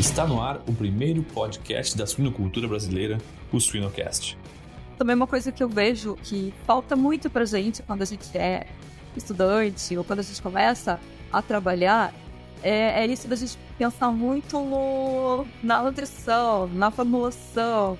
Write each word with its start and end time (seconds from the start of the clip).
Está 0.00 0.26
no 0.26 0.40
ar 0.40 0.62
o 0.66 0.72
primeiro 0.72 1.22
podcast 1.22 1.94
da 1.94 2.06
suinocultura 2.06 2.66
brasileira, 2.66 3.18
o 3.52 3.60
Suinocast. 3.60 4.34
Também 4.96 5.14
uma 5.14 5.26
coisa 5.26 5.52
que 5.52 5.62
eu 5.62 5.68
vejo 5.68 6.16
que 6.22 6.54
falta 6.66 6.96
muito 6.96 7.28
pra 7.28 7.44
gente 7.44 7.82
quando 7.82 8.00
a 8.00 8.06
gente 8.06 8.34
é 8.34 8.66
estudante 9.14 9.94
ou 9.98 10.02
quando 10.02 10.20
a 10.20 10.22
gente 10.22 10.40
começa 10.40 10.98
a 11.30 11.42
trabalhar 11.42 12.14
é, 12.62 13.04
é 13.04 13.06
isso 13.08 13.28
da 13.28 13.36
gente 13.36 13.58
pensar 13.76 14.10
muito 14.10 14.58
no, 14.58 15.46
na 15.62 15.82
nutrição, 15.82 16.66
na 16.68 16.90
formulação, 16.90 17.98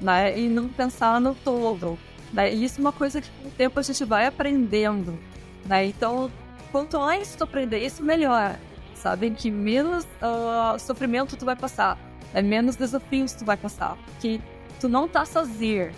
né? 0.00 0.38
E 0.38 0.48
não 0.48 0.70
pensar 0.70 1.20
no 1.20 1.34
todo. 1.34 1.98
Né? 2.32 2.54
E 2.54 2.64
isso 2.64 2.78
é 2.78 2.80
uma 2.80 2.92
coisa 2.92 3.20
que 3.20 3.28
com 3.42 3.48
o 3.48 3.50
tempo 3.50 3.78
a 3.78 3.82
gente 3.82 4.02
vai 4.06 4.24
aprendendo. 4.24 5.18
Né? 5.66 5.84
Então, 5.84 6.30
quanto 6.70 6.98
mais 6.98 7.36
tu 7.36 7.44
aprender 7.44 7.84
isso, 7.84 8.02
melhor. 8.02 8.58
Sabe? 9.02 9.30
Que 9.32 9.50
menos 9.50 10.04
uh, 10.04 10.78
sofrimento 10.78 11.36
tu 11.36 11.44
vai 11.44 11.56
passar. 11.56 11.98
É 12.32 12.40
menos 12.40 12.76
desafios 12.76 13.32
tu 13.32 13.44
vai 13.44 13.56
passar. 13.56 13.98
Que 14.20 14.40
tu 14.80 14.88
não 14.88 15.08
tá 15.08 15.24
sozinho. 15.24 15.90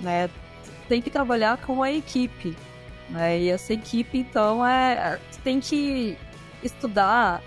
Né? 0.00 0.26
Tu 0.26 0.70
tem 0.88 1.00
que 1.00 1.10
trabalhar 1.10 1.58
com 1.58 1.80
a 1.80 1.92
equipe. 1.92 2.56
Né? 3.08 3.38
E 3.38 3.50
essa 3.50 3.72
equipe, 3.72 4.18
então, 4.18 4.66
é. 4.66 5.20
Tu 5.30 5.38
tem 5.44 5.60
que 5.60 6.18
estudar 6.60 7.40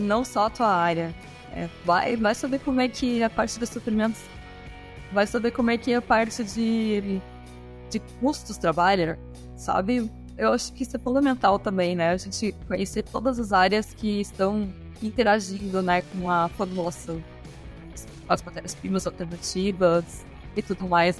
não 0.00 0.24
só 0.24 0.46
a 0.46 0.50
tua 0.50 0.74
área. 0.74 1.14
É, 1.52 1.68
vai, 1.84 2.16
vai 2.16 2.34
saber 2.34 2.58
como 2.58 2.80
é 2.80 2.88
que 2.88 3.22
a 3.22 3.30
parte 3.30 3.60
dos 3.60 3.68
suprimentos. 3.68 4.20
Vai 5.12 5.28
saber 5.28 5.52
como 5.52 5.70
é 5.70 5.78
que 5.78 5.94
a 5.94 6.02
parte 6.02 6.42
de, 6.42 7.20
de 7.88 8.00
custos 8.20 8.58
trabalha, 8.58 9.16
sabe? 9.54 10.10
Eu 10.38 10.52
acho 10.52 10.72
que 10.72 10.82
isso 10.82 10.96
é 10.96 10.98
fundamental 10.98 11.58
também, 11.58 11.96
né? 11.96 12.10
A 12.10 12.16
gente 12.16 12.54
conhecer 12.68 13.02
todas 13.02 13.38
as 13.38 13.52
áreas 13.52 13.94
que 13.94 14.20
estão 14.20 14.68
interagindo 15.02 15.80
né, 15.82 16.02
com 16.02 16.30
a 16.30 16.48
formulação. 16.50 17.22
As 18.28 18.42
matérias-primas 18.42 19.06
alternativas 19.06 20.26
e 20.54 20.60
tudo 20.60 20.86
mais. 20.88 21.18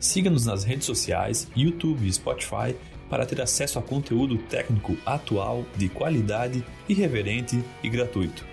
Siga-nos 0.00 0.46
nas 0.46 0.64
redes 0.64 0.86
sociais, 0.86 1.48
YouTube 1.54 2.06
e 2.06 2.12
Spotify 2.12 2.74
para 3.08 3.24
ter 3.24 3.40
acesso 3.40 3.78
a 3.78 3.82
conteúdo 3.82 4.36
técnico 4.36 4.96
atual, 5.06 5.64
de 5.76 5.88
qualidade, 5.88 6.64
irreverente 6.88 7.62
e 7.84 7.88
gratuito. 7.88 8.44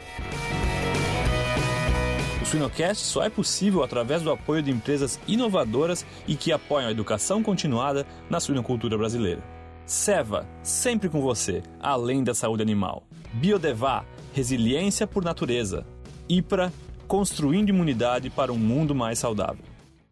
O 2.40 2.46
Suinocast 2.46 3.04
só 3.04 3.24
é 3.24 3.32
possível 3.32 3.84
através 3.84 4.22
do 4.22 4.32
apoio 4.32 4.62
de 4.62 4.70
empresas 4.70 5.20
inovadoras 5.28 6.06
e 6.28 6.36
que 6.36 6.52
apoiam 6.52 6.88
a 6.88 6.92
educação 6.92 7.42
continuada 7.42 8.06
na 8.30 8.40
suinocultura 8.40 8.96
brasileira. 8.96 9.42
Seva, 9.86 10.48
sempre 10.64 11.10
com 11.10 11.22
você, 11.22 11.62
além 11.80 12.24
da 12.24 12.34
saúde 12.34 12.64
animal. 12.64 13.04
Biodevá, 13.34 14.06
resiliência 14.34 15.06
por 15.06 15.24
natureza. 15.24 15.86
IPRA, 16.30 16.72
construindo 17.08 17.70
imunidade 17.70 18.30
para 18.30 18.54
um 18.54 18.58
mundo 18.58 18.96
mais 18.96 19.20
saudável. 19.20 19.66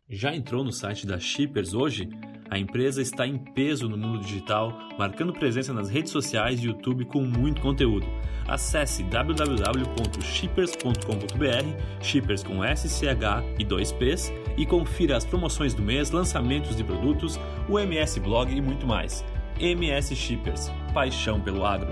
Já 0.10 0.36
entrou 0.36 0.62
no 0.64 0.74
site 0.74 1.08
da 1.08 1.20
Shippers 1.20 1.74
hoje? 1.74 2.10
A 2.50 2.60
empresa 2.60 3.02
está 3.02 3.26
em 3.26 3.38
peso 3.38 3.88
no 3.88 3.98
mundo 3.98 4.20
digital, 4.20 4.78
marcando 5.00 5.32
presença 5.32 5.72
nas 5.72 5.90
redes 5.90 6.12
sociais 6.12 6.60
e 6.60 6.66
YouTube 6.66 7.06
com 7.06 7.22
muito 7.22 7.62
conteúdo. 7.62 8.06
Acesse 8.46 9.04
www.shippers.com.br, 9.04 12.04
shippers 12.04 12.44
com 12.44 12.62
SCH 12.62 13.56
e 13.58 13.64
2Ps, 13.64 14.34
e 14.58 14.66
confira 14.66 15.16
as 15.16 15.24
promoções 15.24 15.74
do 15.74 15.82
mês, 15.82 16.12
lançamentos 16.12 16.76
de 16.76 16.84
produtos, 16.84 17.40
o 17.70 17.80
MS 17.80 18.20
Blog 18.20 18.54
e 18.54 18.60
muito 18.60 18.86
mais. 18.86 19.24
MS 19.62 20.16
Shippers, 20.16 20.72
paixão 20.92 21.40
pelo 21.40 21.64
agro. 21.64 21.88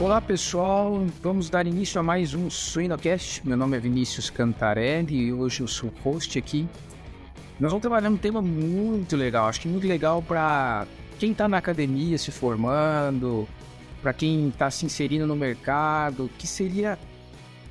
Olá 0.00 0.20
pessoal, 0.20 1.06
vamos 1.22 1.48
dar 1.48 1.68
início 1.68 2.00
a 2.00 2.02
mais 2.02 2.34
um 2.34 2.50
Suinocast. 2.50 3.46
Meu 3.46 3.56
nome 3.56 3.76
é 3.76 3.80
Vinícius 3.80 4.28
Cantarelli 4.28 5.26
e 5.26 5.32
hoje 5.32 5.60
eu 5.60 5.68
sou 5.68 5.92
host 6.02 6.36
aqui. 6.36 6.68
Nós 7.60 7.70
vamos 7.70 7.82
trabalhar 7.82 8.10
um 8.10 8.16
tema 8.16 8.42
muito 8.42 9.14
legal, 9.14 9.46
acho 9.46 9.60
que 9.60 9.68
muito 9.68 9.86
legal 9.86 10.20
para 10.20 10.84
quem 11.16 11.30
está 11.30 11.46
na 11.46 11.58
academia 11.58 12.18
se 12.18 12.32
formando, 12.32 13.48
para 14.02 14.12
quem 14.12 14.48
está 14.48 14.68
se 14.68 14.84
inserindo 14.84 15.28
no 15.28 15.36
mercado, 15.36 16.28
que 16.36 16.44
seria 16.44 16.98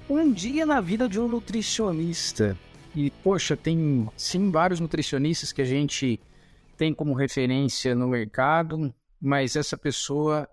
um 0.09 0.31
dia 0.31 0.65
na 0.65 0.81
vida 0.81 1.07
de 1.07 1.19
um 1.19 1.27
nutricionista. 1.27 2.57
E 2.95 3.09
poxa, 3.09 3.55
tem 3.57 4.07
sim 4.15 4.51
vários 4.51 4.79
nutricionistas 4.79 5.51
que 5.51 5.61
a 5.61 5.65
gente 5.65 6.19
tem 6.77 6.93
como 6.93 7.13
referência 7.13 7.95
no 7.95 8.07
mercado, 8.07 8.93
mas 9.19 9.55
essa 9.55 9.77
pessoa 9.77 10.47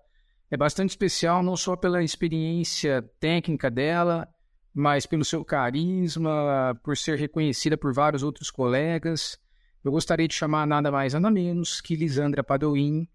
é 0.49 0.57
bastante 0.57 0.89
especial 0.89 1.43
não 1.43 1.55
só 1.55 1.75
pela 1.75 2.03
experiência 2.03 3.03
técnica 3.19 3.69
dela, 3.69 4.27
mas 4.73 5.05
pelo 5.05 5.25
seu 5.25 5.43
carisma, 5.43 6.79
por 6.83 6.95
ser 6.97 7.17
reconhecida 7.17 7.77
por 7.77 7.93
vários 7.93 8.23
outros 8.23 8.49
colegas. 8.49 9.37
Eu 9.83 9.91
gostaria 9.91 10.27
de 10.27 10.33
chamar 10.33 10.65
nada 10.65 10.91
mais 10.91 11.13
nada 11.13 11.29
menos 11.29 11.81
que 11.81 11.95
Lisandra 11.95 12.43
Padoim. 12.43 13.07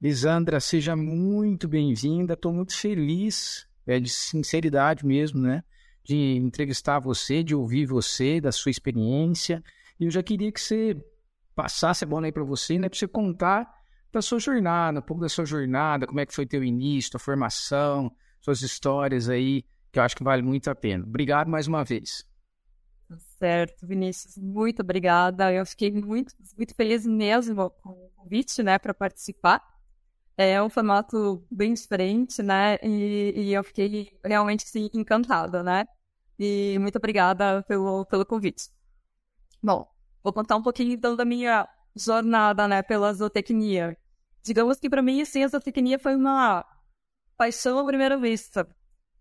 Lisandra, 0.00 0.60
seja 0.60 0.94
muito 0.94 1.68
bem-vinda. 1.68 2.34
Estou 2.34 2.52
muito 2.52 2.76
feliz, 2.76 3.66
é 3.86 3.98
de 3.98 4.08
sinceridade 4.08 5.04
mesmo, 5.04 5.40
né? 5.40 5.62
De 6.04 6.36
entrevistar 6.36 6.98
você, 6.98 7.42
de 7.42 7.54
ouvir 7.54 7.86
você, 7.86 8.40
da 8.40 8.50
sua 8.50 8.70
experiência. 8.70 9.62
E 9.98 10.04
eu 10.04 10.10
já 10.10 10.22
queria 10.22 10.50
que 10.50 10.60
você 10.60 10.96
passasse 11.54 12.04
a 12.04 12.06
bola 12.06 12.26
aí 12.26 12.32
para 12.32 12.44
você, 12.44 12.78
né? 12.78 12.88
Para 12.88 12.98
você 12.98 13.06
contar 13.06 13.68
da 14.12 14.20
sua 14.20 14.38
jornada, 14.38 14.98
um 14.98 15.02
pouco 15.02 15.22
da 15.22 15.28
sua 15.28 15.44
jornada, 15.44 16.06
como 16.06 16.20
é 16.20 16.26
que 16.26 16.34
foi 16.34 16.46
teu 16.46 16.62
início, 16.62 17.12
tua 17.12 17.20
formação, 17.20 18.14
suas 18.40 18.60
histórias 18.60 19.28
aí, 19.28 19.64
que 19.90 19.98
eu 19.98 20.02
acho 20.02 20.16
que 20.16 20.24
vale 20.24 20.42
muito 20.42 20.68
a 20.68 20.74
pena. 20.74 21.04
Obrigado 21.04 21.48
mais 21.48 21.66
uma 21.66 21.82
vez. 21.82 22.24
Tá 23.08 23.16
certo, 23.38 23.86
Vinícius, 23.86 24.36
muito 24.36 24.80
obrigada. 24.80 25.52
Eu 25.52 25.64
fiquei 25.64 25.90
muito, 25.90 26.34
muito 26.56 26.74
feliz 26.74 27.06
mesmo 27.06 27.70
com 27.70 27.90
o 27.90 28.10
convite, 28.16 28.62
né, 28.62 28.78
para 28.78 28.92
participar. 28.92 29.62
É 30.36 30.62
um 30.62 30.70
formato 30.70 31.44
bem 31.50 31.74
diferente, 31.74 32.42
né, 32.42 32.78
e, 32.82 33.32
e 33.36 33.52
eu 33.52 33.62
fiquei 33.62 34.18
realmente, 34.24 34.66
sim, 34.66 34.88
encantada, 34.94 35.62
né. 35.62 35.86
E 36.38 36.76
muito 36.80 36.96
obrigada 36.96 37.62
pelo, 37.68 38.06
pelo 38.06 38.26
convite. 38.26 38.70
Bom, 39.62 39.86
vou 40.22 40.32
contar 40.32 40.56
um 40.56 40.62
pouquinho 40.62 40.92
então 40.92 41.14
da 41.14 41.24
minha 41.24 41.68
jornada, 41.94 42.66
né, 42.66 42.82
pela 42.82 43.12
zootecnia 43.12 43.96
digamos 44.42 44.78
que 44.78 44.90
para 44.90 45.02
mim, 45.02 45.22
assim, 45.22 45.44
a 45.44 45.48
zootecnia 45.48 45.98
foi 45.98 46.16
uma 46.16 46.64
paixão 47.36 47.78
à 47.78 47.84
primeira 47.84 48.18
vista. 48.18 48.66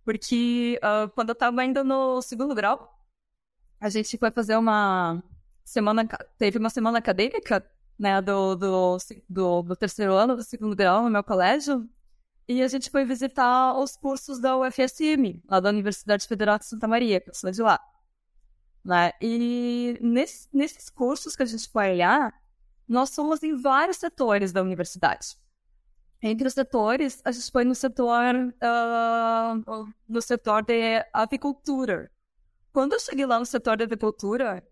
Porque 0.04 0.80
uh, 0.84 1.10
quando 1.12 1.30
eu 1.30 1.34
estava 1.34 1.62
ainda 1.62 1.84
no 1.84 2.22
segundo 2.22 2.56
grau, 2.56 3.00
a 3.80 3.90
gente 3.90 4.18
foi 4.18 4.32
fazer 4.32 4.56
uma 4.58 5.24
semana, 5.64 6.08
teve 6.38 6.58
uma 6.58 6.70
semana 6.70 6.98
acadêmica, 6.98 7.64
né, 8.02 8.20
do, 8.20 8.56
do, 8.56 8.98
do, 9.30 9.62
do 9.62 9.76
terceiro 9.76 10.14
ano 10.16 10.36
do 10.36 10.44
segundo 10.44 10.76
grau 10.76 11.04
no 11.04 11.10
meu 11.12 11.24
colégio, 11.24 11.88
e 12.48 12.64
a 12.64 12.68
gente 12.68 12.90
foi 12.90 13.06
visitar 13.06 13.78
os 13.78 13.96
cursos 13.96 14.40
da 14.40 14.58
UFSM, 14.58 15.40
lá 15.48 15.60
da 15.60 15.70
Universidade 15.70 16.28
Federal 16.28 16.58
de 16.58 16.66
Santa 16.66 16.88
Maria, 16.88 17.22
que 17.22 17.30
eu 17.30 17.34
sou 17.36 17.52
de 17.52 17.62
lá. 17.62 17.80
Né? 18.84 19.12
E 19.22 20.00
nesse, 20.02 20.50
nesses 20.52 20.90
cursos 20.90 21.36
que 21.36 21.44
a 21.44 21.46
gente 21.46 21.70
foi 21.70 21.92
olhar, 21.92 22.34
nós 22.88 23.12
somos 23.12 23.44
em 23.44 23.62
vários 23.62 23.98
setores 23.98 24.52
da 24.52 24.64
universidade. 24.64 25.38
Entre 26.20 26.48
os 26.48 26.56
setores, 26.56 27.22
a 27.24 27.32
gente 27.32 27.52
foi 27.52 27.64
no 27.64 27.76
setor, 27.76 28.36
uh, 28.36 29.94
no 30.10 30.22
setor 30.24 30.64
de 30.64 31.06
avicultura. 31.14 32.12
Quando 32.74 32.94
eu 32.94 33.00
cheguei 33.00 33.28
lá 33.28 33.38
no 33.38 33.46
setor 33.46 33.78
de 33.78 33.84
avicultura, 33.84 34.68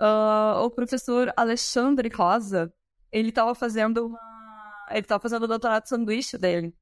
uh, 0.00 0.64
o 0.64 0.70
professor 0.70 1.32
Alexandre 1.36 2.08
Rosa, 2.08 2.72
ele 3.10 3.30
estava 3.30 3.54
fazendo 3.54 4.06
uma, 4.06 4.86
ele 4.90 5.00
estava 5.00 5.20
fazendo 5.20 5.44
o 5.44 5.48
doutorado 5.48 5.84
de 5.84 5.88
sanduíche 5.88 6.38
dele, 6.38 6.74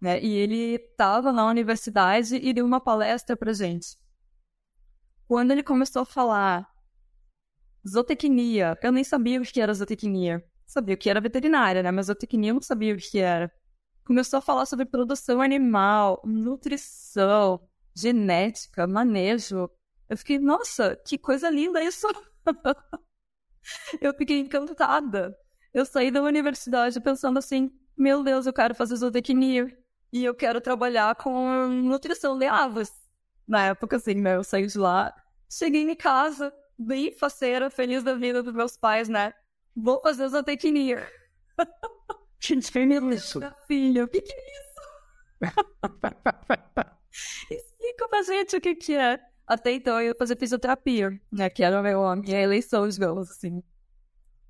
né? 0.00 0.20
E 0.20 0.32
ele 0.32 0.74
estava 0.76 1.32
na 1.32 1.46
universidade 1.46 2.36
e 2.36 2.52
deu 2.52 2.64
uma 2.64 2.80
palestra 2.80 3.36
para 3.36 3.52
gente. 3.52 3.98
Quando 5.26 5.52
ele 5.52 5.62
começou 5.62 6.02
a 6.02 6.06
falar 6.06 6.70
Zootecnia. 7.86 8.78
Eu 8.82 8.92
nem 8.92 9.04
sabia 9.04 9.40
o 9.40 9.44
que 9.44 9.60
era 9.60 9.72
zootecnia. 9.72 10.44
Sabia 10.66 10.94
o 10.94 10.98
que 10.98 11.10
era 11.10 11.20
veterinária, 11.20 11.82
né? 11.82 11.90
Mas 11.90 12.06
zootecnia 12.06 12.50
eu 12.50 12.54
não 12.54 12.62
sabia 12.62 12.94
o 12.94 12.98
que 12.98 13.18
era. 13.18 13.50
Começou 14.04 14.38
a 14.38 14.42
falar 14.42 14.66
sobre 14.66 14.84
produção 14.84 15.40
animal, 15.40 16.20
nutrição, 16.24 17.60
genética, 17.94 18.86
manejo. 18.86 19.70
Eu 20.08 20.16
fiquei, 20.16 20.38
nossa, 20.38 20.96
que 20.96 21.16
coisa 21.16 21.48
linda 21.48 21.82
isso! 21.82 22.06
eu 24.00 24.14
fiquei 24.14 24.40
encantada. 24.40 25.36
Eu 25.72 25.84
saí 25.84 26.10
da 26.10 26.22
universidade 26.22 27.00
pensando 27.00 27.38
assim, 27.38 27.70
meu 27.96 28.22
Deus, 28.22 28.46
eu 28.46 28.52
quero 28.52 28.74
fazer 28.74 28.96
zootecnia. 28.96 29.76
E 30.12 30.24
eu 30.24 30.34
quero 30.34 30.60
trabalhar 30.60 31.14
com 31.14 31.68
nutrição 31.68 32.36
de 32.36 32.46
aves. 32.46 32.92
Na 33.46 33.66
época, 33.66 33.96
assim, 33.96 34.14
né? 34.14 34.36
Eu 34.36 34.44
saí 34.44 34.66
de 34.66 34.78
lá, 34.78 35.14
cheguei 35.50 35.82
em 35.82 35.94
casa, 35.94 36.52
bem 36.78 37.12
faceira, 37.12 37.70
feliz 37.70 38.02
da 38.02 38.14
vida 38.14 38.42
dos 38.42 38.54
meus 38.54 38.76
pais, 38.76 39.08
né? 39.08 39.32
Vou 39.74 40.00
fazer 40.00 40.28
zootecnia. 40.28 41.06
Gente, 42.40 42.72
que 42.72 42.78
é 42.78 42.84
isso? 43.14 43.40
Filho, 43.66 44.04
o 44.04 44.08
que, 44.08 44.22
que 44.22 44.32
é 44.32 44.36
isso? 44.36 44.80
Explica 47.50 48.08
pra 48.08 48.22
gente 48.22 48.56
o 48.56 48.60
que, 48.60 48.74
que 48.74 48.94
é. 48.94 49.20
Até 49.50 49.72
então 49.72 50.00
eu 50.00 50.10
ia 50.10 50.14
fazer 50.16 50.36
fisioterapia, 50.36 51.20
né? 51.28 51.50
Que 51.50 51.64
era 51.64 51.80
a 51.80 52.14
minha 52.14 52.40
eleição, 52.40 52.86
digamos 52.88 53.28
assim. 53.28 53.60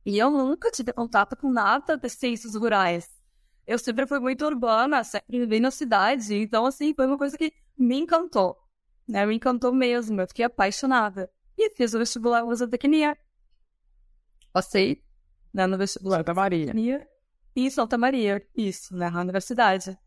E 0.05 0.19
eu 0.19 0.31
nunca 0.31 0.71
tive 0.71 0.93
contato 0.93 1.35
com 1.39 1.51
nada 1.51 1.97
de 1.97 2.07
ciências 2.11 2.55
rurais. 2.55 3.09
Eu 3.67 3.79
sempre 3.79 4.07
fui 4.07 4.21
muito 4.21 4.45
urbana, 4.45 5.03
sempre 5.03 5.39
vivi 5.39 5.59
na 5.59 5.71
cidade. 5.71 6.35
Então, 6.35 6.67
assim, 6.67 6.93
foi 6.93 7.07
uma 7.07 7.17
coisa 7.17 7.39
que 7.39 7.51
me 7.79 7.99
encantou. 7.99 8.59
Né? 9.09 9.25
Me 9.25 9.37
encantou 9.37 9.73
mesmo. 9.73 10.21
Eu 10.21 10.29
fiquei 10.29 10.45
apaixonada. 10.45 11.31
E 11.57 11.71
fiz 11.71 11.95
o 11.95 11.99
vestibular 11.99 12.45
em 12.45 12.55
zootecnia. 12.55 13.17
Passei 14.53 15.03
né, 15.51 15.67
no 15.67 15.79
vestibular. 15.79 16.19
Santa 16.19 16.35
Maria. 16.35 17.09
Em 17.57 17.71
Santa 17.71 17.97
Maria, 17.97 18.47
isso, 18.55 18.95
né, 18.95 19.09
na 19.09 19.23
universidade. 19.23 19.99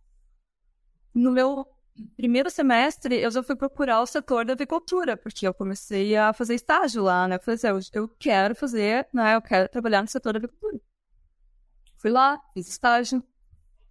No 1.15 1.31
meu 1.31 1.65
primeiro 2.15 2.49
semestre, 2.49 3.15
eu 3.15 3.31
já 3.31 3.43
fui 3.43 3.55
procurar 3.55 4.01
o 4.01 4.05
setor 4.05 4.45
da 4.45 4.53
avicultura, 4.53 5.15
porque 5.17 5.47
eu 5.47 5.53
comecei 5.53 6.15
a 6.15 6.33
fazer 6.33 6.55
estágio 6.55 7.03
lá, 7.03 7.27
né? 7.27 7.35
Eu 7.35 7.39
falei 7.39 7.55
assim, 7.55 7.89
eu, 7.93 8.07
quero 8.19 8.55
fazer, 8.55 9.07
né? 9.13 9.35
Eu 9.35 9.41
quero 9.41 9.69
trabalhar 9.69 10.01
no 10.01 10.07
setor 10.07 10.33
da 10.33 10.39
avicultura. 10.39 10.79
Fui 11.97 12.11
lá, 12.11 12.39
fiz 12.53 12.67
estágio, 12.67 13.23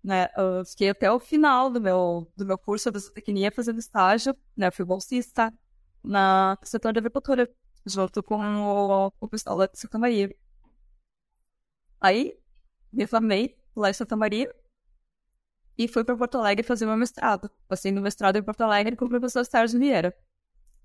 né? 0.03 0.29
Eu 0.37 0.65
fiquei 0.65 0.91
até 0.91 1.11
o 1.11 1.21
final 1.21 1.71
do 1.71 1.81
meu, 1.81 2.31
do 2.37 2.45
meu 2.45 2.59
curso 2.59 2.91
de 2.91 2.99
zootecnia 2.99 3.53
fazendo 3.53 3.79
estágio, 3.79 4.37
né? 4.57 4.69
Eu 4.69 4.73
fui 4.73 4.85
bolsista 4.85 5.53
na, 6.03 6.59
setor 6.63 6.93
da 6.93 7.01
avicultura, 7.01 7.49
junto 7.87 8.23
com 8.23 8.37
o, 8.37 9.13
o 9.21 9.29
pessoal 9.29 9.57
lá 9.57 9.67
de 9.67 9.79
Santa 9.79 9.99
Maria. 9.99 10.35
Aí, 12.01 12.37
me 12.93 13.07
formei 13.07 13.57
lá 13.77 13.91
em 13.91 13.95
Santa 13.95 14.17
Maria, 14.17 14.55
e 15.77 15.89
fui 15.89 16.05
para 16.05 16.17
Porto 16.17 16.39
Alegre 16.39 16.63
fazer 16.63 16.87
meu 16.87 16.97
mestrado. 16.97 17.51
Passei 17.69 17.91
no 17.91 18.01
mestrado 18.01 18.37
em 18.37 18.43
Porto 18.43 18.61
Alegre 18.63 18.97
com 18.97 19.07
o 19.07 19.09
professor 19.09 19.45
Sérgio 19.45 19.79
Vieira. 19.79 20.15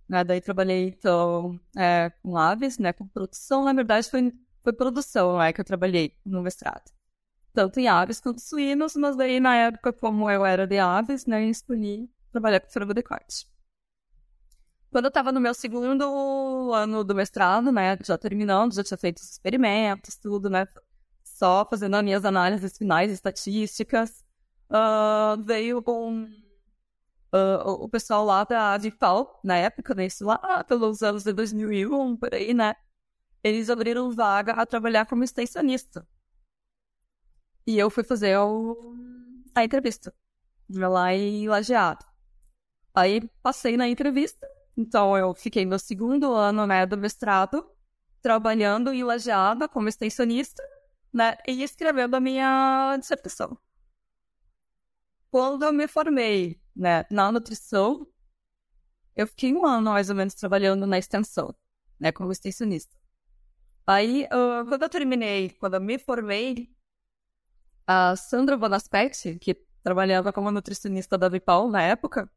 Né, 0.08 0.24
daí 0.24 0.40
trabalhei, 0.40 0.88
então, 0.88 1.60
é, 1.76 2.10
com 2.22 2.38
aves, 2.38 2.78
né, 2.78 2.94
com 2.94 3.08
produção. 3.08 3.66
Na 3.66 3.74
verdade, 3.74 4.10
foi, 4.10 4.32
foi 4.64 4.72
produção 4.72 5.38
né, 5.38 5.52
que 5.52 5.60
eu 5.60 5.66
trabalhei 5.66 6.18
no 6.26 6.42
mestrado. 6.42 6.92
Tanto 7.54 7.80
em 7.80 7.88
aves 7.88 8.22
quanto 8.22 8.40
suínos, 8.40 8.96
mas 8.96 9.18
daí, 9.18 9.40
na 9.40 9.56
época, 9.56 9.92
como 9.92 10.30
eu 10.30 10.46
era 10.46 10.66
de 10.66 10.78
aves, 10.80 11.26
né, 11.26 11.44
eu 11.44 11.50
escolhi 11.50 12.10
trabalhar 12.32 12.62
com 12.62 12.70
frango 12.70 12.94
de 12.94 13.04
corte. 13.04 13.48
Quando 14.90 15.06
eu 15.06 15.10
estava 15.10 15.34
no 15.34 15.42
meu 15.42 15.54
segundo 15.54 16.72
ano 16.74 17.04
do 17.04 17.14
mestrado, 17.14 17.72
né, 17.72 17.98
já 18.02 18.18
terminando, 18.18 18.74
já 18.74 18.84
tinha 18.84 18.98
feito 18.98 19.18
os 19.18 19.32
experimentos, 19.32 20.16
tudo, 20.16 20.50
né, 20.50 20.66
só 21.24 21.66
fazendo 21.70 21.96
as 21.96 22.04
minhas 22.04 22.24
análises 22.24 22.78
finais 22.78 23.12
estatísticas, 23.12 24.24
uh, 24.70 25.42
veio 25.44 25.82
com 25.82 26.24
uh, 27.34 27.70
o 27.84 27.90
pessoal 27.90 28.26
lá 28.26 28.44
da 28.44 28.74
Adipal, 28.74 29.40
na 29.44 29.56
época, 29.58 29.94
né, 29.94 30.06
isso 30.06 30.26
lá 30.26 30.64
pelos 30.64 31.02
anos 31.04 31.24
de 31.24 31.34
2001, 31.34 32.18
por 32.18 32.34
aí, 32.34 32.54
né? 32.54 32.76
Eles 33.44 33.70
abriram 33.70 34.12
vaga 34.12 34.54
a 34.54 34.66
trabalhar 34.66 35.06
como 35.06 35.24
extensionista. 35.24 36.08
E 37.66 37.78
eu 37.78 37.90
fui 37.90 38.04
fazer 38.04 38.38
o... 38.38 38.96
a 39.56 39.64
entrevista 39.64 40.14
lá 40.70 41.14
em 41.14 41.48
Lajeado. 41.48 42.06
Aí 42.94 43.22
passei 43.42 43.78
na 43.78 43.88
entrevista, 43.88 44.48
então 44.76 45.18
eu 45.18 45.34
fiquei 45.34 45.66
no 45.66 45.78
segundo 45.78 46.34
ano 46.34 46.66
né, 46.66 46.86
do 46.86 46.98
mestrado, 46.98 47.70
trabalhando 48.22 48.92
em 48.92 49.04
Lajeado 49.04 49.70
como 49.70 49.88
extensionista, 49.88 50.64
né, 51.14 51.38
e 51.48 51.64
escrevendo 51.64 52.16
a 52.16 52.20
minha 52.20 52.98
dissertação. 53.00 53.58
Quando 55.38 55.66
eu 55.66 55.72
me 55.72 55.88
formei 55.88 56.60
né, 56.76 57.06
na 57.12 57.32
nutrição, 57.32 58.08
eu 59.16 59.28
fiquei 59.28 59.54
um 59.54 59.68
ano 59.68 59.92
mais 59.92 60.10
ou 60.10 60.16
menos 60.16 60.34
trabalhando 60.34 60.88
na 60.88 60.98
extensão, 60.98 61.54
né, 62.00 62.12
como 62.12 62.32
extensionista. 62.32 62.98
Aí, 63.86 64.28
uh, 64.34 64.68
quando 64.68 64.82
eu 64.82 64.90
terminei, 64.90 65.52
quando 65.52 65.76
eu 65.76 65.80
me 65.80 66.00
formei, 66.00 66.76
a 67.86 68.16
Sandra 68.16 68.58
Bonaspetti, 68.58 69.38
que 69.38 69.54
trabalhava 69.84 70.34
como 70.34 70.50
nutricionista 70.50 71.20
da 71.20 71.30
Vipal 71.30 71.70
na 71.70 71.84
época, 71.84 72.28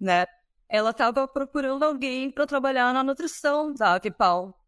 né, 0.00 0.26
ela 0.68 0.90
estava 0.90 1.28
procurando 1.28 1.84
alguém 1.84 2.28
para 2.28 2.44
trabalhar 2.44 2.92
na 2.92 3.04
nutrição 3.04 3.72
da 3.72 3.96
Vipal. 4.00 4.60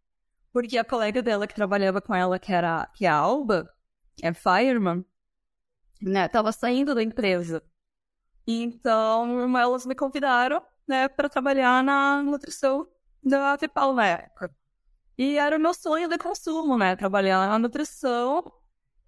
Porque 0.52 0.78
a 0.78 0.84
colega 0.84 1.20
dela 1.20 1.44
que 1.44 1.56
trabalhava 1.56 2.00
com 2.00 2.14
ela, 2.14 2.38
que 2.38 2.52
era 2.52 2.86
que 2.94 3.04
é 3.04 3.08
a 3.08 3.16
Alba, 3.16 3.68
é 4.22 4.32
fireman, 4.32 5.04
né, 6.00 6.28
tava 6.28 6.52
saindo 6.52 6.94
da 6.94 7.02
empresa. 7.02 7.60
Então, 8.62 9.56
elas 9.56 9.86
me 9.86 9.94
convidaram, 9.94 10.62
né, 10.86 11.08
para 11.08 11.28
trabalhar 11.28 11.82
na 11.84 12.22
nutrição 12.22 12.88
da 13.22 13.56
Vipal 13.56 13.92
na 13.92 14.06
época. 14.06 14.54
E 15.18 15.36
era 15.36 15.56
o 15.56 15.60
meu 15.60 15.74
sonho 15.74 16.08
de 16.08 16.18
consumo, 16.18 16.78
né, 16.78 16.96
trabalhar 16.96 17.46
na 17.46 17.58
nutrição 17.58 18.52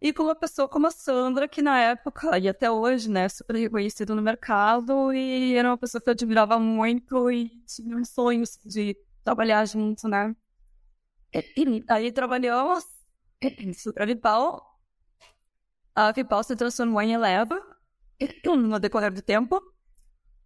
e 0.00 0.12
com 0.12 0.24
uma 0.24 0.34
pessoa 0.34 0.68
como 0.68 0.86
a 0.86 0.90
Sandra, 0.90 1.48
que 1.48 1.62
na 1.62 1.78
época 1.80 2.38
e 2.38 2.48
até 2.48 2.70
hoje, 2.70 3.10
né, 3.10 3.28
super 3.28 3.56
reconhecido 3.56 4.14
no 4.14 4.22
mercado 4.22 5.12
e 5.12 5.54
era 5.56 5.68
uma 5.70 5.78
pessoa 5.78 6.00
que 6.02 6.08
eu 6.08 6.12
admirava 6.12 6.58
muito 6.58 7.30
e 7.30 7.48
tinha 7.66 7.96
um 7.96 8.04
sonho 8.04 8.42
assim, 8.42 8.68
de 8.68 8.96
trabalhar 9.24 9.64
junto, 9.64 10.06
né. 10.08 10.34
E 11.34 11.84
aí 11.88 12.12
trabalhamos 12.12 12.84
sobre 13.76 14.02
a 14.02 14.06
Vipal. 14.06 14.62
A 15.94 16.12
Vipal 16.12 16.42
se 16.42 16.56
transformou 16.56 17.00
em 17.00 17.12
Eleva, 17.12 17.60
no 18.56 18.78
decorrer 18.78 19.12
do 19.12 19.22
tempo, 19.22 19.60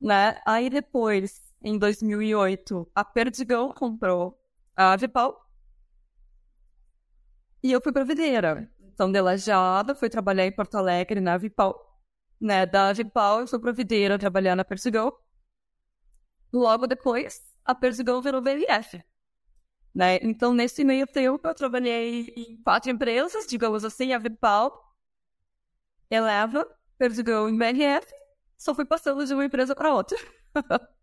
né? 0.01 0.41
Aí 0.47 0.71
depois, 0.71 1.53
em 1.63 1.79
2008, 1.79 2.91
a 2.95 3.05
Perdigão 3.05 3.73
comprou 3.73 4.39
a 4.75 4.93
Avipal 4.93 5.47
e 7.63 7.73
eu 7.73 7.81
fui 7.81 7.93
para 7.93 8.05
Videira. 8.05 8.71
Então, 8.81 9.11
de 9.11 9.21
Lajeada, 9.21 9.95
fui 9.95 10.09
trabalhar 10.09 10.47
em 10.47 10.53
Porto 10.53 10.77
Alegre 10.77 11.21
na 11.21 11.35
Avipal. 11.35 12.01
Né? 12.41 12.65
Da 12.65 12.91
Avipal, 12.91 13.41
eu 13.41 13.49
fui 13.49 13.59
para 13.59 13.73
Videira 13.73 14.19
trabalhar 14.19 14.55
na 14.55 14.65
Perdigão. 14.65 15.13
Logo 16.53 16.87
depois, 16.87 17.43
a 17.65 17.75
Perdigão 17.75 18.23
virou 18.23 18.41
BRF. 18.41 19.03
Né? 19.95 20.19
Então, 20.23 20.55
nesse 20.55 20.85
meio 20.85 21.07
tempo, 21.07 21.47
eu 21.49 21.55
trabalhei 21.55 22.33
em 22.37 22.63
quatro 22.63 22.91
empresas, 22.91 23.47
digamos 23.47 23.85
assim, 23.85 24.13
a 24.13 24.19
Vipal, 24.19 24.95
Eleva 26.11 26.67
Perdigão 26.99 27.49
em 27.49 27.57
BRF, 27.57 28.07
só 28.57 28.75
fui 28.75 28.85
passando 28.85 29.25
de 29.25 29.35
uma 29.35 29.45
empresa 29.45 29.75
para 29.75 29.93
outra. 29.93 30.17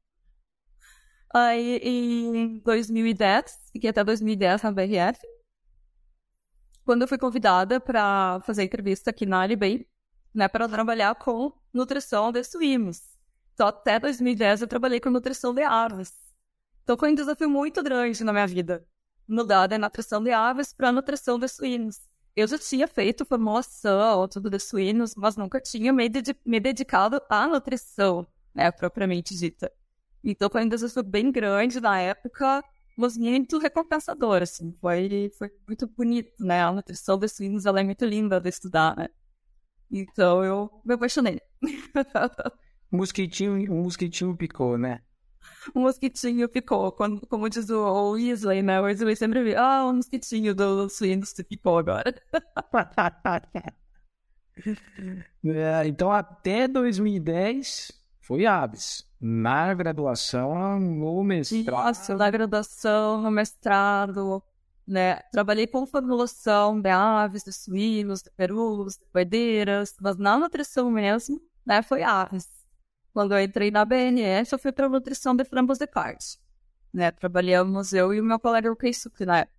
Aí, 1.33 1.77
em 1.77 2.59
2010, 2.59 3.69
fiquei 3.71 3.89
até 3.89 4.03
2010 4.03 4.61
na 4.63 4.71
BRF, 4.71 5.19
quando 6.85 7.03
eu 7.03 7.07
fui 7.07 7.17
convidada 7.17 7.79
para 7.79 8.41
fazer 8.45 8.63
entrevista 8.63 9.09
aqui 9.09 9.25
na 9.25 9.41
Alibay, 9.41 9.87
né, 10.33 10.47
para 10.47 10.67
trabalhar 10.67 11.15
com 11.15 11.51
nutrição 11.73 12.31
de 12.31 12.43
suínos. 12.43 13.01
Então, 13.53 13.67
até 13.67 13.99
2010 13.99 14.61
eu 14.61 14.67
trabalhei 14.67 14.99
com 14.99 15.09
nutrição 15.09 15.53
de 15.53 15.61
aves. 15.61 16.11
Então, 16.83 16.97
foi 16.97 17.11
um 17.11 17.15
desafio 17.15 17.49
muito 17.49 17.81
grande 17.81 18.23
na 18.23 18.33
minha 18.33 18.47
vida. 18.47 18.85
Mudar 19.27 19.67
da 19.67 19.77
nutrição 19.77 20.21
de 20.21 20.31
aves 20.31 20.73
para 20.73 20.91
nutrição 20.91 21.39
de 21.39 21.47
suínos 21.47 21.99
eu 22.35 22.47
já 22.47 22.57
tinha 22.57 22.87
feito 22.87 23.25
formação, 23.25 24.27
tudo 24.27 24.49
de 24.49 24.59
suínos, 24.59 25.13
mas 25.15 25.35
nunca 25.35 25.61
tinha 25.61 25.93
me, 25.93 26.09
ded 26.09 26.35
me 26.45 26.59
dedicado 26.59 27.21
à 27.29 27.47
nutrição, 27.47 28.27
né, 28.53 28.71
propriamente 28.71 29.35
dita. 29.35 29.71
Então 30.23 30.49
foi 30.49 30.63
um 30.63 30.69
desafio 30.69 31.03
bem 31.03 31.31
grande 31.31 31.79
na 31.79 31.99
época, 31.99 32.63
mas 32.97 33.17
muito 33.17 33.57
recompensador, 33.57 34.41
assim. 34.41 34.73
Foi, 34.79 35.31
foi 35.37 35.49
muito 35.67 35.87
bonito, 35.87 36.31
né? 36.39 36.63
A 36.63 36.71
nutrição 36.71 37.17
de 37.17 37.27
suínos, 37.27 37.65
ela 37.65 37.81
é 37.81 37.83
muito 37.83 38.05
linda 38.05 38.39
de 38.39 38.49
estudar, 38.49 38.95
né? 38.95 39.09
Então 39.91 40.43
eu 40.43 40.69
me 40.85 40.93
apaixonei. 40.93 41.39
mosquitinho, 42.91 43.73
mosquitinho 43.73 44.35
picou, 44.37 44.77
né? 44.77 45.01
um 45.75 45.81
mosquitinho 45.81 46.47
picou, 46.49 46.91
quando, 46.91 47.25
como 47.27 47.49
diz 47.49 47.69
o 47.69 48.11
Weasley, 48.11 48.61
né? 48.61 48.79
O 48.79 48.83
Weasley 48.83 49.15
sempre 49.15 49.43
vê, 49.43 49.55
ah, 49.55 49.85
um 49.85 49.93
mosquitinho 49.93 50.55
do 50.55 50.89
suíno 50.89 51.25
se 51.25 51.43
picou 51.43 51.77
agora. 51.77 52.13
é, 55.45 55.87
então, 55.87 56.11
até 56.11 56.67
2010 56.67 57.91
foi 58.21 58.45
aves. 58.45 59.11
Na 59.19 59.73
graduação, 59.73 60.79
no 60.79 61.23
mestrado. 61.23 61.71
Nossa, 61.71 62.17
na 62.17 62.29
graduação, 62.29 63.21
no 63.21 63.31
mestrado, 63.31 64.43
né? 64.85 65.19
Trabalhei 65.31 65.65
com 65.65 65.85
formulação 65.85 66.81
de 66.81 66.89
aves, 66.89 67.43
de 67.43 67.53
suínos, 67.53 68.21
de 68.21 68.29
perus, 68.31 68.97
de 68.97 69.05
coedeiras, 69.13 69.95
mas 70.01 70.17
na 70.17 70.37
nutrição 70.37 70.91
mesmo, 70.91 71.41
né? 71.65 71.81
Foi 71.81 72.03
aves. 72.03 72.62
Quando 73.13 73.33
eu 73.33 73.43
entrei 73.43 73.69
na 73.69 73.85
BNS, 73.85 74.51
eu 74.53 74.59
fui 74.59 74.71
para 74.71 74.89
nutrição 74.89 75.35
de 75.35 75.45
frambos 75.45 75.77
de 75.77 75.85
carne. 75.85 76.17
Né? 76.91 77.11
Trabalhamos 77.11 77.93
eu 77.93 78.13
e 78.13 78.19
o 78.19 78.23
meu 78.23 78.39
colega 78.39 78.71
o 78.71 78.75
Keisuke 78.75 79.25
na 79.25 79.39
época. 79.39 79.55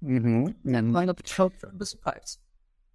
Uhum. 0.00 0.54
Nutrição 1.04 1.48
de 1.48 1.56
frambos 1.56 1.90
de 1.90 1.96
carne. 1.98 2.22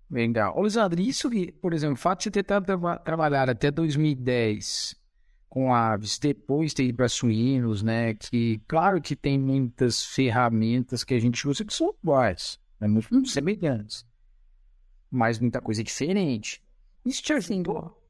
Legal. 0.10 0.58
Ô, 0.58 0.64
Lisandro, 0.64 1.02
isso, 1.02 1.30
por 1.62 1.74
exemplo, 1.74 1.96
o 1.96 1.98
fato 1.98 2.20
de 2.20 2.24
você 2.26 2.32
ter 2.32 2.44
tra 2.44 2.62
trabalhado 3.00 3.52
até 3.52 3.70
2010 3.70 4.96
com 5.50 5.74
aves, 5.74 6.18
depois 6.18 6.74
ter 6.74 6.86
ido 6.86 6.96
para 6.96 7.10
suínos, 7.10 7.84
né? 7.84 8.14
Que, 8.16 8.60
claro 8.68 9.02
que 9.02 9.16
tem 9.16 9.38
muitas 9.38 10.04
ferramentas 10.04 11.04
que 11.04 11.14
a 11.14 11.20
gente 11.20 11.48
usa 11.48 11.64
que 11.64 11.74
são 11.74 11.94
iguais, 12.02 12.60
né, 12.80 12.88
muito 12.88 13.14
uhum. 13.14 13.24
semelhantes, 13.26 14.04
mas 15.12 15.38
muita 15.38 15.62
coisa 15.62 15.84
diferente. 15.84 16.64
Isso 17.06 17.22
te 17.22 17.34
ajudou? 17.34 18.03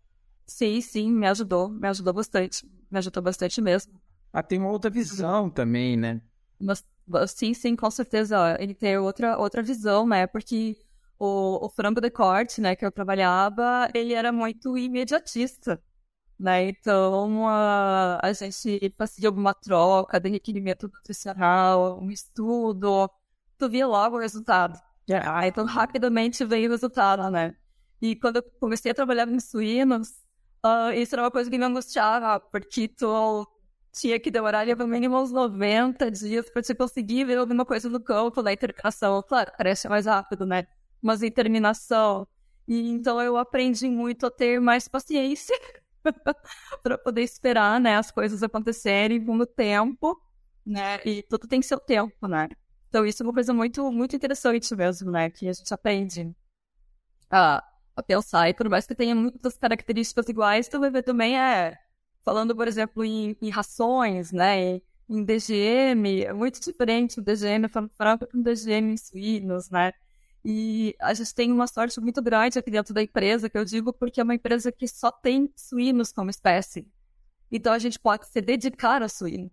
Sim, 0.53 0.81
sim, 0.81 1.11
me 1.11 1.25
ajudou, 1.25 1.67
me 1.67 1.87
ajudou 1.87 2.13
bastante, 2.13 2.63
me 2.91 2.99
ajudou 2.99 3.23
bastante 3.23 3.59
mesmo. 3.59 3.99
Ah, 4.31 4.43
tem 4.43 4.59
uma 4.59 4.69
outra 4.69 4.87
visão 4.87 5.49
também, 5.49 5.97
né? 5.97 6.21
Mas, 6.59 6.85
sim, 7.31 7.55
sim, 7.55 7.75
com 7.75 7.89
certeza. 7.89 8.55
Ele 8.59 8.75
tem 8.75 8.95
outra, 8.99 9.35
outra 9.35 9.63
visão, 9.63 10.05
né? 10.07 10.27
Porque 10.27 10.77
o, 11.17 11.65
o 11.65 11.69
frango 11.69 11.99
de 11.99 12.11
corte, 12.11 12.61
né, 12.61 12.75
que 12.75 12.85
eu 12.85 12.91
trabalhava, 12.91 13.89
ele 13.95 14.13
era 14.13 14.31
muito 14.31 14.77
imediatista, 14.77 15.81
né? 16.39 16.69
Então, 16.69 17.47
a, 17.49 18.19
a 18.23 18.33
gente 18.33 18.93
fazia 18.97 19.29
alguma 19.29 19.53
troca 19.55 20.19
de 20.19 20.29
requerimento 20.29 20.87
nutricional, 20.87 21.99
um 22.01 22.11
estudo, 22.11 23.09
tu 23.57 23.69
via 23.69 23.87
logo 23.87 24.17
o 24.17 24.19
resultado. 24.19 24.79
Ah, 25.25 25.47
então, 25.47 25.65
rapidamente 25.65 26.45
veio 26.45 26.69
o 26.69 26.71
resultado, 26.71 27.29
né? 27.31 27.55
E 28.01 28.15
quando 28.15 28.37
eu 28.37 28.43
comecei 28.59 28.91
a 28.91 28.95
trabalhar 28.95 29.27
em 29.27 29.39
suínos, 29.39 30.22
uh, 30.65 30.91
isso 30.93 31.15
era 31.15 31.23
uma 31.23 31.31
coisa 31.31 31.49
que 31.49 31.57
me 31.57 31.65
angustiava, 31.65 32.39
porque 32.39 32.87
tu 32.87 33.47
tinha 33.93 34.19
que 34.19 34.31
demorar 34.31 34.65
pelo 34.65 34.87
mínimo 34.87 35.21
uns 35.21 35.31
90 35.31 36.09
dias 36.09 36.49
para 36.49 36.61
te 36.63 36.73
conseguir 36.73 37.25
ver 37.25 37.37
alguma 37.37 37.63
coisa 37.65 37.87
no 37.89 37.99
campo, 37.99 38.41
na 38.41 38.51
interpretação. 38.51 39.21
Claro, 39.21 39.51
parece 39.55 39.87
mais 39.87 40.05
rápido, 40.07 40.45
né? 40.45 40.65
Mas 41.01 41.21
em 41.21 41.31
terminação. 41.31 42.27
E 42.67 42.89
então 42.89 43.21
eu 43.21 43.37
aprendi 43.37 43.87
muito 43.89 44.25
a 44.25 44.31
ter 44.31 44.59
mais 44.59 44.87
paciência 44.87 45.55
para 46.81 46.97
poder 46.97 47.21
esperar, 47.21 47.79
né, 47.79 47.97
as 47.97 48.09
coisas 48.11 48.41
acontecerem 48.41 49.23
com 49.23 49.37
o 49.37 49.45
tempo, 49.45 50.19
né? 50.65 50.99
E 51.05 51.23
tudo 51.23 51.47
tem 51.47 51.61
seu 51.61 51.79
tempo, 51.79 52.27
né? 52.27 52.49
Então 52.89 53.05
isso 53.05 53.21
é 53.21 53.25
uma 53.25 53.33
coisa 53.33 53.53
muito 53.53 53.91
muito 53.91 54.15
interessante 54.15 54.75
mesmo, 54.75 55.11
né, 55.11 55.29
que 55.29 55.47
a 55.47 55.53
gente 55.53 55.73
aprende 55.73 56.33
a, 57.29 57.57
a 57.57 57.63
pensar. 58.01 58.49
E 58.49 58.53
por 58.53 58.69
mais 58.69 58.87
que 58.87 58.95
tenha 58.95 59.13
muitas 59.13 59.57
características 59.57 60.27
iguais, 60.29 60.67
tu 60.67 60.79
vai 60.79 60.89
ver 60.89 61.03
também 61.03 61.37
é 61.37 61.77
falando, 62.23 62.55
por 62.55 62.67
exemplo, 62.67 63.03
em, 63.03 63.35
em 63.41 63.49
rações, 63.49 64.31
né, 64.31 64.81
em 65.09 65.23
DGM, 65.23 66.23
é 66.23 66.33
muito 66.33 66.59
diferente 66.59 67.19
o 67.19 67.23
DGM 67.23 67.67
frango 67.67 68.25
com 68.27 68.39
o 68.39 68.43
DGM 68.43 68.93
em 68.93 68.97
suínos, 68.97 69.69
né? 69.69 69.91
E 70.45 70.95
a 70.99 71.13
gente 71.13 71.33
tem 71.33 71.51
uma 71.51 71.67
sorte 71.67 71.99
muito 72.01 72.21
grande 72.21 72.59
aqui 72.59 72.69
dentro 72.69 72.93
da 72.93 73.01
empresa, 73.01 73.49
que 73.49 73.57
eu 73.57 73.63
digo 73.63 73.93
porque 73.93 74.19
é 74.19 74.23
uma 74.23 74.35
empresa 74.35 74.71
que 74.71 74.87
só 74.87 75.11
tem 75.11 75.51
suínos 75.55 76.11
como 76.11 76.29
espécie. 76.29 76.87
Então 77.51 77.71
a 77.71 77.79
gente 77.79 77.99
pode 77.99 78.27
se 78.27 78.41
dedicar 78.41 79.01
a 79.01 79.07
suíno, 79.07 79.51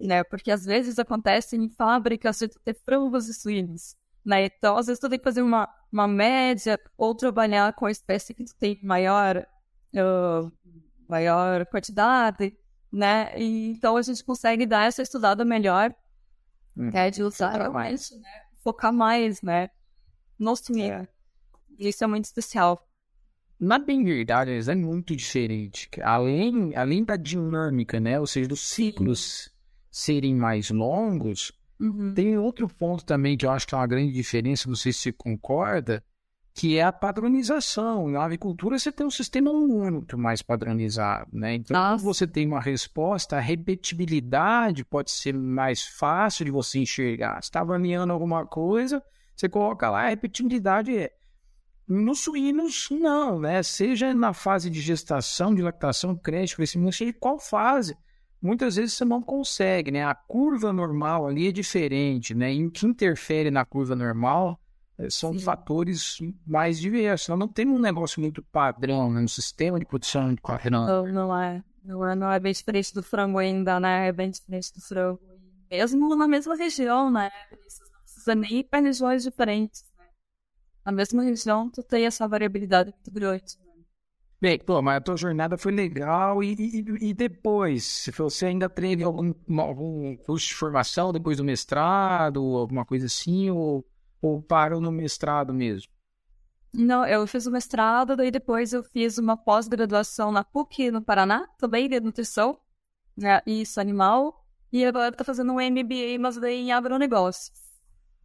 né? 0.00 0.24
Porque 0.24 0.50
às 0.50 0.64
vezes 0.64 0.98
acontece 0.98 1.56
em 1.56 1.68
fábricas 1.68 2.38
de 2.38 2.48
ter 2.48 2.74
frangos 2.84 3.28
e 3.28 3.34
suínos, 3.34 3.94
né? 4.28 4.44
Então 4.44 4.76
às 4.76 4.86
vezes 4.86 5.00
tu 5.00 5.08
tem 5.08 5.18
que 5.18 5.24
fazer 5.24 5.40
uma, 5.40 5.66
uma 5.90 6.06
média 6.06 6.78
ou 6.98 7.14
trabalhar 7.14 7.72
com 7.72 7.86
a 7.86 7.90
espécie 7.90 8.34
que 8.34 8.44
tu 8.44 8.54
tem 8.56 8.78
maior 8.82 9.38
uh, 9.94 10.52
maior 11.08 11.64
quantidade, 11.66 12.54
né? 12.92 13.32
E, 13.38 13.70
então 13.70 13.96
a 13.96 14.02
gente 14.02 14.22
consegue 14.22 14.66
dar 14.66 14.86
essa 14.86 15.00
estudada 15.00 15.46
melhor, 15.46 15.94
hum. 16.76 16.90
é, 16.92 17.10
de 17.10 17.22
usar 17.22 17.70
mais, 17.70 18.10
né? 18.10 18.42
focar 18.62 18.92
mais, 18.92 19.40
né? 19.40 19.70
No 20.38 20.54
swing. 20.54 21.08
Isso 21.78 22.04
é 22.04 22.06
muito 22.06 22.26
especial. 22.26 22.86
Na 23.58 23.78
bem 23.78 24.04
verdade, 24.04 24.50
é 24.70 24.74
muito 24.74 25.16
diferente. 25.16 25.88
Além, 26.02 26.76
além 26.76 27.02
da 27.02 27.16
dinâmica, 27.16 27.98
né? 27.98 28.20
Ou 28.20 28.26
seja, 28.26 28.46
dos 28.46 28.60
ciclos 28.60 29.50
serem 29.90 30.34
mais 30.34 30.70
longos, 30.70 31.50
uhum. 31.80 32.12
tem 32.14 32.38
outro 32.38 32.68
ponto 32.68 33.04
também 33.04 33.36
que 33.36 33.46
eu 33.46 33.50
acho 33.50 33.66
que 33.66 33.74
é 33.74 33.78
uma 33.78 33.86
grande 33.86 34.12
diferença, 34.12 34.68
não 34.68 34.76
sei 34.76 34.92
se 34.92 35.00
você 35.00 35.12
concorda, 35.12 36.02
que 36.58 36.76
é 36.76 36.82
a 36.82 36.92
padronização. 36.92 38.08
Na 38.08 38.24
avicultura 38.24 38.76
você 38.76 38.90
tem 38.90 39.06
um 39.06 39.10
sistema 39.10 39.52
muito 39.52 40.18
mais 40.18 40.42
padronizado, 40.42 41.30
né? 41.32 41.54
Então, 41.54 41.80
quando 41.80 42.02
você 42.02 42.26
tem 42.26 42.48
uma 42.48 42.60
resposta, 42.60 43.36
a 43.36 43.40
repetibilidade 43.40 44.84
pode 44.84 45.12
ser 45.12 45.34
mais 45.34 45.86
fácil 45.86 46.44
de 46.44 46.50
você 46.50 46.80
enxergar. 46.80 47.34
Você 47.34 47.46
está 47.46 47.60
avaliando 47.60 48.12
alguma 48.12 48.44
coisa, 48.44 49.00
você 49.36 49.48
coloca 49.48 49.88
lá, 49.88 50.06
a 50.06 50.08
repetibilidade 50.08 50.96
é. 50.96 51.12
Nos 51.86 52.20
suínos, 52.20 52.88
não, 52.90 53.38
né? 53.38 53.62
Seja 53.62 54.12
na 54.12 54.34
fase 54.34 54.68
de 54.68 54.80
gestação, 54.80 55.54
de 55.54 55.62
lactação, 55.62 56.14
creche, 56.14 56.56
crescimento, 56.56 56.96
seja 56.96 57.14
qual 57.18 57.38
fase. 57.38 57.96
Muitas 58.40 58.76
vezes 58.76 58.94
você 58.94 59.04
não 59.04 59.20
consegue, 59.20 59.90
né? 59.90 60.04
A 60.04 60.14
curva 60.14 60.72
normal 60.72 61.26
ali 61.26 61.48
é 61.48 61.52
diferente, 61.52 62.34
né? 62.34 62.54
E 62.54 62.64
o 62.64 62.70
que 62.70 62.86
interfere 62.86 63.50
na 63.50 63.64
curva 63.64 63.96
normal 63.96 64.60
é, 64.96 65.10
são 65.10 65.32
Sim. 65.32 65.40
fatores 65.40 66.18
mais 66.46 66.78
diversos. 66.78 67.28
Nós 67.28 67.38
não 67.38 67.48
temos 67.48 67.78
um 67.78 67.82
negócio 67.82 68.20
muito 68.20 68.42
padrão 68.42 69.12
né, 69.12 69.20
no 69.20 69.28
sistema 69.28 69.78
de 69.78 69.84
produção 69.84 70.34
de 70.34 70.40
carne. 70.40 70.70
Não, 70.70 71.06
não 71.06 71.36
é. 71.36 71.62
Não 71.84 72.06
é, 72.06 72.14
não 72.14 72.30
é 72.30 72.38
bem 72.38 72.52
diferente 72.52 72.92
do 72.92 73.02
frango 73.02 73.38
ainda, 73.38 73.80
né? 73.80 74.08
É 74.08 74.12
bem 74.12 74.30
diferente 74.30 74.72
do 74.74 74.80
frango. 74.80 75.20
Mesmo 75.70 76.14
na 76.16 76.28
mesma 76.28 76.56
região, 76.56 77.10
né? 77.10 77.30
Não 77.50 77.58
precisa 78.02 78.34
nem 78.34 78.58
ir 78.58 78.64
para 78.64 78.80
regiões 78.80 79.22
diferentes. 79.22 79.84
Né? 79.98 80.04
Na 80.84 80.92
mesma 80.92 81.22
região, 81.22 81.70
tu 81.70 81.82
tem 81.82 82.06
essa 82.06 82.26
variabilidade 82.28 82.92
muito 82.92 83.10
grande. 83.10 83.58
Né? 83.58 83.67
Bem, 84.40 84.58
pô, 84.58 84.80
mas 84.80 84.98
a 84.98 85.00
tua 85.00 85.16
jornada 85.16 85.58
foi 85.58 85.72
legal 85.72 86.42
e, 86.44 86.54
e, 86.54 87.08
e 87.08 87.14
depois? 87.14 87.84
Se 87.84 88.10
você 88.12 88.46
ainda 88.46 88.68
teve 88.68 89.02
algum, 89.02 89.34
algum 89.58 90.16
curso 90.16 90.46
de 90.46 90.54
formação 90.54 91.12
depois 91.12 91.38
do 91.38 91.44
mestrado, 91.44 92.40
alguma 92.56 92.84
coisa 92.84 93.06
assim, 93.06 93.50
ou 93.50 93.84
ou 94.20 94.42
param 94.42 94.80
no 94.80 94.90
mestrado 94.90 95.54
mesmo? 95.54 95.92
Não, 96.72 97.06
eu 97.06 97.26
fiz 97.26 97.46
o 97.46 97.50
mestrado, 97.50 98.16
daí 98.16 98.30
depois 98.30 98.72
eu 98.72 98.82
fiz 98.82 99.16
uma 99.16 99.36
pós-graduação 99.36 100.30
na 100.30 100.44
PUC, 100.44 100.90
no 100.90 101.02
Paraná, 101.02 101.48
também 101.56 101.88
de 101.88 101.98
nutrição, 101.98 102.58
né, 103.16 103.40
isso, 103.46 103.80
animal, 103.80 104.44
e 104.70 104.84
agora 104.84 105.12
tô 105.12 105.24
fazendo 105.24 105.52
um 105.52 105.60
MBA, 105.60 106.18
mas 106.20 106.36
daí 106.36 106.56
em 106.56 106.72
agronegócios. 106.72 107.52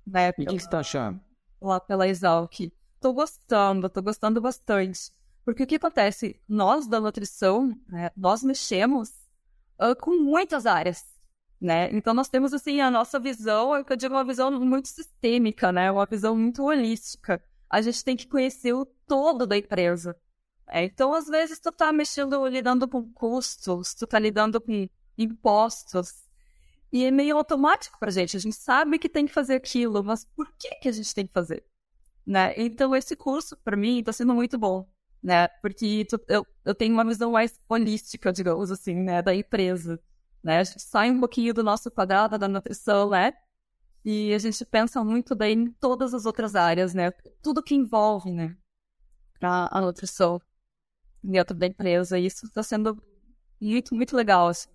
Né, 0.05 0.31
e 0.37 0.43
o 0.43 0.47
que, 0.47 0.59
você 0.59 0.69
tá 0.69 0.79
achando? 0.79 1.21
Lá 1.61 1.79
pela 1.79 2.07
Exalc. 2.07 2.71
Tô 2.99 3.13
gostando, 3.13 3.89
tô 3.89 4.01
gostando 4.01 4.41
bastante. 4.41 5.11
Porque 5.45 5.63
o 5.63 5.67
que 5.67 5.75
acontece? 5.75 6.39
Nós 6.47 6.87
da 6.87 6.99
nutrição, 6.99 7.77
né, 7.87 8.11
nós 8.15 8.43
mexemos 8.43 9.09
uh, 9.79 9.95
com 9.99 10.17
muitas 10.19 10.65
áreas 10.65 11.13
né? 11.63 11.89
Então 11.93 12.13
nós 12.13 12.27
temos 12.27 12.53
assim 12.53 12.81
a 12.81 12.91
nossa 12.91 13.17
visão, 13.17 13.73
eu 13.73 13.95
digo 13.95 14.13
uma 14.13 14.25
visão 14.25 14.51
muito 14.59 14.89
sistêmica, 14.89 15.71
né? 15.71 15.89
Uma 15.89 16.05
visão 16.05 16.35
muito 16.35 16.61
holística. 16.61 17.41
A 17.69 17.81
gente 17.81 18.03
tem 18.03 18.17
que 18.17 18.27
conhecer 18.27 18.73
o 18.73 18.85
todo 18.85 19.47
da 19.47 19.57
empresa. 19.57 20.13
É, 20.67 20.83
então 20.83 21.13
às 21.13 21.25
vezes 21.27 21.59
tu 21.59 21.71
tá 21.71 21.91
mexendo, 21.93 22.45
lidando 22.47 22.87
com 22.87 23.09
custos, 23.13 23.93
tu 23.93 24.05
tá 24.05 24.19
lidando 24.19 24.59
com 24.59 24.89
impostos 25.17 26.23
e 26.91 27.05
é 27.05 27.11
meio 27.11 27.37
automático 27.37 27.97
pra 27.97 28.11
gente. 28.11 28.35
A 28.35 28.39
gente 28.41 28.57
sabe 28.57 28.99
que 28.99 29.07
tem 29.07 29.25
que 29.25 29.33
fazer 29.33 29.55
aquilo, 29.55 30.03
mas 30.03 30.25
por 30.35 30.51
que 30.57 30.75
que 30.75 30.89
a 30.89 30.91
gente 30.91 31.15
tem 31.15 31.25
que 31.25 31.33
fazer? 31.33 31.65
Né? 32.25 32.53
Então 32.57 32.93
esse 32.93 33.15
curso 33.15 33.55
para 33.63 33.77
mim 33.77 34.03
tá 34.03 34.11
sendo 34.11 34.33
muito 34.33 34.57
bom, 34.57 34.85
né? 35.23 35.47
Porque 35.61 36.05
tu, 36.09 36.19
eu, 36.27 36.45
eu 36.65 36.75
tenho 36.75 36.93
uma 36.93 37.05
visão 37.05 37.31
mais 37.31 37.59
holística, 37.69 38.31
digamos 38.31 38.71
assim, 38.71 38.95
né, 38.95 39.21
da 39.21 39.33
empresa 39.33 39.99
né? 40.43 40.59
A 40.59 40.63
gente 40.63 40.81
sai 40.81 41.09
um 41.09 41.19
pouquinho 41.19 41.53
do 41.53 41.63
nosso 41.63 41.89
quadrado 41.89 42.37
da 42.37 42.47
nutrição, 42.47 43.09
né? 43.09 43.33
E 44.03 44.33
a 44.33 44.37
gente 44.37 44.65
pensa 44.65 45.01
muito 45.03 45.33
daí 45.33 45.53
em 45.53 45.71
todas 45.71 46.13
as 46.13 46.25
outras 46.25 46.55
áreas, 46.55 46.93
né? 46.93 47.11
Tudo 47.41 47.63
que 47.63 47.73
envolve, 47.73 48.31
né? 48.31 48.55
A, 49.41 49.77
a 49.77 49.81
nutrição 49.81 50.41
dentro 51.23 51.55
da 51.55 51.67
empresa. 51.67 52.19
E 52.19 52.25
isso 52.25 52.45
está 52.45 52.61
sendo 52.61 53.01
muito, 53.61 53.95
muito 53.95 54.15
legal, 54.15 54.49
assim. 54.49 54.69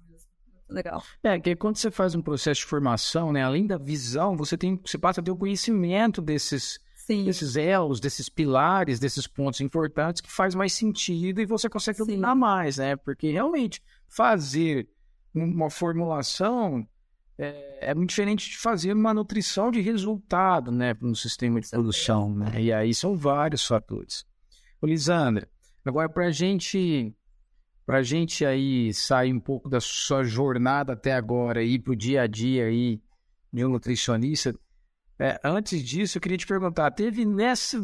Legal. 0.71 1.03
É, 1.23 1.39
que 1.39 1.57
quando 1.57 1.77
você 1.77 1.91
faz 1.91 2.15
um 2.15 2.23
processo 2.23 2.61
de 2.61 2.67
formação, 2.67 3.33
né? 3.33 3.43
Além 3.43 3.67
da 3.67 3.77
visão, 3.77 4.37
você 4.37 4.57
tem, 4.57 4.81
você 4.83 4.99
passa 4.99 5.21
a 5.21 5.25
ter 5.25 5.31
o 5.31 5.37
conhecimento 5.37 6.23
desses, 6.23 6.79
Sim. 7.09 7.25
desses 7.25 7.57
elos, 7.57 8.01
desses 8.01 8.29
pilares, 8.29 9.01
desses 9.01 9.27
pontos 9.27 9.63
importantes 9.63 10.21
que 10.21 10.31
faz 10.31 10.55
mais 10.55 10.75
sentido 10.75 11.41
e 11.41 11.47
você 11.47 11.67
consegue 11.67 11.97
dominar 11.97 12.35
mais, 12.35 12.77
né? 12.77 12.97
Porque 12.97 13.33
realmente 13.33 13.83
fazer 14.07 14.87
uma 15.35 15.71
formulação 15.71 16.87
é, 17.39 17.79
é, 17.91 17.95
muito 17.95 18.11
diferente 18.11 18.51
de 18.51 18.59
fazer 18.59 18.93
uma 18.93 19.15
nutrição 19.15 19.71
de 19.71 19.81
resultado, 19.81 20.71
né, 20.71 20.95
no 21.01 21.17
sistema 21.17 21.59
de 21.59 21.71
produção, 21.71 22.35
né? 22.35 22.61
E 22.61 22.71
aí 22.71 22.93
são 22.93 23.17
vários 23.17 23.65
fatores. 23.65 24.27
Ô, 24.79 24.87
Lisandra, 24.87 25.49
agora 25.87 26.11
para 26.11 26.27
a 26.27 26.31
gente, 26.31 27.17
para 27.87 28.03
gente 28.03 28.45
aí 28.45 28.93
sair 28.93 29.33
um 29.33 29.41
pouco 29.41 29.67
da 29.67 29.81
sua 29.81 30.25
jornada 30.25 30.93
até 30.93 31.15
agora 31.15 31.63
e 31.63 31.79
para 31.79 31.95
o 31.95 31.97
dia 31.97 32.21
a 32.21 32.27
dia 32.27 32.67
aí 32.67 33.01
de 33.51 33.65
um 33.65 33.71
nutricionista, 33.71 34.55
é, 35.19 35.41
antes 35.45 35.83
disso 35.83 36.19
eu 36.19 36.23
queria 36.23 36.39
te 36.39 36.47
perguntar, 36.47 36.91
teve 36.93 37.25
nessa 37.25 37.79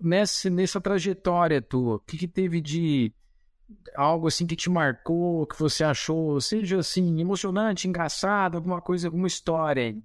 nessa, 0.00 0.50
nessa 0.50 0.80
trajetória 0.80 1.60
tua, 1.60 1.96
o 1.96 2.00
que, 2.00 2.16
que 2.16 2.28
teve 2.28 2.60
de 2.60 3.12
algo 3.94 4.26
assim 4.26 4.46
que 4.46 4.56
te 4.56 4.68
marcou, 4.68 5.46
que 5.46 5.58
você 5.58 5.84
achou, 5.84 6.40
seja 6.40 6.78
assim, 6.78 7.20
emocionante, 7.20 7.86
engraçado, 7.86 8.56
alguma 8.56 8.80
coisa, 8.80 9.08
alguma 9.08 9.26
história? 9.26 9.96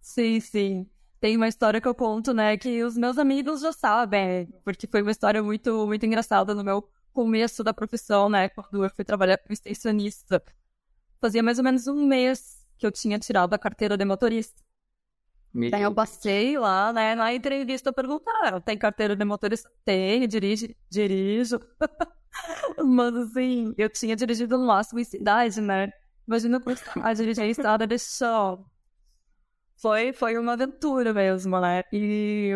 Sim, 0.00 0.40
sim. 0.40 0.86
Tem 1.20 1.36
uma 1.36 1.48
história 1.48 1.80
que 1.80 1.86
eu 1.86 1.94
conto, 1.94 2.34
né, 2.34 2.56
que 2.56 2.82
os 2.82 2.96
meus 2.96 3.18
amigos 3.18 3.60
já 3.60 3.72
sabem, 3.72 4.48
porque 4.64 4.86
foi 4.86 5.02
uma 5.02 5.10
história 5.10 5.42
muito, 5.42 5.86
muito 5.86 6.04
engraçada 6.04 6.54
no 6.54 6.64
meu 6.64 6.88
começo 7.12 7.62
da 7.62 7.72
profissão, 7.72 8.28
né, 8.28 8.48
quando 8.48 8.84
eu 8.84 8.90
fui 8.90 9.04
trabalhar 9.04 9.38
como 9.38 9.52
extensionista. 9.52 10.42
Fazia 11.20 11.42
mais 11.42 11.58
ou 11.58 11.64
menos 11.64 11.86
um 11.86 12.06
mês 12.06 12.66
que 12.76 12.86
eu 12.86 12.90
tinha 12.90 13.18
tirado 13.18 13.54
a 13.54 13.58
carteira 13.58 13.96
de 13.96 14.04
motorista. 14.04 14.60
Me... 15.52 15.70
Daí 15.70 15.82
eu 15.82 15.94
passei 15.94 16.58
lá, 16.58 16.92
né, 16.92 17.14
na 17.14 17.32
entrevista 17.34 17.92
perguntaram, 17.92 18.60
tem 18.60 18.78
carteira 18.78 19.14
de 19.14 19.24
motorista? 19.24 19.70
Tem, 19.84 20.26
dirige, 20.26 20.76
dirijo. 20.90 21.60
Mas 22.82 23.14
assim, 23.14 23.74
eu 23.76 23.90
tinha 23.90 24.16
dirigido 24.16 24.56
no 24.56 24.66
máximo 24.66 24.98
em 24.98 25.04
cidade, 25.04 25.60
né? 25.60 25.92
Imagina 26.26 26.62
a 27.02 27.12
dirigir 27.12 27.44
em 27.44 27.50
estrada 27.50 27.86
de 27.86 27.98
chão. 27.98 28.64
Foi, 29.76 30.12
foi 30.12 30.38
uma 30.38 30.54
aventura 30.54 31.12
mesmo, 31.12 31.60
né? 31.60 31.82
E 31.92 32.52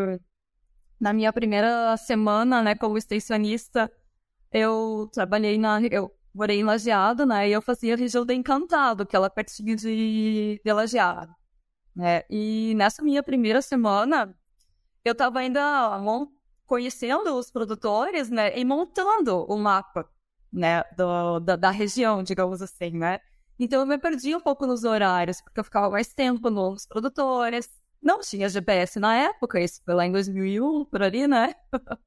na 0.99 1.13
minha 1.13 1.33
primeira 1.33 1.97
semana, 1.97 2.63
né, 2.63 2.75
como 2.75 2.97
extensionista, 2.97 3.91
eu 4.51 5.09
trabalhei 5.13 5.59
na. 5.59 5.81
Eu 5.83 6.11
morei 6.35 6.61
em 6.61 6.65
Lajeado, 6.65 7.27
né? 7.27 7.49
E 7.49 7.53
eu 7.53 7.61
fazia 7.61 7.95
a 7.95 7.97
região 7.97 8.25
do 8.25 8.33
Encantado, 8.33 9.05
que 9.05 9.17
ela 9.17 9.27
é 9.27 9.31
pertinho 9.31 9.77
de, 9.77 10.61
de 10.65 10.73
Lajeado. 10.73 11.35
Né? 11.97 12.25
E 12.29 12.75
nessa 12.77 13.03
minha 13.03 13.23
primeira 13.23 13.63
semana, 13.63 14.37
eu 15.03 15.13
estava 15.13 15.39
ainda 15.39 15.99
conhecendo 16.67 17.35
os 17.35 17.51
produtores, 17.51 18.29
né, 18.29 18.57
e 18.59 18.65
montando 18.65 19.45
o 19.45 19.57
mapa, 19.57 20.07
né, 20.53 20.83
do, 20.97 21.41
da, 21.41 21.57
da, 21.57 21.71
região, 21.71 22.23
digamos 22.23 22.61
assim, 22.61 22.91
né. 22.91 23.21
Então 23.59 23.81
eu 23.81 23.87
me 23.87 23.97
perdi 23.99 24.35
um 24.37 24.41
pouco 24.41 24.67
nos 24.67 24.85
horários, 24.85 25.41
porque 25.41 25.61
eu 25.61 25.65
ficava 25.65 25.89
mais 25.89 26.13
tempo 26.13 26.51
nos 26.51 26.87
produtores, 26.87 27.71
não 28.03 28.21
tinha 28.21 28.49
GPS 28.49 29.01
na 29.01 29.15
época, 29.17 29.61
isso 29.61 29.81
foi 29.85 29.95
lá 29.95 30.05
em 30.05 30.13
2001, 30.13 30.85
por 30.87 31.03
ali, 31.03 31.27
né. 31.27 31.55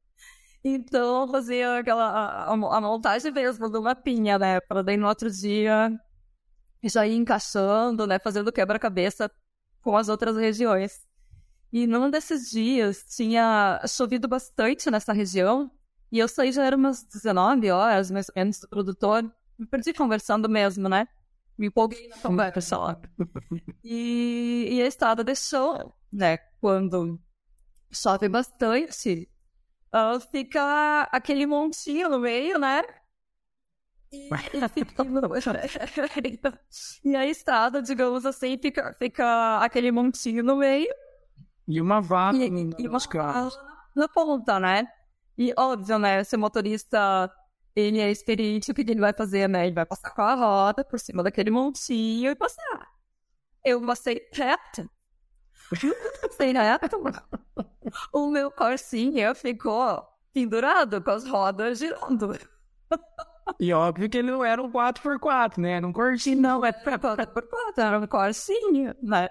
então 0.63 1.27
fazia 1.29 1.79
aquela, 1.79 2.09
a, 2.09 2.53
a, 2.53 2.81
montagem 2.81 3.31
mesmo 3.31 3.69
do 3.69 3.81
mapinha, 3.81 4.37
né, 4.37 4.59
para 4.61 4.83
daí 4.83 4.97
no 4.97 5.07
outro 5.07 5.31
dia 5.31 5.91
já 6.83 7.07
ir 7.07 7.15
encaixando, 7.15 8.05
né, 8.07 8.19
fazendo 8.19 8.51
quebra-cabeça 8.51 9.31
com 9.81 9.95
as 9.95 10.09
outras 10.09 10.35
regiões. 10.35 11.07
E 11.71 11.85
num 11.85 12.09
desses 12.09 12.49
dias 12.49 13.03
tinha 13.07 13.79
chovido 13.87 14.27
bastante 14.27 14.89
nessa 14.89 15.13
região. 15.13 15.71
E 16.11 16.17
eu 16.17 16.27
saí 16.27 16.51
já 16.51 16.63
era 16.63 16.75
umas 16.75 17.03
19 17.03 17.69
horas, 17.69 18.09
mais 18.09 18.29
ou 18.29 18.33
menos, 18.35 18.59
do 18.59 18.67
produtor. 18.67 19.23
Me 19.57 19.65
perdi 19.67 19.93
conversando 19.93 20.49
mesmo, 20.49 20.89
né? 20.89 21.07
Me 21.57 21.67
empolguei 21.67 22.07
na 22.07 22.17
conversa 22.17 22.77
lá. 22.77 23.01
E, 23.83 24.69
e 24.71 24.81
a 24.81 24.87
estrada 24.87 25.23
deixou, 25.23 25.93
né? 26.11 26.37
Quando 26.59 27.19
chove 27.91 28.29
bastante, 28.29 29.29
uh, 29.93 30.19
fica 30.19 31.03
aquele 31.11 31.45
montinho 31.45 32.09
no 32.09 32.19
meio, 32.19 32.57
né? 32.57 32.81
E, 34.11 34.29
e 37.03 37.15
a 37.15 37.25
estrada, 37.25 37.81
digamos 37.81 38.25
assim, 38.25 38.57
fica, 38.57 38.93
fica 38.93 39.59
aquele 39.59 39.91
montinho 39.91 40.43
no 40.43 40.55
meio. 40.55 40.93
E 41.67 41.79
uma 41.79 42.01
vaca 42.01 42.37
e, 42.37 42.69
e 42.79 42.87
uma 42.87 42.99
carros. 42.99 43.59
na 43.95 44.07
ponta, 44.07 44.59
né? 44.59 44.87
E 45.37 45.53
óbvio, 45.55 45.99
né? 45.99 46.23
Se 46.23 46.35
o 46.35 46.39
motorista 46.39 47.31
ele 47.75 47.99
é 47.99 48.09
experiente, 48.09 48.71
o 48.71 48.73
que 48.73 48.81
ele 48.81 48.99
vai 48.99 49.13
fazer, 49.13 49.47
né? 49.47 49.65
Ele 49.67 49.75
vai 49.75 49.85
passar 49.85 50.09
com 50.11 50.21
a 50.21 50.33
roda 50.33 50.83
por 50.83 50.99
cima 50.99 51.23
daquele 51.23 51.51
montinho 51.51 52.31
e 52.31 52.35
passar. 52.35 52.87
Eu 53.63 53.85
passei 53.85 54.27
reto. 54.33 54.89
passei 56.21 56.51
reto. 56.51 56.97
o 58.11 58.31
meu 58.31 58.49
corsinho 58.49 59.35
ficou 59.35 60.03
pendurado 60.33 61.01
com 61.01 61.11
as 61.11 61.25
rodas 61.25 61.77
girando. 61.77 62.37
E 63.59 63.73
óbvio 63.73 64.09
que 64.09 64.17
ele 64.17 64.31
não 64.31 64.43
era 64.43 64.61
um 64.61 64.71
4x4, 64.71 65.57
né? 65.57 65.71
Era 65.73 65.87
um 65.87 65.93
corsinho. 65.93 66.41
Não, 66.41 66.65
era 66.65 66.77
4x4, 66.81 67.77
era 67.77 67.99
um 67.99 68.07
corsinho, 68.07 68.95
né? 69.01 69.29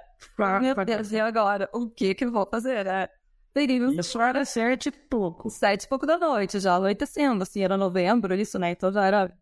Meu 0.60 0.84
Deus, 0.84 1.12
e 1.12 1.20
agora? 1.20 1.68
O 1.72 1.88
que 1.88 2.14
que 2.14 2.24
eu 2.24 2.32
vou 2.32 2.46
fazer, 2.50 2.84
né? 2.84 3.08
Teria... 3.52 3.86
Isso 4.00 4.20
era 4.20 4.44
sete 4.44 4.88
e 4.88 4.92
pouco. 4.92 5.50
Sete 5.50 5.84
e 5.84 5.88
pouco 5.88 6.06
da 6.06 6.18
noite, 6.18 6.60
já 6.60 6.74
anoitecendo, 6.74 7.42
assim, 7.42 7.62
era 7.62 7.76
novembro, 7.76 8.34
isso, 8.34 8.58
né? 8.58 8.70
Então 8.70 8.92
já 8.92 9.04
era 9.04 9.36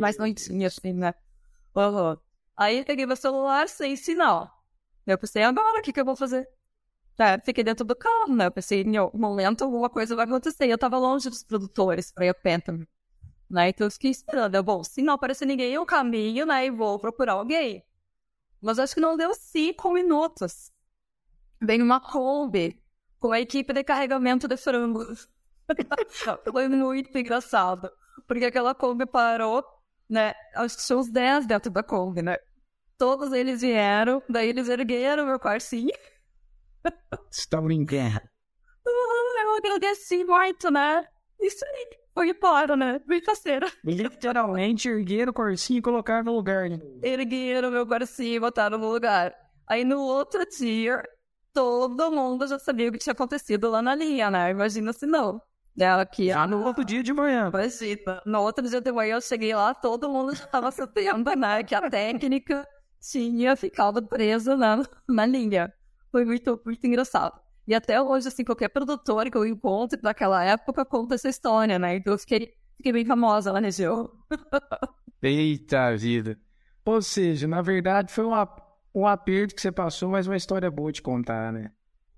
mais 0.00 0.18
noitinha, 0.18 0.66
assim, 0.66 0.92
né? 0.92 1.14
Uhum. 1.74 2.16
Aí 2.56 2.84
peguei 2.84 3.06
meu 3.06 3.16
celular 3.16 3.68
sem 3.68 3.96
sinal. 3.96 4.50
Eu 5.06 5.18
pensei, 5.18 5.42
agora 5.42 5.78
o 5.78 5.82
que 5.82 5.92
que 5.92 6.00
eu 6.00 6.04
vou 6.04 6.16
fazer? 6.16 6.48
É, 7.18 7.38
fiquei 7.40 7.62
dentro 7.62 7.84
do 7.84 7.94
carro, 7.94 8.34
né? 8.34 8.46
Eu 8.46 8.50
pensei, 8.50 8.82
em 8.82 8.96
algum 8.96 9.18
momento 9.18 9.62
alguma 9.62 9.88
coisa 9.88 10.16
vai 10.16 10.24
acontecer. 10.24 10.66
Eu 10.66 10.78
tava 10.78 10.98
longe 10.98 11.30
dos 11.30 11.44
produtores 11.44 12.10
pra 12.12 12.26
ir 12.26 12.30
a 12.30 12.34
Phantom. 12.34 12.84
Né? 13.50 13.68
Então 13.68 13.86
eu 13.86 13.90
fiquei 13.90 14.10
esperando. 14.10 14.62
bom, 14.62 14.82
se 14.82 15.02
não 15.02 15.14
aparecer 15.14 15.46
ninguém, 15.46 15.72
eu 15.72 15.84
caminho, 15.86 16.46
né? 16.46 16.66
E 16.66 16.70
vou 16.70 16.98
procurar 16.98 17.34
alguém. 17.34 17.84
Mas 18.60 18.78
acho 18.78 18.94
que 18.94 19.00
não 19.00 19.16
deu 19.16 19.34
cinco 19.34 19.92
minutos. 19.92 20.72
Vem 21.60 21.82
uma 21.82 22.00
Kombi 22.00 22.82
com 23.18 23.32
a 23.32 23.40
equipe 23.40 23.72
de 23.72 23.84
carregamento 23.84 24.48
de 24.48 24.56
frangos. 24.56 25.28
Foi 26.50 26.68
muito 26.68 27.16
engraçado. 27.16 27.90
Porque 28.26 28.46
aquela 28.46 28.74
Kombi 28.74 29.06
parou, 29.06 29.64
né? 30.08 30.34
Acho 30.54 30.76
que 30.76 30.86
tinha 30.86 30.98
uns 30.98 31.10
10 31.10 31.46
dentro 31.46 31.70
da 31.70 31.82
Kombi, 31.82 32.22
né? 32.22 32.38
Todos 32.96 33.32
eles 33.32 33.60
vieram, 33.60 34.22
daí 34.28 34.48
eles 34.48 34.68
ergueram 34.68 35.26
meu 35.26 35.38
quartinho. 35.38 35.92
Você 37.30 37.48
tá 37.48 37.60
brincando? 37.60 38.20
Eu 38.86 39.56
agradeci 39.56 40.24
muito, 40.24 40.70
né? 40.70 41.06
Isso 41.40 41.64
aí 41.64 42.03
foi 42.14 42.30
embora, 42.30 42.76
né? 42.76 43.00
Brincadeira. 43.04 43.66
Literalmente 43.84 44.88
ergueram 44.88 45.30
o 45.30 45.34
corsinho 45.34 45.78
e 45.78 45.82
colocaram 45.82 46.24
no 46.24 46.36
lugar. 46.36 46.70
Né? 46.70 46.78
Ergueram 47.02 47.72
meu 47.72 47.86
corsinho 47.86 48.36
e 48.36 48.40
botaram 48.40 48.78
no 48.78 48.90
lugar. 48.90 49.34
Aí 49.66 49.84
no 49.84 50.00
outro 50.00 50.44
dia, 50.48 51.02
todo 51.52 52.12
mundo 52.12 52.46
já 52.46 52.58
sabia 52.58 52.88
o 52.88 52.92
que 52.92 52.98
tinha 52.98 53.12
acontecido 53.12 53.68
lá 53.68 53.82
na 53.82 53.94
linha, 53.94 54.30
né? 54.30 54.50
Imagina 54.50 54.92
se 54.92 55.06
não. 55.06 55.42
Ela 55.76 56.02
aqui, 56.02 56.30
ah, 56.30 56.46
no 56.46 56.64
outro 56.64 56.84
dia 56.84 57.02
de 57.02 57.12
manhã. 57.12 57.48
Imagina. 57.48 58.22
No 58.24 58.42
outro 58.42 58.68
dia 58.68 58.80
de 58.80 58.92
manhã 58.92 59.16
eu 59.16 59.20
cheguei 59.20 59.52
lá, 59.52 59.74
todo 59.74 60.08
mundo 60.08 60.32
já 60.36 60.44
estava 60.44 60.70
sabendo, 60.70 61.34
né? 61.34 61.64
Que 61.64 61.74
a 61.74 61.90
técnica 61.90 62.64
tinha 63.00 63.56
ficado 63.56 64.06
presa 64.06 64.56
na, 64.56 64.84
na 65.08 65.26
linha. 65.26 65.72
Foi 66.12 66.24
muito, 66.24 66.60
muito 66.64 66.86
engraçado. 66.86 67.40
E 67.66 67.74
até 67.74 68.00
hoje, 68.00 68.28
assim, 68.28 68.44
qualquer 68.44 68.68
produtor 68.68 69.30
que 69.30 69.36
eu 69.36 69.46
encontro 69.46 70.00
daquela 70.00 70.44
época 70.44 70.84
conta 70.84 71.14
essa 71.14 71.28
história, 71.28 71.78
né? 71.78 71.96
Então 71.96 72.12
eu 72.12 72.18
fiquei, 72.18 72.54
fiquei 72.76 72.92
bem 72.92 73.04
famosa 73.04 73.50
lá 73.50 73.60
na 73.60 73.68
região. 73.68 74.10
Eita 75.22 75.96
vida. 75.96 76.38
Ou 76.84 77.00
seja, 77.00 77.48
na 77.48 77.62
verdade 77.62 78.12
foi 78.12 78.24
um, 78.26 78.32
um 78.94 79.06
aperto 79.06 79.54
que 79.54 79.62
você 79.62 79.72
passou, 79.72 80.10
mas 80.10 80.26
uma 80.26 80.36
história 80.36 80.70
boa 80.70 80.92
de 80.92 81.00
contar, 81.00 81.50
né? 81.50 81.70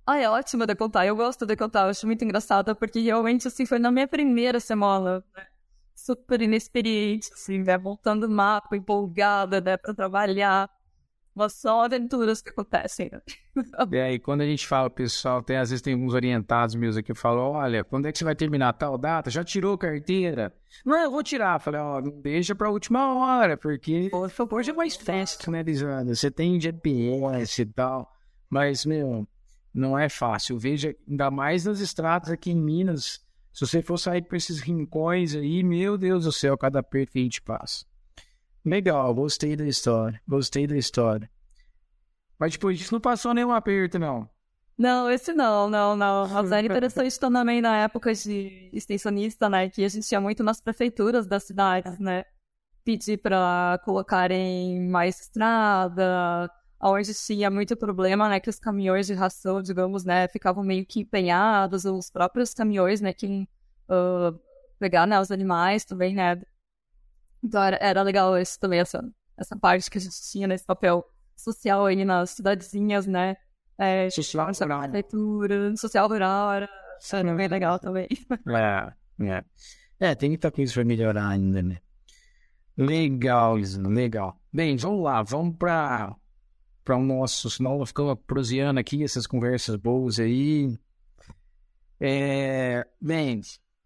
Ah, 0.05 0.19
é 0.19 0.29
ótimo 0.29 0.67
de 0.67 0.75
contar. 0.75 1.07
Eu 1.07 1.17
gosto 1.17 1.47
de 1.47 1.57
contar, 1.57 1.83
eu 1.83 1.91
acho 1.91 2.07
muito 2.07 2.25
engraçada, 2.25 2.75
porque 2.75 3.01
realmente, 3.01 3.49
assim, 3.49 3.67
foi 3.67 3.79
na 3.79 3.91
minha 3.91 4.07
primeira 4.07 4.61
semana, 4.61 5.25
né? 5.35 5.47
Super 5.95 6.41
inexperiente, 6.43 7.29
assim, 7.33 7.59
né? 7.59 7.77
Montando 7.77 8.29
mapa, 8.29 8.77
empolgada, 8.77 9.61
né? 9.61 9.77
Pra 9.77 9.95
trabalhar. 9.95 10.71
Mas 11.37 11.53
são 11.53 11.83
aventuras 11.83 12.41
que 12.41 12.49
acontecem. 12.49 13.11
é, 13.93 14.15
e 14.15 14.19
quando 14.19 14.41
a 14.41 14.47
gente 14.47 14.67
fala, 14.67 14.89
pessoal, 14.89 15.43
tem, 15.43 15.59
às 15.59 15.69
vezes 15.69 15.83
tem 15.83 15.93
alguns 15.93 16.15
orientados 16.15 16.75
meus 16.75 16.97
aqui 16.97 17.13
que 17.13 17.19
falam: 17.19 17.51
olha, 17.51 17.85
quando 17.85 18.07
é 18.07 18.13
que 18.13 18.17
você 18.17 18.25
vai 18.25 18.35
terminar 18.35 18.73
tal 18.73 18.97
data? 18.97 19.31
Já 19.31 19.45
tirou 19.45 19.77
carteira? 19.77 20.51
Não, 20.83 20.97
eu 20.97 21.11
vou 21.11 21.23
tirar. 21.23 21.61
Falei, 21.61 21.79
ó, 21.79 22.01
não 22.01 22.23
deixa 22.23 22.55
pra 22.55 22.71
última 22.71 23.15
hora, 23.15 23.55
porque 23.55 24.09
por 24.11 24.31
favor, 24.31 24.63
já 24.63 24.73
é 24.73 24.75
mais 24.75 24.97
fácil, 24.97 25.53
né, 25.53 25.63
Lisandra? 25.63 26.15
Você 26.15 26.31
tem 26.31 26.59
GPS 26.59 27.61
e 27.61 27.67
tal. 27.67 28.11
Mas, 28.49 28.87
meu, 28.87 29.29
não 29.75 29.99
é 29.99 30.09
fácil. 30.09 30.59
Veja, 30.59 30.97
ainda 31.07 31.31
mais 31.31 31.67
nas 31.67 31.81
estradas 31.81 32.31
aqui 32.31 32.51
em 32.51 32.57
Minas. 32.57 33.21
Se 33.53 33.67
você 33.67 33.83
for 33.83 33.99
sair 33.99 34.23
por 34.23 34.37
esses 34.37 34.61
rincões 34.61 35.35
aí, 35.35 35.63
meu 35.63 35.99
Deus 35.99 36.25
do 36.25 36.33
céu, 36.33 36.57
cada 36.57 36.83
perto 36.83 37.13
que 37.13 37.19
a 37.19 37.23
gente 37.23 37.43
passa. 37.43 37.85
Legal, 38.67 39.15
gostei 39.15 39.55
da 39.55 39.65
história. 39.65 40.21
Gostei 40.27 40.67
da 40.67 40.77
história. 40.77 41.31
Mas 42.37 42.53
depois 42.53 42.77
disso 42.77 42.93
não 42.93 43.01
passou 43.01 43.33
nenhum 43.33 43.53
aperto, 43.53 43.97
não. 43.97 44.29
Não, 44.77 45.09
esse 45.09 45.33
não, 45.33 45.71
não, 45.71 45.95
não. 45.95 46.29
Mas 46.29 46.51
era 46.51 46.67
interessante 46.67 47.19
também 47.19 47.63
na 47.63 47.77
época 47.85 48.13
de 48.13 48.69
extensionista, 48.73 49.49
né? 49.49 49.71
Que 49.71 49.85
a 49.85 49.89
gente 49.89 50.07
tinha 50.07 50.21
muito 50.21 50.43
nas 50.43 50.61
prefeituras 50.61 51.29
das 51.29 51.45
cidades, 51.45 51.99
né? 52.01 52.25
Pedir 52.85 53.19
para 53.19 53.81
colocarem 53.85 54.81
mais 54.89 55.21
estrada, 55.21 56.51
onde 56.83 57.15
tinha 57.15 57.51
muito 57.51 57.77
problema, 57.77 58.29
né, 58.29 58.39
que 58.39 58.51
os 58.51 58.59
caminhões 58.59 59.07
de 59.07 59.15
ração, 59.15 59.63
digamos, 59.63 60.05
né, 60.05 60.29
ficavam 60.29 60.63
meio 60.63 60.87
que 60.87 61.01
empenhados, 61.01 61.85
os 61.85 62.11
próprios 62.11 62.55
caminhões, 62.55 63.01
né, 63.01 63.13
que 63.13 63.49
uh, 63.89 64.39
pegar, 64.79 65.05
né, 65.07 65.19
os 65.19 65.33
animais 65.33 65.85
também, 65.85 66.15
né. 66.15 66.41
Então 67.43 67.63
era, 67.63 67.79
era 67.81 68.03
legal 68.03 68.37
isso 68.39 68.59
também, 68.59 68.81
essa, 68.81 69.03
essa 69.37 69.57
parte 69.57 69.91
que 69.91 69.99
a 69.99 70.01
gente 70.01 70.21
tinha 70.31 70.47
nesse 70.47 70.65
papel 70.65 71.05
social 71.37 71.87
aí 71.87 72.05
nas 72.05 72.31
cidadezinhas, 72.31 73.07
né. 73.07 73.37
É, 73.79 74.09
social 74.09 74.51
rural. 74.53 74.81
Prefeitura, 74.83 75.77
social 75.77 76.09
rural, 76.09 76.53
era, 76.53 76.69
era 77.13 77.35
bem 77.35 77.49
legal 77.49 77.79
também. 77.79 78.09
É, 78.49 78.93
é. 79.25 79.45
É, 79.99 80.15
tem 80.15 80.31
muita 80.31 80.51
coisa 80.51 80.73
para 80.73 80.85
melhorar 80.85 81.29
ainda, 81.29 81.63
né. 81.63 81.79
Legal, 82.77 83.57
Lisandro, 83.57 83.91
legal. 83.91 84.39
Bem, 84.53 84.77
vamos 84.77 85.03
lá, 85.03 85.23
vamos 85.23 85.57
para 85.57 86.15
para 86.85 86.97
o 86.97 87.03
nosso, 87.03 87.51
senão 87.51 87.85
ficamos 87.85 88.17
proseando 88.29 88.79
aqui 88.79 89.03
essas 89.03 89.27
conversas 89.27 89.75
boas 89.75 90.21
aí. 90.21 90.79
É, 91.99 92.87
bem, 93.01 93.41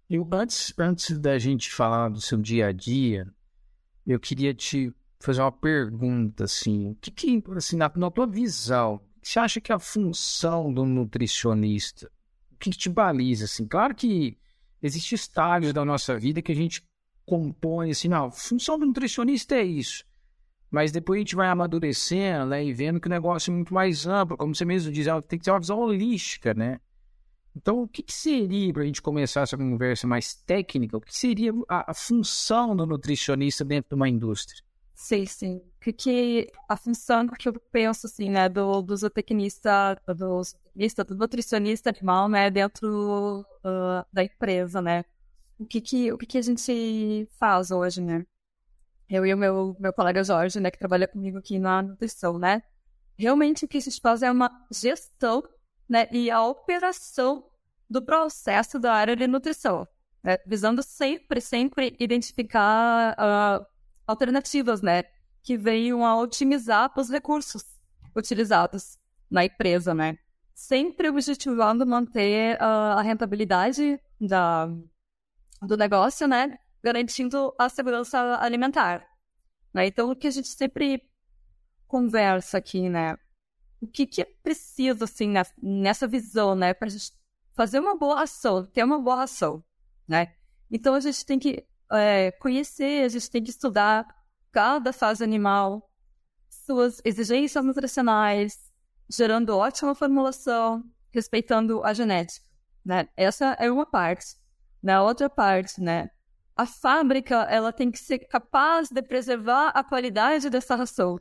eu, 0.08 0.28
antes, 0.30 0.74
antes 0.78 1.18
da 1.18 1.38
gente 1.38 1.72
falar 1.72 2.10
do 2.10 2.20
seu 2.20 2.36
dia 2.36 2.66
a 2.66 2.72
dia, 2.72 3.26
eu 4.06 4.18
queria 4.18 4.54
te 4.54 4.92
fazer 5.18 5.42
uma 5.42 5.52
pergunta, 5.52 6.44
assim, 6.44 6.96
que, 7.00 7.10
que 7.10 7.42
assim, 7.56 7.76
na, 7.76 7.90
na 7.94 8.10
tua 8.10 8.26
visão, 8.26 9.00
você 9.22 9.38
acha 9.38 9.60
que 9.60 9.72
a 9.72 9.78
função 9.78 10.72
do 10.72 10.84
nutricionista, 10.84 12.10
o 12.52 12.56
que, 12.56 12.70
que 12.70 12.78
te 12.78 12.88
baliza, 12.88 13.44
assim? 13.44 13.66
Claro 13.66 13.94
que 13.94 14.38
existem 14.82 15.14
estágios 15.16 15.72
da 15.72 15.84
nossa 15.84 16.18
vida 16.18 16.40
que 16.40 16.52
a 16.52 16.54
gente 16.54 16.82
compõe, 17.26 17.90
assim, 17.90 18.08
não, 18.08 18.26
a 18.26 18.30
função 18.30 18.78
do 18.78 18.86
nutricionista 18.86 19.54
é 19.54 19.62
isso. 19.62 20.04
Mas 20.70 20.92
depois 20.92 21.18
a 21.18 21.20
gente 21.20 21.36
vai 21.36 21.48
amadurecendo 21.48 22.46
né, 22.46 22.64
e 22.64 22.72
vendo 22.72 23.00
que 23.00 23.08
o 23.08 23.10
negócio 23.10 23.50
é 23.50 23.54
muito 23.54 23.74
mais 23.74 24.06
amplo, 24.06 24.36
como 24.36 24.54
você 24.54 24.64
mesmo 24.64 24.92
diz, 24.92 25.06
tem 25.28 25.38
que 25.38 25.44
ter 25.44 25.50
uma 25.50 25.60
visão 25.60 25.78
holística, 25.78 26.54
né? 26.54 26.80
Então, 27.56 27.82
o 27.82 27.88
que, 27.88 28.02
que 28.02 28.12
seria, 28.12 28.72
para 28.72 28.82
a 28.82 28.86
gente 28.86 29.02
começar 29.02 29.42
essa 29.42 29.56
conversa 29.56 30.06
mais 30.06 30.34
técnica, 30.34 30.96
o 30.96 31.00
que 31.00 31.16
seria 31.16 31.52
a, 31.68 31.90
a, 31.90 31.94
função 31.94 32.76
do 32.76 32.86
nutricionista 32.86 33.64
dentro 33.64 33.90
de 33.90 33.94
uma 33.96 34.08
indústria? 34.08 34.62
Sim, 34.94 35.26
sim. 35.26 35.56
O 35.56 35.80
que, 35.80 35.92
que 35.92 36.52
a 36.68 36.76
função 36.76 37.26
que 37.26 37.48
eu 37.48 37.54
penso, 37.72 38.06
assim, 38.06 38.30
né, 38.30 38.48
do, 38.48 38.82
do 38.82 38.96
zootecnista, 38.96 40.00
do 40.06 40.42
do 41.04 41.14
nutricionista 41.16 41.90
animal, 41.90 42.28
né, 42.28 42.50
dentro 42.50 43.40
uh, 43.40 44.06
da 44.12 44.22
empresa, 44.22 44.80
né? 44.80 45.04
O 45.58 45.66
que 45.66 45.80
que, 45.80 46.12
o 46.12 46.18
que 46.18 46.26
que 46.26 46.38
a 46.38 46.42
gente 46.42 47.28
faz 47.38 47.70
hoje, 47.70 48.00
né? 48.00 48.24
eu 49.10 49.26
e 49.26 49.34
o 49.34 49.36
meu, 49.36 49.76
meu 49.78 49.92
colega 49.92 50.22
Jorge, 50.22 50.60
né, 50.60 50.70
que 50.70 50.78
trabalha 50.78 51.08
comigo 51.08 51.38
aqui 51.38 51.58
na 51.58 51.82
nutrição, 51.82 52.38
né? 52.38 52.62
Realmente 53.18 53.64
o 53.64 53.68
que 53.68 53.76
a 53.76 53.80
gente 53.80 54.00
faz 54.00 54.22
é 54.22 54.30
uma 54.30 54.50
gestão, 54.70 55.42
né, 55.90 56.06
e 56.12 56.30
a 56.30 56.42
operação 56.42 57.44
do 57.88 58.00
processo 58.00 58.78
da 58.78 58.94
área 58.94 59.16
de 59.16 59.26
nutrição, 59.26 59.86
né, 60.22 60.38
visando 60.46 60.82
sempre, 60.82 61.40
sempre 61.40 61.96
identificar 61.98 63.16
uh, 63.18 63.66
alternativas, 64.06 64.80
né, 64.80 65.02
que 65.42 65.58
venham 65.58 66.06
a 66.06 66.16
otimizar 66.16 66.92
os 66.96 67.10
recursos 67.10 67.64
utilizados 68.14 68.96
na 69.28 69.44
empresa, 69.44 69.94
né? 69.94 70.18
Sempre 70.54 71.08
objetivando 71.08 71.86
manter 71.86 72.56
uh, 72.56 72.98
a 72.98 73.02
rentabilidade 73.02 73.98
da, 74.20 74.68
do 75.62 75.76
negócio, 75.76 76.28
né? 76.28 76.58
garantindo 76.82 77.54
a 77.58 77.68
segurança 77.68 78.38
alimentar. 78.40 79.06
Né? 79.72 79.86
Então, 79.86 80.10
o 80.10 80.16
que 80.16 80.26
a 80.26 80.30
gente 80.30 80.48
sempre 80.48 81.02
conversa 81.86 82.58
aqui, 82.58 82.88
né? 82.88 83.16
O 83.80 83.86
que, 83.86 84.06
que 84.06 84.22
é 84.22 84.24
preciso, 84.42 85.04
assim, 85.04 85.32
nessa 85.62 86.06
visão, 86.06 86.54
né? 86.54 86.74
Para 86.74 86.88
a 86.88 86.90
gente 86.90 87.12
fazer 87.54 87.80
uma 87.80 87.96
boa 87.96 88.22
ação, 88.22 88.64
ter 88.66 88.84
uma 88.84 88.98
boa 88.98 89.22
ação, 89.22 89.64
né? 90.06 90.34
Então, 90.70 90.94
a 90.94 91.00
gente 91.00 91.24
tem 91.24 91.38
que 91.38 91.66
é, 91.90 92.30
conhecer, 92.32 93.04
a 93.04 93.08
gente 93.08 93.30
tem 93.30 93.42
que 93.42 93.50
estudar 93.50 94.06
cada 94.52 94.92
fase 94.92 95.24
animal, 95.24 95.90
suas 96.48 97.00
exigências 97.04 97.64
nutricionais, 97.64 98.70
gerando 99.08 99.56
ótima 99.56 99.94
formulação, 99.94 100.84
respeitando 101.10 101.82
a 101.84 101.92
genética, 101.92 102.46
né? 102.84 103.08
Essa 103.16 103.56
é 103.58 103.70
uma 103.70 103.86
parte. 103.86 104.36
Na 104.82 105.02
outra 105.02 105.28
parte, 105.28 105.80
né? 105.80 106.10
a 106.60 106.66
fábrica 106.66 107.36
ela 107.44 107.72
tem 107.72 107.90
que 107.90 107.98
ser 107.98 108.18
capaz 108.18 108.90
de 108.90 109.00
preservar 109.00 109.68
a 109.68 109.82
qualidade 109.82 110.50
dessa 110.50 110.76
ração, 110.76 111.18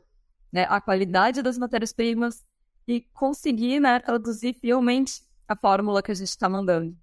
né? 0.52 0.66
A 0.68 0.82
qualidade 0.82 1.40
das 1.40 1.56
matérias-primas 1.56 2.44
e 2.86 3.00
conseguir, 3.12 3.80
né, 3.80 4.00
traduzir 4.00 4.54
fielmente 4.54 5.22
a 5.46 5.56
fórmula 5.56 6.02
que 6.02 6.10
a 6.10 6.14
gente 6.14 6.28
está 6.28 6.48
mandando. 6.48 6.96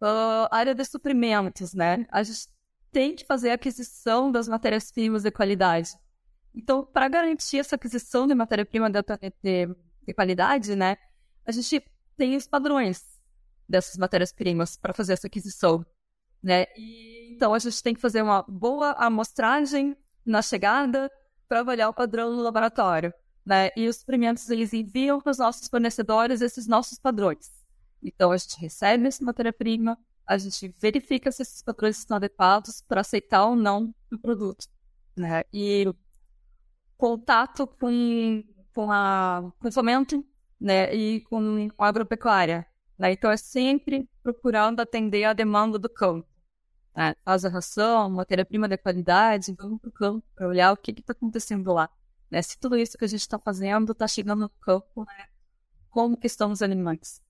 Uh, 0.00 0.48
área 0.50 0.74
de 0.74 0.84
suprimentos, 0.84 1.74
né? 1.74 2.06
A 2.10 2.22
gente 2.22 2.48
tem 2.90 3.14
que 3.14 3.24
fazer 3.24 3.50
a 3.50 3.54
aquisição 3.54 4.30
das 4.30 4.48
matérias-primas 4.48 5.22
de 5.22 5.30
qualidade. 5.30 5.90
Então, 6.54 6.84
para 6.84 7.08
garantir 7.08 7.58
essa 7.58 7.76
aquisição 7.76 8.26
de 8.26 8.34
matéria-prima 8.34 8.90
de, 8.90 9.00
de, 9.42 9.74
de, 10.06 10.14
qualidade, 10.14 10.74
né, 10.76 10.96
a 11.46 11.52
gente 11.52 11.82
tem 12.16 12.36
os 12.36 12.46
padrões 12.46 13.04
dessas 13.68 13.96
matérias-primas 13.96 14.76
para 14.76 14.92
fazer 14.92 15.14
essa 15.14 15.28
aquisição 15.28 15.86
né? 16.42 16.66
E, 16.76 17.32
então 17.34 17.54
a 17.54 17.58
gente 17.58 17.82
tem 17.82 17.94
que 17.94 18.00
fazer 18.00 18.22
uma 18.22 18.42
boa 18.42 18.92
amostragem 18.92 19.96
na 20.26 20.42
chegada 20.42 21.10
para 21.48 21.60
avaliar 21.60 21.88
o 21.88 21.94
padrão 21.94 22.34
no 22.34 22.42
laboratório, 22.42 23.12
né? 23.44 23.70
E 23.76 23.88
os 23.88 23.96
suprimentos 23.96 24.48
eles 24.50 24.72
enviam 24.72 25.20
para 25.20 25.30
os 25.30 25.38
nossos 25.38 25.68
fornecedores 25.68 26.40
esses 26.40 26.66
nossos 26.66 26.98
padrões. 26.98 27.50
Então 28.02 28.32
a 28.32 28.36
gente 28.36 28.58
recebe 28.60 29.06
essa 29.06 29.24
matéria-prima, 29.24 29.98
a 30.26 30.38
gente 30.38 30.74
verifica 30.80 31.30
se 31.32 31.42
esses 31.42 31.62
padrões 31.62 31.98
estão 31.98 32.16
adequados 32.16 32.82
para 32.82 33.00
aceitar 33.00 33.46
ou 33.46 33.56
não 33.56 33.94
o 34.12 34.18
produto, 34.18 34.66
né? 35.16 35.44
E 35.52 35.86
contato 36.96 37.66
com 37.66 38.44
com 38.74 38.90
a 38.90 39.52
com 39.58 39.68
o 39.68 39.72
fomento, 39.72 40.24
né? 40.60 40.94
E 40.94 41.20
com 41.22 41.68
a 41.78 41.88
agropecuária, 41.88 42.66
né? 42.98 43.12
Então 43.12 43.30
é 43.30 43.36
sempre 43.36 44.08
procurando 44.22 44.80
atender 44.80 45.24
a 45.24 45.32
demanda 45.32 45.78
do 45.78 45.88
campo 45.88 46.32
né? 46.94 47.14
faz 47.24 47.44
a 47.44 47.48
ração, 47.48 48.10
matéria-prima 48.10 48.68
de 48.68 48.76
qualidade, 48.76 49.54
vamos 49.58 49.80
para 49.80 49.88
o 49.88 49.92
campo 49.92 50.26
para 50.34 50.48
olhar 50.48 50.72
o 50.72 50.76
que 50.76 50.92
está 50.92 51.12
acontecendo 51.12 51.72
lá. 51.72 51.90
Né? 52.32 52.40
Se 52.40 52.58
tudo 52.58 52.78
isso 52.78 52.96
que 52.96 53.04
a 53.04 53.08
gente 53.08 53.20
está 53.20 53.38
fazendo 53.38 53.92
está 53.92 54.08
chegando 54.08 54.40
no 54.40 54.48
campo, 54.48 55.04
né? 55.04 55.28
como 55.90 56.16
que 56.16 56.26
estão 56.26 56.50
os 56.50 56.62
animais. 56.62 57.20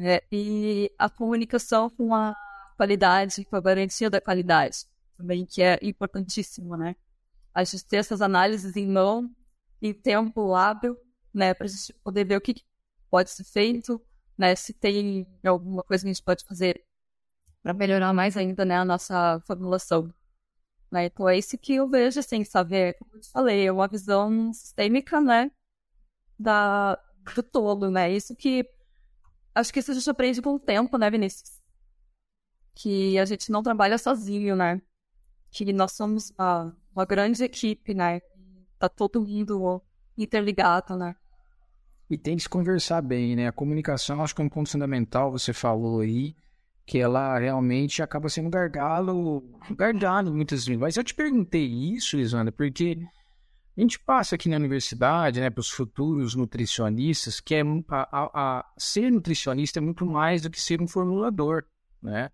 É, 0.00 0.24
e 0.32 0.90
a 0.98 1.10
comunicação 1.10 1.90
com 1.90 2.14
a 2.14 2.34
qualidade, 2.78 3.44
com 3.44 3.56
a 3.56 3.60
garantia 3.60 4.08
da 4.08 4.18
qualidade, 4.18 4.86
também 5.18 5.44
que 5.44 5.60
é 5.60 5.78
importantíssimo, 5.82 6.78
né? 6.78 6.96
A 7.52 7.62
gente 7.62 7.84
ter 7.84 7.98
essas 7.98 8.22
análises 8.22 8.74
em 8.74 8.86
mão, 8.88 9.30
em 9.82 9.92
tempo 9.92 10.54
hábil, 10.54 10.96
né? 11.32 11.52
Para 11.52 11.66
a 11.66 11.68
gente 11.68 11.92
poder 12.02 12.24
ver 12.24 12.36
o 12.36 12.40
que 12.40 12.54
pode 13.10 13.30
ser 13.30 13.44
feito, 13.44 14.00
né? 14.36 14.56
Se 14.56 14.72
tem 14.72 15.26
alguma 15.44 15.82
coisa 15.82 16.04
que 16.04 16.10
a 16.10 16.12
gente 16.12 16.24
pode 16.24 16.42
fazer 16.44 16.82
para 17.62 17.74
melhorar 17.74 18.14
mais 18.14 18.34
ainda 18.36 18.64
né, 18.64 18.76
a 18.76 18.84
nossa 18.84 19.40
formulação. 19.46 20.12
Né? 20.96 21.06
Então 21.06 21.28
é 21.28 21.36
isso 21.36 21.58
que 21.58 21.74
eu 21.74 21.86
vejo, 21.86 22.18
assim, 22.18 22.42
sabe? 22.42 22.94
Como 22.94 23.10
eu 23.14 23.20
te 23.20 23.30
falei, 23.30 23.66
é 23.66 23.72
uma 23.72 23.86
visão 23.86 24.50
sistêmica, 24.54 25.20
né? 25.20 25.50
Da, 26.38 26.98
do 27.34 27.42
todo, 27.42 27.90
né? 27.90 28.10
Isso 28.10 28.34
que 28.34 28.66
acho 29.54 29.70
que 29.70 29.80
isso 29.80 29.90
a 29.90 29.94
gente 29.94 30.08
aprende 30.08 30.40
com 30.40 30.54
o 30.54 30.58
tempo, 30.58 30.96
né, 30.96 31.10
Vinícius? 31.10 31.60
Que 32.74 33.18
a 33.18 33.26
gente 33.26 33.50
não 33.50 33.62
trabalha 33.62 33.98
sozinho, 33.98 34.56
né? 34.56 34.80
Que 35.50 35.70
nós 35.70 35.92
somos 35.92 36.30
uma, 36.30 36.74
uma 36.94 37.04
grande 37.04 37.44
equipe, 37.44 37.92
né? 37.92 38.20
Tá 38.78 38.88
todo 38.88 39.20
mundo 39.20 39.82
interligado, 40.16 40.96
né? 40.96 41.14
E 42.08 42.16
tem 42.16 42.36
que 42.36 42.44
se 42.44 42.48
conversar 42.48 43.02
bem, 43.02 43.36
né? 43.36 43.48
A 43.48 43.52
comunicação 43.52 44.22
acho 44.22 44.34
que 44.34 44.40
é 44.40 44.44
um 44.44 44.48
ponto 44.48 44.70
fundamental, 44.70 45.30
você 45.30 45.52
falou 45.52 46.00
aí 46.00 46.34
que 46.86 46.98
ela 46.98 47.36
realmente 47.38 48.00
acaba 48.00 48.28
sendo 48.28 48.48
gargalo, 48.48 49.42
gargalo 49.72 50.32
muitas 50.32 50.64
vezes. 50.64 50.80
Mas 50.80 50.96
eu 50.96 51.02
te 51.02 51.14
perguntei 51.14 51.66
isso, 51.66 52.16
Lisandra, 52.16 52.52
porque 52.52 52.96
a 53.76 53.80
gente 53.80 53.98
passa 53.98 54.36
aqui 54.36 54.48
na 54.48 54.56
universidade, 54.56 55.40
né, 55.40 55.50
para 55.50 55.60
os 55.60 55.68
futuros 55.68 56.36
nutricionistas, 56.36 57.40
que 57.40 57.56
é 57.56 57.62
a, 57.90 58.06
a, 58.12 58.72
ser 58.78 59.10
nutricionista 59.10 59.80
é 59.80 59.82
muito 59.82 60.06
mais 60.06 60.42
do 60.42 60.50
que 60.50 60.60
ser 60.60 60.80
um 60.80 60.86
formulador, 60.86 61.64
né? 62.00 62.30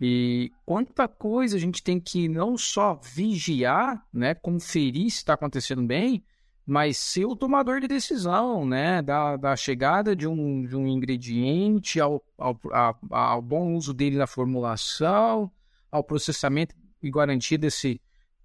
E 0.00 0.50
quanta 0.66 1.06
coisa 1.06 1.56
a 1.56 1.60
gente 1.60 1.82
tem 1.82 2.00
que 2.00 2.28
não 2.28 2.58
só 2.58 3.00
vigiar, 3.00 4.04
né, 4.12 4.34
conferir 4.34 5.08
se 5.10 5.18
está 5.18 5.34
acontecendo 5.34 5.86
bem, 5.86 6.24
mas 6.66 6.96
ser 6.96 7.26
o 7.26 7.36
tomador 7.36 7.80
de 7.80 7.88
decisão, 7.88 8.64
né? 8.64 9.02
Da, 9.02 9.36
da 9.36 9.56
chegada 9.56 10.16
de 10.16 10.26
um, 10.26 10.64
de 10.64 10.76
um 10.76 10.86
ingrediente 10.86 12.00
ao, 12.00 12.24
ao, 12.38 12.58
ao, 12.70 12.98
ao 13.10 13.42
bom 13.42 13.74
uso 13.74 13.92
dele 13.92 14.16
na 14.16 14.26
formulação, 14.26 15.50
ao 15.90 16.02
processamento 16.02 16.74
e 17.02 17.10
garantia 17.10 17.58
desse 17.58 18.00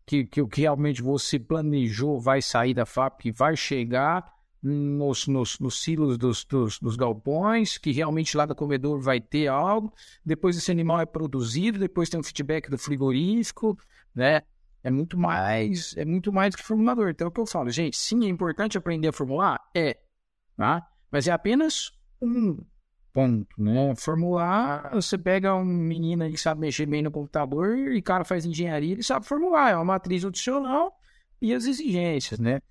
que, 0.06 0.26
que, 0.26 0.46
que 0.48 0.62
realmente 0.62 1.02
você 1.02 1.38
planejou 1.38 2.20
vai 2.20 2.42
sair 2.42 2.74
da 2.74 2.86
fábrica 2.86 3.28
e 3.28 3.32
vai 3.32 3.56
chegar 3.56 4.34
nos, 4.62 5.28
nos, 5.28 5.60
nos 5.60 5.82
silos 5.82 6.18
dos, 6.18 6.44
dos, 6.44 6.80
dos, 6.80 6.96
galpões, 6.96 7.78
que 7.78 7.92
realmente 7.92 8.36
lá 8.36 8.46
do 8.46 8.56
comedor 8.56 9.00
vai 9.00 9.22
ter 9.22 9.48
algo, 9.48 9.94
depois 10.26 10.58
esse 10.58 10.72
animal 10.72 11.00
é 11.00 11.06
produzido, 11.06 11.80
depois 11.80 12.10
tem 12.10 12.20
um 12.20 12.24
feedback 12.24 12.70
do 12.70 12.78
frigorífico, 12.78 13.78
né? 14.14 14.42
É 14.84 14.90
muito 14.90 15.18
mais, 15.18 15.96
é 15.98 16.06
muito 16.06 16.32
mais 16.32 16.56
que 16.56 16.64
formulador. 16.64 17.10
Então 17.10 17.28
é 17.28 17.30
o 17.30 17.32
que 17.32 17.40
eu 17.40 17.46
falo, 17.46 17.70
gente, 17.70 17.98
sim, 17.98 18.26
é 18.26 18.30
importante 18.30 18.78
aprender 18.78 19.10
a 19.10 19.14
formular? 19.14 19.60
É, 19.76 19.98
tá? 20.56 20.88
Mas 21.12 21.28
é 21.28 21.32
apenas 21.32 21.92
um 22.22 22.58
ponto, 23.14 23.62
né? 23.62 23.94
Formular, 23.96 24.92
você 24.94 25.18
pega 25.18 25.56
um 25.56 25.66
menino 25.66 26.30
que 26.30 26.38
sabe 26.38 26.62
mexer 26.62 26.86
bem 26.86 27.02
no 27.02 27.12
computador 27.12 27.78
e 27.92 28.02
cara 28.02 28.24
faz 28.24 28.46
engenharia, 28.46 28.94
ele 28.94 29.04
sabe 29.04 29.26
formular, 29.26 29.72
é 29.72 29.76
uma 29.76 29.86
matriz 29.86 30.24
nutricional 30.24 30.94
e 31.42 31.54
as 31.54 31.66
exigências, 31.66 32.40
né? 32.40 32.62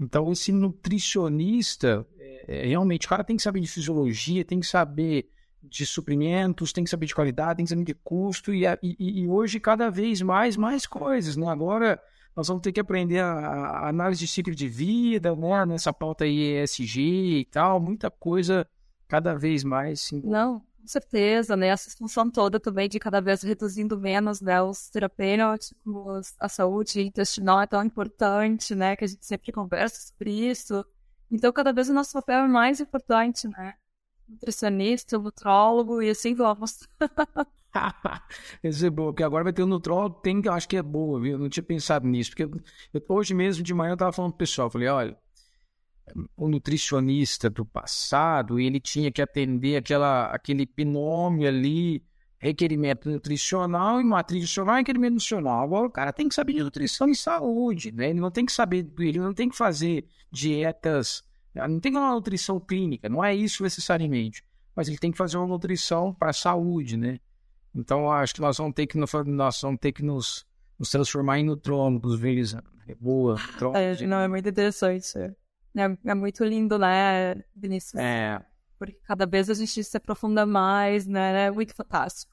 Então, 0.00 0.30
esse 0.30 0.52
nutricionista, 0.52 2.06
é, 2.18 2.44
é, 2.62 2.66
realmente, 2.66 3.06
o 3.06 3.08
cara 3.08 3.24
tem 3.24 3.36
que 3.36 3.42
saber 3.42 3.60
de 3.60 3.66
fisiologia, 3.66 4.44
tem 4.44 4.60
que 4.60 4.66
saber 4.66 5.28
de 5.62 5.84
suprimentos, 5.84 6.72
tem 6.72 6.84
que 6.84 6.90
saber 6.90 7.06
de 7.06 7.14
qualidade, 7.14 7.56
tem 7.56 7.64
que 7.64 7.70
saber 7.70 7.84
de 7.84 7.94
custo, 7.94 8.54
e, 8.54 8.64
e, 8.82 9.22
e 9.22 9.28
hoje, 9.28 9.60
cada 9.60 9.90
vez 9.90 10.22
mais, 10.22 10.56
mais 10.56 10.86
coisas, 10.86 11.36
né? 11.36 11.48
Agora, 11.48 12.00
nós 12.34 12.46
vamos 12.46 12.62
ter 12.62 12.72
que 12.72 12.80
aprender 12.80 13.18
a, 13.18 13.32
a 13.32 13.88
análise 13.88 14.20
de 14.20 14.28
ciclo 14.28 14.54
de 14.54 14.68
vida, 14.68 15.34
né? 15.34 15.66
Nessa 15.66 15.92
pauta 15.92 16.24
aí 16.24 16.62
ESG 16.62 17.40
e 17.40 17.44
tal, 17.46 17.80
muita 17.80 18.10
coisa 18.10 18.66
cada 19.08 19.34
vez 19.34 19.64
mais. 19.64 20.02
Sim. 20.02 20.22
Não, 20.24 20.60
com 20.60 20.86
certeza, 20.86 21.56
né? 21.56 21.66
Essa 21.68 21.90
função 21.96 22.30
toda 22.30 22.60
também 22.60 22.88
de 22.88 23.00
cada 23.00 23.20
vez 23.20 23.42
reduzindo 23.42 23.98
menos, 23.98 24.40
né? 24.40 24.62
Os 24.62 24.88
terapêuticos, 24.88 26.34
a 26.38 26.48
saúde 26.48 27.02
intestinal 27.02 27.60
é 27.60 27.66
tão 27.66 27.82
importante, 27.82 28.74
né? 28.74 28.94
Que 28.94 29.04
a 29.04 29.08
gente 29.08 29.26
sempre 29.26 29.50
conversa 29.50 30.00
sobre 30.00 30.30
isso. 30.30 30.84
Então, 31.30 31.52
cada 31.52 31.72
vez 31.72 31.88
o 31.88 31.92
nosso 31.92 32.12
papel 32.12 32.44
é 32.44 32.48
mais 32.48 32.80
importante, 32.80 33.48
né? 33.48 33.74
Nutricionista, 34.28 35.18
nutrólogo 35.18 36.02
e 36.02 36.10
assim 36.10 36.34
vamos. 36.34 36.86
Esse 38.62 38.86
é 38.86 38.90
bom, 38.90 39.06
porque 39.06 39.22
agora 39.22 39.44
vai 39.44 39.52
ter 39.52 39.62
um 39.62 39.66
nutrólogo, 39.66 40.20
tem 40.20 40.40
que 40.40 40.48
eu 40.48 40.52
acho 40.52 40.68
que 40.68 40.76
é 40.76 40.82
boa, 40.82 41.20
viu? 41.20 41.32
Eu 41.32 41.38
não 41.38 41.48
tinha 41.48 41.62
pensado 41.62 42.06
nisso, 42.06 42.30
porque 42.30 42.44
eu, 42.44 43.04
hoje 43.08 43.34
mesmo 43.34 43.62
de 43.62 43.74
manhã 43.74 43.92
eu 43.92 43.96
tava 43.96 44.12
falando 44.12 44.32
pro 44.32 44.38
pessoal, 44.38 44.70
falei, 44.70 44.88
olha, 44.88 45.16
o 46.36 46.48
nutricionista 46.48 47.50
do 47.50 47.64
passado, 47.64 48.58
ele 48.58 48.80
tinha 48.80 49.10
que 49.12 49.20
atender 49.20 49.76
aquela, 49.76 50.26
aquele 50.26 50.66
binômio 50.66 51.46
ali, 51.46 52.02
requerimento 52.38 53.10
nutricional 53.10 54.00
e 54.00 54.04
e 54.04 54.76
requerimento 54.76 55.12
nutricional. 55.14 55.64
Agora 55.64 55.86
o 55.86 55.90
cara 55.90 56.12
tem 56.12 56.28
que 56.28 56.34
saber 56.34 56.54
de 56.54 56.62
nutrição 56.62 57.08
e 57.08 57.16
saúde, 57.16 57.92
né? 57.92 58.10
Ele 58.10 58.20
não 58.20 58.30
tem 58.30 58.46
que 58.46 58.52
saber, 58.52 58.86
ele 58.98 59.18
não 59.18 59.34
tem 59.34 59.48
que 59.48 59.56
fazer 59.56 60.06
dietas, 60.30 61.22
não 61.66 61.80
tem 61.80 61.92
uma 61.92 62.12
nutrição 62.12 62.60
clínica, 62.60 63.08
não 63.08 63.24
é 63.24 63.34
isso 63.34 63.62
necessariamente, 63.62 64.44
mas 64.76 64.88
ele 64.88 64.98
tem 64.98 65.10
que 65.10 65.18
fazer 65.18 65.38
uma 65.38 65.46
nutrição 65.46 66.14
para 66.14 66.30
a 66.30 66.32
saúde, 66.32 66.96
né? 66.96 67.18
Então 67.74 68.10
acho 68.10 68.34
que 68.34 68.40
nós 68.40 68.56
vamos 68.58 68.74
ter 68.74 68.86
que 68.86 68.98
nós 68.98 69.60
vamos 69.60 69.80
ter 69.80 69.92
que 69.92 70.02
nos, 70.02 70.46
nos 70.78 70.90
transformar 70.90 71.38
em 71.38 71.44
nutrólogos, 71.44 72.18
vezes. 72.18 72.54
É 72.86 72.94
boa. 72.94 73.36
É, 73.74 74.06
não, 74.06 74.20
é 74.20 74.28
muito 74.28 74.48
interessante. 74.48 75.18
É, 75.18 75.34
é 76.04 76.14
muito 76.14 76.44
lindo, 76.44 76.78
né, 76.78 77.42
Vinícius? 77.54 78.00
É. 78.00 78.40
Porque 78.78 78.98
cada 79.04 79.26
vez 79.26 79.50
a 79.50 79.54
gente 79.54 79.84
se 79.84 79.96
aprofunda 79.96 80.46
mais, 80.46 81.06
né? 81.06 81.46
É 81.46 81.50
muito 81.50 81.74
fantástico. 81.74 82.32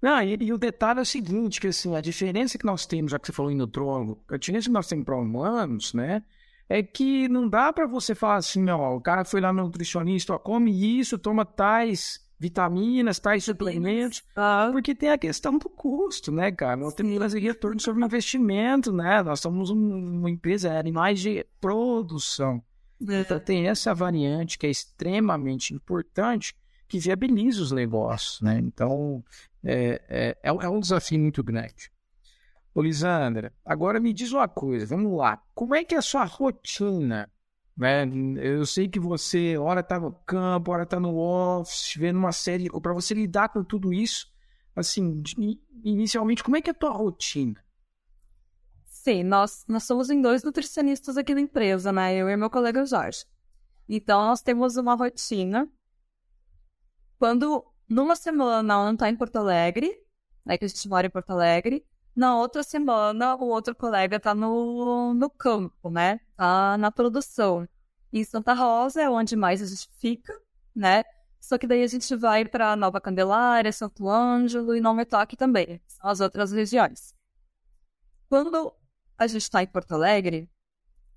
Não, 0.00 0.22
e, 0.22 0.36
e, 0.40 0.52
o 0.52 0.56
detalhe 0.56 0.98
é 0.98 1.02
o 1.02 1.06
seguinte, 1.06 1.60
que 1.60 1.66
assim, 1.66 1.94
a 1.94 2.00
diferença 2.00 2.56
que 2.56 2.64
nós 2.64 2.86
temos, 2.86 3.10
já 3.10 3.18
que 3.18 3.26
você 3.26 3.32
falou 3.32 3.50
em 3.50 3.56
nutrólogo, 3.56 4.24
a 4.30 4.38
diferença 4.38 4.68
que 4.68 4.72
nós 4.72 4.86
temos 4.86 5.04
para 5.04 5.16
humanos, 5.16 5.92
né, 5.92 6.22
é 6.70 6.84
que 6.84 7.28
não 7.28 7.48
dá 7.48 7.72
para 7.72 7.84
você 7.84 8.14
falar 8.14 8.36
assim, 8.36 8.70
ó, 8.70 8.94
o 8.94 9.00
cara 9.00 9.24
foi 9.24 9.40
lá 9.40 9.52
no 9.52 9.64
nutricionista, 9.64 10.34
ó, 10.34 10.38
come 10.38 11.00
isso, 11.00 11.18
toma 11.18 11.44
tais 11.44 12.24
vitaminas, 12.38 13.18
tais 13.18 13.42
suplementos, 13.42 14.22
ah. 14.36 14.68
porque 14.70 14.94
tem 14.94 15.10
a 15.10 15.18
questão 15.18 15.58
do 15.58 15.68
custo, 15.68 16.30
né, 16.30 16.52
cara? 16.52 16.76
Nós 16.76 16.94
temos 16.94 17.12
que 17.12 17.18
fazer 17.18 17.40
retorno 17.40 17.80
sobre 17.80 18.02
o 18.02 18.06
investimento, 18.06 18.92
né? 18.92 19.20
Nós 19.20 19.40
somos 19.40 19.68
uma 19.68 20.30
empresa, 20.30 20.78
animais 20.78 21.20
de 21.20 21.44
produção. 21.60 22.62
É. 23.08 23.20
Então 23.20 23.40
tem 23.40 23.66
essa 23.66 23.92
variante 23.92 24.56
que 24.56 24.66
é 24.66 24.70
extremamente 24.70 25.74
importante, 25.74 26.54
que 26.86 27.00
viabiliza 27.00 27.62
os 27.62 27.72
negócios, 27.72 28.40
né? 28.40 28.60
Então, 28.60 29.24
é, 29.64 30.00
é, 30.08 30.36
é, 30.42 30.48
é 30.50 30.68
um 30.68 30.78
desafio 30.78 31.18
muito 31.18 31.42
grande. 31.42 31.90
Ô, 32.74 32.82
Lisandra, 32.82 33.52
agora 33.64 33.98
me 33.98 34.12
diz 34.12 34.32
uma 34.32 34.48
coisa, 34.48 34.86
vamos 34.86 35.16
lá. 35.16 35.42
Como 35.54 35.74
é 35.74 35.84
que 35.84 35.94
é 35.94 35.98
a 35.98 36.02
sua 36.02 36.24
rotina 36.24 37.30
né? 37.80 38.04
Eu 38.36 38.66
sei 38.66 38.88
que 38.88 39.00
você, 39.00 39.56
hora 39.56 39.82
tá 39.82 39.98
no 39.98 40.12
campo, 40.12 40.70
hora 40.70 40.84
tá 40.84 41.00
no 41.00 41.16
office, 41.16 41.94
vendo 41.96 42.18
uma 42.18 42.30
série, 42.30 42.68
para 42.68 42.92
você 42.92 43.14
lidar 43.14 43.48
com 43.48 43.64
tudo 43.64 43.90
isso, 43.90 44.30
assim, 44.76 45.22
inicialmente, 45.82 46.44
como 46.44 46.58
é 46.58 46.60
que 46.60 46.68
é 46.68 46.72
a 46.72 46.74
tua 46.74 46.90
rotina? 46.90 47.64
Sim, 48.84 49.22
nós, 49.22 49.64
nós 49.66 49.84
somos 49.84 50.10
em 50.10 50.20
dois 50.20 50.44
nutricionistas 50.44 51.16
aqui 51.16 51.34
na 51.34 51.40
empresa, 51.40 51.90
né? 51.90 52.14
Eu 52.14 52.28
e 52.28 52.36
meu 52.36 52.50
colega 52.50 52.84
Jorge. 52.84 53.24
Então, 53.88 54.26
nós 54.26 54.42
temos 54.42 54.76
uma 54.76 54.94
rotina. 54.94 55.66
Quando 57.18 57.64
numa 57.88 58.14
semana 58.14 58.62
não 58.84 58.94
tá 58.94 59.08
em 59.08 59.16
Porto 59.16 59.36
Alegre, 59.36 59.90
né, 60.44 60.58
que 60.58 60.66
a 60.66 60.68
gente 60.68 60.86
mora 60.86 61.06
em 61.06 61.10
Porto 61.10 61.30
Alegre, 61.30 61.82
na 62.20 62.36
outra 62.36 62.62
semana, 62.62 63.34
o 63.36 63.46
outro 63.46 63.74
colega 63.74 64.20
tá 64.20 64.34
no, 64.34 65.14
no 65.14 65.30
campo, 65.30 65.88
né? 65.88 66.20
Tá 66.36 66.76
na 66.76 66.90
produção. 66.92 67.66
Em 68.12 68.22
Santa 68.24 68.52
Rosa 68.52 69.00
é 69.00 69.08
onde 69.08 69.34
mais 69.34 69.62
a 69.62 69.66
gente 69.66 69.88
fica, 69.98 70.38
né? 70.76 71.02
Só 71.40 71.56
que 71.56 71.66
daí 71.66 71.82
a 71.82 71.86
gente 71.86 72.14
vai 72.14 72.44
para 72.44 72.76
Nova 72.76 73.00
Candelária, 73.00 73.72
Santo 73.72 74.06
Ângelo 74.06 74.76
e 74.76 74.82
Nova 74.82 75.06
Toque 75.06 75.34
também. 75.34 75.80
São 75.86 76.10
as 76.10 76.20
outras 76.20 76.52
regiões. 76.52 77.14
Quando 78.28 78.70
a 79.16 79.26
gente 79.26 79.40
está 79.40 79.62
em 79.62 79.66
Porto 79.66 79.92
Alegre, 79.92 80.46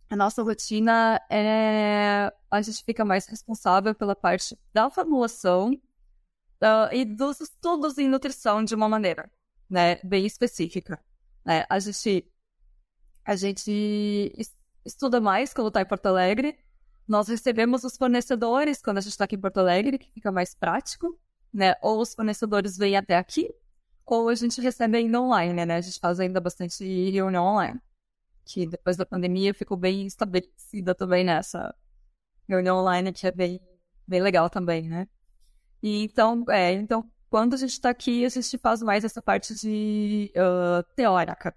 a 0.09 0.15
nossa 0.15 0.41
rotina 0.41 1.19
é. 1.29 2.31
A 2.49 2.61
gente 2.61 2.81
fica 2.85 3.03
mais 3.03 3.25
responsável 3.25 3.93
pela 3.93 4.15
parte 4.15 4.57
da 4.73 4.89
formulação 4.89 5.73
uh, 5.73 6.93
e 6.93 7.03
dos 7.03 7.41
estudos 7.41 7.97
em 7.97 8.07
nutrição 8.07 8.63
de 8.63 8.73
uma 8.73 8.87
maneira 8.87 9.29
né, 9.73 9.99
bem 10.03 10.23
específica. 10.23 11.03
Né? 11.43 11.65
A 11.67 11.79
gente, 11.79 12.31
a 13.25 13.35
gente 13.35 14.31
estuda 14.85 15.19
mais 15.19 15.51
quando 15.51 15.69
está 15.69 15.81
em 15.81 15.85
Porto 15.85 16.05
Alegre. 16.05 16.55
Nós 17.07 17.27
recebemos 17.27 17.83
os 17.83 17.97
fornecedores 17.97 18.81
quando 18.83 18.99
a 18.99 19.01
gente 19.01 19.13
está 19.13 19.25
aqui 19.25 19.35
em 19.35 19.41
Porto 19.41 19.57
Alegre, 19.57 19.97
que 19.97 20.11
fica 20.11 20.31
mais 20.31 20.53
prático, 20.53 21.19
né? 21.51 21.75
Ou 21.81 21.99
os 21.99 22.13
fornecedores 22.13 22.77
vêm 22.77 22.95
até 22.95 23.17
aqui, 23.17 23.53
ou 24.05 24.29
a 24.29 24.35
gente 24.35 24.61
recebe 24.61 24.97
ainda 24.97 25.19
online, 25.19 25.65
né? 25.65 25.75
A 25.75 25.81
gente 25.81 25.99
faz 25.99 26.19
ainda 26.19 26.39
bastante 26.39 26.85
reunião 27.09 27.43
online, 27.43 27.81
que 28.45 28.67
depois 28.67 28.95
da 28.95 29.05
pandemia 29.05 29.53
ficou 29.53 29.75
bem 29.75 30.05
estabelecida 30.05 30.95
também 30.95 31.25
nessa 31.25 31.75
reunião 32.47 32.77
online, 32.77 33.11
que 33.11 33.27
é 33.27 33.31
bem, 33.31 33.59
bem 34.07 34.21
legal 34.21 34.49
também, 34.49 34.87
né? 34.87 35.07
E 35.81 36.03
então, 36.05 36.45
é, 36.49 36.71
então 36.73 37.11
quando 37.33 37.55
a 37.55 37.57
gente 37.57 37.71
está 37.71 37.89
aqui, 37.89 38.23
a 38.23 38.29
gente 38.29 38.59
faz 38.59 38.83
mais 38.83 39.03
essa 39.03 39.19
parte 39.19 39.55
de 39.55 40.31
uh, 40.35 40.83
teórica, 40.95 41.55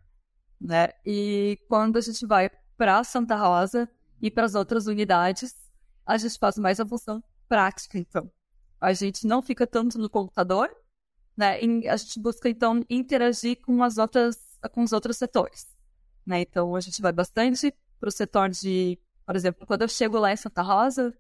né? 0.59 0.89
E 1.05 1.59
quando 1.69 1.99
a 1.99 2.01
gente 2.01 2.25
vai 2.25 2.51
para 2.79 3.05
Santa 3.05 3.37
Rosa 3.37 3.87
e 4.19 4.31
para 4.31 4.47
as 4.47 4.55
outras 4.55 4.87
unidades, 4.87 5.55
a 6.07 6.17
gente 6.17 6.39
faz 6.39 6.57
mais 6.57 6.81
a 6.81 6.87
função 6.87 7.23
prática, 7.47 7.99
então. 7.99 8.33
A 8.81 8.95
gente 8.95 9.27
não 9.27 9.43
fica 9.43 9.67
tanto 9.67 9.99
no 9.99 10.09
computador, 10.09 10.75
né? 11.37 11.63
E 11.63 11.87
a 11.87 11.97
gente 11.99 12.21
busca, 12.21 12.49
então, 12.49 12.83
interagir 12.89 13.61
com, 13.61 13.83
as 13.83 13.99
outras, 13.99 14.39
com 14.73 14.83
os 14.83 14.95
outros 14.95 15.19
setores, 15.19 15.67
né? 16.25 16.41
Então, 16.41 16.75
a 16.75 16.81
gente 16.81 17.03
vai 17.03 17.13
bastante 17.13 17.71
para 18.01 18.09
o 18.09 18.13
setor 18.13 18.49
de, 18.49 18.99
por 19.27 19.37
exemplo, 19.37 19.67
quando 19.67 19.83
eu 19.83 19.89
chego 19.89 20.19
lá 20.19 20.33
em 20.33 20.37
Santa 20.37 20.63
Rosa, 20.63 21.15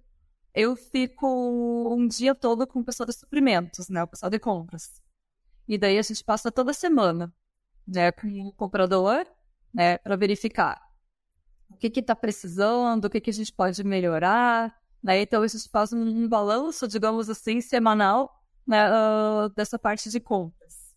eu 0.57 0.75
fico 0.75 1.27
um 1.95 2.09
dia 2.09 2.35
todo 2.35 2.67
com 2.67 2.81
o 2.81 2.85
pessoal 2.85 3.07
de 3.07 3.13
suprimentos, 3.13 3.91
né? 3.91 4.03
O 4.03 4.07
pessoal 4.07 4.31
de 4.31 4.39
compras. 4.39 5.03
E 5.69 5.77
daí 5.77 5.99
a 5.99 6.03
gente 6.03 6.25
passa 6.25 6.51
toda 6.51 6.73
semana, 6.73 7.33
né, 7.87 8.11
com 8.11 8.27
o 8.49 8.53
comprador, 8.53 9.27
né, 9.75 9.99
para 9.99 10.17
verificar 10.17 10.81
o 11.69 11.77
que 11.77 11.91
que 11.91 12.03
tá 12.03 12.17
precisando, 12.17 13.05
o 13.05 13.11
que 13.11 13.21
que 13.21 13.31
a 13.31 13.33
gente 13.33 13.53
pode 13.53 13.85
melhorar, 13.85 14.75
né? 15.03 15.21
Então 15.21 15.43
a 15.43 15.47
gente 15.47 15.69
faz 15.69 15.93
um, 15.93 16.27
balanço, 16.29 16.89
digamos 16.89 17.29
assim, 17.29 17.61
semanal, 17.61 18.33
né, 18.67 18.89
uh, 18.89 19.51
dessa 19.51 19.79
parte 19.79 20.09
de 20.09 20.21
compras. 20.21 20.95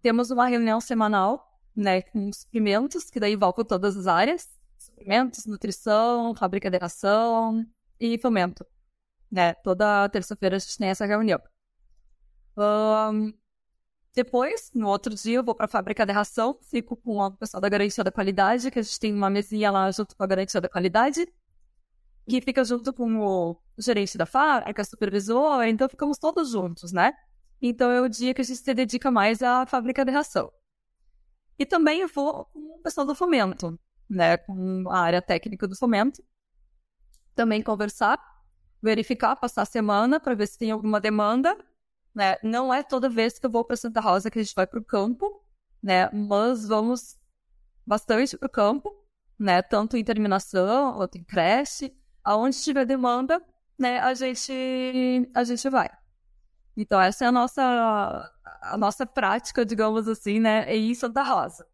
Temos 0.00 0.30
uma 0.30 0.46
reunião 0.46 0.80
semanal, 0.80 1.44
né, 1.74 2.02
com 2.02 2.28
os 2.28 2.38
suprimentos, 2.42 3.10
que 3.10 3.18
daí 3.18 3.32
envolve 3.32 3.64
todas 3.64 3.96
as 3.96 4.06
áreas, 4.06 4.48
suprimentos, 4.78 5.46
nutrição, 5.46 6.34
fábrica 6.36 6.70
de 6.70 6.78
ração 6.78 7.66
e 7.98 8.18
fomento 8.18 8.64
né? 9.32 9.54
Toda 9.54 10.08
terça-feira 10.10 10.56
a 10.56 10.58
gente 10.58 10.76
tem 10.78 10.88
essa 10.88 11.06
reunião. 11.06 11.40
Um, 12.56 13.32
Depois, 14.14 14.70
no 14.74 14.88
outro 14.88 15.14
dia, 15.14 15.38
eu 15.38 15.44
vou 15.44 15.54
para 15.54 15.64
a 15.64 15.68
fábrica 15.68 16.04
de 16.04 16.12
ração, 16.12 16.58
fico 16.70 16.94
com 16.96 17.18
o 17.18 17.30
pessoal 17.32 17.60
da 17.62 17.68
garantia 17.70 18.04
da 18.04 18.12
qualidade, 18.12 18.70
que 18.70 18.78
a 18.78 18.82
gente 18.82 19.00
tem 19.00 19.14
uma 19.14 19.30
mesinha 19.30 19.70
lá 19.70 19.90
junto 19.90 20.14
com 20.14 20.22
a 20.22 20.26
garantia 20.26 20.60
da 20.60 20.68
qualidade, 20.68 21.26
que 22.28 22.40
fica 22.42 22.62
junto 22.62 22.92
com 22.92 23.20
o 23.20 23.58
gerente 23.78 24.18
da 24.18 24.26
fábrica, 24.26 24.84
supervisor, 24.84 25.64
então 25.64 25.88
ficamos 25.88 26.18
todos 26.18 26.50
juntos, 26.50 26.92
né? 26.92 27.14
Então 27.60 27.90
é 27.90 28.02
o 28.02 28.08
dia 28.08 28.34
que 28.34 28.42
a 28.42 28.44
gente 28.44 28.58
se 28.58 28.74
dedica 28.74 29.10
mais 29.10 29.42
à 29.42 29.64
fábrica 29.64 30.04
de 30.04 30.12
ração. 30.12 30.52
E 31.58 31.64
também 31.64 32.00
eu 32.00 32.08
vou 32.08 32.44
com 32.46 32.58
o 32.58 32.82
pessoal 32.82 33.06
do 33.06 33.14
fomento, 33.14 33.78
né? 34.10 34.36
Com 34.36 34.90
a 34.90 34.98
área 34.98 35.22
técnica 35.22 35.66
do 35.66 35.74
fomento. 35.74 36.22
Também 37.34 37.62
conversar, 37.62 38.18
verificar, 38.82 39.36
passar 39.36 39.62
a 39.62 39.66
semana 39.66 40.18
para 40.18 40.34
ver 40.34 40.46
se 40.48 40.58
tem 40.58 40.70
alguma 40.70 41.00
demanda. 41.00 41.56
Né? 42.14 42.36
Não 42.42 42.74
é 42.74 42.82
toda 42.82 43.08
vez 43.08 43.38
que 43.38 43.46
eu 43.46 43.50
vou 43.50 43.64
para 43.64 43.76
Santa 43.76 44.00
Rosa 44.00 44.30
que 44.30 44.38
a 44.38 44.42
gente 44.42 44.54
vai 44.54 44.66
para 44.66 44.80
o 44.80 44.84
campo, 44.84 45.42
né? 45.82 46.10
Mas 46.10 46.66
vamos 46.66 47.16
bastante 47.86 48.36
para 48.36 48.46
o 48.46 48.50
campo, 48.50 48.92
né? 49.38 49.62
Tanto 49.62 49.96
em 49.96 50.04
terminação, 50.04 50.94
quanto 50.94 51.16
em 51.16 51.24
creche, 51.24 51.96
aonde 52.22 52.62
tiver 52.62 52.84
demanda, 52.84 53.42
né? 53.78 53.98
A 54.00 54.12
gente 54.14 54.52
a 55.34 55.44
gente 55.44 55.68
vai. 55.70 55.88
Então 56.76 57.00
essa 57.00 57.24
é 57.24 57.28
a 57.28 57.32
nossa 57.32 58.32
a 58.62 58.76
nossa 58.76 59.06
prática, 59.06 59.64
digamos 59.64 60.06
assim, 60.06 60.38
né? 60.38 60.74
Em 60.74 60.94
Santa 60.94 61.22
Rosa. 61.22 61.66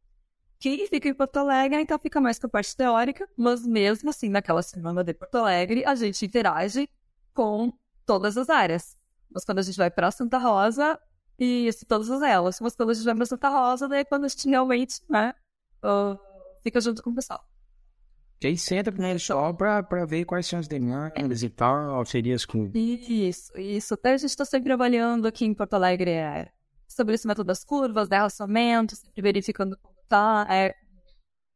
Quem 0.60 0.86
fica 0.88 1.08
em 1.08 1.14
Porto 1.14 1.36
Alegre, 1.36 1.80
então 1.80 1.98
fica 1.98 2.20
mais 2.20 2.38
com 2.38 2.46
a 2.48 2.50
parte 2.50 2.76
teórica, 2.76 3.28
mas 3.36 3.64
mesmo 3.64 4.10
assim, 4.10 4.28
naquela 4.28 4.62
semana 4.62 5.04
de 5.04 5.14
Porto 5.14 5.36
Alegre, 5.36 5.84
a 5.84 5.94
gente 5.94 6.24
interage 6.26 6.88
com 7.38 7.72
todas 8.04 8.36
as 8.36 8.50
áreas. 8.50 8.96
Mas 9.32 9.44
quando 9.44 9.60
a 9.60 9.62
gente 9.62 9.76
vai 9.76 9.92
para 9.92 10.10
Santa 10.10 10.38
Rosa, 10.38 10.98
e 11.38 11.68
isso, 11.68 11.86
todas 11.86 12.10
elas. 12.20 12.60
Mas 12.60 12.74
quando 12.74 12.90
a 12.90 12.94
gente 12.94 13.04
vai 13.04 13.14
para 13.14 13.26
Santa 13.26 13.48
Rosa, 13.48 13.86
daí 13.86 14.00
é 14.00 14.04
quando 14.04 14.24
a 14.24 14.28
gente 14.28 14.48
realmente, 14.48 15.00
né, 15.08 15.32
uh, 15.84 16.18
fica 16.64 16.80
junto 16.80 17.00
com 17.00 17.10
o 17.10 17.14
pessoal. 17.14 17.48
E 18.42 18.48
aí 18.48 18.58
senta 18.58 18.90
primeiro 18.90 19.20
só 19.20 19.52
para 19.52 20.04
ver 20.04 20.24
quais 20.24 20.48
são 20.48 20.58
as 20.58 20.66
demandas 20.66 21.44
e 21.44 21.48
tal, 21.48 22.04
serias 22.04 22.44
com... 22.44 22.72
Isso, 22.74 23.56
isso. 23.56 23.94
Até 23.94 24.14
a 24.14 24.16
gente 24.16 24.30
está 24.30 24.44
sempre 24.44 24.72
avaliando 24.72 25.28
aqui 25.28 25.44
em 25.44 25.54
Porto 25.54 25.74
Alegre 25.74 26.10
é, 26.10 26.50
estabelecimento 26.88 27.44
das 27.44 27.62
curvas, 27.62 28.08
derraçamento, 28.08 28.96
sempre 28.96 29.22
verificando 29.22 29.76
como 29.80 29.96
está, 30.02 30.44
é, 30.50 30.74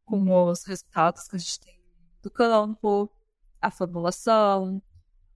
com 0.05 0.49
os 0.49 0.65
resultados 0.65 1.27
que 1.27 1.35
a 1.35 1.39
gente 1.41 1.59
tem 1.59 1.83
do 2.23 2.31
campo, 2.31 3.11
a 3.61 3.69
formulação, 3.69 4.81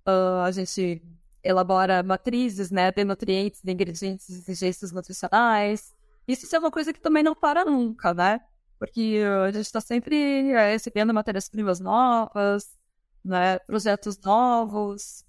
uh, 0.07 0.43
a 0.45 0.51
gente 0.51 1.03
elabora 1.43 2.03
matrizes, 2.03 2.71
né, 2.71 2.91
de 2.91 3.05
nutrientes, 3.05 3.63
de 3.63 3.73
ingredientes, 3.73 4.29
exigências 4.29 4.93
nutricionais. 4.93 5.95
Isso 6.27 6.55
é 6.55 6.59
uma 6.59 6.71
coisa 6.71 6.93
que 6.93 7.01
também 7.01 7.23
não 7.23 7.35
para 7.35 7.65
nunca, 7.65 8.13
né? 8.13 8.41
porque 8.79 9.23
a 9.45 9.51
gente 9.51 9.65
está 9.65 9.81
sempre 9.81 10.51
é, 10.53 10.73
recebendo 10.73 11.13
matérias-primas 11.13 11.81
novas, 11.81 12.77
né, 13.25 13.59
projetos 13.61 14.19
novos. 14.21 15.25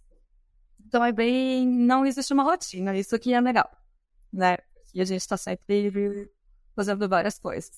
Então 0.85 1.03
é 1.03 1.11
bem. 1.11 1.67
Não 1.67 2.05
existe 2.05 2.33
uma 2.33 2.43
rotina, 2.43 2.95
isso 2.97 3.15
aqui 3.15 3.33
é 3.33 3.41
legal, 3.41 3.69
né? 4.31 4.57
E 4.93 5.01
a 5.01 5.05
gente 5.05 5.21
está 5.21 5.37
sempre 5.37 6.29
fazendo 6.75 7.07
várias 7.07 7.39
coisas. 7.39 7.71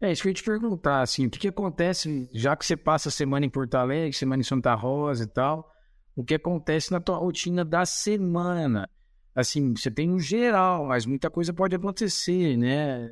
É, 0.00 0.10
isso 0.10 0.22
que 0.22 0.28
eu 0.28 0.30
ia 0.30 0.34
te 0.34 0.42
perguntar, 0.42 1.02
assim, 1.02 1.26
o 1.26 1.30
que, 1.30 1.38
que 1.38 1.48
acontece, 1.48 2.28
já 2.32 2.56
que 2.56 2.66
você 2.66 2.76
passa 2.76 3.08
a 3.08 3.12
semana 3.12 3.46
em 3.46 3.50
Porto 3.50 3.76
Alegre, 3.76 4.12
semana 4.12 4.40
em 4.40 4.44
Santa 4.44 4.74
Rosa 4.74 5.24
e 5.24 5.26
tal, 5.26 5.72
o 6.20 6.24
que 6.24 6.34
acontece 6.34 6.90
na 6.90 7.00
tua 7.00 7.16
rotina 7.16 7.64
da 7.64 7.86
semana? 7.86 8.90
Assim, 9.34 9.72
você 9.72 9.88
tem 9.88 10.10
um 10.10 10.18
geral, 10.18 10.84
mas 10.86 11.06
muita 11.06 11.30
coisa 11.30 11.52
pode 11.52 11.76
acontecer, 11.76 12.56
né? 12.56 13.08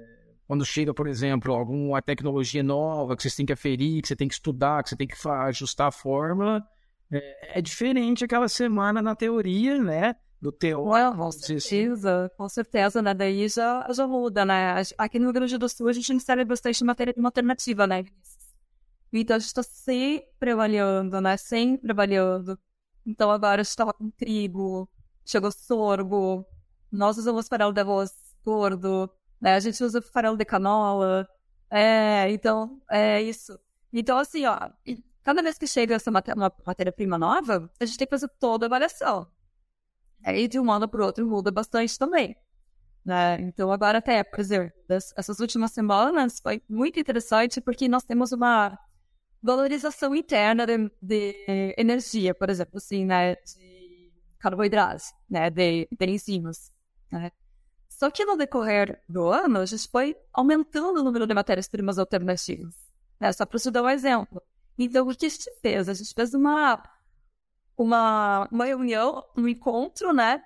quando 0.46 0.64
chega, 0.64 0.94
por 0.94 1.06
exemplo, 1.06 1.52
alguma 1.54 2.00
tecnologia 2.00 2.62
nova 2.62 3.16
que 3.16 3.22
vocês 3.22 3.34
têm 3.34 3.46
que 3.46 3.52
aferir, 3.52 4.02
que 4.02 4.08
você 4.08 4.16
tem 4.16 4.28
que 4.28 4.34
estudar, 4.34 4.82
que 4.82 4.90
você 4.90 4.96
tem 4.96 5.06
que 5.06 5.16
ajustar 5.28 5.88
a 5.88 5.92
fórmula, 5.92 6.64
é, 7.12 7.58
é 7.58 7.62
diferente 7.62 8.24
aquela 8.24 8.48
semana 8.48 9.02
na 9.02 9.14
teoria, 9.14 9.80
né? 9.80 10.16
Do 10.40 10.52
teórico. 10.52 11.16
Com 11.16 11.28
assim. 11.28 11.58
certeza, 11.60 12.30
com 12.36 12.48
certeza, 12.48 13.02
né? 13.02 13.14
Daí 13.14 13.48
já, 13.48 13.86
já 13.92 14.06
muda, 14.06 14.44
né? 14.44 14.82
Aqui 14.98 15.18
no 15.18 15.26
Rio 15.26 15.34
Grande 15.34 15.58
do 15.58 15.68
Sul 15.68 15.88
a 15.88 15.92
gente 15.92 16.12
insere 16.12 16.44
bastante 16.44 16.82
matéria 16.84 17.12
de 17.12 17.18
uma 17.20 17.28
alternativa, 17.28 17.86
né? 17.86 18.04
Então 19.12 19.36
a 19.36 19.38
gente 19.38 19.48
está 19.48 19.62
sempre 19.62 20.50
avaliando, 20.50 21.20
né? 21.20 21.36
Sempre 21.36 21.90
avaliando. 21.90 22.58
Então 23.06 23.30
agora 23.30 23.62
estava 23.62 23.92
com 23.94 24.10
trigo, 24.10 24.88
chegou 25.24 25.52
sorgo, 25.52 26.44
nós 26.90 27.16
usamos 27.18 27.48
farelo 27.48 27.72
de 27.72 27.80
arroz 27.80 28.12
gordo, 28.44 29.10
né? 29.40 29.54
A 29.54 29.60
gente 29.60 29.82
usa 29.82 30.02
farelo 30.02 30.36
de 30.36 30.44
canola. 30.44 31.28
É, 31.70 32.30
então, 32.30 32.80
é 32.90 33.22
isso. 33.22 33.58
Então, 33.92 34.18
assim, 34.18 34.44
ó, 34.46 34.58
cada 35.22 35.42
vez 35.42 35.58
que 35.58 35.66
chega 35.66 35.94
essa 35.94 36.10
matéria-prima 36.10 37.18
nova, 37.18 37.70
a 37.80 37.84
gente 37.84 37.98
tem 37.98 38.06
que 38.06 38.10
fazer 38.10 38.28
toda 38.38 38.66
a 38.66 38.68
avaliação. 38.68 39.28
Aí, 40.24 40.48
de 40.48 40.58
um 40.58 40.70
ano 40.70 40.88
para 40.88 41.00
o 41.00 41.04
outro, 41.04 41.26
muda 41.26 41.50
bastante 41.50 41.98
também. 41.98 42.36
Né? 43.04 43.40
Então, 43.42 43.70
agora 43.70 43.98
até, 43.98 44.24
por 44.24 44.40
exemplo, 44.40 44.72
essas 44.88 45.38
últimas 45.38 45.70
semanas 45.72 46.40
foi 46.40 46.62
muito 46.68 46.98
interessante 46.98 47.60
porque 47.60 47.88
nós 47.88 48.02
temos 48.04 48.32
uma 48.32 48.76
valorização 49.46 50.14
interna 50.14 50.66
de, 50.66 50.90
de 51.00 51.74
energia, 51.78 52.34
por 52.34 52.50
exemplo, 52.50 52.76
assim, 52.76 53.04
né, 53.04 53.36
de 53.36 54.12
carboidratos, 54.38 55.14
né, 55.30 55.48
de, 55.48 55.88
de 55.90 56.06
enzimas, 56.06 56.72
né? 57.10 57.30
Só 57.88 58.10
que 58.10 58.26
no 58.26 58.36
decorrer 58.36 59.02
do 59.08 59.28
ano, 59.28 59.60
a 59.60 59.64
gente 59.64 59.88
foi 59.88 60.14
aumentando 60.30 61.00
o 61.00 61.02
número 61.02 61.26
de 61.26 61.32
matérias-primas 61.32 61.98
alternativas. 61.98 62.74
Né? 63.18 63.32
Só 63.32 63.46
para 63.46 63.58
te 63.58 63.70
dar 63.70 63.82
um 63.82 63.88
exemplo. 63.88 64.42
Então, 64.78 65.08
o 65.08 65.16
que 65.16 65.24
a 65.24 65.28
gente 65.30 65.50
fez? 65.62 65.88
A 65.88 65.94
gente 65.94 66.12
fez 66.12 66.34
uma, 66.34 66.82
uma, 67.74 68.46
uma 68.52 68.64
reunião, 68.66 69.24
um 69.34 69.48
encontro, 69.48 70.12
né, 70.12 70.42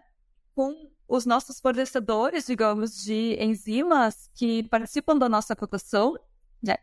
com 0.55 0.93
os 1.09 1.27
nossos 1.27 1.59
fornecedores, 1.59 2.47
digamos, 2.47 3.03
de 3.03 3.37
enzimas 3.43 4.31
que 4.35 4.63
participam 4.69 5.19
da 5.19 5.29
nossa 5.29 5.57
cotação, 5.57 6.17
né, 6.63 6.77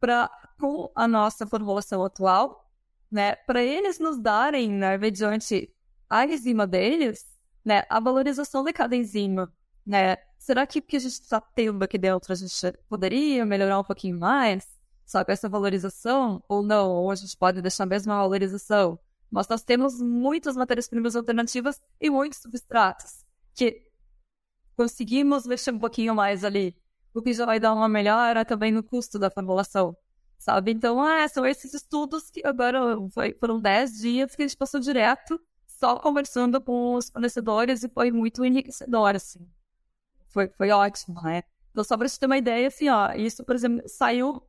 pra, 0.00 0.30
com 0.58 0.90
a 0.94 1.06
nossa 1.08 1.46
formulação 1.46 2.04
atual, 2.04 2.70
né, 3.10 3.34
para 3.36 3.62
eles 3.62 3.98
nos 3.98 4.18
darem, 4.18 4.70
né, 4.70 4.98
mediante 4.98 5.72
a 6.08 6.24
enzima 6.24 6.66
deles, 6.66 7.26
né, 7.64 7.84
a 7.88 8.00
valorização 8.00 8.64
de 8.64 8.72
cada 8.72 8.96
enzima 8.96 9.52
né? 9.88 10.18
Será 10.38 10.66
que 10.66 10.80
o 10.80 10.82
que 10.82 10.96
a 10.96 11.00
gente 11.00 11.12
está 11.12 11.40
tendo 11.40 11.82
aqui 11.82 11.96
dentro 11.96 12.30
a 12.30 12.36
gente 12.36 12.54
poderia 12.90 13.44
melhorar 13.46 13.80
um 13.80 13.84
pouquinho 13.84 14.18
mais? 14.18 14.68
Sabe, 15.06 15.32
essa 15.32 15.48
valorização? 15.48 16.44
Ou 16.46 16.62
não? 16.62 16.90
Ou 16.90 17.10
a 17.10 17.14
gente 17.14 17.34
pode 17.34 17.62
deixar 17.62 17.84
a 17.84 17.86
mesma 17.86 18.16
valorização? 18.16 18.98
Mas 19.30 19.48
nós 19.48 19.62
temos 19.62 20.00
muitas 20.00 20.56
matérias-primas 20.56 21.16
alternativas 21.16 21.80
e 21.98 22.10
muitos 22.10 22.38
substratos 22.40 23.24
que 23.54 23.82
conseguimos 24.76 25.46
mexer 25.46 25.72
um 25.72 25.78
pouquinho 25.78 26.14
mais 26.14 26.44
ali, 26.44 26.76
o 27.18 27.22
que 27.22 27.32
já 27.32 27.46
vai 27.46 27.60
dar 27.60 27.74
uma 27.74 27.88
melhora 27.88 28.44
também 28.44 28.72
no 28.72 28.82
custo 28.82 29.18
da 29.18 29.30
formulação, 29.30 29.96
sabe? 30.38 30.72
Então, 30.72 31.02
ah, 31.02 31.26
são 31.28 31.44
esses 31.46 31.74
estudos 31.74 32.30
que 32.30 32.42
agora 32.44 32.80
foi, 33.10 33.34
foram 33.34 33.60
10 33.60 33.98
dias 33.98 34.34
que 34.34 34.42
a 34.42 34.46
gente 34.46 34.56
passou 34.56 34.80
direto 34.80 35.40
só 35.66 35.96
conversando 35.96 36.60
com 36.60 36.94
os 36.94 37.10
fornecedores 37.10 37.84
e 37.84 37.88
foi 37.88 38.10
muito 38.10 38.44
enriquecedor, 38.44 39.14
assim 39.14 39.48
foi, 40.28 40.48
foi 40.48 40.70
ótimo, 40.70 41.20
né? 41.22 41.42
Então, 41.70 41.82
só 41.84 41.96
para 41.96 42.08
você 42.08 42.18
ter 42.18 42.26
uma 42.26 42.38
ideia, 42.38 42.68
assim, 42.68 42.88
ó, 42.88 43.12
isso, 43.12 43.44
por 43.44 43.54
exemplo, 43.54 43.82
saiu 43.88 44.42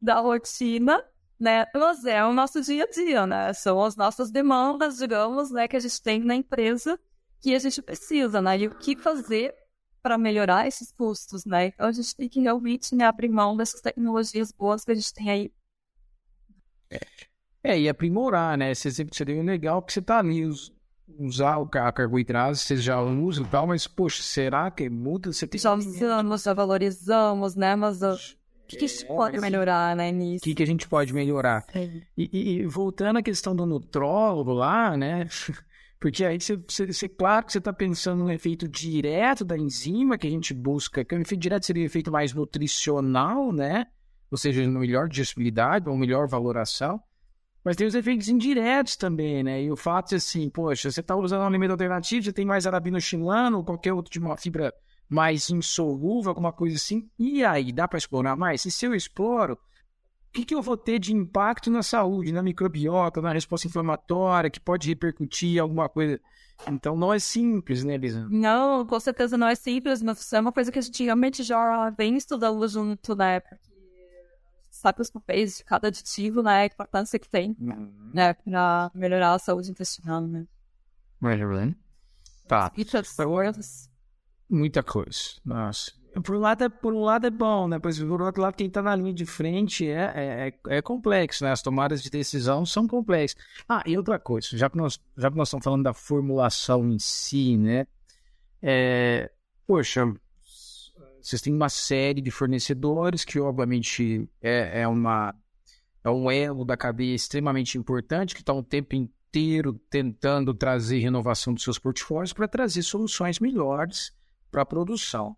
da 0.00 0.20
rotina, 0.20 1.02
né? 1.38 1.66
Mas 1.74 2.04
é 2.04 2.24
o 2.24 2.32
nosso 2.32 2.60
dia 2.60 2.84
a 2.84 2.90
dia, 2.90 3.26
né? 3.26 3.52
São 3.52 3.82
as 3.82 3.96
nossas 3.96 4.30
demandas, 4.30 4.98
digamos, 4.98 5.50
né, 5.50 5.66
que 5.68 5.76
a 5.76 5.80
gente 5.80 6.00
tem 6.02 6.20
na 6.20 6.34
empresa 6.34 6.98
que 7.40 7.54
a 7.54 7.58
gente 7.58 7.82
precisa, 7.82 8.40
né? 8.40 8.58
E 8.58 8.66
o 8.68 8.74
que 8.74 8.96
fazer 8.96 9.54
para 10.02 10.18
melhorar 10.18 10.66
esses 10.66 10.90
custos, 10.92 11.44
né? 11.44 11.66
Então 11.66 11.86
a 11.86 11.92
gente 11.92 12.14
tem 12.16 12.28
que 12.28 12.40
realmente 12.40 12.94
né, 12.94 13.04
abrir 13.04 13.28
mão 13.28 13.56
dessas 13.56 13.80
tecnologias 13.80 14.50
boas 14.50 14.84
que 14.84 14.90
a 14.90 14.94
gente 14.94 15.14
tem 15.14 15.30
aí. 15.30 15.52
É, 16.90 17.00
é 17.62 17.80
e 17.80 17.88
aprimorar, 17.88 18.58
né? 18.58 18.72
Esse 18.72 18.88
exemplo 18.88 19.14
seria 19.14 19.42
legal, 19.42 19.80
porque 19.80 19.94
você 19.94 20.02
tá 20.02 20.18
ali, 20.18 20.44
os, 20.44 20.72
usar 21.18 21.58
o 21.58 21.66
carboidrato, 21.66 22.56
você 22.56 22.76
já 22.76 23.00
usa 23.00 23.42
e 23.42 23.46
tal, 23.46 23.66
mas, 23.66 23.86
poxa, 23.86 24.22
será 24.22 24.70
que 24.70 24.90
muda? 24.90 25.32
Você 25.32 25.46
tem 25.46 25.60
já 25.60 25.72
usamos, 25.72 26.42
já 26.42 26.52
valorizamos, 26.52 27.54
né? 27.54 27.76
Mas 27.76 28.02
o 28.02 28.16
que, 28.66 28.76
que 28.76 28.84
a 28.84 28.88
gente 28.88 29.04
é, 29.04 29.08
pode 29.08 29.40
melhorar, 29.40 29.96
né, 29.96 30.10
nisso? 30.10 30.42
O 30.42 30.44
que, 30.44 30.54
que 30.54 30.62
a 30.62 30.66
gente 30.66 30.88
pode 30.88 31.12
melhorar? 31.12 31.64
E, 32.16 32.60
e, 32.60 32.66
voltando 32.66 33.18
à 33.18 33.22
questão 33.22 33.54
do 33.54 33.66
nutrólogo 33.66 34.52
lá, 34.52 34.96
né? 34.96 35.28
Porque 36.02 36.24
aí 36.24 36.36
você, 36.40 36.56
você, 36.56 37.08
claro 37.08 37.46
que 37.46 37.52
você 37.52 37.58
está 37.58 37.72
pensando 37.72 38.24
no 38.24 38.32
efeito 38.32 38.66
direto 38.66 39.44
da 39.44 39.56
enzima 39.56 40.18
que 40.18 40.26
a 40.26 40.30
gente 40.30 40.52
busca, 40.52 41.04
que 41.04 41.14
o 41.14 41.20
efeito 41.20 41.40
direto 41.40 41.64
seria 41.64 41.84
o 41.84 41.86
efeito 41.86 42.10
mais 42.10 42.34
nutricional, 42.34 43.52
né? 43.52 43.86
Ou 44.28 44.36
seja, 44.36 44.68
melhor 44.68 45.08
digestibilidade 45.08 45.88
ou 45.88 45.96
melhor 45.96 46.26
valoração. 46.26 47.00
Mas 47.64 47.76
tem 47.76 47.86
os 47.86 47.94
efeitos 47.94 48.26
indiretos 48.26 48.96
também, 48.96 49.44
né? 49.44 49.62
E 49.62 49.70
o 49.70 49.76
fato 49.76 50.08
de 50.08 50.16
assim, 50.16 50.50
poxa, 50.50 50.90
você 50.90 50.98
está 50.98 51.14
usando 51.14 51.42
um 51.42 51.46
alimento 51.46 51.70
alternativo, 51.70 52.24
você 52.24 52.32
tem 52.32 52.44
mais 52.44 52.66
arabino 52.66 53.00
chilano 53.00 53.58
ou 53.58 53.64
qualquer 53.64 53.92
outro 53.92 54.10
de 54.10 54.18
uma 54.18 54.36
fibra 54.36 54.74
mais 55.08 55.50
insolúvel, 55.50 56.30
alguma 56.30 56.52
coisa 56.52 56.74
assim. 56.74 57.08
E 57.16 57.44
aí, 57.44 57.70
dá 57.70 57.86
para 57.86 57.98
explorar 57.98 58.34
mais? 58.34 58.64
E 58.64 58.72
se 58.72 58.86
eu 58.86 58.92
exploro, 58.92 59.56
o 60.32 60.34
que, 60.34 60.46
que 60.46 60.54
eu 60.54 60.62
vou 60.62 60.78
ter 60.78 60.98
de 60.98 61.12
impacto 61.12 61.70
na 61.70 61.82
saúde, 61.82 62.32
na 62.32 62.42
microbiota, 62.42 63.20
na 63.20 63.34
resposta 63.34 63.66
inflamatória, 63.66 64.48
que 64.48 64.58
pode 64.58 64.88
repercutir 64.88 65.60
alguma 65.60 65.90
coisa. 65.90 66.18
Então 66.66 66.96
não 66.96 67.12
é 67.12 67.18
simples, 67.18 67.84
né, 67.84 67.96
Elisa? 67.96 68.26
Não, 68.30 68.86
com 68.86 68.98
certeza 68.98 69.36
não 69.36 69.46
é 69.46 69.54
simples, 69.54 70.00
mas 70.00 70.32
é 70.32 70.40
uma 70.40 70.50
coisa 70.50 70.72
que 70.72 70.78
a 70.78 70.82
gente 70.82 71.04
realmente 71.04 71.42
já 71.42 71.90
vem 71.90 72.16
estudando 72.16 72.66
junto, 72.66 73.14
né? 73.14 73.40
Porque 73.40 73.58
sabe 74.70 75.02
os 75.02 75.10
papéis 75.10 75.58
de 75.58 75.64
cada 75.64 75.88
aditivo, 75.88 76.42
né? 76.42 76.62
A 76.62 76.66
importância 76.66 77.18
que 77.18 77.28
tem, 77.28 77.54
uhum. 77.60 78.10
né? 78.14 78.32
Pra 78.32 78.90
melhorar 78.94 79.34
a 79.34 79.38
saúde 79.38 79.70
intestinal, 79.70 80.22
né? 80.22 80.46
Right, 81.20 81.44
Tá. 82.48 82.70
Muita 84.48 84.82
coisa. 84.82 85.18
Nossa 85.44 86.01
por 86.20 86.36
um 86.36 86.40
lado 86.40 86.64
é, 86.64 86.68
por 86.68 86.92
um 86.92 87.00
lado 87.00 87.26
é 87.26 87.30
bom, 87.30 87.66
né? 87.66 87.78
Pois 87.78 87.98
por 87.98 88.20
outro 88.20 88.42
lado, 88.42 88.54
quem 88.54 88.66
está 88.66 88.82
na 88.82 88.94
linha 88.94 89.14
de 89.14 89.24
frente 89.24 89.86
é, 89.88 90.12
é, 90.14 90.48
é, 90.48 90.76
é, 90.76 90.82
complexo, 90.82 91.42
né? 91.42 91.52
As 91.52 91.62
tomadas 91.62 92.02
de 92.02 92.10
decisão 92.10 92.66
são 92.66 92.86
complexas. 92.86 93.42
Ah, 93.68 93.82
e 93.86 93.96
outra 93.96 94.18
coisa, 94.18 94.48
já 94.52 94.68
que 94.68 94.76
nós, 94.76 95.00
já 95.16 95.30
que 95.30 95.36
nós 95.36 95.48
estamos 95.48 95.64
falando 95.64 95.84
da 95.84 95.94
formulação 95.94 96.90
em 96.90 96.98
si, 96.98 97.56
né? 97.56 97.86
É, 98.60 99.30
poxa, 99.66 100.04
vocês 101.20 101.40
têm 101.40 101.54
uma 101.54 101.70
série 101.70 102.20
de 102.20 102.30
fornecedores 102.30 103.24
que, 103.24 103.40
obviamente, 103.40 104.28
é, 104.42 104.82
é, 104.82 104.88
uma, 104.88 105.34
é 106.04 106.10
um 106.10 106.30
elo 106.30 106.64
da 106.64 106.76
cadeia 106.76 107.14
extremamente 107.14 107.78
importante, 107.78 108.34
que 108.34 108.42
está 108.42 108.52
o 108.52 108.62
tempo 108.62 108.94
inteiro 108.94 109.80
tentando 109.88 110.52
trazer 110.52 110.98
renovação 110.98 111.54
dos 111.54 111.62
seus 111.62 111.78
portfólios 111.78 112.34
para 112.34 112.46
trazer 112.46 112.82
soluções 112.82 113.40
melhores 113.40 114.12
para 114.50 114.62
a 114.62 114.66
produção 114.66 115.34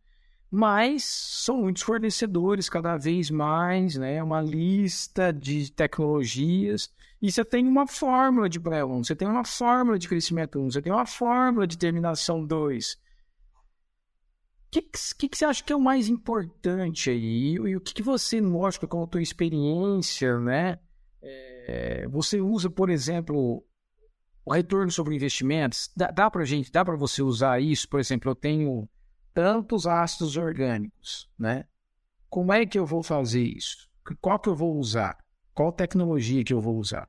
mas 0.51 1.05
são 1.05 1.63
muitos 1.63 1.83
fornecedores 1.83 2.69
cada 2.69 2.97
vez 2.97 3.31
mais, 3.31 3.97
né? 3.97 4.23
Uma 4.23 4.41
lista 4.41 5.33
de 5.33 5.73
tecnologias. 5.73 6.93
E 7.21 7.33
você 7.33 7.45
tem 7.45 7.67
uma 7.67 7.87
fórmula 7.87 8.49
de 8.49 8.61
pré 8.61 8.85
1, 8.85 9.05
você 9.05 9.17
tem 9.17 9.27
uma 9.27 9.45
fórmula 9.45 9.99
de 9.99 10.09
crescimento 10.09 10.61
1, 10.61 10.71
você 10.71 10.83
tem 10.83 10.93
uma 10.93 11.07
fórmula 11.07 11.67
de 11.67 11.79
terminação 11.79 12.45
2. 12.45 12.93
O 12.93 12.99
que, 14.71 14.83
que, 14.83 15.29
que, 15.29 15.39
você 15.39 15.45
acha 15.45 15.65
que 15.65 15.73
é 15.73 15.77
o 15.77 15.81
mais 15.81 16.09
importante 16.09 17.11
aí? 17.11 17.55
E, 17.55 17.77
o 17.77 17.81
que, 17.81 17.95
que 17.95 18.03
você, 18.03 18.41
lógico, 18.41 18.87
com 18.87 19.03
a 19.03 19.07
tua 19.07 19.23
experiência, 19.23 20.39
né? 20.39 20.79
É, 21.23 22.07
você 22.09 22.41
usa, 22.41 22.69
por 22.69 22.91
exemplo, 22.91 23.65
o 24.45 24.53
retorno 24.53 24.91
sobre 24.91 25.15
investimentos? 25.15 25.91
Dá, 25.97 26.11
dá 26.11 26.31
para 26.31 26.45
gente, 26.45 26.71
dá 26.71 26.85
para 26.85 26.97
você 26.97 27.23
usar 27.23 27.61
isso? 27.61 27.89
Por 27.89 28.01
exemplo, 28.01 28.31
eu 28.31 28.35
tenho 28.35 28.89
tantos 29.35 29.87
ácidos 29.87 30.37
orgânicos, 30.37 31.28
né? 31.39 31.64
Como 32.30 32.53
é 32.53 32.64
que 32.64 32.78
eu 32.78 32.87
vou 32.87 33.03
fazer 33.03 33.43
isso? 33.43 33.89
Qual 34.20 34.39
que 34.39 34.49
eu 34.49 34.55
vou 34.55 34.76
usar? 34.76 35.18
Qual 35.53 35.72
tecnologia 35.72 36.45
que 36.45 36.55
eu 36.55 36.61
vou 36.61 36.76
usar, 36.78 37.09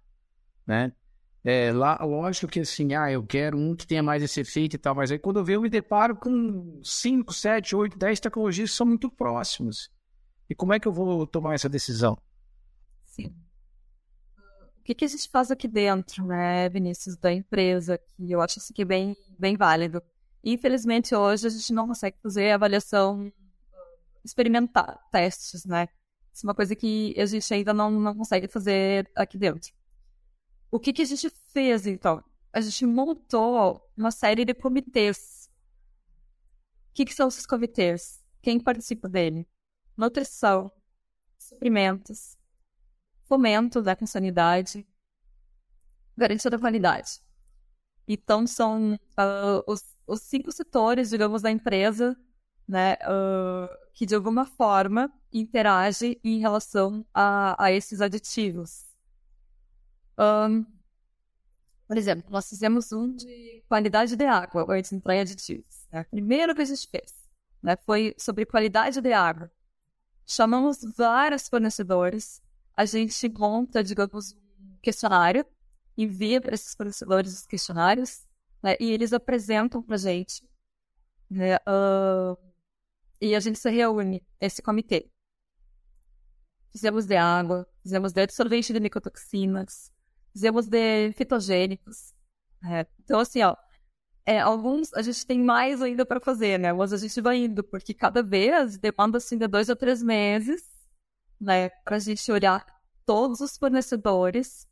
né? 0.66 0.92
É, 1.44 1.72
lá, 1.72 2.00
lógico 2.04 2.52
que 2.52 2.62
assim, 2.62 2.96
ah, 2.96 3.12
eu 3.12 3.24
quero 3.24 3.56
um 3.56 3.76
que 3.76 3.86
tenha 3.86 4.02
mais 4.02 4.24
esse 4.24 4.42
efeito 4.42 4.76
e 4.76 4.80
tal, 4.80 4.96
mas 4.96 5.12
aí 5.12 5.20
quando 5.20 5.38
eu 5.38 5.46
vejo, 5.46 5.58
eu 5.58 5.62
me 5.62 5.70
deparo 5.70 6.16
com 6.16 6.82
5, 6.84 7.32
7, 7.32 7.76
8, 7.76 7.98
10 7.98 8.20
tecnologias 8.20 8.72
que 8.72 8.76
são 8.76 8.88
muito 8.88 9.12
próximas. 9.12 9.92
E 10.50 10.56
como 10.56 10.74
é 10.74 10.80
que 10.80 10.88
eu 10.88 10.92
vou 10.92 11.28
tomar 11.28 11.54
essa 11.54 11.70
decisão? 11.70 12.18
Sim. 13.06 13.28
O 14.80 14.84
que, 14.84 14.96
que 14.96 15.06
a 15.06 15.08
gente 15.08 15.30
faz 15.30 15.52
aqui 15.52 15.68
dentro, 15.68 16.26
né, 16.26 16.68
Vinícius, 16.70 17.16
da 17.18 17.32
empresa, 17.32 17.98
que 17.98 18.32
eu 18.32 18.42
acho 18.42 18.58
isso 18.58 18.72
aqui 18.72 18.84
bem, 18.84 19.16
bem 19.38 19.56
válido. 19.56 20.02
Infelizmente, 20.48 21.16
hoje 21.16 21.48
a 21.48 21.50
gente 21.50 21.74
não 21.74 21.88
consegue 21.88 22.18
fazer 22.22 22.52
avaliação 22.52 23.34
experimentar, 24.24 25.00
testes, 25.12 25.66
né? 25.66 25.88
Isso 26.32 26.46
é 26.46 26.48
uma 26.48 26.54
coisa 26.54 26.76
que 26.76 27.16
a 27.18 27.26
gente 27.26 27.52
ainda 27.52 27.74
não, 27.74 27.90
não 27.90 28.16
consegue 28.16 28.48
fazer 28.48 29.10
aqui 29.16 29.40
dentro. 29.40 29.74
O 30.70 30.80
que, 30.80 30.94
que 30.94 31.02
a 31.02 31.06
gente 31.06 31.32
fez, 31.52 31.88
então? 31.88 32.24
A 32.54 32.62
gente 32.62 32.86
montou 32.86 33.82
uma 33.98 34.12
série 34.12 34.46
de 34.46 34.54
comitês. 34.54 35.50
O 36.92 36.94
que, 36.94 37.06
que 37.06 37.14
são 37.14 37.28
esses 37.28 37.48
comitês? 37.48 38.24
Quem 38.40 38.60
participa 38.60 39.10
dele? 39.10 39.48
Nutrição, 39.98 40.72
suprimentos, 41.40 42.38
fomento 43.24 43.82
da 43.82 43.98
sanidade, 44.06 44.86
garantia 46.16 46.52
da 46.52 46.60
qualidade. 46.60 47.20
Então, 48.08 48.46
são 48.46 48.94
uh, 48.94 49.64
os 49.66 49.95
os 50.08 50.22
cinco 50.22 50.52
setores, 50.52 51.10
digamos, 51.10 51.42
da 51.42 51.52
empresa, 51.52 52.18
né, 52.68 52.94
uh, 53.04 53.70
que 53.94 54.06
de 54.06 54.16
alguma 54.16 54.46
forma 54.46 55.12
interage 55.32 56.20
em 56.24 56.40
relação 56.40 57.06
a, 57.14 57.64
a 57.64 57.72
esses 57.72 58.02
aditivos. 58.02 58.86
Um, 60.18 60.66
por 61.88 61.98
exemplo, 61.98 62.32
nós 62.32 62.50
fizemos 62.50 62.92
um 62.92 63.16
de 63.16 63.64
qualidade 63.68 64.16
de 64.16 64.26
água, 64.26 64.66
antes 64.70 64.90
de 64.90 64.96
entrar 64.96 65.16
em 65.16 65.20
aditivos. 65.20 65.88
Né? 65.92 66.04
Primeiro 66.06 66.56
que 66.56 66.62
a 66.62 66.66
gente 66.66 66.88
fez 66.90 67.14
né, 67.66 67.76
foi 67.78 68.16
sobre 68.18 68.46
qualidade 68.46 69.02
de 69.02 69.12
água. 69.12 69.52
Chamamos 70.26 70.80
vários 70.96 71.48
fornecedores, 71.50 72.42
a 72.76 72.86
gente 72.86 73.30
monta, 73.30 73.84
digamos, 73.84 74.34
um 74.34 74.78
questionário, 74.82 75.46
envia 75.98 76.40
para 76.40 76.54
esses 76.54 76.76
fornecedores 76.76 77.34
os 77.34 77.46
questionários, 77.48 78.26
né? 78.66 78.76
E 78.80 78.92
eles 78.92 79.14
apresentam 79.14 79.80
para 79.80 79.96
gente, 79.96 80.44
né? 81.30 81.58
Uh, 81.58 82.36
e 83.22 83.36
a 83.36 83.40
gente 83.40 83.60
se 83.60 83.70
reúne 83.70 84.26
esse 84.42 84.60
comitê. 84.60 85.08
Fizemos 86.72 87.06
de 87.06 87.16
água, 87.16 87.70
fizemos 87.84 88.12
de 88.12 88.22
absorvente 88.24 88.74
de 88.74 88.80
micotoxinas, 88.80 89.92
fizemos 90.34 90.66
de 90.66 91.12
fitogênicos. 91.14 92.12
Né? 92.60 92.88
Então, 93.04 93.20
assim, 93.20 93.44
ó, 93.44 93.56
é, 94.26 94.40
alguns 94.40 94.92
a 94.96 95.04
gente 95.04 95.28
tem 95.28 95.40
mais 95.40 95.80
ainda 95.84 96.04
para 96.04 96.20
fazer, 96.20 96.58
né? 96.58 96.74
Mas 96.74 96.92
a 96.92 96.98
gente 96.98 97.22
vai 97.22 97.38
indo, 97.38 97.64
porque 97.64 97.94
cada 97.94 98.24
vez 98.24 98.80
demanda 98.80 99.20
assim 99.20 99.38
de 99.38 99.48
dois 99.48 99.70
a 99.70 99.76
três 99.76 100.02
meses, 100.02 100.64
né? 101.40 101.70
Para 101.70 101.98
a 101.98 102.00
gente 102.00 102.32
olhar 102.32 102.66
todos 103.06 103.42
os 103.42 103.56
fornecedores 103.58 104.68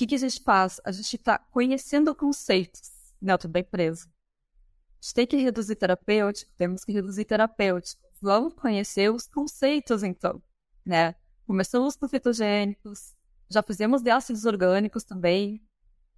que, 0.00 0.06
que 0.06 0.14
a 0.14 0.18
gente 0.18 0.42
faz? 0.42 0.80
A 0.82 0.92
gente 0.92 1.16
está 1.16 1.38
conhecendo 1.38 2.14
conceitos 2.14 2.90
dentro 3.20 3.48
da 3.48 3.60
empresa. 3.60 4.06
A 4.06 5.02
gente 5.02 5.14
tem 5.14 5.26
que 5.26 5.36
reduzir 5.36 5.76
terapêutico, 5.76 6.50
temos 6.56 6.84
que 6.84 6.92
reduzir 6.92 7.26
terapêutico. 7.26 8.02
Vamos 8.20 8.54
conhecer 8.54 9.12
os 9.12 9.26
conceitos, 9.26 10.02
então, 10.02 10.42
né? 10.86 11.14
Começamos 11.46 11.96
com 11.96 12.08
fitogênicos, 12.08 13.14
já 13.50 13.62
fizemos 13.62 14.00
de 14.00 14.10
ácidos 14.10 14.46
orgânicos 14.46 15.04
também, 15.04 15.62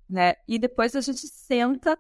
né? 0.09 0.35
E 0.47 0.61
depois 0.61 0.95
a 0.95 1.01
gente 1.01 1.27
senta, 1.27 1.99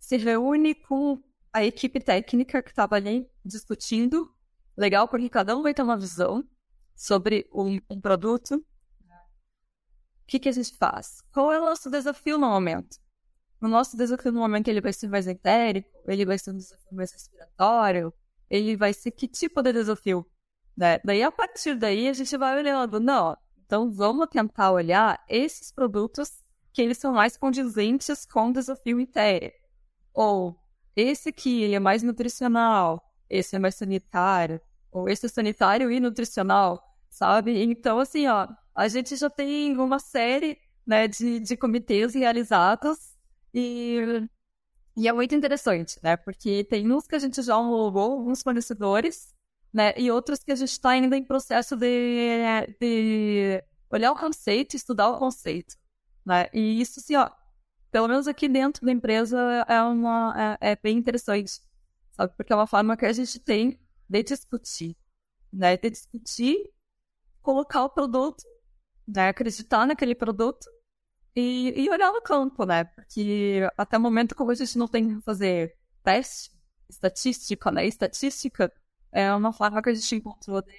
se 0.00 0.16
reúne 0.16 0.74
com 0.74 1.22
a 1.52 1.64
equipe 1.64 2.00
técnica 2.00 2.60
que 2.60 2.70
estava 2.70 2.96
ali 2.96 3.28
discutindo. 3.44 4.34
Legal, 4.76 5.06
porque 5.06 5.28
cada 5.28 5.56
um 5.56 5.62
vai 5.62 5.74
ter 5.74 5.82
uma 5.82 5.96
visão 5.96 6.44
sobre 6.96 7.48
um, 7.52 7.78
um 7.88 8.00
produto, 8.00 8.64
que, 10.30 10.38
que 10.38 10.48
a 10.48 10.52
gente 10.52 10.76
faz? 10.76 11.22
Qual 11.32 11.52
é 11.52 11.60
o 11.60 11.64
nosso 11.64 11.90
desafio 11.90 12.38
no 12.38 12.48
momento? 12.48 12.98
O 13.60 13.66
nosso 13.66 13.96
desafio 13.96 14.30
no 14.30 14.38
momento 14.38 14.68
ele 14.68 14.80
vai 14.80 14.92
ser 14.92 15.08
mais 15.08 15.26
entérico, 15.26 15.90
ele 16.06 16.24
vai 16.24 16.38
ser 16.38 16.52
um 16.52 16.56
desafio 16.56 16.92
mais 16.92 17.12
respiratório, 17.12 18.14
ele 18.48 18.76
vai 18.76 18.92
ser 18.92 19.10
que 19.10 19.26
tipo 19.26 19.60
de 19.60 19.72
desafio? 19.72 20.24
Né? 20.76 21.00
Daí, 21.04 21.22
a 21.22 21.32
partir 21.32 21.74
daí, 21.74 22.08
a 22.08 22.12
gente 22.12 22.36
vai 22.36 22.56
olhando, 22.56 23.00
não, 23.00 23.36
então 23.66 23.90
vamos 23.90 24.28
tentar 24.28 24.70
olhar 24.70 25.20
esses 25.28 25.72
produtos 25.72 26.44
que 26.72 26.80
eles 26.80 26.98
são 26.98 27.12
mais 27.12 27.36
condizentes 27.36 28.24
com 28.24 28.50
o 28.50 28.52
desafio 28.52 29.00
entérico. 29.00 29.58
Ou 30.14 30.56
esse 30.94 31.30
aqui 31.30 31.64
ele 31.64 31.74
é 31.74 31.80
mais 31.80 32.04
nutricional, 32.04 33.02
esse 33.28 33.56
é 33.56 33.58
mais 33.58 33.74
sanitário, 33.74 34.60
ou 34.92 35.08
esse 35.08 35.26
é 35.26 35.28
sanitário 35.28 35.90
e 35.90 35.98
nutricional, 35.98 36.89
sabe? 37.10 37.62
Então, 37.62 37.98
assim, 37.98 38.26
ó, 38.26 38.48
a 38.74 38.88
gente 38.88 39.16
já 39.16 39.28
tem 39.28 39.76
uma 39.76 39.98
série 39.98 40.58
né, 40.86 41.06
de, 41.08 41.40
de 41.40 41.56
comitês 41.56 42.14
realizados 42.14 43.14
e, 43.52 44.26
e 44.96 45.08
é 45.08 45.12
muito 45.12 45.34
interessante, 45.34 45.98
né? 46.02 46.16
Porque 46.16 46.64
tem 46.64 46.90
uns 46.90 47.06
que 47.06 47.14
a 47.16 47.18
gente 47.18 47.42
já 47.42 47.56
homologou, 47.58 48.12
alguns 48.12 48.42
fornecedores, 48.42 49.34
né? 49.72 49.92
E 49.96 50.10
outros 50.10 50.42
que 50.42 50.52
a 50.52 50.56
gente 50.56 50.70
está 50.70 50.90
ainda 50.90 51.16
em 51.16 51.24
processo 51.24 51.76
de, 51.76 52.66
de 52.80 53.62
olhar 53.90 54.12
o 54.12 54.16
conceito, 54.18 54.74
estudar 54.76 55.10
o 55.10 55.18
conceito, 55.18 55.76
né? 56.24 56.48
E 56.52 56.80
isso, 56.80 57.00
assim, 57.00 57.16
ó, 57.16 57.30
pelo 57.90 58.08
menos 58.08 58.28
aqui 58.28 58.48
dentro 58.48 58.84
da 58.86 58.92
empresa 58.92 59.38
é, 59.68 59.82
uma, 59.82 60.58
é, 60.60 60.72
é 60.72 60.76
bem 60.76 60.96
interessante, 60.98 61.60
sabe? 62.12 62.32
Porque 62.36 62.52
é 62.52 62.56
uma 62.56 62.66
forma 62.66 62.96
que 62.96 63.06
a 63.06 63.12
gente 63.12 63.38
tem 63.40 63.80
de 64.08 64.22
discutir, 64.22 64.96
né? 65.52 65.76
De 65.76 65.90
discutir, 65.90 66.56
colocar 67.42 67.84
o 67.84 67.90
produto 67.90 68.44
né, 69.14 69.28
acreditar 69.28 69.86
naquele 69.86 70.14
produto 70.14 70.66
e, 71.34 71.72
e 71.76 71.90
olhar 71.90 72.12
no 72.12 72.22
campo, 72.22 72.64
né? 72.64 72.84
Porque 72.84 73.68
até 73.76 73.98
o 73.98 74.00
momento, 74.00 74.34
como 74.34 74.50
a 74.50 74.54
gente 74.54 74.78
não 74.78 74.88
tem 74.88 75.16
que 75.16 75.24
fazer 75.24 75.76
teste, 76.02 76.50
estatística, 76.88 77.70
né? 77.70 77.86
Estatística 77.86 78.72
é 79.12 79.32
uma 79.32 79.52
forma 79.52 79.82
que 79.82 79.90
a 79.90 79.94
gente 79.94 80.16
encontrou 80.16 80.62
de, 80.62 80.72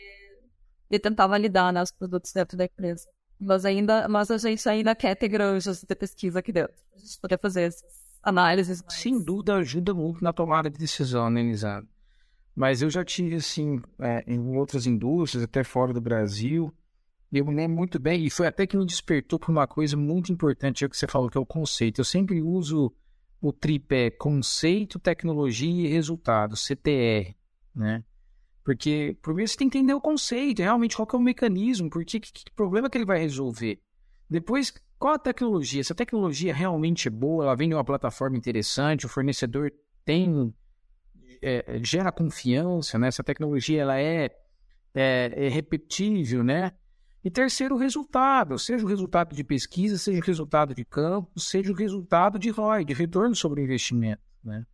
de 0.89 0.99
tentar 0.99 1.27
validar 1.27 1.71
né, 1.73 1.81
os 1.81 1.91
produtos 1.91 2.31
dentro 2.33 2.57
da 2.57 2.65
empresa. 2.65 3.07
Mas 3.39 3.65
ainda, 3.65 4.07
mas 4.07 4.29
a 4.29 4.37
gente 4.37 4.67
ainda 4.69 4.95
quer 4.95 5.15
ter 5.15 5.27
granjas 5.27 5.83
de 5.83 5.95
pesquisa 5.95 6.39
aqui 6.39 6.51
dentro. 6.51 6.75
A 6.95 6.99
gente 6.99 7.19
poder 7.19 7.39
fazer 7.39 7.63
essas 7.63 7.83
análises. 8.21 8.81
Mais... 8.83 8.93
Sem 8.93 9.23
dúvida 9.23 9.55
ajuda 9.55 9.93
muito 9.93 10.23
na 10.23 10.31
tomada 10.31 10.69
de 10.69 10.77
decisão, 10.77 11.29
né, 11.29 11.41
Nizado? 11.41 11.87
Mas 12.55 12.81
eu 12.81 12.89
já 12.89 13.03
tive, 13.03 13.35
assim, 13.35 13.81
é, 13.99 14.23
em 14.27 14.57
outras 14.57 14.85
indústrias, 14.85 15.43
até 15.43 15.63
fora 15.63 15.93
do 15.93 16.01
Brasil, 16.01 16.73
eu 17.31 17.45
me 17.45 17.55
lembro 17.55 17.77
muito 17.77 17.97
bem, 17.97 18.25
e 18.25 18.29
foi 18.29 18.45
até 18.45 18.67
que 18.67 18.75
me 18.75 18.85
despertou 18.85 19.39
para 19.39 19.51
uma 19.51 19.65
coisa 19.65 19.95
muito 19.95 20.31
importante, 20.33 20.83
é 20.83 20.87
o 20.87 20.89
que 20.89 20.97
você 20.97 21.07
falou, 21.07 21.29
que 21.29 21.37
é 21.37 21.41
o 21.41 21.45
conceito. 21.45 22.01
Eu 22.01 22.05
sempre 22.05 22.41
uso 22.41 22.93
o 23.41 23.53
tripé 23.53 24.09
conceito, 24.09 24.99
tecnologia 24.99 25.87
e 25.87 25.91
resultado, 25.91 26.57
CTR, 26.57 27.33
né? 27.73 28.03
Porque 28.63 29.17
primeiro 29.21 29.49
você 29.49 29.57
tem 29.57 29.69
que 29.69 29.77
entender 29.77 29.93
o 29.93 30.01
conceito, 30.01 30.61
realmente 30.61 30.95
qual 30.95 31.07
é 31.11 31.15
o 31.15 31.19
mecanismo, 31.19 31.89
porque 31.89 32.19
que, 32.19 32.31
que 32.31 32.51
problema 32.51 32.89
que 32.89 32.97
ele 32.97 33.05
vai 33.05 33.17
resolver. 33.17 33.81
Depois, 34.29 34.71
qual 34.99 35.15
a 35.15 35.19
tecnologia? 35.19 35.83
Se 35.83 35.91
a 35.91 35.95
tecnologia 35.95 36.53
realmente 36.53 37.07
é 37.07 37.11
boa, 37.11 37.45
ela 37.45 37.55
vem 37.55 37.69
de 37.69 37.75
uma 37.75 37.83
plataforma 37.83 38.37
interessante, 38.37 39.05
o 39.05 39.09
fornecedor 39.09 39.71
tem 40.05 40.53
é, 41.41 41.79
gera 41.83 42.11
confiança, 42.11 42.97
né? 42.99 43.07
Essa 43.07 43.23
tecnologia 43.23 43.81
ela 43.81 43.99
é, 43.99 44.29
é, 44.93 45.33
é 45.35 45.49
repetível, 45.49 46.43
né? 46.43 46.71
E 47.23 47.29
terceiro, 47.29 47.75
o 47.75 47.77
resultado, 47.77 48.57
seja 48.57 48.83
o 48.83 48.87
resultado 48.87 49.35
de 49.35 49.43
pesquisa, 49.43 49.97
seja 49.97 50.19
o 50.19 50.23
resultado 50.23 50.73
de 50.73 50.83
campo, 50.83 51.39
seja 51.39 51.71
o 51.71 51.75
resultado 51.75 52.39
de 52.39 52.49
ROI, 52.49 52.83
de 52.83 52.93
retorno 52.93 53.35
sobre 53.35 53.61
o 53.61 53.63
investimento, 53.63 54.21
né? 54.43 54.65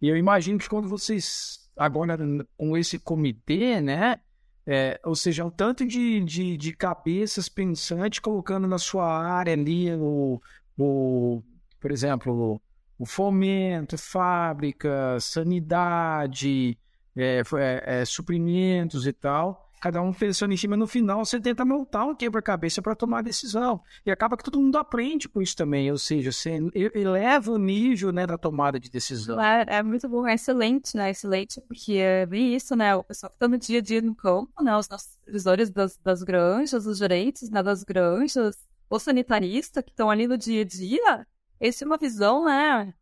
E 0.00 0.08
eu 0.08 0.16
imagino 0.16 0.58
que 0.58 0.68
quando 0.68 0.88
vocês, 0.88 1.70
agora 1.76 2.16
com 2.56 2.76
esse 2.76 2.98
comitê, 2.98 3.80
né? 3.80 4.20
É, 4.64 5.00
ou 5.04 5.16
seja, 5.16 5.44
um 5.44 5.50
tanto 5.50 5.84
de, 5.84 6.20
de, 6.20 6.56
de 6.56 6.72
cabeças 6.72 7.48
pensantes 7.48 8.20
colocando 8.20 8.68
na 8.68 8.78
sua 8.78 9.04
área 9.04 9.52
ali 9.52 9.92
o, 9.94 10.40
o 10.78 11.42
por 11.80 11.90
exemplo, 11.90 12.62
o 13.02 13.04
fomento, 13.04 13.98
fábrica, 13.98 15.18
sanidade, 15.18 16.78
é, 17.16 17.42
é, 17.56 17.82
é, 17.84 18.04
suprimentos 18.04 19.08
e 19.08 19.12
tal, 19.12 19.68
cada 19.80 20.00
um 20.00 20.12
pensando 20.12 20.54
em 20.54 20.56
cima, 20.56 20.76
no 20.76 20.86
final 20.86 21.24
você 21.24 21.40
tenta 21.40 21.64
montar 21.64 22.04
um 22.04 22.14
quebra-cabeça 22.14 22.80
para 22.80 22.94
tomar 22.94 23.18
a 23.18 23.22
decisão. 23.22 23.80
E 24.06 24.10
acaba 24.12 24.36
que 24.36 24.44
todo 24.44 24.60
mundo 24.60 24.78
aprende 24.78 25.28
com 25.28 25.42
isso 25.42 25.56
também, 25.56 25.90
ou 25.90 25.98
seja, 25.98 26.30
você 26.30 26.60
eleva 26.94 27.50
o 27.50 27.58
nível 27.58 28.12
né, 28.12 28.24
da 28.24 28.38
tomada 28.38 28.78
de 28.78 28.88
decisão. 28.88 29.42
É, 29.42 29.64
é 29.66 29.82
muito 29.82 30.08
bom, 30.08 30.24
é 30.24 30.34
excelente, 30.34 30.96
né? 30.96 31.10
Excelente, 31.10 31.60
porque 31.62 31.94
é 31.94 32.24
bem 32.24 32.54
isso, 32.54 32.76
né? 32.76 32.94
O 32.94 33.02
pessoal 33.02 33.30
que 33.30 33.34
está 33.34 33.48
no 33.48 33.58
dia 33.58 33.80
a 33.80 33.82
dia 33.82 34.00
no 34.00 34.14
campo, 34.14 34.62
né? 34.62 34.76
Os 34.76 34.88
nossos 34.88 35.14
supervisores 35.14 35.70
das, 35.70 35.96
das 35.96 36.22
granjas, 36.22 36.86
os 36.86 36.98
gerentes 36.98 37.50
né, 37.50 37.64
das 37.64 37.82
granjas, 37.82 38.56
os 38.88 39.02
sanitaristas 39.02 39.82
que 39.82 39.90
estão 39.90 40.08
ali 40.08 40.28
no 40.28 40.38
dia 40.38 40.62
a 40.62 40.64
dia, 40.64 41.26
esse 41.62 41.84
é 41.84 41.86
uma 41.86 41.96
visão, 41.96 42.44
né, 42.44 42.92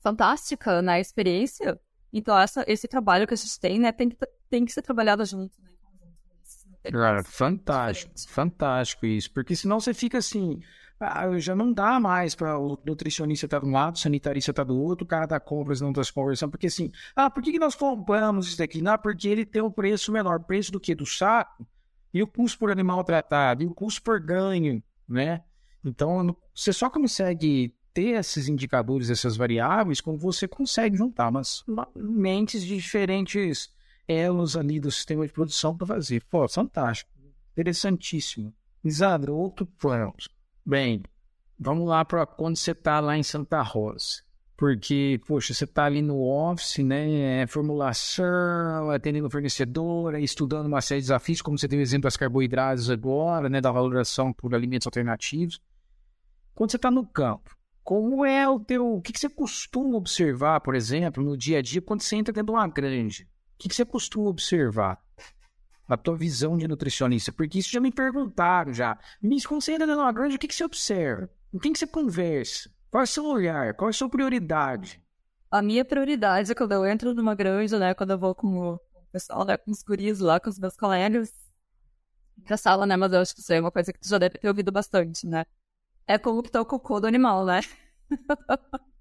fantástica 0.00 0.82
na 0.82 1.00
experiência. 1.00 1.80
Então, 2.12 2.38
essa, 2.38 2.64
esse 2.68 2.86
trabalho 2.86 3.26
que 3.26 3.34
a 3.34 3.36
gente 3.36 3.58
tem, 3.58 3.78
né, 3.78 3.90
tem 3.90 4.10
que, 4.10 4.16
tem 4.50 4.64
que 4.64 4.72
ser 4.72 4.82
trabalhado 4.82 5.24
junto, 5.24 5.60
né? 5.62 5.70
Cara, 6.82 7.22
fantástico, 7.22 8.12
fantástico 8.28 9.04
isso, 9.04 9.30
porque 9.32 9.54
senão 9.54 9.78
você 9.78 9.92
fica 9.92 10.16
assim, 10.16 10.60
ah, 10.98 11.38
já 11.38 11.54
não 11.54 11.72
dá 11.72 12.00
mais 12.00 12.34
para 12.34 12.58
o 12.58 12.78
nutricionista 12.86 13.46
estar 13.46 13.60
tá 13.60 13.64
de 13.64 13.70
um 13.70 13.74
lado, 13.74 13.96
o 13.96 13.98
sanitarista 13.98 14.50
estar 14.50 14.64
tá 14.64 14.68
do 14.68 14.78
outro, 14.78 15.04
o 15.04 15.08
cara 15.08 15.26
da 15.26 15.38
compras 15.38 15.80
não 15.80 15.90
está 15.90 16.02
conversando, 16.12 16.50
porque 16.50 16.68
assim, 16.68 16.90
ah, 17.14 17.28
por 17.28 17.42
que, 17.42 17.52
que 17.52 17.58
nós 17.58 17.74
compramos 17.74 18.48
isso 18.48 18.58
daqui? 18.58 18.80
Não, 18.80 18.96
porque 18.96 19.28
ele 19.28 19.44
tem 19.44 19.60
um 19.60 19.70
preço 19.70 20.10
menor, 20.10 20.40
preço 20.40 20.72
do 20.72 20.80
que? 20.80 20.94
Do 20.94 21.04
saco, 21.04 21.66
e 22.14 22.22
o 22.22 22.26
custo 22.26 22.58
por 22.58 22.70
animal 22.70 23.04
tratado, 23.04 23.62
e 23.62 23.66
o 23.66 23.74
custo 23.74 24.02
por 24.02 24.18
ganho, 24.18 24.82
né? 25.06 25.42
Então, 25.84 26.36
você 26.54 26.72
só 26.72 26.90
consegue 26.90 27.74
ter 27.92 28.18
esses 28.18 28.48
indicadores, 28.48 29.10
essas 29.10 29.36
variáveis, 29.36 30.00
quando 30.00 30.18
você 30.18 30.46
consegue 30.46 30.96
juntar 30.96 31.28
umas 31.28 31.64
mentes 31.96 32.62
de 32.62 32.76
diferentes 32.76 33.72
elos 34.06 34.56
ali 34.56 34.80
do 34.80 34.90
sistema 34.90 35.26
de 35.26 35.32
produção 35.32 35.76
para 35.76 35.86
fazer. 35.86 36.24
Pô, 36.30 36.48
fantástico. 36.48 37.10
Interessantíssimo. 37.52 38.54
Isadro, 38.82 39.34
outro 39.34 39.66
plano. 39.66 40.14
Bem, 40.64 41.02
vamos 41.58 41.88
lá 41.88 42.04
para 42.04 42.26
quando 42.26 42.56
você 42.56 42.72
está 42.72 43.00
lá 43.00 43.16
em 43.16 43.22
Santa 43.22 43.60
Rosa. 43.62 44.22
Porque, 44.56 45.18
poxa, 45.26 45.54
você 45.54 45.64
está 45.64 45.86
ali 45.86 46.02
no 46.02 46.20
office, 46.22 46.78
né? 46.78 47.42
É 47.42 47.46
formulação, 47.46 48.90
atendendo 48.90 49.26
o 49.26 49.30
fornecedor, 49.30 50.14
estudando 50.16 50.66
uma 50.66 50.82
série 50.82 51.00
de 51.00 51.06
desafios, 51.06 51.40
como 51.40 51.56
você 51.56 51.66
tem 51.66 51.78
o 51.78 51.82
exemplo 51.82 52.02
das 52.02 52.16
carboidratos 52.16 52.90
agora, 52.90 53.48
né? 53.48 53.60
Da 53.60 53.72
valoração 53.72 54.34
por 54.34 54.54
alimentos 54.54 54.86
alternativos. 54.86 55.60
Quando 56.60 56.72
você 56.72 56.76
está 56.76 56.90
no 56.90 57.06
campo, 57.06 57.56
como 57.82 58.22
é 58.22 58.46
o 58.46 58.60
teu. 58.60 58.96
O 58.96 59.00
que, 59.00 59.14
que 59.14 59.18
você 59.18 59.30
costuma 59.30 59.96
observar, 59.96 60.60
por 60.60 60.74
exemplo, 60.74 61.24
no 61.24 61.34
dia 61.34 61.60
a 61.60 61.62
dia, 61.62 61.80
quando 61.80 62.02
você 62.02 62.16
entra 62.16 62.34
dentro 62.34 62.52
de 62.52 62.52
uma 62.52 62.68
granja? 62.68 63.24
O 63.24 63.26
que, 63.56 63.66
que 63.70 63.74
você 63.74 63.82
costuma 63.82 64.28
observar? 64.28 65.02
Na 65.88 65.96
tua 65.96 66.18
visão 66.18 66.58
de 66.58 66.68
nutricionista? 66.68 67.32
Porque 67.32 67.60
isso 67.60 67.70
já 67.70 67.80
me 67.80 67.90
perguntaram 67.90 68.74
já. 68.74 68.98
Miss, 69.22 69.46
quando 69.46 69.62
você 69.62 69.72
entra 69.72 69.86
dentro 69.86 70.02
de 70.02 70.04
uma 70.04 70.12
granja, 70.12 70.36
o 70.36 70.38
que, 70.38 70.46
que 70.46 70.54
você 70.54 70.62
observa? 70.62 71.30
Com 71.50 71.58
quem 71.58 71.72
que 71.72 71.78
você 71.78 71.86
conversa? 71.86 72.70
Qual 72.90 73.00
é 73.00 73.04
o 73.04 73.06
seu 73.06 73.24
olhar? 73.24 73.72
Qual 73.72 73.88
é 73.88 73.92
a 73.92 73.94
sua 73.94 74.10
prioridade? 74.10 75.02
A 75.50 75.62
minha 75.62 75.82
prioridade 75.82 76.52
é 76.52 76.54
quando 76.54 76.72
eu 76.72 76.84
entro 76.84 77.14
numa 77.14 77.34
granja, 77.34 77.78
né? 77.78 77.94
Quando 77.94 78.10
eu 78.10 78.18
vou 78.18 78.34
com 78.34 78.74
o 78.74 78.80
pessoal, 79.10 79.46
né, 79.46 79.56
com 79.56 79.70
os 79.70 79.82
guris 79.82 80.20
lá, 80.20 80.38
com 80.38 80.50
os 80.50 80.58
meus 80.58 80.76
colegas, 80.76 81.32
pra 82.44 82.58
sala, 82.58 82.84
né? 82.84 82.98
Mas 82.98 83.14
eu 83.14 83.20
acho 83.20 83.34
que 83.34 83.40
isso 83.40 83.50
é 83.50 83.58
uma 83.58 83.70
coisa 83.70 83.90
que 83.90 83.98
tu 83.98 84.06
já 84.06 84.18
deve 84.18 84.36
ter 84.36 84.46
ouvido 84.46 84.70
bastante, 84.70 85.26
né? 85.26 85.46
É 86.10 86.18
como 86.18 86.42
que 86.42 86.50
tá 86.50 86.60
o 86.60 86.66
cocô 86.66 86.98
do 86.98 87.06
animal, 87.06 87.44
né? 87.44 87.60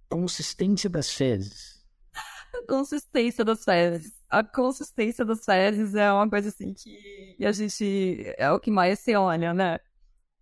Consistência 0.10 0.88
das 0.88 1.12
fezes. 1.12 1.84
Consistência 2.70 3.44
das 3.44 3.64
fezes. 3.64 4.14
A 4.30 4.44
consistência 4.44 5.26
das 5.26 5.44
fezes 5.44 5.96
é 5.96 6.12
uma 6.14 6.30
coisa 6.30 6.50
assim 6.50 6.72
que 6.72 7.36
a 7.44 7.52
gente 7.52 8.24
é 8.38 8.52
o 8.52 8.60
que 8.60 8.70
mais 8.70 9.00
se 9.00 9.16
olha, 9.16 9.56
né? 9.56 9.80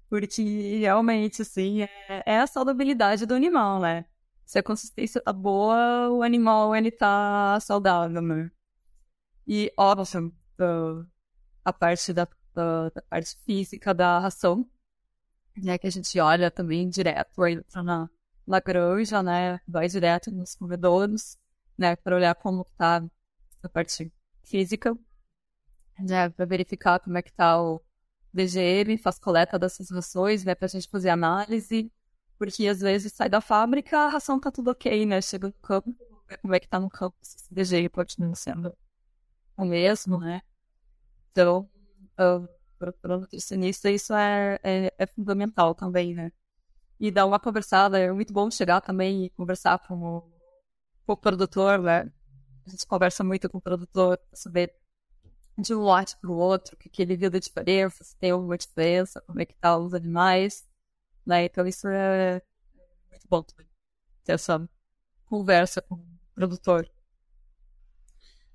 Porque 0.10 0.42
realmente, 0.80 1.42
assim, 1.42 1.84
é, 1.84 2.24
é 2.26 2.40
a 2.40 2.48
saudabilidade 2.48 3.26
do 3.26 3.34
animal, 3.34 3.80
né? 3.80 4.06
Se 4.46 4.60
a 4.60 4.64
consistência 4.64 5.22
tá 5.22 5.32
boa, 5.32 6.10
o 6.10 6.22
animal 6.22 6.76
ele 6.76 6.92
tá 6.92 7.58
saudável, 7.62 8.22
né? 8.22 8.52
E 9.48 9.72
óbvio, 9.78 10.34
a 11.64 11.72
parte 11.72 12.12
da, 12.12 12.28
da 12.54 13.02
parte 13.10 13.38
física 13.46 13.94
da 13.94 14.20
ração 14.20 14.70
né, 15.64 15.78
que 15.78 15.88
a 15.88 15.90
gente 15.90 16.20
olha 16.20 16.52
também 16.52 16.90
direto 16.90 17.30
na, 17.84 18.10
na 18.46 18.60
granja, 18.60 19.22
né, 19.24 19.60
vai 19.68 19.88
direto 19.88 20.32
nos 20.32 20.56
comedouros, 20.56 21.38
né, 21.78 21.96
para 21.96 22.16
olhar 22.16 22.36
como 22.36 22.62
está 22.64 23.04
a 23.64 23.70
parte 23.70 24.12
física, 24.44 24.98
né, 26.00 26.30
para 26.30 26.46
verificar 26.46 27.00
como 27.00 27.18
é 27.18 27.22
que 27.22 27.30
está 27.30 27.62
o 27.62 27.82
DGM, 28.34 28.98
faz 28.98 29.20
coleta 29.20 29.58
dessas 29.58 29.90
rações, 29.90 30.44
né, 30.44 30.56
para 30.56 30.66
a 30.66 30.70
gente 30.70 30.90
fazer 30.90 31.10
análise, 31.10 31.92
porque 32.38 32.68
às 32.68 32.80
vezes 32.80 33.14
sai 33.14 33.30
da 33.30 33.42
fábrica, 33.42 33.98
a 33.98 34.10
ração 34.10 34.40
tá 34.40 34.52
tudo 34.52 34.72
ok, 34.72 35.06
né, 35.06 35.22
chega 35.22 35.48
no 35.48 35.54
campo, 35.54 35.96
como 36.42 36.56
é 36.56 36.60
que 36.60 36.68
tá 36.68 36.80
no 36.80 36.90
campo, 36.90 37.18
se 37.22 37.38
esse 37.38 37.54
DGM 37.54 37.90
continua 37.90 38.36
sendo 38.36 38.76
o 39.58 39.66
mesmo, 39.66 40.20
né, 40.20 40.42
então, 41.32 41.70
uh, 42.20 42.48
para 42.78 43.18
nutricionista, 43.18 43.90
isso 43.90 44.14
é, 44.14 44.60
é, 44.64 44.94
é, 44.98 45.06
fundamental 45.08 45.74
também, 45.76 46.14
né? 46.14 46.32
E 47.00 47.12
dar 47.12 47.26
uma 47.26 47.40
conversada, 47.40 48.00
é 48.00 48.12
muito 48.12 48.34
bom 48.34 48.50
chegar 48.50 48.82
também 48.82 49.26
e 49.26 49.30
conversar 49.32 49.80
com 49.80 49.96
o, 49.96 50.22
com 51.06 51.14
o 51.14 51.18
produtor, 51.18 51.80
né? 51.80 52.12
A 52.66 52.70
gente 52.70 52.86
conversa 52.86 53.24
muito 53.24 53.50
com 53.50 53.58
o 53.58 53.62
produtor 53.62 54.18
para 54.18 54.38
saber 54.38 54.74
de 55.58 55.74
um 55.74 55.80
lote 55.80 56.16
para 56.18 56.30
o 56.30 56.36
outro, 56.36 56.76
o 56.76 56.78
que, 56.78 56.90
que 56.90 57.02
ele 57.02 57.18
viu 57.18 57.32
da 57.32 57.40
diferença, 57.40 58.04
se 58.04 58.16
tem 58.18 58.32
alguma 58.32 58.58
diferença, 58.58 59.22
como 59.22 59.42
é 59.42 59.46
que 59.46 59.56
tá 59.56 59.78
os 59.78 59.94
animais, 59.94 60.68
né? 61.26 61.46
Então 61.46 61.66
isso 61.66 61.88
é 61.88 62.42
muito 63.10 63.28
bom 63.28 63.42
também, 63.42 63.68
ter 64.24 64.34
essa 64.34 64.70
conversa 65.26 65.82
com 65.82 65.96
o 65.96 66.06
produtor. 66.36 66.90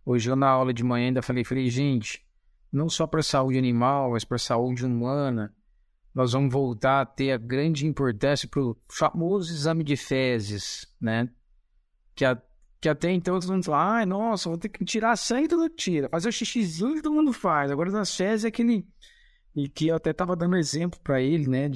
Hoje 0.04 0.30
eu 0.30 0.36
na 0.36 0.48
aula 0.48 0.72
de 0.72 0.82
manhã 0.82 1.06
ainda 1.06 1.22
falei, 1.22 1.44
falei, 1.44 1.68
gente, 1.70 2.24
não 2.72 2.88
só 2.88 3.06
para 3.06 3.20
a 3.20 3.24
saúde 3.24 3.58
animal, 3.58 4.12
mas 4.12 4.24
para 4.24 4.36
a 4.36 4.38
saúde 4.38 4.84
humana. 4.84 5.54
Nós 6.14 6.32
vamos 6.32 6.52
voltar 6.52 7.00
a 7.00 7.06
ter 7.06 7.32
a 7.32 7.38
grande 7.38 7.86
importância 7.86 8.48
para 8.48 8.60
o 8.60 8.76
famoso 8.88 9.52
exame 9.52 9.82
de 9.84 9.96
fezes, 9.96 10.86
né? 11.00 11.28
Que, 12.14 12.24
a, 12.24 12.40
que 12.80 12.88
até 12.88 13.10
então 13.10 13.38
todo 13.38 13.52
mundo 13.52 13.64
fala, 13.64 13.96
ai, 13.96 14.06
nossa, 14.06 14.48
vou 14.48 14.58
ter 14.58 14.68
que 14.68 14.84
tirar 14.84 15.16
sangue, 15.16 15.48
todo 15.48 15.60
mundo 15.60 15.74
tira. 15.74 16.08
Fazer 16.10 16.28
o 16.28 16.32
xixizinho 16.32 17.02
todo 17.02 17.14
mundo 17.14 17.32
faz. 17.32 17.70
Agora 17.70 17.90
nas 17.90 18.14
fezes 18.14 18.44
é 18.44 18.48
aquele, 18.48 18.86
e 19.54 19.68
que 19.68 19.88
eu 19.88 19.96
até 19.96 20.10
estava 20.10 20.34
dando 20.34 20.56
exemplo 20.56 20.98
para 21.00 21.20
ele, 21.20 21.46
né, 21.46 21.68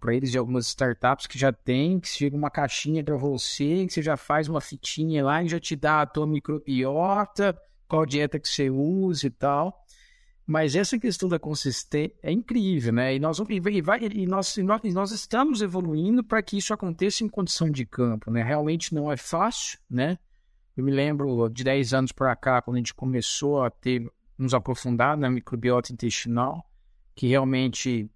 para 0.00 0.14
eles 0.14 0.30
de 0.30 0.38
algumas 0.38 0.66
startups 0.66 1.26
que 1.26 1.38
já 1.38 1.52
tem, 1.52 2.00
que 2.00 2.08
chega 2.08 2.36
uma 2.36 2.50
caixinha 2.50 3.04
para 3.04 3.16
você, 3.16 3.86
que 3.86 3.92
você 3.92 4.02
já 4.02 4.16
faz 4.16 4.48
uma 4.48 4.60
fitinha 4.60 5.24
lá 5.24 5.42
e 5.42 5.48
já 5.48 5.60
te 5.60 5.76
dá 5.76 6.02
a 6.02 6.06
tua 6.06 6.26
microbiota, 6.26 7.56
qual 7.86 8.06
dieta 8.06 8.38
que 8.38 8.48
você 8.48 8.70
usa 8.70 9.26
e 9.26 9.30
tal. 9.30 9.86
Mas 10.48 10.74
essa 10.74 10.98
questão 10.98 11.28
da 11.28 11.38
consistência 11.38 12.16
é 12.22 12.32
incrível, 12.32 12.90
né? 12.90 13.14
E 13.14 13.18
nós, 13.18 13.38
e, 13.38 13.60
vai, 13.82 14.00
e 14.00 14.26
nós, 14.26 14.56
e 14.56 14.62
nós, 14.62 14.80
nós 14.94 15.10
estamos 15.10 15.60
evoluindo 15.60 16.24
para 16.24 16.42
que 16.42 16.56
isso 16.56 16.72
aconteça 16.72 17.22
em 17.22 17.28
condição 17.28 17.70
de 17.70 17.84
campo, 17.84 18.30
né? 18.30 18.42
Realmente 18.42 18.94
não 18.94 19.12
é 19.12 19.16
fácil, 19.18 19.78
né? 19.90 20.18
Eu 20.74 20.82
me 20.84 20.90
lembro 20.90 21.50
de 21.50 21.62
10 21.62 21.92
anos 21.92 22.12
para 22.12 22.34
cá, 22.34 22.62
quando 22.62 22.76
a 22.76 22.78
gente 22.78 22.94
começou 22.94 23.62
a 23.62 23.68
ter, 23.68 24.10
nos 24.38 24.54
aprofundar 24.54 25.18
na 25.18 25.28
microbiota 25.28 25.92
intestinal, 25.92 26.66
que 27.14 27.26
realmente 27.26 28.10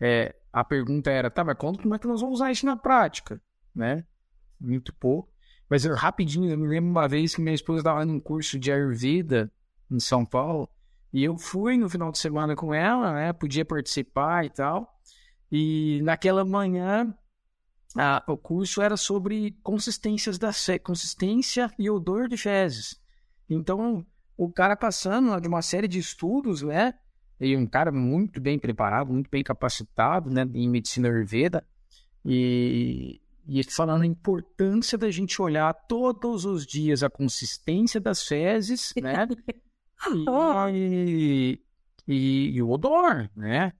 é, 0.00 0.36
a 0.52 0.62
pergunta 0.62 1.10
era, 1.10 1.32
tá, 1.32 1.42
mas 1.42 1.58
quando, 1.58 1.82
como 1.82 1.96
é 1.96 1.98
que 1.98 2.06
nós 2.06 2.20
vamos 2.20 2.36
usar 2.36 2.52
isso 2.52 2.64
na 2.64 2.76
prática, 2.76 3.42
né? 3.74 4.04
Muito 4.60 4.94
pouco. 4.94 5.32
Mas 5.68 5.84
eu, 5.84 5.96
rapidinho, 5.96 6.48
eu 6.48 6.56
me 6.56 6.68
lembro 6.68 6.90
uma 6.90 7.08
vez 7.08 7.34
que 7.34 7.40
minha 7.40 7.56
esposa 7.56 7.80
estava 7.80 8.04
num 8.04 8.20
curso 8.20 8.56
de 8.56 8.70
Ayurveda 8.70 9.50
em 9.90 9.98
São 9.98 10.24
Paulo, 10.24 10.68
e 11.12 11.24
eu 11.24 11.36
fui 11.36 11.76
no 11.76 11.90
final 11.90 12.10
de 12.10 12.18
semana 12.18 12.56
com 12.56 12.72
ela, 12.72 13.12
né? 13.12 13.32
Podia 13.32 13.64
participar 13.64 14.46
e 14.46 14.50
tal. 14.50 14.98
E 15.50 16.00
naquela 16.02 16.42
manhã, 16.42 17.14
a, 17.94 18.24
o 18.26 18.36
curso 18.38 18.80
era 18.80 18.96
sobre 18.96 19.52
consistências 19.62 20.38
da 20.38 20.50
consistência 20.82 21.70
e 21.78 21.90
odor 21.90 22.28
de 22.28 22.38
fezes. 22.38 22.98
Então, 23.48 24.06
o 24.36 24.50
cara 24.50 24.74
passando 24.74 25.38
de 25.38 25.46
uma 25.46 25.60
série 25.60 25.86
de 25.86 25.98
estudos, 25.98 26.62
né? 26.62 26.94
E 27.38 27.54
um 27.56 27.66
cara 27.66 27.92
muito 27.92 28.40
bem 28.40 28.58
preparado, 28.58 29.12
muito 29.12 29.28
bem 29.28 29.42
capacitado, 29.42 30.30
né? 30.30 30.48
Em 30.54 30.68
medicina 30.68 31.08
ayurveda. 31.08 31.62
E, 32.24 33.20
e 33.46 33.62
falando 33.64 34.02
a 34.02 34.06
importância 34.06 34.96
da 34.96 35.10
gente 35.10 35.42
olhar 35.42 35.74
todos 35.74 36.46
os 36.46 36.64
dias 36.64 37.02
a 37.02 37.10
consistência 37.10 38.00
das 38.00 38.26
fezes, 38.26 38.94
né? 38.96 39.28
e, 40.70 41.60
e, 42.06 42.56
e, 42.56 42.62
o 42.62 42.70
odor, 42.70 43.28
né? 43.36 43.72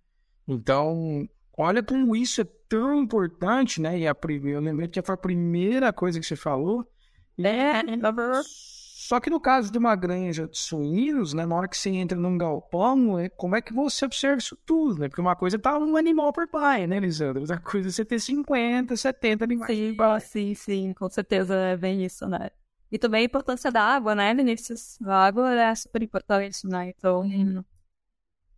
Então, 0.46 1.28
olha 1.56 1.82
como 1.82 2.14
isso 2.14 2.40
é 2.40 2.44
tão 2.68 3.00
importante, 3.00 3.80
né? 3.80 3.98
E 3.98 4.06
a, 4.06 4.16
eu 4.44 4.60
lembrei 4.60 4.88
que 4.88 5.02
foi 5.02 5.14
a 5.14 5.18
primeira 5.18 5.92
coisa 5.92 6.20
que 6.20 6.26
você 6.26 6.36
falou. 6.36 6.86
É, 7.38 7.82
só 9.12 9.18
que 9.18 9.28
no 9.28 9.40
caso 9.40 9.72
de 9.72 9.78
uma 9.78 9.96
granja 9.96 10.46
de 10.46 10.56
suínos, 10.56 11.34
né, 11.34 11.44
na 11.44 11.56
hora 11.56 11.68
que 11.68 11.76
você 11.76 11.90
entra 11.90 12.16
num 12.16 12.38
galpão, 12.38 13.18
é, 13.18 13.28
como 13.28 13.56
é 13.56 13.60
que 13.60 13.72
você 13.72 14.04
observa 14.04 14.38
isso 14.38 14.56
tudo, 14.64 15.00
né? 15.00 15.08
Porque 15.08 15.20
uma 15.20 15.34
coisa 15.34 15.58
tá 15.58 15.76
um 15.76 15.96
animal 15.96 16.32
por 16.32 16.46
pai, 16.48 16.86
né, 16.86 17.00
Lisandro? 17.00 17.40
Outra 17.40 17.58
coisa 17.58 17.88
é 17.88 17.90
você 17.90 18.04
ter 18.04 18.20
50, 18.20 18.96
70 18.96 19.44
animais 19.44 19.76
sim, 19.76 19.96
Sim, 20.20 20.54
sim, 20.54 20.94
com 20.94 21.08
certeza 21.10 21.54
é 21.54 21.76
bem 21.76 22.04
isso, 22.04 22.28
né? 22.28 22.50
E 22.92 22.98
também 22.98 23.22
a 23.22 23.24
importância 23.24 23.72
da 23.72 23.82
água, 23.82 24.14
né, 24.14 24.34
Vinícius? 24.34 25.00
A 25.00 25.24
água 25.24 25.50
é 25.54 25.74
super 25.74 26.02
importante, 26.02 26.66
né? 26.66 26.90
Então, 26.90 27.24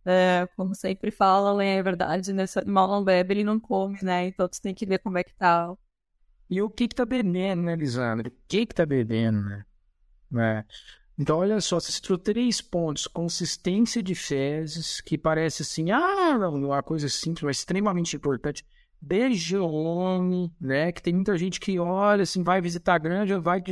é, 0.05 0.45
como 0.57 0.75
sempre 0.75 1.09
falam, 1.09 1.61
é 1.61 1.81
verdade, 1.81 2.33
né? 2.33 2.45
Se 2.45 2.59
o 2.59 2.61
animal 2.61 2.85
não 2.89 3.01
bebe, 3.01 3.33
ele 3.33 3.43
não 3.45 3.57
come, 3.57 3.97
né? 4.03 4.27
Então, 4.27 4.45
você 4.51 4.61
tem 4.61 4.75
que 4.75 4.85
ver 4.85 4.99
como 4.99 5.17
é 5.17 5.23
que 5.23 5.33
tá. 5.35 5.73
E 6.49 6.61
o 6.61 6.69
que 6.69 6.89
que 6.89 6.95
tá 6.95 7.05
bebendo, 7.05 7.63
né, 7.63 7.77
Lisandro? 7.77 8.27
O 8.29 8.33
que 8.45 8.65
que 8.65 8.75
tá 8.75 8.85
bebendo, 8.85 9.41
né? 9.41 9.65
É. 10.37 10.65
Então, 11.17 11.37
olha 11.37 11.61
só, 11.61 11.79
você 11.79 11.93
citou 11.93 12.17
três 12.17 12.59
pontos. 12.59 13.07
Consistência 13.07 14.03
de 14.03 14.13
fezes, 14.13 14.99
que 14.99 15.17
parece 15.17 15.61
assim, 15.61 15.91
ah, 15.91 16.37
não, 16.37 16.55
uma 16.55 16.83
coisa 16.83 17.07
simples, 17.07 17.43
mas 17.43 17.59
extremamente 17.59 18.17
importante 18.17 18.65
homem, 19.55 20.51
né? 20.59 20.91
Que 20.91 21.01
tem 21.01 21.13
muita 21.13 21.37
gente 21.37 21.59
que 21.59 21.77
olha, 21.79 22.23
assim, 22.23 22.43
vai 22.43 22.59
visitar 22.61 22.95
a 22.95 22.97
granja, 22.97 23.39
vai... 23.39 23.63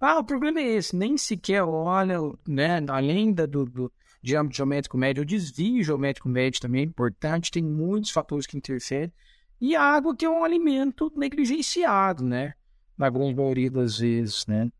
Ah, 0.00 0.18
o 0.18 0.24
problema 0.24 0.60
é 0.60 0.74
esse, 0.74 0.94
nem 0.94 1.16
sequer 1.16 1.62
olha, 1.62 2.18
né? 2.46 2.84
Além 2.88 3.32
da, 3.32 3.46
do, 3.46 3.64
do 3.64 3.92
diâmetro 4.22 4.56
geométrico 4.56 4.96
médio, 4.96 5.22
o 5.22 5.26
desvio 5.26 5.82
geométrico 5.82 6.28
médio 6.28 6.60
também 6.60 6.82
é 6.82 6.84
importante, 6.84 7.50
tem 7.50 7.62
muitos 7.62 8.10
fatores 8.10 8.46
que 8.46 8.56
interferem. 8.56 9.12
E 9.60 9.74
a 9.74 9.82
água 9.82 10.14
que 10.14 10.24
é 10.24 10.30
um 10.30 10.44
alimento 10.44 11.12
negligenciado, 11.16 12.24
né? 12.24 12.54
Na 12.96 13.10
grande 13.10 13.34
maioria 13.34 13.70
das 13.70 13.98
vezes, 13.98 14.46
né? 14.46 14.70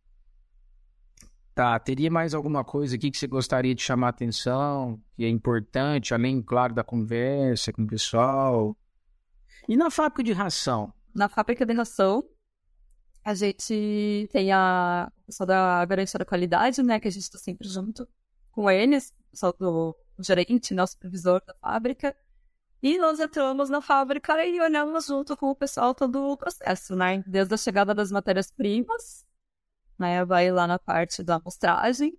Tá, 1.55 1.79
teria 1.79 2.11
mais 2.11 2.35
alguma 2.35 2.63
coisa 2.63 2.97
aqui 2.97 3.11
que 3.11 3.17
você 3.17 3.27
gostaria 3.27 3.75
de 3.75 3.81
chamar 3.81 4.09
a 4.09 4.11
atenção, 4.11 5.01
que 5.17 5.25
é 5.25 5.29
importante, 5.29 6.13
além, 6.13 6.43
claro, 6.43 6.75
da 6.75 6.85
conversa 6.85 7.73
com 7.73 7.83
o 7.83 7.87
pessoal? 7.87 8.77
E 9.69 9.77
na 9.77 9.91
fábrica 9.91 10.23
de 10.23 10.33
ração? 10.33 10.93
Na 11.15 11.29
fábrica 11.29 11.67
de 11.67 11.73
ração, 11.73 12.23
a 13.25 13.35
gente 13.35 14.29
tem 14.31 14.53
a 14.53 15.11
pessoa 15.27 15.47
da 15.47 15.85
garantia 15.85 16.19
da 16.19 16.25
qualidade, 16.25 16.83
né? 16.83 17.01
Que 17.01 17.09
a 17.09 17.11
gente 17.11 17.25
está 17.25 17.39
sempre 17.39 17.69
junto 17.69 18.09
com 18.53 18.71
eles, 18.71 19.13
pessoal 19.31 19.55
do 19.59 19.97
gerente, 20.21 20.73
né, 20.73 20.83
o 20.83 20.87
supervisor 20.87 21.43
da 21.45 21.55
fábrica. 21.55 22.17
E 22.83 22.99
nós 22.99 23.19
entramos 23.19 23.69
na 23.69 23.81
fábrica 23.83 24.45
e 24.47 24.61
olhamos 24.61 25.07
junto 25.07 25.37
com 25.37 25.51
o 25.51 25.57
pessoal 25.57 25.95
todo 25.95 26.31
o 26.31 26.37
processo, 26.37 26.95
né? 26.95 27.23
Desde 27.27 27.53
a 27.55 27.57
chegada 27.57 27.93
das 27.95 28.13
matérias-primas, 28.13 29.27
né? 29.99 30.25
Vai 30.25 30.51
lá 30.53 30.67
na 30.67 30.79
parte 30.79 31.23
da 31.23 31.37
amostragem. 31.37 32.17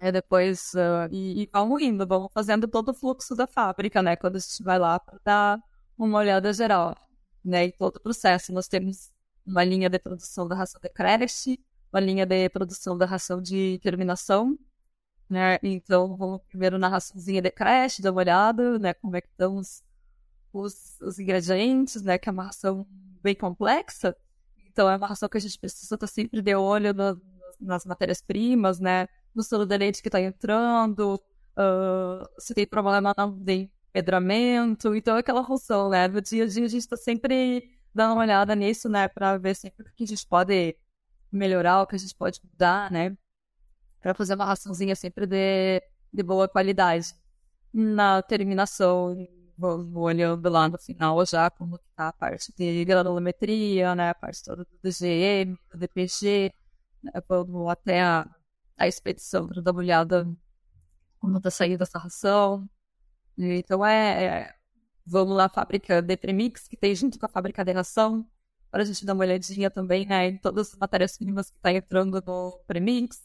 Né, 0.00 0.10
depois, 0.12 0.72
uh, 0.74 1.08
e, 1.10 1.42
e 1.44 1.50
vamos 1.52 1.80
indo, 1.82 2.06
vamos 2.06 2.30
fazendo 2.32 2.66
todo 2.66 2.90
o 2.90 2.94
fluxo 2.94 3.34
da 3.34 3.46
fábrica, 3.46 4.02
né? 4.02 4.16
Quando 4.16 4.36
a 4.36 4.38
gente 4.38 4.62
vai 4.62 4.78
lá 4.78 4.98
para 4.98 5.18
dar 5.24 5.62
uma 5.96 6.18
olhada 6.18 6.52
geral, 6.52 6.96
né, 7.44 7.66
em 7.66 7.70
todo 7.72 7.96
o 7.96 8.00
processo. 8.00 8.52
Nós 8.52 8.68
temos 8.68 9.12
uma 9.46 9.64
linha 9.64 9.88
de 9.88 9.98
produção 9.98 10.48
da 10.48 10.54
ração 10.54 10.80
de 10.80 10.88
creche, 10.88 11.58
uma 11.92 12.00
linha 12.00 12.26
de 12.26 12.48
produção 12.48 12.96
da 12.96 13.06
ração 13.06 13.40
de 13.40 13.78
terminação, 13.82 14.58
né, 15.28 15.58
então 15.62 16.16
vamos 16.16 16.40
primeiro 16.48 16.78
na 16.78 16.88
raçãozinha 16.88 17.40
de 17.40 17.50
creche, 17.50 18.02
dar 18.02 18.12
uma 18.12 18.20
olhada, 18.20 18.78
né, 18.78 18.94
como 18.94 19.16
é 19.16 19.20
que 19.20 19.28
estão 19.28 19.56
os, 19.56 19.82
os, 20.52 21.00
os 21.00 21.18
ingredientes, 21.18 22.02
né, 22.02 22.18
que 22.18 22.28
é 22.28 22.32
uma 22.32 22.44
ração 22.44 22.86
bem 23.22 23.34
complexa, 23.34 24.16
então 24.66 24.88
é 24.90 24.96
uma 24.96 25.06
ração 25.06 25.28
que 25.28 25.36
a 25.36 25.40
gente 25.40 25.58
precisa 25.58 25.94
estar 25.94 26.06
sempre 26.06 26.42
de 26.42 26.54
olho 26.54 26.92
no, 26.92 27.20
nas 27.60 27.84
matérias-primas, 27.84 28.80
né, 28.80 29.08
no 29.34 29.42
solo 29.42 29.64
de 29.64 29.76
leite 29.76 30.02
que 30.02 30.08
está 30.08 30.20
entrando, 30.20 31.14
uh, 31.14 32.26
se 32.38 32.54
tem 32.54 32.66
problema 32.66 33.14
não 33.16 33.32
tem 33.94 34.00
empedramento, 34.00 34.94
então 34.94 35.16
aquela 35.16 35.44
função, 35.44 35.88
né? 35.88 36.08
No 36.08 36.20
dia 36.20 36.44
a 36.44 36.46
dia 36.46 36.64
a 36.64 36.68
gente 36.68 36.80
está 36.80 36.96
sempre 36.96 37.70
dando 37.94 38.14
uma 38.14 38.22
olhada 38.22 38.54
nisso, 38.54 38.88
né? 38.88 39.08
Para 39.08 39.38
ver 39.38 39.54
sempre 39.54 39.86
o 39.88 39.94
que 39.94 40.04
a 40.04 40.06
gente 40.06 40.26
pode 40.26 40.76
melhorar, 41.30 41.82
o 41.82 41.86
que 41.86 41.94
a 41.94 41.98
gente 41.98 42.14
pode 42.14 42.40
mudar, 42.42 42.90
né? 42.90 43.16
Para 44.00 44.14
fazer 44.14 44.34
uma 44.34 44.44
raçãozinha 44.44 44.96
sempre 44.96 45.26
de, 45.26 45.80
de 46.12 46.22
boa 46.22 46.48
qualidade. 46.48 47.14
Na 47.72 48.22
terminação, 48.22 49.16
vou, 49.56 49.86
olhando 49.98 50.48
lá 50.48 50.68
no 50.68 50.78
final 50.78 51.24
já 51.26 51.50
como 51.50 51.76
está 51.76 52.08
a 52.08 52.12
parte 52.12 52.52
de 52.56 52.84
granulometria, 52.84 53.94
né? 53.94 54.10
A 54.10 54.14
parte 54.14 54.42
toda 54.42 54.64
do 54.64 54.78
DGM, 54.82 55.56
do 55.70 55.78
DPG, 55.78 56.52
né? 57.02 57.12
Até 57.70 58.02
a, 58.02 58.28
a 58.76 58.88
expedição 58.88 59.46
para 59.46 59.62
dar 59.62 59.72
uma 59.72 59.80
olhada 59.80 60.26
como 61.20 61.38
está 61.38 61.50
saindo 61.50 61.82
essa 61.82 61.98
ração, 61.98 62.68
então 63.38 63.84
é, 63.84 64.24
é 64.24 64.54
vamos 65.06 65.36
lá, 65.36 65.48
fábrica 65.48 66.00
de 66.00 66.16
premix, 66.16 66.66
que 66.68 66.76
tem 66.76 66.94
junto 66.94 67.18
com 67.18 67.26
a 67.26 67.28
fábrica 67.28 67.64
de 67.64 67.72
ração, 67.72 68.26
para 68.70 68.82
a 68.82 68.84
gente 68.84 69.04
dar 69.04 69.14
uma 69.14 69.24
olhadinha 69.24 69.70
também 69.70 70.06
né, 70.06 70.28
em 70.28 70.38
todas 70.38 70.72
as 70.72 70.78
matérias-primas 70.78 71.50
que 71.50 71.56
está 71.56 71.72
entrando 71.72 72.22
no 72.26 72.58
premix, 72.66 73.22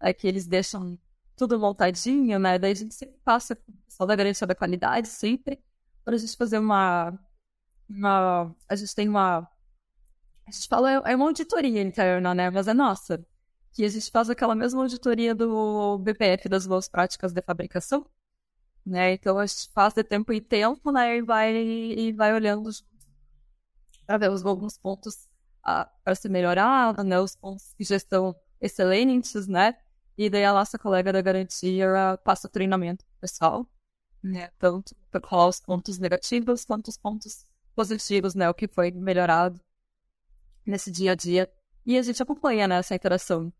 é, 0.00 0.12
que 0.12 0.26
eles 0.26 0.46
deixam 0.46 0.98
tudo 1.36 1.58
montadinho, 1.58 2.38
né? 2.38 2.58
Daí 2.58 2.72
a 2.72 2.74
gente 2.74 2.94
sempre 2.94 3.18
passa 3.24 3.56
com 3.56 3.72
o 3.72 3.74
pessoal 3.86 4.06
da 4.06 4.16
garantia 4.16 4.46
da 4.46 4.54
qualidade, 4.54 5.08
sempre, 5.08 5.58
para 6.04 6.14
a 6.14 6.18
gente 6.18 6.36
fazer 6.36 6.58
uma, 6.58 7.18
uma. 7.88 8.54
A 8.68 8.76
gente 8.76 8.94
tem 8.94 9.08
uma. 9.08 9.48
A 10.46 10.50
gente 10.50 10.68
fala, 10.68 10.90
é 10.92 11.16
uma 11.16 11.26
auditoria 11.26 11.80
interna, 11.80 12.34
né? 12.34 12.50
Mas 12.50 12.68
é 12.68 12.74
nossa. 12.74 13.24
Que 13.72 13.84
a 13.84 13.88
gente 13.88 14.10
faz 14.10 14.28
aquela 14.28 14.54
mesma 14.54 14.82
auditoria 14.82 15.34
do 15.34 15.98
BPF 15.98 16.48
das 16.48 16.66
boas 16.66 16.88
práticas 16.88 17.32
de 17.32 17.40
fabricação 17.40 18.04
né? 18.84 19.12
Então 19.12 19.38
a 19.38 19.46
gente 19.46 19.70
faz 19.72 19.94
de 19.94 20.02
tempo 20.04 20.32
em 20.32 20.40
tempo, 20.40 20.90
né? 20.90 21.18
E 21.18 21.22
vai, 21.22 21.54
e 21.54 22.12
vai 22.12 22.32
olhando 22.34 22.70
para 24.06 24.18
ver 24.18 24.30
os 24.30 24.44
alguns 24.44 24.78
pontos 24.78 25.28
para 25.62 26.14
ser 26.14 26.28
melhorado, 26.28 27.04
né? 27.04 27.20
Os 27.20 27.36
pontos 27.36 27.72
que 27.74 27.84
já 27.84 27.96
estão 27.96 28.34
excelentes, 28.60 29.46
né? 29.46 29.76
E 30.16 30.28
daí 30.28 30.44
a 30.44 30.52
nossa 30.52 30.78
colega 30.78 31.12
da 31.12 31.22
garantia 31.22 32.18
passa 32.24 32.48
treinamento 32.48 33.04
pessoal, 33.20 33.66
né? 34.22 34.50
Tanto 34.58 34.94
para 35.10 35.26
falar 35.26 35.48
os 35.48 35.60
pontos 35.60 35.98
negativos 35.98 36.64
quanto 36.64 36.88
os 36.88 36.96
pontos 36.96 37.46
positivos, 37.74 38.34
né? 38.34 38.48
O 38.50 38.54
que 38.54 38.68
foi 38.68 38.90
melhorado 38.90 39.60
nesse 40.66 40.90
dia 40.90 41.12
a 41.12 41.14
dia. 41.14 41.50
E 41.86 41.96
a 41.96 42.02
gente 42.02 42.22
acompanha 42.22 42.68
né, 42.68 42.76
essa 42.76 42.94
interação. 42.94 43.52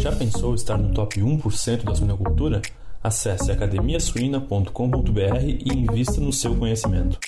Já 0.00 0.14
pensou 0.14 0.54
estar 0.54 0.76
no 0.76 0.92
top 0.92 1.20
1% 1.20 1.84
da 1.84 1.94
suinocultura? 1.94 2.60
Acesse 3.06 3.52
academiasuina.com.br 3.52 5.44
e 5.44 5.72
invista 5.72 6.20
no 6.20 6.32
seu 6.32 6.56
conhecimento. 6.56 7.20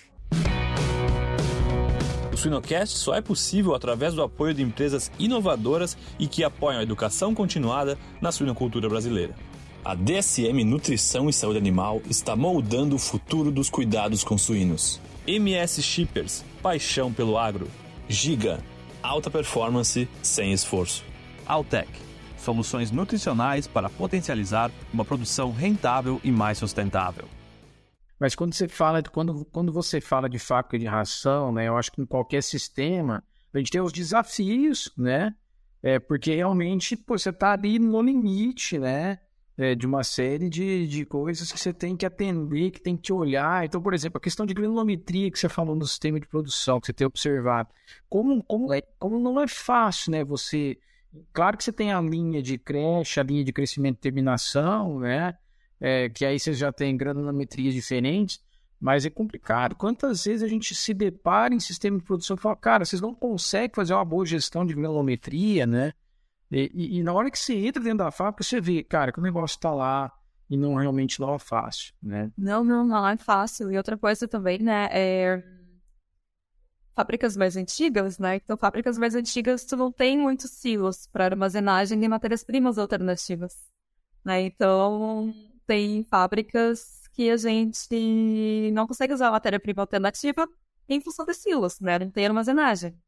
O 2.33 2.37
Suinocast 2.37 2.99
só 2.99 3.15
é 3.15 3.21
possível 3.21 3.77
através 3.77 4.13
do 4.13 4.21
apoio 4.25 4.53
de 4.53 4.61
empresas 4.61 5.09
inovadoras 5.21 5.97
e 6.19 6.27
que 6.27 6.43
apoiam 6.43 6.81
a 6.81 6.83
educação 6.83 7.33
continuada 7.33 7.97
na 8.21 8.33
suinocultura 8.33 8.89
brasileira. 8.89 9.37
A 9.85 9.95
DSM 9.95 10.65
Nutrição 10.65 11.29
e 11.29 11.33
Saúde 11.33 11.59
Animal 11.59 12.03
está 12.11 12.35
moldando 12.35 12.97
o 12.97 12.99
futuro 12.99 13.53
dos 13.53 13.71
cuidados 13.71 14.25
com 14.25 14.37
suínos. 14.37 15.01
MS 15.29 15.81
Shippers, 15.81 16.45
paixão 16.61 17.13
pelo 17.13 17.39
agro. 17.39 17.69
Giga, 18.09 18.59
alta 19.01 19.31
performance 19.31 20.09
sem 20.25 20.53
esforço. 20.53 21.05
Altec, 21.47 21.89
soluções 22.49 22.91
nutricionais 22.91 23.67
para 23.67 23.91
potencializar 23.91 24.71
uma 24.91 25.05
produção 25.05 25.53
rentável 25.53 26.19
e 26.25 26.33
mais 26.33 26.57
sustentável. 26.57 27.29
Mas 28.19 28.35
quando 28.35 28.55
você 28.55 28.67
fala 28.67 29.03
de, 29.03 29.11
quando, 29.11 29.45
quando 29.53 29.71
você 29.71 30.01
fala 30.01 30.31
de 30.31 30.39
fábrica 30.39 30.79
de 30.79 30.87
ração, 30.87 31.53
né, 31.53 31.69
eu 31.69 31.77
acho 31.77 31.93
que 31.93 32.01
em 32.01 32.07
qualquer 32.07 32.43
sistema 32.43 33.23
a 33.53 33.59
gente 33.59 33.71
tem 33.71 33.83
os 33.83 33.93
desafios, 33.93 34.91
né? 34.97 35.35
É, 35.83 35.99
porque 35.99 36.35
realmente 36.35 36.97
pô, 36.97 37.19
você 37.19 37.29
está 37.29 37.53
ali 37.53 37.79
no 37.79 38.01
limite, 38.01 38.79
né? 38.79 39.19
É, 39.57 39.75
de 39.75 39.87
uma 39.87 40.03
série 40.03 40.49
de, 40.49 40.87
de 40.87 41.05
coisas 41.05 41.53
que 41.53 41.61
você 41.61 41.73
tem 41.73 41.97
que 41.97 42.07
atender, 42.07 42.71
que 42.71 42.81
tem 42.81 42.97
que 42.97 43.13
olhar. 43.13 43.65
Então, 43.67 43.83
por 43.83 43.93
exemplo, 43.93 44.17
a 44.17 44.21
questão 44.21 44.47
de 44.47 44.55
granulometria 44.55 45.31
que 45.31 45.39
você 45.39 45.49
falou 45.49 45.77
no 45.77 45.87
sistema 45.87 46.19
de 46.19 46.27
produção, 46.27 46.81
que 46.81 46.87
você 46.87 46.93
tem 46.93 47.07
observado. 47.07 47.69
Como, 48.09 48.43
como, 48.45 48.73
é, 48.73 48.81
como 48.99 49.19
não 49.19 49.39
é 49.39 49.47
fácil, 49.49 50.13
né? 50.13 50.25
Você 50.25 50.79
Claro 51.33 51.57
que 51.57 51.65
você 51.65 51.73
tem 51.73 51.93
a 51.93 52.01
linha 52.01 52.43
de 52.43 52.59
creche, 52.59 53.19
a 53.19 53.23
linha 53.23 53.45
de 53.45 53.53
crescimento 53.53 53.97
e 53.97 54.01
terminação, 54.01 55.01
né? 55.01 55.37
É, 55.81 56.09
que 56.09 56.25
aí 56.25 56.39
você 56.39 56.53
já 56.53 56.73
tem 56.73 56.97
granulometrias 56.97 57.73
diferentes, 57.73 58.41
mas 58.81 59.07
é 59.07 59.11
complicado. 59.11 59.75
Quantas 59.75 60.25
vezes 60.25 60.43
a 60.43 60.49
gente 60.49 60.75
se 60.75 60.93
depara 60.93 61.55
em 61.55 61.61
sistema 61.61 61.99
de 61.99 62.05
produção 62.05 62.37
e 62.37 62.41
fala, 62.41 62.57
cara, 62.57 62.85
vocês 62.85 63.01
não 63.01 63.15
conseguem 63.15 63.75
fazer 63.75 63.95
uma 63.95 64.05
boa 64.05 64.27
gestão 64.27 64.67
de 64.67 64.75
granulometria, 64.75 65.67
né? 65.67 65.93
E, 66.51 66.71
e, 66.75 66.99
e, 66.99 67.03
na 67.03 67.13
hora 67.13 67.31
que 67.31 67.39
você 67.39 67.55
entra 67.55 67.83
dentro 67.83 67.99
da 67.99 68.11
fábrica, 68.11 68.43
você 68.43 68.61
vê, 68.61 68.83
cara, 68.83 69.13
que 69.13 69.19
o 69.19 69.23
negócio 69.23 69.57
está 69.57 69.73
lá 69.73 70.13
e 70.49 70.57
não 70.57 70.75
realmente 70.75 71.21
não 71.21 71.35
é 71.35 71.39
fácil, 71.39 71.93
né? 72.03 72.31
Não, 72.37 72.65
não, 72.65 72.87
não 72.87 73.07
é 73.07 73.17
fácil. 73.17 73.71
E 73.71 73.77
outra 73.77 73.99
coisa 73.99 74.27
também, 74.27 74.59
né, 74.59 74.89
é 74.91 75.43
fábricas 76.99 77.37
mais 77.37 77.57
antigas, 77.57 78.19
né? 78.19 78.37
Então, 78.37 78.57
fábricas 78.57 78.99
mais 78.99 79.15
antigas, 79.15 79.65
tu 79.65 79.77
não 79.77 79.93
tem 79.93 80.19
muitos 80.19 80.51
silos 80.51 81.07
para 81.07 81.27
armazenagem 81.27 81.97
de 82.01 82.09
matérias-primas 82.09 82.77
alternativas, 82.77 83.55
né? 84.25 84.43
Então, 84.43 85.33
tem 85.65 86.03
fábricas 86.03 87.07
que 87.13 87.31
a 87.31 87.37
gente 87.37 88.73
não 88.73 88.85
consegue 88.85 89.15
usar 89.15 89.31
matéria-prima 89.31 89.81
alternativa 89.81 90.49
em 90.89 91.01
função 91.01 91.25
de 91.25 91.35
silos, 91.35 91.79
né? 91.79 92.01
Não 92.01 92.11
tem 92.11 92.27
armazenagem. 92.27 93.01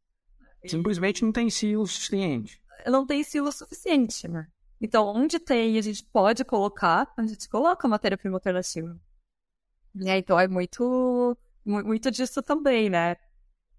Simplesmente 0.65 1.25
não 1.25 1.33
tem 1.33 1.51
silo 1.51 1.85
suficiente. 1.85 2.63
Não 2.87 3.05
tem 3.05 3.25
silo 3.25 3.51
suficiente, 3.51 4.29
né? 4.29 4.47
Então, 4.81 5.09
onde 5.09 5.41
tem, 5.41 5.77
a 5.77 5.83
gente 5.83 6.05
pode 6.05 6.45
colocar, 6.45 7.13
a 7.17 7.27
gente 7.27 7.49
coloca 7.49 7.89
matéria-prima 7.89 8.37
alternativa. 8.37 8.97
Né? 9.93 10.19
Então, 10.19 10.39
é 10.39 10.47
muito, 10.47 11.37
muito 11.65 12.09
disso 12.09 12.41
também, 12.41 12.89
né? 12.89 13.17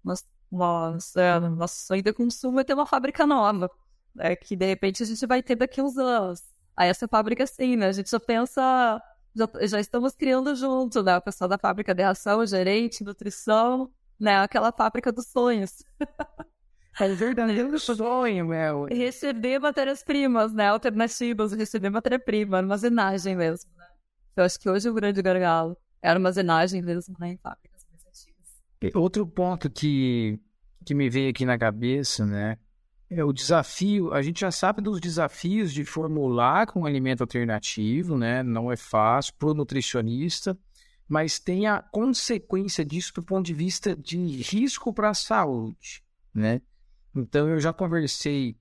Nós, 0.04 0.24
nós, 0.50 1.16
é, 1.16 1.38
nosso 1.40 1.86
sonho 1.86 2.02
de 2.02 2.12
consumo 2.12 2.60
é 2.60 2.64
ter 2.64 2.74
uma 2.74 2.86
fábrica 2.86 3.26
nova, 3.26 3.70
né, 4.14 4.36
que 4.36 4.56
de 4.56 4.66
repente 4.66 5.02
a 5.02 5.06
gente 5.06 5.26
vai 5.26 5.42
ter 5.42 5.56
daqui 5.56 5.80
a 5.80 5.84
uns 5.84 5.96
anos. 5.96 6.42
Aí 6.76 6.88
essa 6.88 7.06
fábrica, 7.06 7.46
sim, 7.46 7.76
né? 7.76 7.88
A 7.88 7.92
gente 7.92 8.10
já 8.10 8.20
pensa, 8.20 9.02
já, 9.34 9.48
já 9.66 9.80
estamos 9.80 10.14
criando 10.14 10.54
junto, 10.54 11.02
né? 11.02 11.18
O 11.18 11.22
pessoal 11.22 11.48
da 11.48 11.58
fábrica 11.58 11.94
de 11.94 12.02
ração, 12.02 12.44
gerente, 12.46 13.04
nutrição, 13.04 13.90
né? 14.18 14.38
Aquela 14.38 14.72
fábrica 14.72 15.12
dos 15.12 15.26
sonhos. 15.26 15.82
É 17.00 17.08
verdade, 17.08 17.58
é 17.58 17.78
sonho, 17.78 18.46
meu. 18.46 18.84
Receber 18.84 19.58
matérias-primas, 19.58 20.52
né? 20.52 20.68
Alternativas, 20.68 21.52
receber 21.52 21.88
matéria-prima, 21.88 22.58
armazenagem 22.58 23.34
mesmo, 23.34 23.70
né? 23.76 23.86
Eu 24.36 24.44
acho 24.44 24.60
que 24.60 24.68
hoje 24.68 24.90
o 24.90 24.94
grande 24.94 25.22
gargalo 25.22 25.74
é 26.02 26.08
a 26.08 26.12
armazenagem 26.12 26.82
mesmo, 26.82 27.16
né? 27.18 27.32
Em 27.32 27.38
fábrica. 27.38 27.71
Outro 28.94 29.26
ponto 29.26 29.70
que, 29.70 30.38
que 30.84 30.94
me 30.94 31.08
veio 31.08 31.30
aqui 31.30 31.44
na 31.44 31.58
cabeça, 31.58 32.26
né? 32.26 32.58
É 33.08 33.22
o 33.22 33.32
desafio. 33.32 34.12
A 34.12 34.22
gente 34.22 34.40
já 34.40 34.50
sabe 34.50 34.80
dos 34.80 35.00
desafios 35.00 35.72
de 35.72 35.84
formular 35.84 36.66
com 36.66 36.80
um 36.80 36.86
alimento 36.86 37.20
alternativo, 37.20 38.16
né? 38.16 38.42
Não 38.42 38.72
é 38.72 38.76
fácil 38.76 39.34
para 39.38 39.50
o 39.50 39.54
nutricionista, 39.54 40.58
mas 41.06 41.38
tem 41.38 41.66
a 41.66 41.82
consequência 41.82 42.84
disso 42.84 43.12
do 43.14 43.22
ponto 43.22 43.44
de 43.44 43.52
vista 43.52 43.94
de 43.94 44.16
risco 44.42 44.92
para 44.94 45.10
a 45.10 45.14
saúde, 45.14 46.02
né? 46.34 46.62
Então 47.14 47.48
eu 47.48 47.60
já 47.60 47.72
conversei 47.72 48.56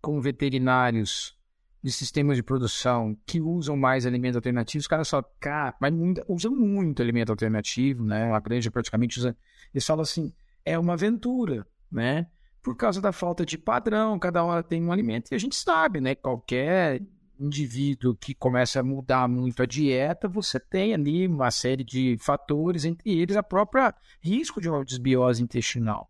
com 0.00 0.20
veterinários 0.20 1.38
de 1.82 1.90
sistemas 1.90 2.36
de 2.36 2.42
produção 2.42 3.16
que 3.26 3.40
usam 3.40 3.76
mais 3.76 4.06
alimentos 4.06 4.36
alternativos, 4.36 4.84
os 4.84 4.88
caras 4.88 5.08
só, 5.08 5.22
cara, 5.40 5.74
mas 5.80 5.92
usam 6.28 6.54
muito 6.54 7.02
alimento 7.02 7.30
alternativo, 7.30 8.04
né? 8.04 8.32
A 8.32 8.40
grande 8.40 8.70
praticamente 8.70 9.18
usa. 9.18 9.36
Eles 9.72 9.86
falam 9.86 10.02
assim, 10.02 10.32
é 10.64 10.78
uma 10.78 10.94
aventura, 10.94 11.66
né? 11.90 12.26
Por 12.62 12.76
causa 12.76 13.00
da 13.00 13.12
falta 13.12 13.44
de 13.44 13.58
padrão, 13.58 14.18
cada 14.18 14.44
hora 14.44 14.62
tem 14.62 14.82
um 14.82 14.92
alimento, 14.92 15.32
e 15.32 15.34
a 15.34 15.38
gente 15.38 15.56
sabe, 15.56 16.00
né? 16.00 16.14
Qualquer 16.14 17.02
indivíduo 17.38 18.14
que 18.14 18.34
começa 18.34 18.80
a 18.80 18.84
mudar 18.84 19.28
muito 19.28 19.62
a 19.62 19.66
dieta, 19.66 20.28
você 20.28 20.60
tem 20.60 20.94
ali 20.94 21.26
uma 21.26 21.50
série 21.50 21.82
de 21.82 22.16
fatores, 22.20 22.84
entre 22.84 23.10
eles 23.10 23.36
a 23.36 23.42
própria 23.42 23.94
risco 24.20 24.60
de 24.60 24.68
uma 24.68 24.84
desbiose 24.84 25.42
intestinal. 25.42 26.08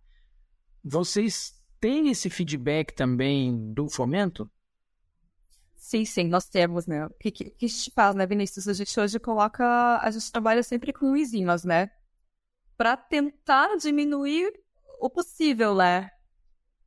Vocês 0.84 1.54
têm 1.80 2.08
esse 2.08 2.28
feedback 2.28 2.92
também 2.92 3.72
do 3.72 3.88
fomento? 3.88 4.50
Sim, 5.74 6.04
sim, 6.04 6.28
nós 6.28 6.48
temos, 6.48 6.86
né? 6.86 7.06
O 7.06 7.10
que, 7.18 7.30
que, 7.30 7.50
que 7.50 7.66
a 7.66 7.68
gente 7.68 7.90
faz, 7.94 8.14
né, 8.14 8.26
Vinícius? 8.26 8.68
A 8.68 8.72
gente 8.72 8.98
hoje 8.98 9.18
coloca. 9.18 9.98
A 9.98 10.10
gente 10.10 10.30
trabalha 10.30 10.62
sempre 10.62 10.92
com 10.92 11.16
enzimas, 11.16 11.64
né? 11.64 11.90
Para 12.82 12.96
tentar 12.96 13.76
diminuir 13.76 14.52
o 14.98 15.08
possível, 15.08 15.72
né? 15.72 16.10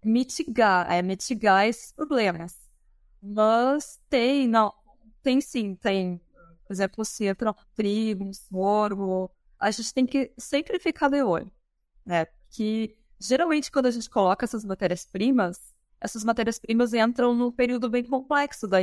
Mitigar, 0.03 0.91
é 0.91 1.01
mitigar 1.01 1.65
esses 1.67 1.93
problemas. 1.93 2.53
Mas 3.21 3.97
tem, 4.09 4.45
não, 4.45 4.73
tem 5.23 5.39
sim, 5.39 5.73
tem. 5.73 6.19
Por 6.67 6.73
exemplo, 6.73 7.05
se 7.05 7.23
entra 7.23 7.51
um 7.51 7.55
trigo, 7.73 8.25
um 8.25 8.33
sorgo, 8.33 9.31
a 9.57 9.71
gente 9.71 9.93
tem 9.93 10.05
que 10.05 10.33
sempre 10.37 10.79
ficar 10.79 11.07
de 11.07 11.23
olho, 11.23 11.49
né? 12.05 12.27
Que 12.49 12.97
geralmente 13.17 13.71
quando 13.71 13.85
a 13.85 13.91
gente 13.91 14.09
coloca 14.09 14.43
essas 14.43 14.65
matérias-primas, 14.65 15.73
essas 16.01 16.25
matérias-primas 16.25 16.93
entram 16.93 17.33
no 17.33 17.53
período 17.53 17.89
bem 17.89 18.03
complexo 18.03 18.67
da, 18.67 18.79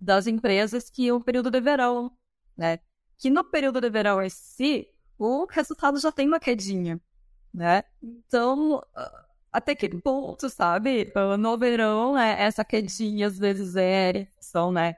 das 0.00 0.26
empresas, 0.26 0.88
que 0.88 1.06
é 1.06 1.12
o 1.12 1.20
período 1.20 1.50
de 1.50 1.60
verão, 1.60 2.10
né? 2.56 2.78
Que 3.18 3.28
no 3.28 3.44
período 3.44 3.78
de 3.78 3.90
verão 3.90 4.22
em 4.22 4.30
si, 4.30 4.88
o 5.18 5.46
resultado 5.46 5.98
já 5.98 6.12
tem 6.12 6.26
uma 6.26 6.40
quedinha, 6.40 7.00
né? 7.52 7.84
Então, 8.02 8.82
até 9.52 9.74
que 9.74 9.88
ponto, 9.88 10.48
sabe? 10.50 11.12
No 11.38 11.56
verão, 11.56 12.16
é, 12.16 12.42
essa 12.42 12.64
quedinha 12.64 13.26
às 13.26 13.38
vezes 13.38 13.76
é 13.76 14.28
são, 14.40 14.70
né? 14.70 14.96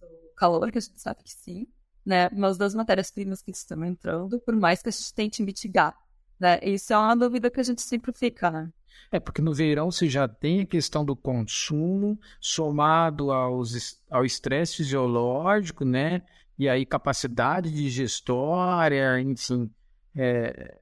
Do 0.00 0.34
calor, 0.36 0.70
que 0.70 0.78
a 0.78 0.80
gente 0.80 1.00
sabe 1.00 1.22
que 1.22 1.32
sim, 1.32 1.66
né? 2.04 2.28
Mas 2.30 2.58
das 2.58 2.74
matérias-primas 2.74 3.42
que 3.42 3.50
estão 3.50 3.84
entrando, 3.84 4.38
por 4.40 4.54
mais 4.54 4.82
que 4.82 4.88
a 4.88 4.92
gente 4.92 5.14
tente 5.14 5.42
mitigar, 5.42 5.96
né? 6.38 6.58
Isso 6.62 6.92
é 6.92 6.98
uma 6.98 7.16
dúvida 7.16 7.50
que 7.50 7.60
a 7.60 7.64
gente 7.64 7.82
sempre 7.82 8.12
fica, 8.12 8.50
né? 8.50 8.70
É, 9.12 9.18
porque 9.18 9.42
no 9.42 9.54
verão 9.54 9.90
você 9.90 10.08
já 10.08 10.28
tem 10.28 10.60
a 10.60 10.66
questão 10.66 11.04
do 11.04 11.16
consumo 11.16 12.18
somado 12.40 13.32
aos, 13.32 14.00
ao 14.10 14.24
estresse 14.24 14.76
fisiológico, 14.76 15.84
né? 15.84 16.22
E 16.60 16.68
aí 16.68 16.84
capacidade 16.84 17.70
digestória, 17.70 19.18
enfim. 19.18 19.70
É... 20.14 20.78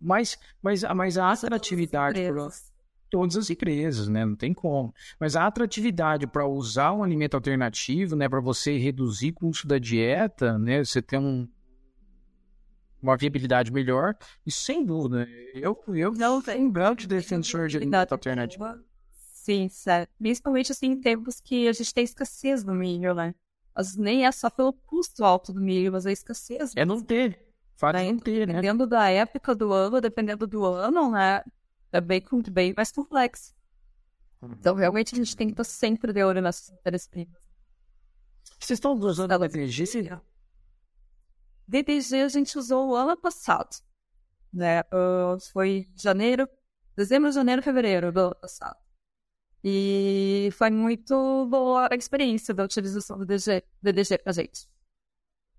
Mas, 0.00 0.38
mas, 0.62 0.82
mas 0.82 1.18
a 1.18 1.30
atratividade 1.30 2.18
para 2.32 2.48
todas 3.10 3.36
as 3.36 3.50
empresas, 3.50 4.08
né? 4.08 4.24
Não 4.24 4.34
tem 4.34 4.54
como. 4.54 4.94
Mas 5.20 5.36
a 5.36 5.46
atratividade 5.46 6.26
para 6.26 6.46
usar 6.46 6.94
um 6.94 7.02
alimento 7.02 7.34
alternativo, 7.34 8.16
né? 8.16 8.30
Para 8.30 8.40
você 8.40 8.78
reduzir 8.78 9.32
o 9.32 9.34
custo 9.34 9.68
da 9.68 9.78
dieta, 9.78 10.58
né? 10.58 10.82
Você 10.82 11.02
tem 11.02 11.18
um, 11.18 11.46
uma 13.02 13.14
viabilidade 13.14 13.70
melhor. 13.70 14.16
E 14.46 14.50
sem 14.50 14.86
dúvida, 14.86 15.28
eu, 15.52 15.78
eu 15.88 16.12
não 16.12 16.40
tenho 16.40 16.66
um 16.66 16.72
grande 16.72 17.06
defensor 17.06 17.68
de 17.68 17.76
alimento 17.76 18.12
alternativo. 18.12 18.64
Sim, 19.12 19.68
certo. 19.68 20.10
Principalmente 20.18 20.72
assim, 20.72 20.92
em 20.92 20.98
tempos 20.98 21.42
que 21.42 21.68
a 21.68 21.74
gente 21.74 21.92
tem 21.92 22.04
escassez 22.04 22.64
do 22.64 22.72
milho, 22.72 23.12
né? 23.12 23.34
Mas 23.74 23.96
nem 23.96 24.24
é 24.24 24.32
só 24.32 24.48
pelo 24.48 24.72
custo 24.72 25.24
alto 25.24 25.52
do 25.52 25.60
milho, 25.60 25.92
mas 25.92 26.06
a 26.06 26.12
escassez. 26.12 26.72
É 26.76 26.84
não 26.84 27.02
ter. 27.02 27.44
Faz 27.76 27.94
né? 27.94 28.12
não 28.12 28.18
ter, 28.18 28.46
né? 28.46 28.54
Dependendo 28.54 28.86
da 28.86 29.10
época 29.10 29.54
do 29.54 29.72
ano, 29.72 30.00
dependendo 30.00 30.46
do 30.46 30.64
ano, 30.64 31.10
né? 31.10 31.42
É 31.90 32.00
bem, 32.00 32.22
bem 32.50 32.74
mais 32.76 32.92
complexo. 32.92 33.52
Uhum. 34.40 34.52
Então, 34.52 34.74
realmente, 34.74 35.14
a 35.14 35.18
gente 35.18 35.36
tem 35.36 35.48
que 35.48 35.52
estar 35.52 35.64
sempre 35.64 36.12
de 36.12 36.22
olho 36.22 36.40
nessas 36.40 36.70
matérias-primas. 36.70 37.36
Vocês 38.58 38.78
estão 38.78 38.92
usando 38.92 39.32
a 39.32 39.38
DDG? 39.38 39.84
DDG 41.66 42.22
a 42.22 42.28
gente 42.28 42.58
usou 42.58 42.90
o 42.90 42.94
ano 42.94 43.16
passado, 43.16 43.76
né? 44.52 44.82
Uh, 44.82 45.40
foi 45.52 45.88
janeiro, 45.96 46.48
dezembro, 46.96 47.32
janeiro, 47.32 47.62
fevereiro 47.62 48.12
do 48.12 48.20
ano 48.20 48.36
passado. 48.36 48.83
E 49.66 50.50
foi 50.52 50.68
muito 50.68 51.46
boa 51.46 51.88
a 51.90 51.94
experiência 51.94 52.52
da 52.52 52.64
utilização 52.64 53.16
do 53.16 53.24
DDG, 53.24 53.64
DDG 53.80 54.18
pra 54.18 54.32
gente. 54.34 54.68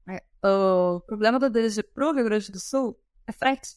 É, 0.07 0.21
o 0.47 0.99
problema 1.01 1.39
do 1.39 1.49
DDG 1.49 1.81
pro 1.81 2.13
Rio 2.13 2.23
Grande 2.23 2.51
do 2.51 2.59
Sul 2.59 2.95
é 3.25 3.31
frete, 3.31 3.75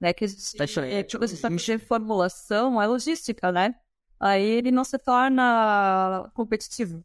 né? 0.00 0.12
Que 0.12 0.24
a 0.24 0.28
gente, 0.28 0.60
é, 0.80 1.04
tipo, 1.04 1.22
a 1.22 1.26
gente 1.28 1.40
tá 1.40 1.48
mexendo 1.48 1.80
formulação, 1.82 2.82
é 2.82 2.86
logística, 2.88 3.52
né? 3.52 3.76
Aí 4.18 4.42
ele 4.44 4.72
não 4.72 4.82
se 4.82 4.98
torna 4.98 6.28
competitivo. 6.34 7.04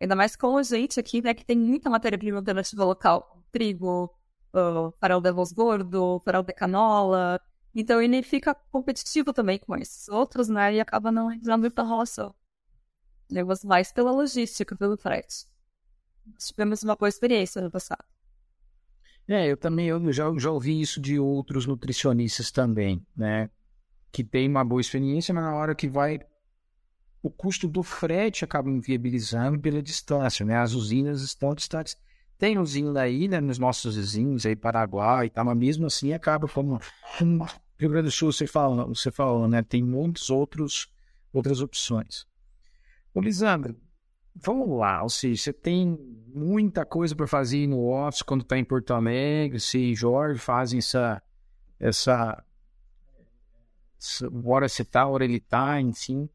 Ainda 0.00 0.16
mais 0.16 0.34
com 0.34 0.56
a 0.56 0.62
gente 0.64 0.98
aqui, 0.98 1.22
né, 1.22 1.32
que 1.32 1.44
tem 1.44 1.56
muita 1.56 1.88
matéria-prima 1.88 2.38
alternativa 2.38 2.84
local. 2.84 3.40
Trigo, 3.52 4.10
uh, 4.52 4.92
farol 5.00 5.20
de 5.20 5.28
arroz 5.28 5.52
gordo, 5.52 6.20
farol 6.24 6.42
de 6.42 6.52
canola. 6.52 7.40
Então 7.74 8.00
ele 8.00 8.22
fica 8.22 8.54
competitivo 8.54 9.32
também 9.32 9.58
com 9.58 9.74
esses 9.76 10.08
outros, 10.08 10.48
né, 10.48 10.74
e 10.74 10.80
acaba 10.80 11.10
não 11.10 11.32
entrando 11.32 11.70
na 11.76 11.82
relação. 11.82 12.34
Mas 13.30 13.64
mais 13.64 13.90
pela 13.90 14.12
logística, 14.12 14.76
pelo 14.76 14.96
frete. 14.96 15.46
Tivemos 16.38 16.82
uma 16.82 16.94
boa 16.94 17.08
experiência 17.08 17.60
no 17.60 17.70
passado. 17.70 18.04
É, 19.26 19.46
eu 19.50 19.56
também 19.56 19.88
eu 19.88 20.12
já, 20.12 20.24
já 20.38 20.50
ouvi 20.50 20.80
isso 20.80 21.00
de 21.00 21.18
outros 21.18 21.66
nutricionistas 21.66 22.50
também, 22.50 23.04
né? 23.16 23.50
Que 24.12 24.22
tem 24.22 24.48
uma 24.48 24.64
boa 24.64 24.80
experiência, 24.80 25.34
mas 25.34 25.44
na 25.44 25.54
hora 25.54 25.74
que 25.74 25.88
vai 25.88 26.20
o 27.22 27.30
custo 27.30 27.66
do 27.66 27.82
frete 27.82 28.44
acaba 28.44 28.68
inviabilizando 28.68 29.58
pela 29.58 29.82
distância, 29.82 30.44
né? 30.44 30.58
As 30.58 30.74
usinas 30.74 31.22
estão 31.22 31.54
distantes. 31.54 31.96
Tem 32.36 32.58
usina 32.58 33.00
aí, 33.00 33.28
né, 33.28 33.40
nos 33.40 33.58
nossos 33.58 33.96
vizinhos, 33.96 34.44
aí 34.44 34.54
Paraguai 34.54 35.26
e 35.26 35.30
tal, 35.30 35.44
mas 35.44 35.56
mesmo 35.56 35.86
assim 35.86 36.12
acaba 36.12 36.46
como 36.46 36.78
Rio 37.84 37.92
Grande 37.92 38.08
do 38.08 38.10
Sul, 38.10 38.32
você 38.32 38.46
fala, 38.46 38.86
você 38.86 39.10
falou, 39.10 39.48
né? 39.48 39.62
Tem 39.62 39.82
muitos 39.82 40.30
outros 40.30 40.88
outras 41.32 41.60
opções. 41.60 42.26
Ô, 43.12 43.20
Lisandro, 43.20 43.76
vamos 44.34 44.78
lá, 44.78 45.02
ou 45.02 45.08
seja, 45.08 45.42
você 45.42 45.52
tem 45.52 45.98
muita 46.28 46.84
coisa 46.84 47.14
para 47.14 47.26
fazer 47.26 47.66
no 47.66 47.88
office 47.88 48.22
quando 48.22 48.42
está 48.42 48.56
em 48.56 48.64
Porto 48.64 48.92
Alegre, 48.92 49.58
você 49.58 49.78
e 49.78 49.94
Jorge 49.94 50.38
fazem 50.38 50.78
essa 50.78 51.22
essa, 51.78 52.42
essa 53.98 54.30
hora 54.44 54.68
você 54.68 54.84
tá, 54.84 55.06
hora 55.06 55.24
ele 55.24 55.40
tá, 55.40 55.80
enfim. 55.80 56.28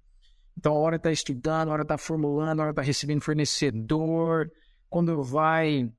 Então, 0.57 0.75
a 0.75 0.79
hora 0.79 0.97
está 0.97 1.11
estudando, 1.11 1.69
a 1.69 1.73
hora 1.73 1.83
está 1.83 1.97
formulando, 1.97 2.59
a 2.59 2.63
hora 2.63 2.71
está 2.71 2.81
recebendo 2.81 3.21
fornecedor. 3.21 4.51
Quando 4.89 5.23
vai 5.23 5.89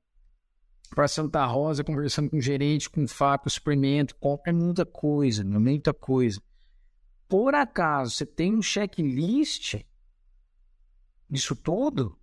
para 0.93 1.07
Santa 1.07 1.45
Rosa, 1.45 1.83
conversando 1.83 2.29
com 2.29 2.37
o 2.37 2.41
gerente, 2.41 2.89
com 2.89 3.03
o 3.03 3.07
FAP, 3.07 3.47
o 3.47 3.49
suprimento, 3.49 4.15
compra 4.17 4.51
muita 4.51 4.85
coisa, 4.85 5.43
muita 5.43 5.93
coisa. 5.93 6.41
Por 7.29 7.55
acaso, 7.55 8.11
você 8.11 8.25
tem 8.25 8.53
um 8.53 8.61
checklist 8.61 9.75
disso 11.29 11.55
tudo? 11.55 12.17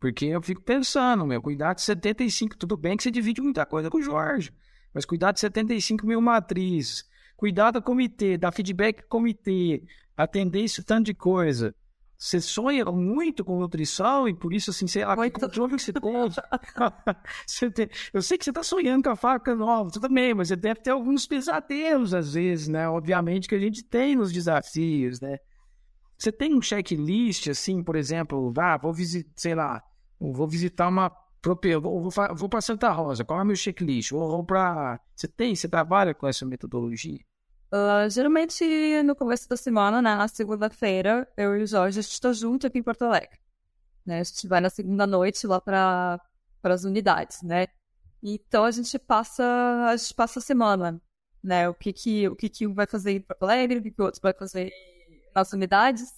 Porque 0.00 0.24
eu 0.24 0.40
fico 0.40 0.62
pensando, 0.62 1.26
meu, 1.26 1.42
cuidar 1.42 1.74
de 1.74 1.82
75, 1.82 2.56
tudo 2.56 2.78
bem 2.78 2.96
que 2.96 3.02
você 3.02 3.10
divide 3.10 3.42
muita 3.42 3.66
coisa 3.66 3.90
com 3.90 3.98
o 3.98 4.02
Jorge, 4.02 4.50
mas 4.94 5.04
cuidar 5.04 5.32
de 5.32 5.40
75 5.40 6.06
mil 6.06 6.22
matrizes, 6.22 7.04
cuidar 7.36 7.72
do 7.72 7.82
comitê, 7.82 8.38
dar 8.38 8.52
feedback 8.52 9.06
comitê, 9.06 9.84
atender 10.16 10.64
esse 10.64 10.82
tanto 10.82 11.06
de 11.06 11.14
coisa. 11.14 11.74
Você 12.22 12.38
sonha 12.38 12.84
muito 12.84 13.42
com 13.42 13.58
nutrição 13.58 14.28
e 14.28 14.34
por 14.34 14.52
isso, 14.52 14.68
assim, 14.68 14.86
sei 14.86 15.06
lá, 15.06 15.16
que 15.16 15.40
controle 15.40 15.74
que 15.74 15.82
você 17.46 17.70
tem. 17.70 17.88
Eu 18.12 18.20
sei 18.20 18.36
que 18.36 18.44
você 18.44 18.50
está 18.50 18.62
sonhando 18.62 19.04
com 19.04 19.08
a 19.08 19.16
faca 19.16 19.54
nova, 19.56 19.90
tudo 19.90 20.06
bem, 20.06 20.34
mas 20.34 20.48
você 20.48 20.56
deve 20.56 20.80
ter 20.80 20.90
alguns 20.90 21.26
pesadelos 21.26 22.12
às 22.12 22.34
vezes, 22.34 22.68
né? 22.68 22.86
Obviamente 22.90 23.48
que 23.48 23.54
a 23.54 23.58
gente 23.58 23.82
tem 23.82 24.16
nos 24.16 24.30
desafios, 24.30 25.18
né? 25.18 25.38
Você 26.18 26.30
tem 26.30 26.54
um 26.54 26.60
checklist, 26.60 27.48
assim, 27.48 27.82
por 27.82 27.96
exemplo, 27.96 28.52
ah, 28.58 28.76
vou 28.76 28.92
visitar, 28.92 29.32
sei 29.34 29.54
lá, 29.54 29.82
vou 30.20 30.46
visitar 30.46 30.88
uma 30.88 31.10
propriedade, 31.40 31.82
vou, 31.82 32.10
vou 32.10 32.48
para 32.50 32.60
Santa 32.60 32.90
Rosa, 32.90 33.24
qual 33.24 33.40
é 33.40 33.42
o 33.42 33.46
meu 33.46 33.56
checklist? 33.56 34.10
Vou, 34.10 34.28
vou 34.28 34.44
para. 34.44 35.00
Você 35.16 35.26
tem? 35.26 35.54
Você 35.56 35.70
trabalha 35.70 36.12
com 36.14 36.26
essa 36.26 36.44
metodologia? 36.44 37.29
Uh, 37.72 38.10
geralmente 38.10 38.64
no 39.04 39.14
começo 39.14 39.48
da 39.48 39.56
semana, 39.56 40.02
né, 40.02 40.16
na 40.16 40.26
segunda-feira, 40.26 41.28
eu 41.36 41.56
e 41.56 41.62
o 41.62 41.66
Jorge 41.66 42.00
a 42.00 42.02
gente 42.02 42.12
está 42.12 42.32
junto 42.32 42.66
aqui 42.66 42.78
em 42.78 42.82
Porto 42.82 43.02
Alegre. 43.02 43.38
Né? 44.04 44.20
A 44.20 44.24
gente 44.24 44.48
vai 44.48 44.60
na 44.60 44.70
segunda 44.70 45.06
noite 45.06 45.46
lá 45.46 45.60
para 45.60 46.20
as 46.64 46.84
unidades, 46.84 47.42
né? 47.42 47.68
Então 48.22 48.64
a 48.64 48.70
gente 48.70 48.98
passa 48.98 49.44
a 49.88 49.96
gente 49.96 50.14
passa 50.14 50.40
a 50.40 50.42
semana, 50.42 51.00
né? 51.42 51.68
O 51.68 51.74
que 51.74 51.92
que 51.92 52.28
o 52.28 52.36
que 52.36 52.48
que 52.48 52.66
um 52.66 52.74
vai 52.74 52.86
fazer 52.86 53.12
em 53.12 53.20
Porto 53.20 53.42
Alegre, 53.44 53.78
o 53.78 53.82
que 53.82 53.90
que 53.92 54.02
o 54.02 54.04
outro 54.04 54.20
vai 54.20 54.34
fazer 54.34 54.72
nas 55.34 55.52
unidades, 55.52 56.12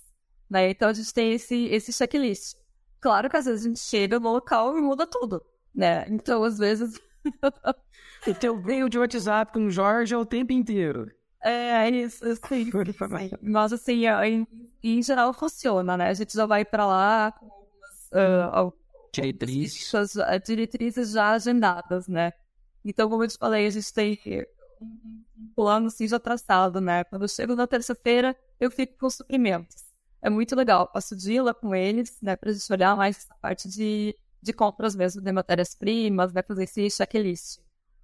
né? 0.50 0.70
Então 0.70 0.88
a 0.88 0.92
gente 0.92 1.12
tem 1.12 1.32
esse 1.32 1.66
esse 1.66 1.92
checklist. 1.92 2.57
Claro 3.00 3.28
que 3.28 3.36
às 3.36 3.44
vezes 3.44 3.64
a 3.66 3.68
gente 3.68 3.80
chega 3.80 4.18
no 4.18 4.32
local 4.32 4.76
e 4.78 4.80
muda 4.80 5.07
tudo, 5.07 5.44
né? 5.74 6.07
Então 6.09 6.42
às 6.44 6.59
vezes 6.59 7.00
o 8.26 8.34
teu 8.34 8.61
veio 8.61 8.88
de 8.88 8.98
WhatsApp 8.98 9.53
com 9.53 9.66
o 9.66 9.70
Jorge 9.70 10.14
é 10.14 10.18
o 10.18 10.26
tempo 10.26 10.53
inteiro. 10.53 11.11
É, 11.43 11.90
isso, 11.90 12.24
sim. 12.49 12.70
Mas 13.43 13.72
assim, 13.72 14.07
em, 14.07 14.47
em, 14.82 15.03
geral 15.03 15.32
funciona, 15.32 15.97
né? 15.97 16.09
A 16.09 16.14
gente 16.14 16.34
já 16.34 16.47
vai 16.47 16.64
para 16.64 16.86
lá 16.86 17.32
com 17.32 17.47
algumas 17.47 18.72
uh, 18.72 18.72
diretrizes. 19.12 19.93
Uh, 19.93 20.40
diretrizes 20.45 21.11
já 21.11 21.30
agendadas, 21.30 22.07
né? 22.07 22.32
Então, 22.84 23.09
como 23.09 23.24
eu 23.24 23.28
te 23.28 23.36
falei, 23.36 23.66
a 23.66 23.70
gente 23.70 23.93
tem 23.93 24.18
um 24.80 25.53
plano 25.55 25.88
assim 25.88 26.07
já 26.07 26.18
traçado, 26.18 26.80
né? 26.80 27.03
Quando 27.05 27.22
eu 27.22 27.28
chego 27.28 27.57
na 27.57 27.66
terça-feira, 27.66 28.36
eu 28.61 28.70
fico 28.70 28.97
com 28.99 29.11
suprimentos. 29.11 29.84
É 30.20 30.30
muito 30.30 30.55
legal. 30.55 30.86
Passo 30.86 31.14
o 31.14 31.18
dia 31.18 31.43
lá 31.43 31.53
com 31.53 31.74
eles, 31.74 32.18
né? 32.22 32.36
Pra 32.36 32.53
gente 32.53 32.72
olhar 32.72 32.97
mais 32.97 33.18
essa 33.18 33.34
parte 33.40 33.68
de, 33.68 34.16
de 34.40 34.53
compras 34.53 34.95
mesmo 34.95 35.20
de 35.20 35.32
matérias-primas, 35.32 36.32
né? 36.32 36.43
Fazer 36.43 36.64
esse 36.64 36.88
checklist. 36.88 37.59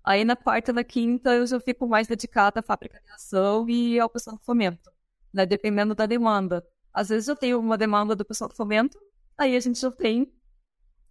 Aí 0.09 0.25
na 0.25 0.35
quarta 0.35 0.71
e 0.71 0.75
na 0.75 0.83
quinta 0.83 1.35
eu 1.35 1.47
já 1.47 1.61
fico 1.61 1.87
mais 1.87 2.09
dedicada 2.09 2.61
à 2.61 2.63
fábrica 2.63 2.99
de 2.99 3.11
ação 3.11 3.69
e 3.69 4.01
ao 4.01 4.09
pessoal 4.09 4.39
do 4.39 4.43
fomento, 4.43 4.91
né? 5.31 5.45
Dependendo 5.45 5.95
da 5.95 6.07
demanda. 6.07 6.67
Às 6.95 7.11
vezes 7.11 7.29
eu 7.29 7.37
tenho 7.37 7.61
uma 7.61 7.77
demanda 7.77 8.17
do 8.17 8.25
pessoal 8.25 8.49
do 8.49 8.57
fomento, 8.57 8.99
aí 9.37 9.55
a 9.55 9.61
gente 9.61 9.79
já 9.79 9.91
tem 9.91 10.33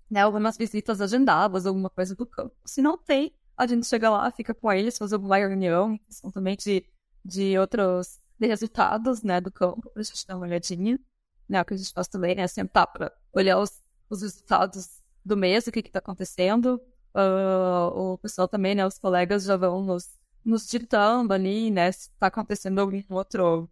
né, 0.09 0.21
algumas 0.21 0.57
visitas 0.57 0.99
agendadas, 0.99 1.67
alguma 1.67 1.91
coisa 1.91 2.15
do 2.15 2.25
campo. 2.25 2.55
Se 2.65 2.81
não 2.81 2.97
tem, 2.97 3.35
a 3.55 3.67
gente 3.67 3.85
chega 3.85 4.09
lá, 4.09 4.31
fica 4.31 4.51
com 4.55 4.71
eles, 4.71 4.97
faz 4.97 5.13
alguma 5.13 5.37
reunião, 5.37 5.95
questão 5.99 6.31
também 6.31 6.57
de, 6.57 6.83
de 7.23 7.55
outros 7.59 8.19
de 8.39 8.47
resultados, 8.47 9.21
né, 9.21 9.39
do 9.39 9.51
campo, 9.51 9.91
pra 9.91 10.01
gente 10.01 10.25
dar 10.25 10.37
uma 10.37 10.47
olhadinha. 10.47 10.99
Né, 11.47 11.61
o 11.61 11.65
que 11.65 11.75
a 11.75 11.77
gente 11.77 11.93
faz 11.93 12.07
também 12.07 12.39
é 12.39 12.47
sentar 12.47 12.87
para 12.87 13.15
olhar 13.31 13.59
os, 13.59 13.79
os 14.09 14.23
resultados 14.23 15.03
do 15.23 15.37
mês, 15.37 15.67
o 15.67 15.71
que 15.71 15.81
está 15.81 15.99
acontecendo, 15.99 16.81
uh, 17.15 18.13
o 18.13 18.17
pessoal 18.17 18.47
também, 18.47 18.75
né, 18.75 18.85
os 18.85 18.97
colegas 18.97 19.43
já 19.43 19.57
vão 19.57 19.83
nos, 19.83 20.17
nos 20.43 20.67
ditando 20.67 21.33
ali, 21.33 21.71
né, 21.71 21.91
se 21.91 22.09
está 22.09 22.27
acontecendo 22.27 22.79
algum 22.79 23.01
outro 23.09 23.69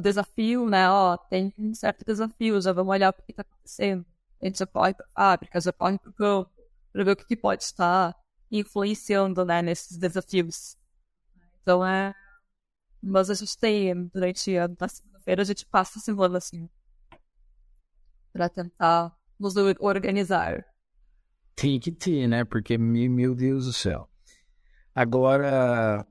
desafio, 0.00 0.68
né, 0.68 0.88
ó, 0.88 1.16
tem 1.16 1.52
um 1.58 1.74
certo 1.74 2.04
desafio, 2.04 2.60
já 2.60 2.72
vamos 2.72 2.90
olhar 2.90 3.10
o 3.10 3.12
que 3.12 3.32
está 3.32 3.42
acontecendo. 3.42 4.04
A 4.40 4.46
gente 4.46 4.58
já 4.58 4.66
corre 4.66 4.94
para 4.94 5.06
a 5.14 5.20
fábrica, 5.20 5.60
já 5.60 5.72
corre 5.72 5.98
para 5.98 6.10
o 6.10 6.12
campo, 6.12 6.50
para 6.92 7.04
ver 7.04 7.10
o 7.12 7.16
que, 7.16 7.24
que 7.24 7.36
pode 7.36 7.62
estar 7.62 8.14
influenciando, 8.50 9.44
né, 9.44 9.62
nesses 9.62 9.98
desafios. 9.98 10.76
Então, 11.60 11.84
é... 11.84 12.14
Mas 13.02 13.28
a 13.28 13.34
gente 13.34 13.58
tem, 13.58 14.06
durante 14.06 14.56
a 14.56 14.88
segunda-feira, 14.88 15.42
a 15.42 15.44
gente 15.44 15.66
passa 15.66 15.98
a 15.98 16.02
semana, 16.02 16.38
assim, 16.38 16.68
para 18.32 18.48
tentar 18.48 19.14
nos 19.38 19.54
organizar. 19.78 20.64
Tem 21.56 21.78
que 21.78 21.92
ter, 21.92 22.26
né? 22.26 22.44
Porque, 22.44 22.76
meu 22.76 23.34
Deus 23.34 23.66
do 23.66 23.72
céu. 23.72 24.08
Agora, 24.94 26.06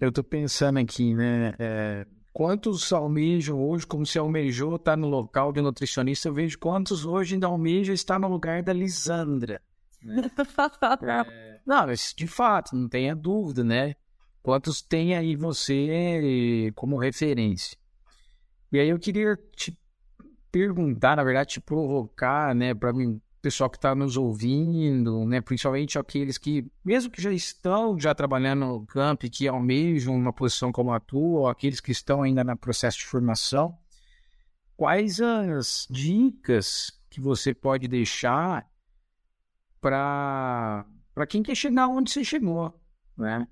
eu 0.00 0.12
tô 0.12 0.22
pensando 0.22 0.78
aqui, 0.78 1.14
né? 1.14 1.54
É, 1.58 2.06
quantos 2.32 2.92
almejam 2.92 3.62
hoje, 3.62 3.86
como 3.86 4.04
se 4.04 4.18
almejou 4.18 4.76
estar 4.76 4.92
tá 4.92 4.96
no 4.96 5.08
local 5.08 5.52
de 5.52 5.60
nutricionista, 5.60 6.28
eu 6.28 6.34
vejo 6.34 6.58
quantos 6.58 7.04
hoje 7.04 7.34
ainda 7.34 7.46
almejam 7.46 7.94
estar 7.94 8.18
no 8.18 8.28
lugar 8.28 8.62
da 8.62 8.72
Lisandra. 8.72 9.62
Né? 10.02 10.22
é, 11.30 11.60
não, 11.66 11.86
de 11.86 12.26
fato, 12.26 12.76
não 12.76 12.88
tenha 12.88 13.14
dúvida, 13.14 13.64
né? 13.64 13.94
Quantos 14.42 14.80
tem 14.80 15.16
aí 15.16 15.34
você 15.34 16.70
como 16.74 16.98
referência? 16.98 17.76
E 18.70 18.78
aí 18.78 18.88
eu 18.88 18.98
queria 18.98 19.36
te 19.56 19.76
perguntar, 20.52 21.16
na 21.16 21.24
verdade, 21.24 21.54
te 21.54 21.60
provocar, 21.60 22.54
né, 22.54 22.74
para 22.74 22.92
mim 22.92 23.20
pessoal 23.46 23.70
que 23.70 23.76
está 23.76 23.94
nos 23.94 24.16
ouvindo, 24.16 25.24
né, 25.24 25.40
principalmente 25.40 25.96
aqueles 25.96 26.36
que, 26.36 26.68
mesmo 26.84 27.12
que 27.12 27.22
já 27.22 27.30
estão 27.30 27.96
já 27.96 28.12
trabalhando 28.12 28.66
no 28.66 28.84
campo 28.84 29.24
e 29.24 29.30
que 29.30 29.46
almejam 29.46 30.16
uma 30.16 30.32
posição 30.32 30.72
como 30.72 30.92
a 30.92 30.98
tua, 30.98 31.40
ou 31.42 31.48
aqueles 31.48 31.78
que 31.78 31.92
estão 31.92 32.24
ainda 32.24 32.42
no 32.42 32.56
processo 32.56 32.98
de 32.98 33.06
formação, 33.06 33.78
quais 34.76 35.20
as 35.20 35.86
dicas 35.88 36.90
que 37.08 37.20
você 37.20 37.54
pode 37.54 37.86
deixar 37.86 38.68
para 39.80 40.84
quem 41.28 41.40
quer 41.40 41.54
chegar 41.54 41.86
onde 41.86 42.10
você 42.10 42.24
chegou, 42.24 42.74
né? 43.16 43.46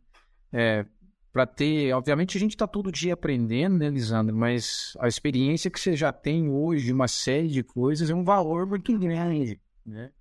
É, 0.53 0.85
para 1.33 1.47
ter, 1.47 1.93
obviamente 1.93 2.37
a 2.37 2.41
gente 2.41 2.57
está 2.57 2.67
todo 2.67 2.91
dia 2.91 3.15
aprendendo, 3.15 3.79
né, 3.79 3.89
Lisandro? 3.91 4.35
Mas 4.35 4.97
a 4.99 5.07
experiência 5.07 5.71
que 5.71 5.79
você 5.79 5.95
já 5.95 6.13
tem 6.13 6.49
hoje, 6.49 6.93
uma 6.93 7.07
série 7.07 7.47
de 7.47 7.63
coisas, 7.63 8.11
é 8.11 8.15
um 8.15 8.25
valor 8.25 8.67
muito 8.67 8.99
grande, 8.99 9.61
né? 9.85 10.13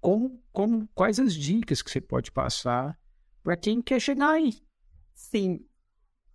Como, 0.00 0.42
como, 0.52 0.88
quais 0.94 1.18
as 1.18 1.34
dicas 1.34 1.80
que 1.80 1.90
você 1.90 2.00
pode 2.00 2.30
passar 2.30 2.98
para 3.42 3.56
quem 3.56 3.80
quer 3.80 4.00
chegar 4.00 4.30
aí? 4.30 4.62
Sim, 5.14 5.66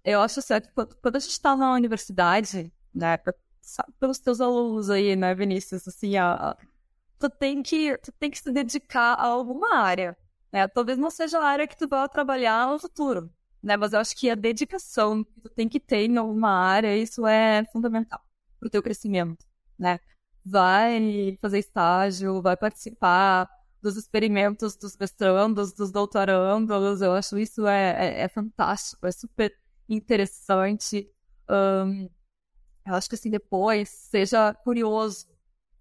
eu 0.04 0.22
acho 0.22 0.41
certo 0.41 0.70
quando 0.74 1.16
a 1.16 1.20
gente 1.20 1.32
está 1.32 1.56
na 1.56 1.74
universidade, 1.74 2.72
né, 2.93 3.18
pelos 4.00 4.20
teus 4.20 4.41
alunos 4.41 4.89
aí, 4.89 5.16
né, 5.16 5.36
Vinícius, 5.36 5.88
assim, 5.88 6.18
a, 6.18 6.58
tu 7.20 7.30
tem 7.30 7.62
que 7.62 7.97
tu 8.00 8.12
tem 8.14 8.32
que 8.32 8.39
se 8.39 8.52
dedicar 8.52 9.14
a 9.14 9.26
alguma 9.26 9.76
área, 9.76 10.18
né? 10.52 10.68
Talvez 10.68 10.97
não 10.97 11.12
seja 11.12 11.39
a 11.39 11.45
área 11.45 11.68
que 11.68 11.78
tu 11.78 11.88
vai 11.88 12.08
trabalhar 12.10 12.68
no 12.68 12.80
futuro, 12.80 13.30
né? 13.62 13.76
Mas 13.78 13.93
eu 13.93 14.00
acho 14.00 14.16
que 14.16 14.30
a 14.30 14.36
dedicação 14.36 15.24
que 15.24 15.41
tu 15.41 15.50
tem 15.50 15.68
que 15.68 15.80
ter 15.80 16.06
em 16.10 16.18
alguma 16.18 16.50
área, 16.50 16.97
isso 16.97 17.28
é 17.28 17.64
fundamental 17.72 18.22
para 18.60 18.68
o 18.68 18.70
teu 18.70 18.82
crescimento, 18.82 19.45
né? 19.78 20.00
Vai 20.46 21.38
fazer 21.42 21.60
estágio, 21.60 22.42
vai 22.42 22.58
participar 22.58 23.50
dos 23.82 23.96
experimentos 23.96 24.76
dos 24.76 24.98
mestrandos, 24.98 25.74
dos 25.74 25.92
doutorandos, 25.92 27.02
eu 27.02 27.14
acho 27.14 27.38
isso 27.38 27.66
é, 27.66 28.20
é, 28.20 28.22
é 28.22 28.28
fantástico, 28.28 29.08
é 29.08 29.12
super 29.12 29.54
interessante. 29.88 31.10
Um, 31.50 32.10
eu 32.86 32.96
acho 32.96 33.10
que 33.10 33.16
assim, 33.16 33.30
depois, 33.30 33.90
seja 33.90 34.54
curioso, 34.54 35.28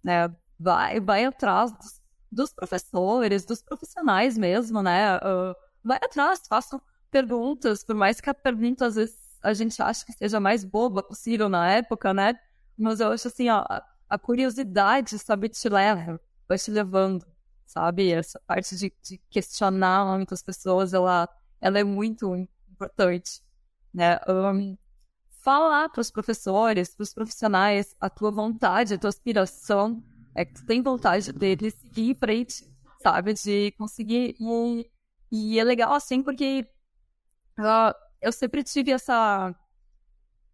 né? 0.02 0.28
Vai, 0.58 1.00
vai 1.00 1.24
atrás 1.24 1.72
dos, 1.72 2.00
dos 2.30 2.52
professores, 2.52 3.44
dos 3.44 3.62
profissionais 3.62 4.36
mesmo, 4.36 4.82
né? 4.82 5.16
Uh, 5.18 5.54
vai 5.82 5.98
atrás, 5.98 6.42
façam 6.48 6.80
perguntas, 7.10 7.84
por 7.84 7.94
mais 7.94 8.20
que 8.20 8.28
a 8.30 8.34
pergunta 8.34 8.86
às 8.86 8.96
vezes 8.96 9.16
a 9.42 9.54
gente 9.54 9.80
acha 9.80 10.04
que 10.04 10.12
seja 10.12 10.40
mais 10.40 10.64
boba 10.64 11.02
possível 11.02 11.48
na 11.48 11.70
época, 11.70 12.12
né? 12.12 12.34
Mas 12.76 13.00
eu 13.00 13.12
acho 13.12 13.28
assim, 13.28 13.48
ó, 13.48 13.64
a 14.08 14.18
curiosidade, 14.18 15.18
sabe, 15.18 15.48
te 15.48 15.68
leva, 15.68 16.20
vai 16.48 16.58
te 16.58 16.70
levando, 16.70 17.26
sabe? 17.66 18.10
Essa 18.10 18.40
parte 18.46 18.76
de, 18.76 18.92
de 19.02 19.18
questionar 19.30 20.16
muitas 20.16 20.42
pessoas, 20.42 20.94
ela, 20.94 21.28
ela 21.60 21.78
é 21.78 21.84
muito 21.84 22.34
importante, 22.70 23.42
né? 23.92 24.18
Um, 24.28 24.76
falar 25.40 25.88
para 25.88 26.00
os 26.00 26.10
professores, 26.10 26.94
para 26.94 27.02
os 27.02 27.14
profissionais, 27.14 27.94
a 28.00 28.08
tua 28.08 28.30
vontade, 28.30 28.94
a 28.94 28.98
tua 28.98 29.10
aspiração, 29.10 30.02
é 30.34 30.44
que 30.44 30.54
tu 30.54 30.66
tem 30.66 30.82
vontade 30.82 31.32
deles 31.32 31.74
seguir 31.74 32.10
em 32.10 32.14
frente, 32.14 32.64
sabe? 33.02 33.34
De 33.34 33.72
conseguir. 33.72 34.36
E, 34.40 34.90
e 35.30 35.58
é 35.58 35.64
legal 35.64 35.92
assim, 35.92 36.22
porque 36.22 36.66
uh, 37.58 37.94
eu 38.20 38.32
sempre 38.32 38.62
tive 38.62 38.90
essa, 38.90 39.54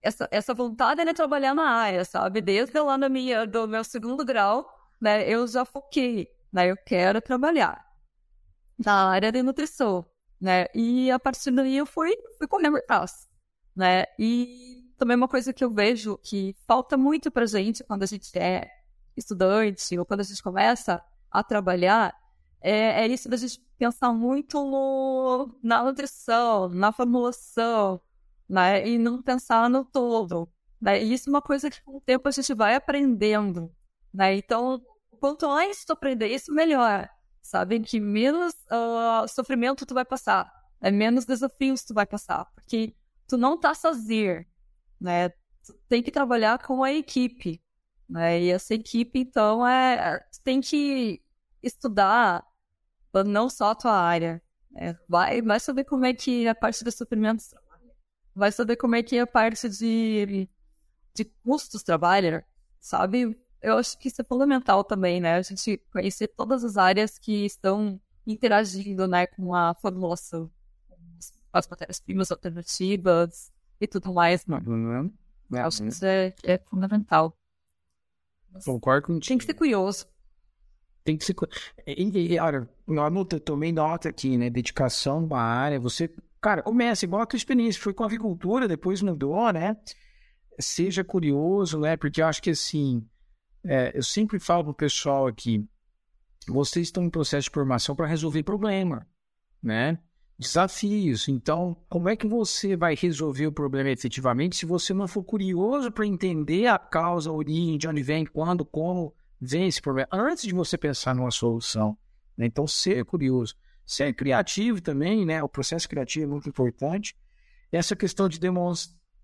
essa, 0.05 0.29
essa 0.31 0.55
vontade 0.55 1.05
de 1.05 1.15
trabalhar 1.15 1.55
na 1.55 1.69
área, 1.69 2.05
sabe? 2.05 2.41
Desde 2.41 2.79
lá 2.79 2.99
no 2.99 3.09
minha, 3.09 3.47
do 3.47 3.67
meu 3.67 3.83
segundo 3.83 4.25
grau, 4.25 4.69
né? 5.01 5.29
Eu 5.29 5.47
já 5.47 5.65
foquei, 5.65 6.29
né? 6.53 6.71
Eu 6.71 6.77
quero 6.77 7.21
trabalhar 7.21 7.85
na 8.79 9.11
área 9.11 9.33
de 9.33 9.43
nutrição, 9.43 10.05
né? 10.41 10.67
E 10.75 11.11
a 11.11 11.19
partir 11.19 11.51
daí 11.51 11.77
eu 11.77 11.87
fui, 11.87 12.15
fui 12.39 12.47
correndo 12.47 12.77
atrás, 12.77 13.29
né? 13.75 14.05
E 14.19 14.85
também 14.99 15.17
uma 15.17 15.29
coisa 15.29 15.53
que 15.53 15.65
eu 15.65 15.71
vejo 15.71 16.19
que 16.19 16.55
falta 16.67 16.97
muito 16.97 17.31
pra 17.31 17.47
gente 17.47 17.83
quando 17.83 18.03
a 18.03 18.07
gente 18.07 18.37
é 18.39 18.71
estudante 19.17 19.99
ou 19.99 20.05
quando 20.05 20.21
a 20.21 20.25
gente 20.25 20.43
começa 20.43 21.03
a 21.31 21.43
trabalhar 21.43 22.15
é, 22.61 23.05
é 23.05 23.07
isso 23.07 23.29
da 23.29 23.37
gente 23.37 23.61
pensar 23.79 24.13
muito 24.13 24.57
no, 24.65 25.55
na 25.63 25.83
nutrição, 25.85 26.69
na 26.71 26.93
formulação, 26.93 28.01
né? 28.49 28.87
E 28.87 28.99
não 28.99 29.23
pensar 29.23 29.69
no 29.71 29.85
todo. 29.85 30.49
Né? 30.81 31.03
E 31.03 31.13
isso 31.13 31.29
é 31.29 31.33
uma 31.33 31.43
coisa 31.43 31.71
que 31.71 31.83
com 31.83 31.97
o 31.97 32.01
tempo 32.01 32.29
a 32.29 32.31
gente 32.31 32.53
vai 32.55 32.75
aprendendo, 32.75 33.75
né? 34.13 34.37
Então, 34.37 34.83
quanto 35.21 35.47
antes 35.47 35.85
tu 35.85 35.93
aprender 35.93 36.29
isso, 36.29 36.53
melhor. 36.53 37.09
Sabe? 37.43 37.81
Que 37.81 38.01
menos 38.01 38.55
uh, 38.71 39.29
sofrimento 39.29 39.85
tu 39.87 39.95
vai 39.95 40.05
passar, 40.05 40.51
né? 40.81 40.91
menos 40.91 41.25
desafios 41.25 41.85
tu 41.85 41.95
vai 41.95 42.07
passar. 42.07 42.47
Porque 42.55 42.95
tu 43.29 43.37
não 43.37 43.59
tá 43.59 43.75
sozinho, 43.75 44.45
né? 45.01 45.31
tem 45.89 46.03
que 46.03 46.11
trabalhar 46.11 46.59
com 46.59 46.83
a 46.83 46.93
equipe, 46.93 47.63
né? 48.09 48.41
E 48.41 48.51
essa 48.51 48.75
equipe, 48.75 49.19
então, 49.19 49.67
é, 49.67 49.95
é 49.95 50.25
tem 50.43 50.61
que 50.61 51.23
estudar 51.63 52.45
não 53.27 53.49
só 53.49 53.71
a 53.71 53.75
tua 53.75 53.93
área. 53.93 54.43
Né? 54.71 54.99
Vai, 55.09 55.41
vai 55.41 55.61
saber 55.61 55.85
como 55.85 56.05
é 56.05 56.13
que 56.13 56.49
a 56.49 56.55
parte 56.55 56.85
de 56.85 56.91
suprimentos. 56.91 57.55
Vai 58.35 58.51
saber 58.51 58.77
como 58.77 58.97
é 58.97 59.03
que 59.03 59.19
a 59.19 59.27
parte 59.27 59.69
de, 59.69 60.49
de 61.15 61.25
custos 61.45 61.83
trabalha, 61.83 62.45
sabe? 62.81 63.39
Eu 63.63 63.79
acho 63.79 63.99
que 63.99 64.09
isso 64.09 64.21
é 64.21 64.25
fundamental 64.25 64.83
também, 64.85 65.21
né? 65.21 65.37
A 65.37 65.43
gente 65.43 65.79
conhecer 65.93 66.29
todas 66.29 66.65
as 66.65 66.77
áreas 66.77 67.19
que 67.19 67.47
estão 67.47 68.01
interagindo, 68.27 69.07
né, 69.07 69.27
com 69.27 69.55
a 69.55 69.75
formulação, 69.75 70.51
com 70.89 71.59
as 71.59 71.69
matérias-primas 71.69 72.31
alternativas, 72.31 73.53
e 73.81 73.87
tudo 73.87 74.13
mais, 74.13 74.45
mano. 74.47 74.71
Uhum. 74.71 75.13
É, 75.53 75.61
Acho 75.61 75.83
que 75.83 75.89
isso 75.89 76.05
é, 76.05 76.35
é 76.43 76.59
fundamental. 76.59 77.37
Concordo 78.65 79.09
contigo. 79.09 79.29
Tem 79.29 79.39
que 79.39 79.45
ser 79.45 79.55
curioso. 79.55 80.07
Tem 81.05 81.17
que 81.17 81.25
ser. 81.25 81.35
E, 81.87 82.35
e, 82.35 82.39
olha, 82.39 82.69
eu 82.89 83.41
tomei 83.41 83.73
nota 83.73 84.09
aqui, 84.09 84.39
né? 84.39 84.49
Dedicação 84.49 85.29
à 85.33 85.41
área. 85.41 85.79
Você, 85.81 86.11
cara, 86.45 86.63
começa 86.63 87.07
igual 87.07 87.23
a 87.23 87.27
tua 87.27 87.39
experiência. 87.39 87.81
Foi 87.81 87.95
com 87.95 88.05
avicultura, 88.05 88.69
depois 88.69 89.01
mudou, 89.01 89.51
né? 89.51 89.75
Seja 90.61 91.03
curioso, 91.03 91.81
né? 91.81 91.97
Porque 91.97 92.21
eu 92.21 92.27
acho 92.27 92.43
que 92.43 92.51
assim. 92.51 93.03
É, 93.67 93.97
eu 93.97 94.03
sempre 94.03 94.39
falo 94.39 94.65
pro 94.65 94.75
pessoal 94.75 95.27
aqui: 95.27 95.67
vocês 96.47 96.89
estão 96.89 97.03
em 97.03 97.09
processo 97.09 97.49
de 97.49 97.55
formação 97.55 97.97
para 97.97 98.07
resolver 98.07 98.43
problema, 98.43 99.07
né? 99.63 99.99
desafios. 100.37 101.29
Então, 101.29 101.77
como 101.89 102.09
é 102.09 102.17
que 102.17 102.27
você 102.27 102.77
vai 102.77 102.97
resolver 102.97 103.47
o 103.47 103.53
problema 103.53 103.89
efetivamente 103.91 104.57
se 104.57 104.67
você 104.67 104.93
não 104.93 105.07
for 105.07 105.23
curioso 105.23 105.93
para 105.93 106.05
entender 106.05 106.67
a 106.67 106.77
causa, 106.77 107.31
a 107.31 107.33
origem, 107.33 107.79
de 107.79 107.87
onde 107.87 108.03
vem, 108.03 108.27
quando, 108.27 108.65
como 108.65 109.15
vem 109.41 109.69
esse 109.69 109.81
problema, 109.81 110.09
antes 110.13 110.43
de 110.43 110.53
você 110.53 110.77
pensar 110.77 111.15
numa 111.15 111.31
solução? 111.31 111.97
Né? 112.37 112.47
Então, 112.47 112.67
ser 112.67 113.05
curioso. 113.05 113.55
Ser 113.85 114.15
criativo 114.15 114.81
também, 114.81 115.27
né? 115.27 115.43
O 115.43 115.49
processo 115.49 115.89
criativo 115.89 116.27
é 116.27 116.29
muito 116.29 116.49
importante. 116.49 117.15
Essa 117.71 117.95
questão 117.95 118.29
de 118.29 118.41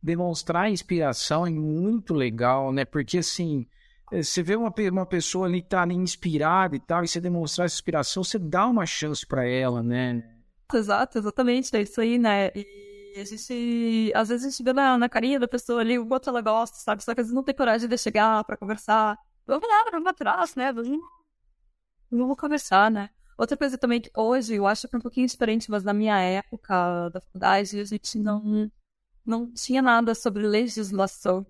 demonstrar 0.02 0.70
inspiração 0.70 1.46
é 1.46 1.50
muito 1.50 2.12
legal, 2.12 2.72
né? 2.72 2.84
Porque, 2.84 3.18
assim, 3.18 3.66
eh, 4.12 4.22
você 4.22 4.42
vê 4.42 4.56
uma, 4.56 4.72
uma 4.92 5.06
pessoa 5.06 5.46
ali 5.46 5.60
que 5.60 5.66
está 5.66 5.86
inspirada 5.86 6.76
e 6.76 6.80
tal, 6.80 7.04
e 7.04 7.08
você 7.08 7.20
demonstrar 7.20 7.66
essa 7.66 7.76
inspiração, 7.76 8.22
você 8.22 8.38
dá 8.38 8.66
uma 8.66 8.84
chance 8.84 9.26
para 9.26 9.46
ela, 9.46 9.82
né? 9.82 10.22
Exato, 10.72 11.18
exatamente, 11.18 11.74
é 11.76 11.82
isso 11.82 12.00
aí, 12.00 12.18
né? 12.18 12.50
E 12.54 13.20
a 13.20 13.24
gente, 13.24 14.12
às 14.14 14.28
vezes 14.28 14.46
a 14.46 14.50
gente 14.50 14.62
vê 14.62 14.72
na, 14.72 14.96
na 14.96 15.08
carinha 15.08 15.40
da 15.40 15.48
pessoa 15.48 15.80
ali 15.80 15.98
o 15.98 16.06
quanto 16.06 16.28
ela 16.28 16.40
gosta, 16.40 16.76
sabe? 16.76 17.02
Só 17.02 17.14
que 17.14 17.20
às 17.20 17.26
vezes 17.26 17.34
não 17.34 17.42
tem 17.42 17.54
coragem 17.54 17.88
de 17.88 17.98
chegar 17.98 18.44
pra 18.44 18.56
conversar. 18.56 19.18
Vamos 19.46 19.68
lá, 19.68 19.84
vamos 19.90 20.06
atrás, 20.08 20.54
né? 20.54 20.72
Vamos, 20.72 21.00
vamos 22.10 22.36
conversar, 22.36 22.90
né? 22.90 23.10
Outra 23.40 23.56
coisa 23.56 23.78
também 23.78 24.02
que 24.02 24.10
hoje 24.14 24.56
eu 24.56 24.66
acho 24.66 24.86
que 24.86 24.94
é 24.94 24.98
um 24.98 25.00
pouquinho 25.00 25.26
diferente, 25.26 25.70
mas 25.70 25.82
na 25.82 25.94
minha 25.94 26.20
época 26.20 27.08
da 27.08 27.22
faculdade 27.22 27.80
a 27.80 27.84
gente 27.86 28.18
não, 28.18 28.70
não 29.24 29.50
tinha 29.50 29.80
nada 29.80 30.14
sobre 30.14 30.46
legislação, 30.46 31.46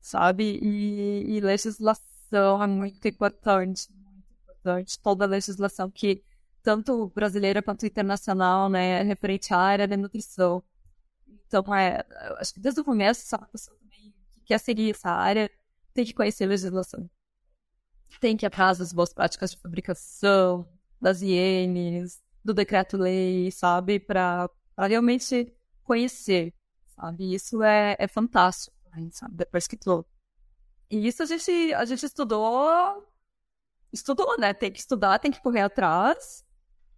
sabe? 0.00 0.60
E, 0.62 1.36
e 1.36 1.40
legislação 1.40 2.62
é 2.62 2.66
muito 2.68 3.08
importante, 3.08 3.88
muito 3.92 4.24
importante. 4.40 5.00
Toda 5.00 5.26
legislação 5.26 5.90
que 5.90 6.22
tanto 6.62 7.08
brasileira 7.08 7.60
quanto 7.60 7.84
internacional, 7.84 8.68
né, 8.68 9.02
referente 9.02 9.52
à 9.52 9.58
área 9.58 9.88
da 9.88 9.96
nutrição. 9.96 10.62
Então, 11.26 11.74
é, 11.74 12.06
acho 12.38 12.54
que 12.54 12.60
desde 12.60 12.82
o 12.82 12.84
começo, 12.84 13.22
essa 13.22 13.36
pessoa 13.36 13.76
também 13.80 14.14
que 14.30 14.42
quer 14.42 14.58
seguir 14.58 14.90
essa 14.90 15.10
área 15.10 15.50
tem 15.92 16.04
que 16.04 16.14
conhecer 16.14 16.44
a 16.44 16.48
legislação. 16.48 17.10
Tem 18.20 18.36
que 18.36 18.44
ir 18.44 18.46
atrás 18.46 18.78
das 18.78 18.92
boas 18.92 19.12
práticas 19.12 19.50
de 19.50 19.56
fabricação, 19.56 20.68
das 21.00 21.22
INs, 21.22 22.20
do 22.44 22.52
decreto-lei, 22.52 23.50
sabe? 23.50 23.98
Para 23.98 24.50
realmente 24.78 25.52
conhecer, 25.82 26.54
sabe? 26.94 27.34
Isso 27.34 27.62
é, 27.62 27.96
é 27.98 28.06
fantástico, 28.08 28.76
sabe? 29.12 29.36
Depois 29.36 29.66
que 29.66 29.76
tu... 29.76 30.04
E 30.90 31.06
isso 31.06 31.22
a 31.22 31.26
gente, 31.26 31.72
a 31.74 31.84
gente 31.84 32.04
estudou 32.04 33.08
estudou, 33.92 34.38
né? 34.38 34.52
Tem 34.52 34.70
que 34.70 34.78
estudar, 34.78 35.18
tem 35.18 35.30
que 35.30 35.42
correr 35.42 35.62
atrás. 35.62 36.44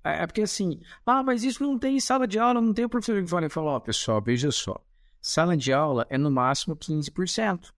É, 0.04 0.22
é 0.22 0.26
porque 0.26 0.42
assim, 0.42 0.80
ah, 1.06 1.22
mas 1.22 1.44
isso 1.44 1.62
não 1.62 1.78
tem 1.78 1.98
sala 2.00 2.26
de 2.26 2.38
aula, 2.38 2.60
não 2.60 2.74
tem 2.74 2.84
o 2.84 2.88
professor 2.88 3.22
que 3.22 3.28
fala. 3.50 3.72
Ó, 3.72 3.80
pessoal, 3.80 4.20
veja 4.20 4.50
só. 4.50 4.82
Sala 5.20 5.56
de 5.56 5.72
aula 5.72 6.06
é 6.10 6.18
no 6.18 6.30
máximo 6.30 6.76
15%. 6.76 7.72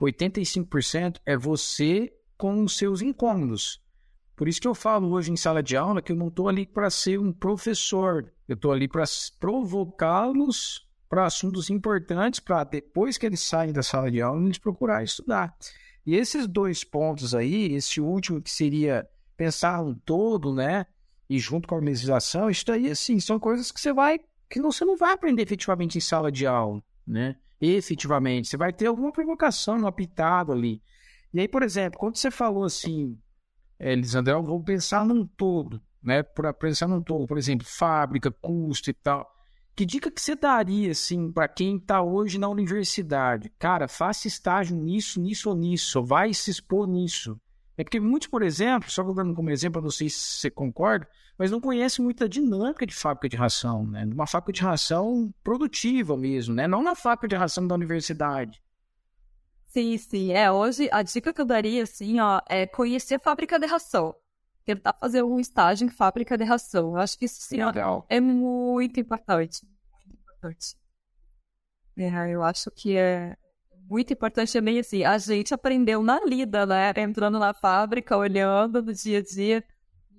85% 0.00 1.20
é 1.26 1.36
você 1.36 2.12
com 2.38 2.62
os 2.64 2.76
seus 2.76 3.02
incômodos. 3.02 3.82
Por 4.40 4.48
isso 4.48 4.58
que 4.58 4.66
eu 4.66 4.74
falo 4.74 5.10
hoje 5.10 5.30
em 5.30 5.36
sala 5.36 5.62
de 5.62 5.76
aula 5.76 6.00
que 6.00 6.12
eu 6.12 6.16
não 6.16 6.28
estou 6.28 6.48
ali 6.48 6.64
para 6.64 6.88
ser 6.88 7.20
um 7.20 7.30
professor, 7.30 8.32
eu 8.48 8.54
estou 8.54 8.72
ali 8.72 8.88
para 8.88 9.04
provocá-los 9.38 10.88
para 11.10 11.26
assuntos 11.26 11.68
importantes, 11.68 12.40
para 12.40 12.64
depois 12.64 13.18
que 13.18 13.26
eles 13.26 13.40
saem 13.40 13.70
da 13.70 13.82
sala 13.82 14.10
de 14.10 14.22
aula, 14.22 14.42
eles 14.42 14.56
procurar 14.56 15.04
estudar. 15.04 15.54
E 16.06 16.16
esses 16.16 16.46
dois 16.46 16.82
pontos 16.82 17.34
aí, 17.34 17.74
esse 17.74 18.00
último 18.00 18.40
que 18.40 18.50
seria 18.50 19.06
pensar 19.36 19.82
um 19.82 19.94
todo, 19.94 20.54
né? 20.54 20.86
E 21.28 21.38
junto 21.38 21.68
com 21.68 21.74
a 21.74 21.78
organização, 21.78 22.48
isso 22.48 22.64
daí, 22.64 22.90
assim, 22.90 23.20
são 23.20 23.38
coisas 23.38 23.70
que 23.70 23.78
você 23.78 23.92
vai, 23.92 24.18
que 24.48 24.58
você 24.58 24.86
não 24.86 24.96
vai 24.96 25.12
aprender 25.12 25.42
efetivamente 25.42 25.98
em 25.98 26.00
sala 26.00 26.32
de 26.32 26.46
aula, 26.46 26.82
né? 27.06 27.36
Efetivamente, 27.60 28.48
você 28.48 28.56
vai 28.56 28.72
ter 28.72 28.86
alguma 28.86 29.12
provocação 29.12 29.76
no 29.76 29.86
apitado 29.86 30.50
ali. 30.50 30.80
E 31.30 31.40
aí, 31.40 31.46
por 31.46 31.62
exemplo, 31.62 31.98
quando 31.98 32.16
você 32.16 32.30
falou 32.30 32.64
assim, 32.64 33.18
é, 33.80 33.94
Lisandro, 33.94 34.34
eu 34.34 34.42
vou 34.42 34.62
pensar 34.62 35.06
num 35.06 35.26
todo, 35.26 35.80
né? 36.02 36.22
Para 36.22 36.52
pensar 36.52 36.86
num 36.86 37.02
todo, 37.02 37.26
por 37.26 37.38
exemplo, 37.38 37.66
fábrica, 37.66 38.30
custo 38.30 38.90
e 38.90 38.92
tal. 38.92 39.26
Que 39.74 39.86
dica 39.86 40.10
que 40.10 40.20
você 40.20 40.36
daria, 40.36 40.90
assim, 40.90 41.32
para 41.32 41.48
quem 41.48 41.78
está 41.78 42.02
hoje 42.02 42.38
na 42.38 42.46
universidade? 42.46 43.50
Cara, 43.58 43.88
faça 43.88 44.28
estágio 44.28 44.76
nisso, 44.76 45.18
nisso 45.18 45.48
ou 45.48 45.56
nisso, 45.56 46.04
vai 46.04 46.34
se 46.34 46.50
expor 46.50 46.86
nisso. 46.86 47.40
É 47.78 47.82
porque 47.82 47.98
muitos, 47.98 48.28
por 48.28 48.42
exemplo, 48.42 48.90
só 48.90 49.02
dando 49.02 49.34
como 49.34 49.48
exemplo, 49.48 49.80
não 49.80 49.90
sei 49.90 50.10
se 50.10 50.18
você 50.18 50.50
concorda, 50.50 51.08
mas 51.38 51.50
não 51.50 51.58
conhecem 51.58 52.04
muita 52.04 52.28
dinâmica 52.28 52.84
de 52.84 52.94
fábrica 52.94 53.30
de 53.30 53.36
ração, 53.38 53.86
né? 53.86 54.04
Uma 54.12 54.26
fábrica 54.26 54.52
de 54.52 54.60
ração 54.60 55.32
produtiva 55.42 56.14
mesmo, 56.14 56.54
né? 56.54 56.68
Não 56.68 56.82
na 56.82 56.94
fábrica 56.94 57.28
de 57.28 57.36
ração 57.36 57.66
da 57.66 57.74
universidade. 57.74 58.60
Sim, 59.70 59.96
sim. 59.98 60.32
É, 60.32 60.50
hoje 60.50 60.88
a 60.90 61.00
dica 61.02 61.32
que 61.32 61.40
eu 61.40 61.44
daria, 61.44 61.84
assim, 61.84 62.18
ó, 62.18 62.40
é 62.48 62.66
conhecer 62.66 63.20
fábrica 63.20 63.58
de 63.58 63.66
ração. 63.66 64.14
Tentar 64.64 64.92
fazer 64.94 65.22
um 65.22 65.38
estágio 65.38 65.86
em 65.86 65.90
fábrica 65.90 66.36
de 66.36 66.42
ração. 66.42 66.90
Eu 66.90 66.96
acho 66.96 67.16
que 67.16 67.24
isso, 67.24 67.40
sim, 67.40 67.60
ó, 67.62 68.02
é 68.08 68.20
muito 68.20 68.98
importante. 68.98 69.64
Muito 70.04 70.20
importante. 70.20 70.76
É, 71.96 72.34
eu 72.34 72.42
acho 72.42 72.68
que 72.72 72.96
é 72.96 73.36
muito 73.88 74.12
importante 74.12 74.52
também, 74.52 74.80
assim, 74.80 75.04
a 75.04 75.16
gente 75.18 75.54
aprendeu 75.54 76.02
na 76.02 76.20
lida, 76.24 76.66
né? 76.66 76.92
Entrando 76.96 77.38
na 77.38 77.54
fábrica, 77.54 78.16
olhando 78.16 78.82
no 78.82 78.92
dia 78.92 79.18
a 79.18 79.22
dia. 79.22 79.64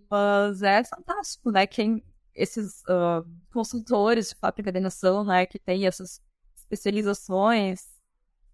Mas 0.10 0.62
é 0.62 0.82
fantástico, 0.86 1.52
né? 1.52 1.68
Quem, 1.68 2.02
esses 2.34 2.82
uh, 2.84 3.26
consultores 3.52 4.30
de 4.30 4.36
fábrica 4.36 4.72
de 4.72 4.80
nação, 4.80 5.26
né? 5.26 5.46
Que 5.46 5.60
tem 5.60 5.86
essas 5.88 6.22
especializações, 6.56 7.82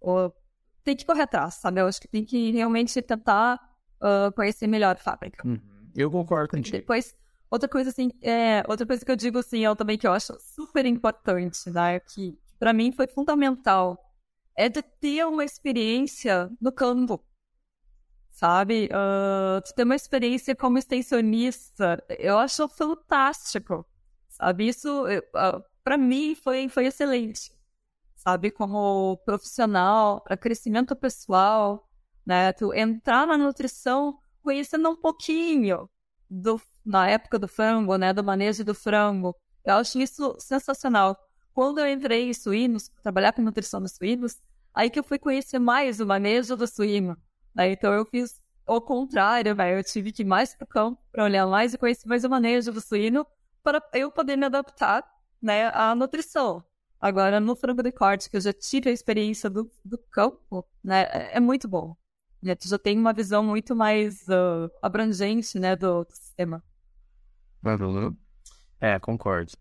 uh, 0.02 0.32
tem 0.84 0.96
que 0.96 1.04
correr 1.04 1.22
atrás, 1.22 1.54
sabe? 1.54 1.80
Eu 1.80 1.86
acho 1.86 2.00
que 2.00 2.08
tem 2.08 2.24
que 2.24 2.50
realmente 2.50 3.00
tentar 3.02 3.58
uh, 4.00 4.32
conhecer 4.32 4.66
melhor 4.66 4.96
a 4.96 4.98
fábrica. 4.98 5.46
Uhum. 5.46 5.60
Eu 5.94 6.10
concordo 6.10 6.50
contigo. 6.50 6.76
Depois, 6.76 7.16
outra 7.50 7.68
coisa 7.68 7.90
assim, 7.90 8.10
é, 8.22 8.62
outra 8.68 8.86
coisa 8.86 9.04
que 9.04 9.10
eu 9.10 9.16
digo 9.16 9.38
assim, 9.38 9.60
eu 9.60 9.74
também 9.74 9.98
que 9.98 10.06
eu 10.06 10.12
acho 10.12 10.36
super 10.40 10.86
importante, 10.86 11.70
né? 11.70 12.00
Que 12.00 12.38
para 12.58 12.72
mim 12.72 12.92
foi 12.92 13.06
fundamental 13.06 13.98
é 14.56 14.68
de 14.68 14.82
ter 14.82 15.24
uma 15.24 15.44
experiência 15.44 16.50
no 16.60 16.72
campo, 16.72 17.24
sabe? 18.28 18.88
Uh, 18.92 19.62
de 19.62 19.72
ter 19.72 19.84
uma 19.84 19.94
experiência 19.94 20.54
como 20.56 20.78
extensionista, 20.78 22.04
eu 22.18 22.36
acho 22.36 22.68
fantástico, 22.68 23.86
sabe? 24.28 24.66
Isso, 24.66 25.04
uh, 25.06 25.22
ah, 25.36 25.62
para 25.84 25.96
mim, 25.96 26.34
foi, 26.34 26.68
foi 26.68 26.86
excelente, 26.86 27.52
sabe? 28.18 28.50
Como 28.50 29.16
profissional, 29.24 30.20
para 30.22 30.36
crescimento 30.36 30.94
pessoal, 30.94 31.88
né? 32.26 32.52
Tu 32.52 32.72
entrar 32.74 33.26
na 33.26 33.38
nutrição 33.38 34.18
conhecendo 34.42 34.90
um 34.90 34.96
pouquinho 34.96 35.88
do, 36.28 36.60
na 36.84 37.08
época 37.08 37.38
do 37.38 37.48
frango, 37.48 37.96
né? 37.96 38.12
Do 38.12 38.22
manejo 38.22 38.64
do 38.64 38.74
frango. 38.74 39.34
Eu 39.64 39.76
acho 39.76 39.98
isso 39.98 40.36
sensacional. 40.38 41.16
Quando 41.54 41.78
eu 41.78 41.88
entrei 41.90 42.28
em 42.28 42.34
suínos, 42.34 42.90
trabalhar 43.02 43.32
com 43.32 43.42
nutrição 43.42 43.80
nos 43.80 43.92
suínos, 43.92 44.38
Aí 44.78 44.90
que 44.90 44.98
eu 44.98 45.02
fui 45.02 45.18
conhecer 45.18 45.58
mais 45.58 45.98
o 45.98 46.06
manejo 46.06 46.56
do 46.56 46.64
suíno. 46.68 47.16
Né? 47.52 47.72
Então 47.72 47.92
eu 47.92 48.04
fiz 48.04 48.40
o 48.64 48.80
contrário, 48.80 49.52
né? 49.54 49.76
Eu 49.76 49.82
tive 49.82 50.12
que 50.12 50.22
ir 50.22 50.24
mais 50.24 50.54
o 50.60 50.66
campo 50.66 51.02
para 51.10 51.24
olhar 51.24 51.44
mais 51.48 51.74
e 51.74 51.78
conhecer 51.78 52.06
mais 52.06 52.22
o 52.22 52.30
manejo 52.30 52.70
do 52.70 52.80
suíno 52.80 53.26
para 53.60 53.82
eu 53.92 54.08
poder 54.12 54.36
me 54.36 54.46
adaptar 54.46 55.04
né, 55.42 55.66
à 55.74 55.96
nutrição. 55.96 56.62
Agora, 57.00 57.38
no 57.38 57.54
frango 57.54 57.82
de 57.82 57.92
corte, 57.92 58.28
que 58.28 58.36
eu 58.36 58.40
já 58.40 58.52
tive 58.52 58.90
a 58.90 58.92
experiência 58.92 59.48
do, 59.48 59.70
do 59.84 59.98
campo, 60.10 60.66
né, 60.82 61.02
é, 61.10 61.36
é 61.36 61.40
muito 61.40 61.68
bom. 61.68 61.96
Né? 62.42 62.54
Tu 62.54 62.68
já 62.68 62.78
tem 62.78 62.98
uma 62.98 63.12
visão 63.12 63.42
muito 63.42 63.74
mais 63.76 64.26
uh, 64.28 64.70
abrangente 64.82 65.58
né, 65.58 65.76
do, 65.76 66.04
do 66.04 66.12
sistema. 66.12 66.62
É, 68.80 68.98
concordo. 68.98 69.52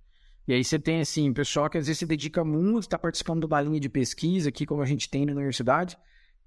E 0.47 0.53
aí 0.53 0.63
você 0.63 0.79
tem, 0.79 1.01
assim, 1.01 1.33
pessoal 1.33 1.69
que 1.69 1.77
às 1.77 1.87
vezes 1.87 1.99
se 1.99 2.05
dedica 2.05 2.43
muito, 2.43 2.81
está 2.81 2.97
participando 2.97 3.41
do 3.41 3.47
balinha 3.47 3.79
de 3.79 3.89
pesquisa 3.89 4.49
aqui, 4.49 4.65
como 4.65 4.81
a 4.81 4.85
gente 4.85 5.09
tem 5.09 5.25
na 5.25 5.33
universidade. 5.33 5.97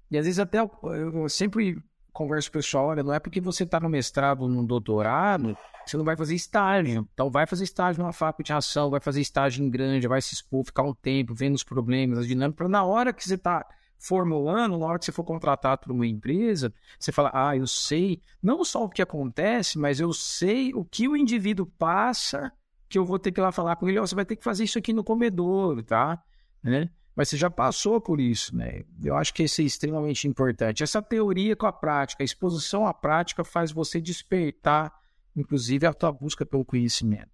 E 0.09 0.17
às 0.17 0.25
vezes 0.25 0.39
até 0.39 0.59
eu, 0.59 0.71
eu 0.83 1.29
sempre 1.29 1.81
converso 2.11 2.51
com 2.51 2.57
o 2.57 2.61
pessoal, 2.61 2.87
olha, 2.87 3.03
não 3.03 3.13
é 3.13 3.19
porque 3.19 3.39
você 3.39 3.63
está 3.63 3.79
no 3.79 3.89
mestrado, 3.89 4.47
no 4.47 4.65
doutorado, 4.65 5.57
você 5.85 5.97
não 5.97 6.05
vai 6.05 6.15
fazer 6.15 6.35
estágio. 6.35 7.07
Então 7.13 7.29
vai 7.29 7.45
fazer 7.45 7.63
estágio 7.63 8.01
numa 8.01 8.13
fábrica 8.13 8.43
de 8.43 8.53
ração, 8.53 8.89
vai 8.89 8.99
fazer 8.99 9.21
estágio 9.21 9.63
em 9.63 9.69
grande, 9.69 10.07
vai 10.07 10.21
se 10.21 10.33
expor, 10.33 10.65
ficar 10.65 10.83
um 10.83 10.93
tempo, 10.93 11.33
vendo 11.33 11.55
os 11.55 11.63
problemas, 11.63 12.19
as 12.19 12.27
dinâmicas, 12.27 12.57
para 12.57 12.67
na 12.67 12.83
hora 12.83 13.13
que 13.13 13.23
você 13.23 13.35
está 13.35 13.65
formulando, 13.97 14.77
na 14.77 14.85
hora 14.85 14.99
que 14.99 15.05
você 15.05 15.11
for 15.11 15.23
contratado 15.23 15.81
por 15.81 15.91
uma 15.91 16.07
empresa, 16.07 16.73
você 16.99 17.11
fala, 17.11 17.31
ah, 17.33 17.55
eu 17.55 17.67
sei 17.67 18.19
não 18.41 18.63
só 18.65 18.83
o 18.83 18.89
que 18.89 19.01
acontece, 19.01 19.77
mas 19.77 19.99
eu 19.99 20.11
sei 20.11 20.73
o 20.73 20.83
que 20.83 21.07
o 21.07 21.15
indivíduo 21.15 21.65
passa 21.77 22.51
que 22.89 22.97
eu 22.97 23.05
vou 23.05 23.17
ter 23.17 23.31
que 23.31 23.39
ir 23.39 23.43
lá 23.43 23.51
falar 23.51 23.77
com 23.77 23.87
ele, 23.87 23.99
oh, 23.99 24.05
você 24.05 24.15
vai 24.15 24.25
ter 24.25 24.35
que 24.35 24.43
fazer 24.43 24.65
isso 24.65 24.77
aqui 24.77 24.91
no 24.91 25.03
comedor, 25.03 25.81
tá? 25.83 26.21
Né? 26.61 26.89
Mas 27.15 27.29
você 27.29 27.37
já 27.37 27.49
passou 27.49 27.99
por 27.99 28.21
isso, 28.21 28.55
né? 28.55 28.83
Eu 29.03 29.15
acho 29.15 29.33
que 29.33 29.43
isso 29.43 29.61
é 29.61 29.65
extremamente 29.65 30.27
importante. 30.27 30.83
Essa 30.83 31.01
teoria 31.01 31.55
com 31.55 31.65
a 31.65 31.71
prática, 31.73 32.23
a 32.23 32.25
exposição 32.25 32.87
à 32.87 32.93
prática 32.93 33.43
faz 33.43 33.71
você 33.71 33.99
despertar, 33.99 34.93
inclusive, 35.35 35.85
a 35.85 35.93
tua 35.93 36.11
busca 36.11 36.45
pelo 36.45 36.63
conhecimento. 36.63 37.29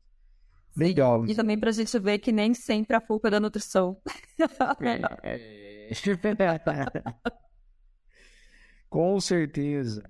Legal. 0.75 1.25
E 1.25 1.35
também 1.35 1.59
para 1.59 1.69
a 1.69 1.73
gente 1.73 1.97
ver 1.99 2.19
que 2.19 2.31
nem 2.31 2.53
sempre 2.53 2.95
a 2.95 3.01
culpa 3.01 3.27
é 3.27 3.31
da 3.31 3.39
nutrição. 3.39 3.99
É... 5.23 5.89
Com 8.89 9.19
certeza. 9.19 10.09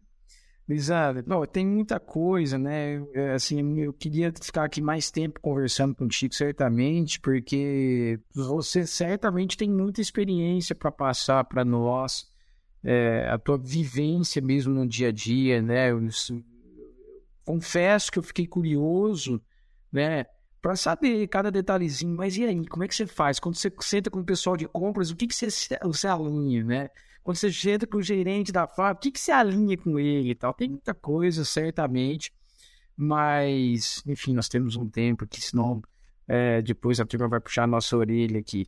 Lisandra, 0.67 1.23
não, 1.25 1.45
tem 1.45 1.65
muita 1.65 1.97
coisa, 1.97 2.57
né? 2.57 3.01
É, 3.13 3.31
assim, 3.31 3.79
eu 3.79 3.93
queria 3.93 4.33
ficar 4.33 4.65
aqui 4.65 4.81
mais 4.81 5.09
tempo 5.09 5.39
conversando 5.39 5.95
contigo, 5.95 6.35
certamente, 6.35 7.21
porque 7.21 8.19
você 8.35 8.85
certamente 8.85 9.55
tem 9.55 9.69
muita 9.69 10.01
experiência 10.01 10.75
para 10.75 10.91
passar 10.91 11.45
para 11.45 11.63
nós, 11.63 12.29
é, 12.83 13.29
a 13.29 13.37
tua 13.37 13.57
vivência 13.57 14.41
mesmo 14.41 14.73
no 14.73 14.85
dia 14.85 15.07
a 15.07 15.11
dia, 15.11 15.61
né? 15.61 15.89
Eu, 15.89 16.01
confesso 17.45 18.11
que 18.11 18.19
eu 18.19 18.23
fiquei 18.23 18.45
curioso, 18.45 19.41
né? 19.89 20.25
Para 20.61 20.75
saber 20.75 21.25
cada 21.27 21.49
detalhezinho, 21.49 22.13
mas 22.17 22.35
e 22.35 22.43
aí, 22.43 22.67
como 22.67 22.83
é 22.83 22.89
que 22.89 22.95
você 22.95 23.07
faz? 23.07 23.39
Quando 23.39 23.55
você 23.55 23.71
senta 23.79 24.09
com 24.09 24.19
o 24.19 24.25
pessoal 24.25 24.57
de 24.57 24.67
compras, 24.67 25.11
o 25.11 25.15
que, 25.15 25.27
que 25.27 25.33
você, 25.33 25.47
você 25.81 26.07
alinha, 26.07 26.61
né? 26.65 26.89
Quando 27.27 27.35
você 27.35 27.51
chega 27.51 27.85
com 27.85 27.97
o 27.97 28.01
gerente 28.01 28.53
da 28.53 28.65
fábrica, 28.65 28.99
o 28.99 29.01
que, 29.01 29.11
que 29.11 29.19
se 29.19 29.31
alinha 29.31 29.77
com 29.77 29.99
ele 29.99 30.29
e 30.29 30.33
tal? 30.33 30.53
Tem 30.53 30.69
muita 30.69 30.93
coisa, 30.93 31.43
certamente. 31.43 32.31
Mas, 32.95 34.01
enfim, 34.07 34.33
nós 34.33 34.47
temos 34.47 34.77
um 34.77 34.89
tempo 34.89 35.27
que 35.27 35.41
senão 35.41 35.81
é, 36.25 36.61
depois 36.61 37.01
a 37.01 37.05
turma 37.05 37.27
vai 37.27 37.41
puxar 37.41 37.63
a 37.63 37.67
nossa 37.67 37.97
orelha 37.97 38.39
aqui. 38.39 38.65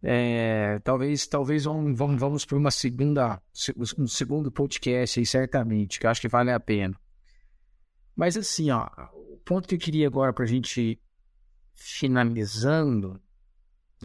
É, 0.00 0.78
talvez 0.84 1.26
talvez 1.26 1.64
vamos, 1.64 1.98
vamos, 1.98 2.20
vamos 2.20 2.44
para 2.44 2.56
uma 2.56 2.70
segunda 2.70 3.42
um 3.98 4.06
segundo 4.06 4.48
podcast 4.48 5.18
aí 5.18 5.26
certamente 5.26 5.98
que 5.98 6.06
eu 6.06 6.10
acho 6.10 6.20
que 6.20 6.28
vale 6.28 6.52
a 6.52 6.60
pena 6.60 6.96
mas 8.14 8.36
assim 8.36 8.70
ó 8.70 8.88
o 9.12 9.38
ponto 9.44 9.66
que 9.66 9.74
eu 9.74 9.78
queria 9.80 10.06
agora 10.06 10.32
para 10.32 10.44
a 10.44 10.46
gente 10.46 11.02
finalizando 11.74 13.20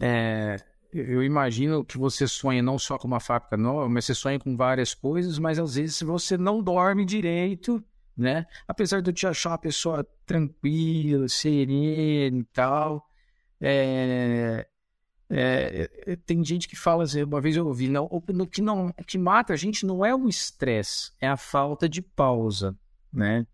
é, 0.00 0.56
eu 0.94 1.22
imagino 1.22 1.84
que 1.84 1.98
você 1.98 2.26
sonha 2.28 2.62
não 2.62 2.78
só 2.78 2.96
com 2.96 3.08
uma 3.08 3.20
fábrica 3.20 3.56
nova, 3.56 3.88
mas 3.88 4.04
você 4.04 4.14
sonha 4.14 4.38
com 4.38 4.56
várias 4.56 4.94
coisas, 4.94 5.38
mas 5.38 5.58
às 5.58 5.74
vezes 5.74 6.00
você 6.02 6.38
não 6.38 6.62
dorme 6.62 7.04
direito, 7.04 7.82
né? 8.16 8.46
Apesar 8.68 9.02
de 9.02 9.10
eu 9.10 9.14
te 9.14 9.26
achar 9.26 9.50
uma 9.50 9.58
pessoa 9.58 10.06
tranquila, 10.24 11.28
serena 11.28 12.38
e 12.38 12.44
tal, 12.52 13.08
é, 13.60 14.66
é, 15.28 15.90
é, 16.06 16.16
tem 16.16 16.44
gente 16.44 16.68
que 16.68 16.76
fala 16.76 17.02
assim, 17.02 17.24
uma 17.24 17.40
vez 17.40 17.56
eu 17.56 17.66
ouvi, 17.66 17.88
não, 17.88 18.06
o 18.10 18.46
que, 18.46 18.62
não, 18.62 18.88
o 18.88 19.04
que 19.04 19.18
mata 19.18 19.52
a 19.52 19.56
gente 19.56 19.84
não 19.84 20.04
é 20.04 20.14
o 20.14 20.28
estresse, 20.28 21.10
é 21.20 21.26
a 21.26 21.36
falta 21.36 21.88
de 21.88 22.00
pausa, 22.00 22.76
né? 23.12 23.46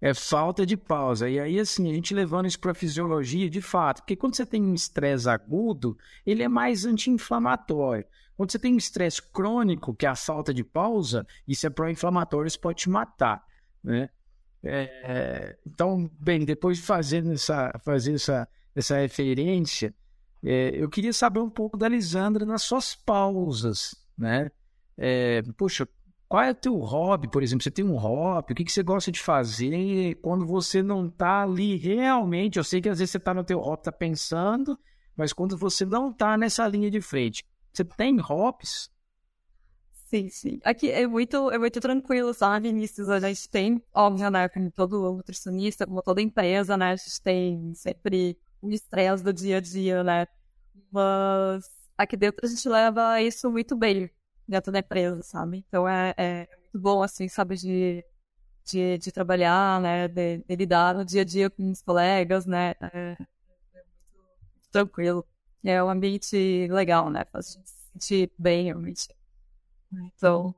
É 0.00 0.12
falta 0.12 0.66
de 0.66 0.76
pausa. 0.76 1.28
E 1.28 1.38
aí, 1.38 1.58
assim, 1.58 1.90
a 1.90 1.94
gente 1.94 2.14
levando 2.14 2.46
isso 2.46 2.58
para 2.60 2.74
fisiologia, 2.74 3.48
de 3.48 3.60
fato, 3.60 4.02
porque 4.02 4.16
quando 4.16 4.34
você 4.34 4.44
tem 4.44 4.62
um 4.62 4.74
estresse 4.74 5.28
agudo, 5.28 5.96
ele 6.24 6.42
é 6.42 6.48
mais 6.48 6.84
anti-inflamatório. 6.84 8.04
Quando 8.36 8.52
você 8.52 8.58
tem 8.58 8.74
um 8.74 8.78
estresse 8.78 9.22
crônico, 9.22 9.94
que 9.94 10.04
é 10.04 10.08
a 10.10 10.14
falta 10.14 10.52
de 10.52 10.62
pausa, 10.62 11.26
isso 11.48 11.66
é 11.66 11.70
pró-inflamatório, 11.70 12.46
isso 12.46 12.60
pode 12.60 12.80
te 12.80 12.90
matar. 12.90 13.42
né? 13.82 14.10
É, 14.62 15.56
então, 15.66 16.10
bem, 16.18 16.44
depois 16.44 16.78
de 16.78 16.82
fazer 16.82 17.24
essa, 17.32 17.72
fazer 17.84 18.14
essa, 18.14 18.48
essa 18.74 18.98
referência, 18.98 19.94
é, 20.44 20.70
eu 20.74 20.88
queria 20.88 21.12
saber 21.12 21.40
um 21.40 21.48
pouco 21.48 21.76
da 21.76 21.88
Lisandra 21.88 22.44
nas 22.44 22.62
suas 22.62 22.94
pausas, 22.94 23.94
né? 24.18 24.50
É, 24.98 25.42
poxa, 25.56 25.88
qual 26.28 26.42
é 26.42 26.50
o 26.50 26.54
teu 26.54 26.76
hobby, 26.76 27.28
por 27.28 27.42
exemplo? 27.42 27.62
Você 27.62 27.70
tem 27.70 27.84
um 27.84 27.96
hobby? 27.96 28.52
O 28.52 28.56
que, 28.56 28.64
que 28.64 28.72
você 28.72 28.82
gosta 28.82 29.12
de 29.12 29.20
fazer 29.20 30.16
quando 30.16 30.44
você 30.44 30.82
não 30.82 31.06
está 31.06 31.42
ali 31.42 31.76
realmente? 31.76 32.58
Eu 32.58 32.64
sei 32.64 32.80
que 32.80 32.88
às 32.88 32.98
vezes 32.98 33.12
você 33.12 33.18
está 33.18 33.32
no 33.32 33.44
teu 33.44 33.60
hobby, 33.60 33.80
está 33.80 33.92
pensando, 33.92 34.78
mas 35.16 35.32
quando 35.32 35.56
você 35.56 35.84
não 35.84 36.10
está 36.10 36.36
nessa 36.36 36.66
linha 36.66 36.90
de 36.90 37.00
frente, 37.00 37.44
você 37.72 37.84
tem 37.84 38.18
hobbies? 38.18 38.90
Sim, 40.06 40.28
sim. 40.28 40.60
Aqui 40.64 40.90
é 40.90 41.06
muito, 41.06 41.50
é 41.50 41.58
muito 41.58 41.80
tranquilo, 41.80 42.32
sabe, 42.34 42.68
Vinícius? 42.68 43.08
A 43.08 43.20
gente 43.20 43.48
tem, 43.48 43.82
óbvio, 43.94 44.30
né, 44.30 44.48
como 44.48 44.70
todo 44.70 45.12
nutricionista, 45.12 45.86
como 45.86 46.02
toda 46.02 46.22
empresa, 46.22 46.76
né, 46.76 46.92
a 46.92 46.96
gente 46.96 47.20
tem 47.22 47.74
sempre 47.74 48.36
o 48.60 48.70
estresse 48.70 49.22
do 49.22 49.32
dia 49.32 49.58
a 49.58 49.60
dia, 49.60 50.02
né? 50.02 50.26
Mas 50.90 51.68
aqui 51.96 52.16
dentro 52.16 52.44
a 52.44 52.48
gente 52.48 52.68
leva 52.68 53.20
isso 53.20 53.50
muito 53.50 53.76
bem 53.76 54.10
dentro 54.48 54.72
da 54.72 54.78
empresa, 54.78 55.22
sabe? 55.22 55.64
Então 55.68 55.88
é, 55.88 56.14
é 56.16 56.48
muito 56.60 56.78
bom, 56.78 57.02
assim, 57.02 57.28
sabe, 57.28 57.56
de, 57.56 58.04
de, 58.64 58.98
de 58.98 59.12
trabalhar, 59.12 59.80
né? 59.80 60.08
De, 60.08 60.38
de, 60.38 60.56
lidar 60.56 60.94
no 60.94 61.04
dia 61.04 61.22
a 61.22 61.24
dia 61.24 61.50
com 61.50 61.70
os 61.70 61.82
colegas, 61.82 62.46
né? 62.46 62.74
É, 62.80 63.16
é 63.74 63.84
muito 64.54 64.70
tranquilo. 64.70 65.26
É 65.64 65.82
um 65.82 65.88
ambiente 65.88 66.68
legal, 66.70 67.10
né? 67.10 67.24
Faz 67.32 67.48
a 67.48 67.52
gente 67.52 67.70
se 67.70 67.92
sentir 67.92 68.32
bem, 68.38 68.66
realmente. 68.66 69.08
Então, 69.92 70.54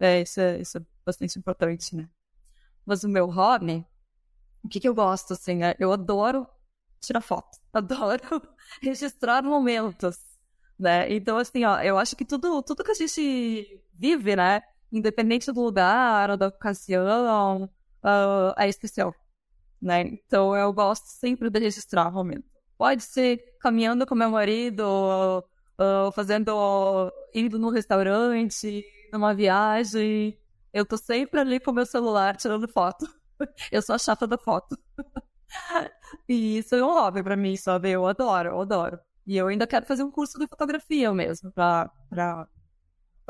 é, 0.00 0.20
isso, 0.22 0.40
é, 0.40 0.60
isso 0.60 0.78
é 0.78 0.82
bastante 1.04 1.38
importante, 1.38 1.94
né? 1.94 2.08
Mas 2.84 3.04
o 3.04 3.08
meu 3.08 3.26
hobby, 3.30 3.84
o 4.62 4.68
que, 4.68 4.80
que 4.80 4.88
eu 4.88 4.94
gosto, 4.94 5.32
assim, 5.32 5.56
né? 5.56 5.74
Eu 5.78 5.92
adoro 5.92 6.46
tirar 7.00 7.20
foto. 7.20 7.58
Adoro 7.72 8.42
registrar 8.82 9.42
momentos, 9.42 10.18
né? 10.78 11.12
Então, 11.12 11.38
assim, 11.38 11.64
ó, 11.64 11.80
eu 11.80 11.98
acho 11.98 12.16
que 12.16 12.24
tudo, 12.24 12.62
tudo 12.62 12.84
que 12.84 12.90
a 12.90 12.94
gente 12.94 13.82
vive, 13.94 14.36
né? 14.36 14.62
Independente 14.92 15.50
do 15.52 15.62
lugar 15.62 16.36
da 16.36 16.48
ocasião, 16.48 17.64
uh, 18.04 18.54
é 18.56 18.68
especial, 18.68 19.14
né? 19.80 20.02
Então, 20.02 20.54
eu 20.56 20.72
gosto 20.72 21.06
sempre 21.06 21.50
de 21.50 21.58
registrar 21.58 22.10
momentos. 22.10 22.50
Pode 22.78 23.02
ser 23.02 23.42
caminhando 23.60 24.06
com 24.06 24.14
meu 24.14 24.30
marido, 24.30 24.82
uh, 25.78 26.12
fazendo, 26.12 27.12
indo 27.34 27.58
num 27.58 27.70
restaurante, 27.70 28.84
numa 29.12 29.34
viagem. 29.34 30.38
Eu 30.72 30.84
tô 30.84 30.96
sempre 30.96 31.40
ali 31.40 31.58
com 31.60 31.72
meu 31.72 31.86
celular 31.86 32.36
tirando 32.36 32.68
foto. 32.68 33.06
Eu 33.72 33.82
sou 33.82 33.94
a 33.94 33.98
chata 33.98 34.26
da 34.26 34.38
foto. 34.38 34.78
e 36.28 36.58
isso 36.58 36.74
é 36.74 36.84
um 36.84 36.92
hobby 36.92 37.22
pra 37.22 37.36
mim, 37.36 37.56
sabe? 37.56 37.90
Eu 37.90 38.06
adoro, 38.06 38.50
eu 38.50 38.60
adoro. 38.60 38.98
E 39.26 39.36
eu 39.36 39.48
ainda 39.48 39.66
quero 39.66 39.84
fazer 39.84 40.04
um 40.04 40.10
curso 40.10 40.38
de 40.38 40.46
fotografia 40.46 41.12
mesmo, 41.12 41.50
pra 41.50 41.90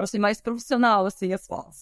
ser 0.06 0.18
mais 0.18 0.40
profissional, 0.40 1.06
assim, 1.06 1.32
as 1.32 1.46
fotos. 1.46 1.80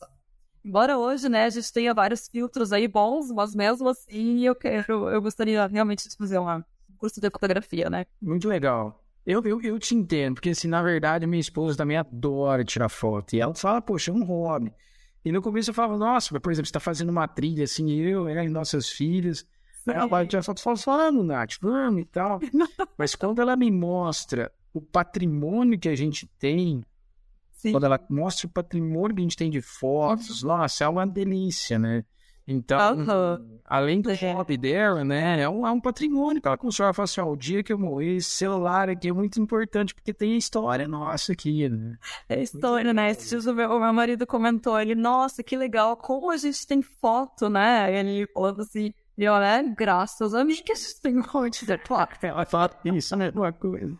Embora 0.64 0.96
hoje, 0.96 1.28
né, 1.28 1.44
a 1.44 1.50
gente 1.50 1.70
tenha 1.72 1.92
vários 1.92 2.28
filtros 2.28 2.72
aí 2.72 2.88
bons, 2.88 3.30
mas 3.30 3.54
mesmo 3.54 3.88
assim 3.88 4.46
eu 4.46 4.54
quero, 4.54 5.10
eu 5.10 5.20
gostaria 5.20 5.66
realmente 5.66 6.08
de 6.08 6.16
fazer 6.16 6.38
um 6.38 6.62
curso 6.96 7.20
de 7.20 7.28
fotografia, 7.28 7.90
né? 7.90 8.06
Muito 8.22 8.48
legal. 8.48 9.04
Eu, 9.26 9.42
eu, 9.44 9.60
eu 9.60 9.78
te 9.78 9.94
entendo, 9.94 10.34
porque 10.34 10.50
assim, 10.50 10.68
na 10.68 10.82
verdade, 10.82 11.26
minha 11.26 11.40
esposa 11.40 11.76
também 11.76 11.96
adora 11.96 12.64
tirar 12.64 12.88
foto. 12.88 13.34
E 13.34 13.40
ela 13.40 13.54
fala, 13.54 13.82
poxa, 13.82 14.10
é 14.10 14.14
um 14.14 14.24
hobby. 14.24 14.72
E 15.24 15.32
no 15.32 15.42
começo 15.42 15.70
eu 15.70 15.74
falava, 15.74 15.96
nossa, 15.96 16.38
por 16.38 16.52
exemplo, 16.52 16.66
você 16.66 16.72
tá 16.72 16.80
fazendo 16.80 17.08
uma 17.08 17.26
trilha 17.26 17.64
assim, 17.64 17.90
eu, 17.90 18.28
e 18.28 18.48
nossas 18.48 18.88
filhas. 18.88 19.46
Ela 19.86 20.24
já 20.24 20.42
só 20.42 20.54
falando, 20.76 21.22
Nath, 21.22 21.56
vamos 21.60 22.02
e 22.02 22.04
tal. 22.04 22.40
Mas 22.96 23.14
quando 23.14 23.40
ela 23.40 23.56
me 23.56 23.70
mostra 23.70 24.50
o 24.72 24.80
patrimônio 24.80 25.78
que 25.78 25.88
a 25.88 25.94
gente 25.94 26.26
tem, 26.38 26.82
Sim. 27.52 27.72
quando 27.72 27.84
ela 27.84 28.00
mostra 28.08 28.46
o 28.46 28.50
patrimônio 28.50 29.14
que 29.14 29.20
a 29.20 29.24
gente 29.24 29.36
tem 29.36 29.50
de 29.50 29.60
fotos, 29.60 30.42
nossa, 30.42 30.84
é 30.84 30.88
uma 30.88 31.06
delícia, 31.06 31.78
né? 31.78 32.04
Então, 32.46 32.98
uhum. 32.98 33.58
além 33.64 34.02
do 34.02 34.10
é. 34.10 34.32
hobby 34.34 34.58
dela, 34.58 35.02
né, 35.02 35.40
é 35.40 35.48
um, 35.48 35.66
é 35.66 35.70
um 35.70 35.80
patrimônio 35.80 36.42
que 36.42 36.46
ela 36.46 36.58
constrói. 36.58 36.88
Ela 36.88 36.94
fala 36.94 37.04
assim, 37.04 37.20
ó, 37.22 37.30
o 37.30 37.36
dia 37.36 37.62
que 37.62 37.72
eu 37.72 37.78
morrer, 37.78 38.16
esse 38.16 38.30
celular 38.30 38.90
aqui 38.90 39.08
é 39.08 39.12
muito 39.12 39.40
importante, 39.40 39.94
porque 39.94 40.12
tem 40.12 40.34
a 40.34 40.36
história 40.36 40.86
nossa 40.86 41.32
aqui, 41.32 41.66
né? 41.70 41.96
É 42.28 42.42
história, 42.42 42.92
muito 42.92 42.96
né? 42.96 43.14
Dias 43.14 43.46
meu, 43.46 43.70
o 43.70 43.80
meu 43.80 43.92
marido 43.94 44.26
comentou, 44.26 44.78
ele, 44.78 44.94
nossa, 44.94 45.42
que 45.42 45.56
legal, 45.56 45.96
como 45.96 46.30
a 46.30 46.36
gente 46.36 46.66
tem 46.66 46.82
foto, 46.82 47.48
né? 47.48 47.98
Ele 47.98 48.26
falando 48.34 48.60
assim, 48.60 48.92
e 49.16 49.28
olha, 49.28 49.62
graças 49.76 50.34
a 50.34 50.44
mim 50.44 50.56
que 50.56 50.74
gente 50.74 51.00
tem 51.00 51.16
um 51.18 51.24
monte 51.32 51.64
de 51.64 51.78
foto. 51.78 52.16
Ela 52.22 52.44
fala 52.44 52.70
isso, 52.84 53.14
né? 53.16 53.30
Uma 53.34 53.52
coisa. 53.52 53.96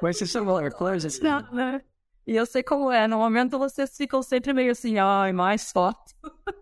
Mas 0.00 0.20
isso 0.20 0.38
é 0.38 0.40
uma 0.40 0.70
coisa. 0.70 1.08
Não, 1.22 1.52
né? 1.52 1.82
E 2.26 2.34
eu 2.34 2.46
sei 2.46 2.62
como 2.62 2.90
é, 2.90 3.06
no 3.06 3.18
momento 3.18 3.58
vocês 3.58 3.94
ficam 3.96 4.22
sempre 4.22 4.54
meio 4.54 4.72
assim, 4.72 4.98
ai, 4.98 5.32
mais 5.32 5.70
foto. 5.70 6.14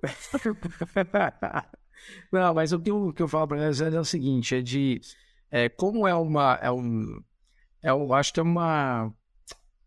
Não, 2.32 2.52
mas 2.52 2.72
o 2.72 2.80
que 2.80 2.90
eu, 2.90 3.08
o 3.08 3.12
que 3.12 3.22
eu 3.22 3.28
falo 3.28 3.46
para 3.46 3.64
eles 3.64 3.80
é 3.80 4.00
o 4.00 4.04
seguinte, 4.04 4.56
é 4.56 4.60
de 4.60 5.00
é, 5.50 5.68
como 5.68 6.08
é 6.08 6.14
uma, 6.14 6.58
é 6.60 6.70
um, 6.70 7.22
é 7.80 7.94
um, 7.94 8.12
acho 8.12 8.32
que 8.32 8.40
é 8.40 8.42
uma, 8.42 9.12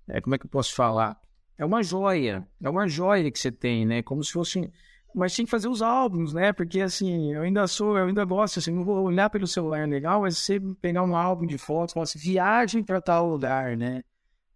é, 0.08 0.22
como 0.22 0.36
é 0.36 0.38
que 0.38 0.46
eu 0.46 0.50
posso 0.50 0.74
falar? 0.74 1.20
É 1.58 1.66
uma 1.66 1.84
joia, 1.84 2.48
é 2.62 2.70
uma 2.70 2.88
joia 2.88 3.30
que 3.32 3.40
você 3.40 3.52
tem, 3.52 3.86
né? 3.86 4.02
Como 4.02 4.24
se 4.24 4.32
fosse, 4.32 4.72
mas 5.16 5.34
tem 5.34 5.46
que 5.46 5.52
fazer 5.52 5.70
os 5.70 5.82
álbuns, 5.82 6.34
né? 6.34 6.52
Porque 6.52 6.82
assim, 6.82 7.34
eu 7.34 7.44
ainda 7.44 7.66
sou, 7.68 7.98
eu 7.98 8.06
ainda 8.06 8.26
gosto, 8.26 8.60
assim, 8.60 8.72
não 8.72 8.84
vou 8.84 9.02
olhar 9.04 9.30
pelo 9.30 9.48
celular 9.48 9.88
legal, 9.88 10.22
mas 10.22 10.38
você 10.38 10.60
pegar 10.82 11.04
um 11.04 11.16
álbum 11.16 11.46
de 11.46 11.58
fotos, 11.58 11.94
falar 11.94 12.04
assim, 12.04 12.20
viagem 12.20 12.84
para 12.84 13.02
tal 13.02 13.30
lugar, 13.30 13.78
né? 13.78 14.04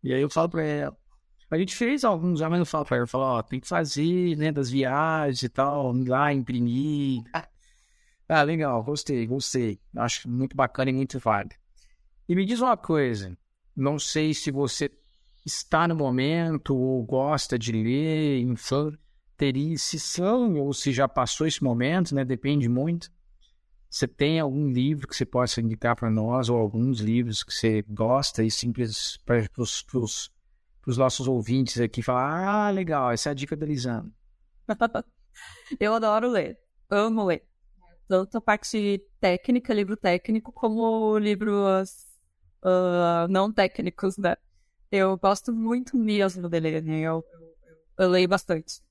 E 0.03 0.13
aí 0.13 0.21
eu 0.21 0.29
falo 0.29 0.49
para 0.49 0.63
ela, 0.63 0.97
a 1.49 1.57
gente 1.57 1.75
fez 1.75 2.03
alguns, 2.03 2.41
mas 2.41 2.59
eu 2.59 2.65
falo 2.65 2.85
para 2.85 2.97
ela, 2.97 3.07
falo, 3.07 3.23
ó, 3.23 3.41
tem 3.41 3.59
que 3.59 3.67
fazer, 3.67 4.35
né, 4.35 4.51
das 4.51 4.69
viagens 4.69 5.41
e 5.41 5.49
tal, 5.49 5.93
lá 5.93 6.31
imprimir. 6.33 7.23
Ah, 8.27 8.43
legal, 8.43 8.83
gostei, 8.83 9.25
gostei. 9.25 9.79
Acho 9.95 10.29
muito 10.29 10.55
bacana 10.55 10.91
e 10.91 10.93
muito 10.93 11.17
válido. 11.17 11.55
E 12.27 12.35
me 12.35 12.45
diz 12.45 12.59
uma 12.59 12.77
coisa, 12.77 13.35
não 13.75 13.97
sei 13.97 14.35
se 14.35 14.51
você 14.51 14.91
está 15.43 15.87
no 15.87 15.95
momento 15.95 16.75
ou 16.75 17.03
gosta 17.03 17.57
de 17.57 17.71
ler, 17.71 18.41
enfim, 18.41 18.95
teria 19.39 19.77
se 19.77 19.97
são 19.97 20.55
ou 20.55 20.73
se 20.73 20.91
já 20.91 21.07
passou 21.07 21.47
esse 21.47 21.63
momento, 21.63 22.13
né? 22.13 22.25
Depende 22.25 22.67
muito. 22.67 23.09
Você 23.89 24.05
tem 24.05 24.37
algum 24.37 24.69
livro 24.69 25.07
que 25.07 25.15
você 25.15 25.25
possa 25.25 25.61
indicar 25.61 25.95
para 25.95 26.11
nós 26.11 26.49
ou 26.49 26.57
alguns 26.57 26.99
livros 26.99 27.41
que 27.41 27.53
você 27.53 27.81
gosta 27.83 28.43
e 28.43 28.51
simples 28.51 29.17
para 29.25 29.49
os 29.57 30.97
nossos 30.97 31.25
ouvintes 31.25 31.79
aqui 31.79 32.03
falar: 32.03 32.67
ah, 32.67 32.69
legal, 32.69 33.11
essa 33.11 33.29
é 33.29 33.31
a 33.31 33.33
dica 33.33 33.55
da 33.55 33.65
Lisandra. 33.65 34.11
Eu 35.79 35.93
adoro 35.93 36.29
ler, 36.29 36.59
amo 36.89 37.23
ler. 37.23 37.47
Tanto 38.09 38.37
a 38.39 38.41
parte 38.41 39.01
técnica, 39.21 39.73
livro 39.73 39.95
técnico, 39.95 40.51
como 40.51 41.17
livros 41.17 42.07
uh, 42.63 43.27
não 43.29 43.53
técnicos, 43.53 44.17
né? 44.17 44.35
Eu 44.91 45.17
gosto 45.17 45.53
muito 45.53 45.95
mesmo 45.95 46.49
de 46.49 46.59
ler, 46.59 46.83
né? 46.83 46.99
Eu, 46.99 47.23
eu, 47.31 48.05
eu 48.05 48.09
leio 48.09 48.27
bastante. 48.27 48.81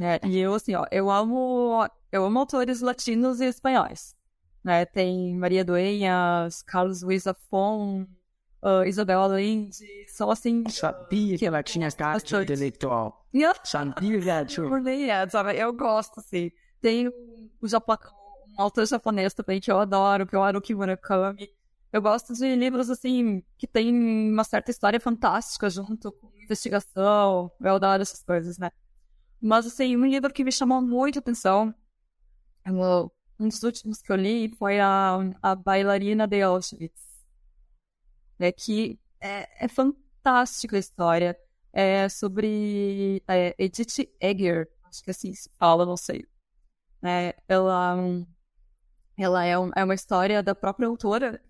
Né? 0.00 0.18
E 0.24 0.38
eu, 0.38 0.54
assim, 0.54 0.74
ó, 0.74 0.86
eu 0.90 1.10
amo, 1.10 1.86
eu 2.10 2.24
amo 2.24 2.38
autores 2.38 2.80
latinos 2.80 3.38
e 3.38 3.44
espanhóis. 3.44 4.16
Né? 4.64 4.86
Tem 4.86 5.36
Maria 5.36 5.62
Dueñas, 5.62 6.62
Carlos 6.62 7.02
Luiz 7.02 7.26
Afon, 7.26 8.06
uh, 8.62 8.82
Isabel 8.86 9.20
Allende, 9.20 9.84
são 10.08 10.30
assim. 10.30 10.66
Sabia 10.70 11.36
que 11.36 11.44
ela 11.44 11.62
tinha 11.62 11.92
cara 11.92 12.18
intelectual. 12.18 13.26
Sabia? 14.80 15.28
Eu 15.54 15.70
gosto, 15.74 16.20
assim. 16.20 16.50
Tem 16.80 17.06
o 17.60 17.68
Japão, 17.68 17.98
um 18.58 18.62
autor 18.62 18.86
japonês 18.86 19.34
também 19.34 19.60
que 19.60 19.70
eu 19.70 19.78
adoro, 19.78 20.26
que 20.26 20.34
é 20.34 20.38
o 20.38 20.42
Haruki 20.42 20.74
Murakami. 20.74 21.50
Eu 21.92 22.00
gosto 22.00 22.32
de 22.32 22.56
livros, 22.56 22.88
assim, 22.88 23.42
que 23.58 23.66
tem 23.66 23.92
uma 24.30 24.44
certa 24.44 24.70
história 24.70 24.98
fantástica 24.98 25.68
junto 25.68 26.10
com 26.10 26.32
investigação. 26.42 27.52
Eu 27.60 27.74
adoro 27.74 28.00
essas 28.00 28.22
coisas, 28.22 28.56
né? 28.56 28.70
Mas, 29.40 29.66
assim, 29.66 29.96
um 29.96 30.06
livro 30.06 30.32
que 30.32 30.44
me 30.44 30.52
chamou 30.52 30.82
muito 30.82 31.18
a 31.18 31.20
atenção, 31.20 31.74
um 32.66 33.48
dos 33.48 33.62
últimos 33.62 34.02
que 34.02 34.12
eu 34.12 34.16
li, 34.16 34.50
foi 34.56 34.78
a, 34.80 35.18
a 35.42 35.54
Bailarina 35.54 36.26
de 36.26 36.42
Auschwitz 36.42 37.10
né, 38.40 38.50
que 38.50 38.98
é, 39.20 39.66
é 39.66 39.68
fantástica 39.68 40.76
a 40.76 40.78
história. 40.80 41.38
É 41.72 42.08
sobre 42.08 43.22
é, 43.28 43.54
Edith 43.56 44.10
Egger, 44.20 44.68
acho 44.84 45.04
que 45.04 45.10
assim 45.10 45.32
se 45.32 45.48
fala, 45.56 45.86
não 45.86 45.96
sei. 45.96 46.26
É, 47.02 47.36
ela 47.46 47.96
ela 49.16 49.44
é, 49.44 49.58
um, 49.58 49.70
é 49.76 49.84
uma 49.84 49.94
história 49.94 50.42
da 50.42 50.54
própria 50.54 50.88
autora, 50.88 51.40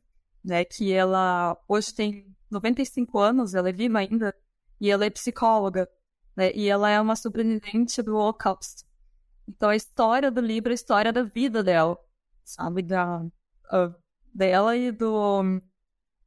né, 0.45 0.65
que 0.65 0.93
ela 0.93 1.57
hoje 1.67 1.95
tem 1.95 2.37
95 2.51 3.19
anos, 3.19 3.55
ela 3.55 3.71
é 3.71 3.73
viva 3.73 4.01
ainda, 4.01 4.35
e 4.81 4.91
ela 4.91 5.07
é 5.07 5.11
psicóloga, 5.11 5.89
né, 6.37 6.53
e 6.55 6.69
ela 6.69 6.89
é 6.91 7.01
uma 7.01 7.17
sobrevivente 7.17 8.03
do 8.03 8.17
Holocausto. 8.17 8.85
Então 9.49 9.69
a 9.69 9.77
história 9.77 10.31
do 10.31 10.41
livro 10.41 10.71
é 10.71 10.73
a 10.73 10.75
história 10.75 11.13
da 11.13 11.23
vida 11.23 11.63
dela, 11.63 11.99
sabe? 12.45 12.83
Da, 12.83 13.21
uh, 13.21 13.95
dela 14.35 14.77
e 14.77 14.93
do 14.93 15.61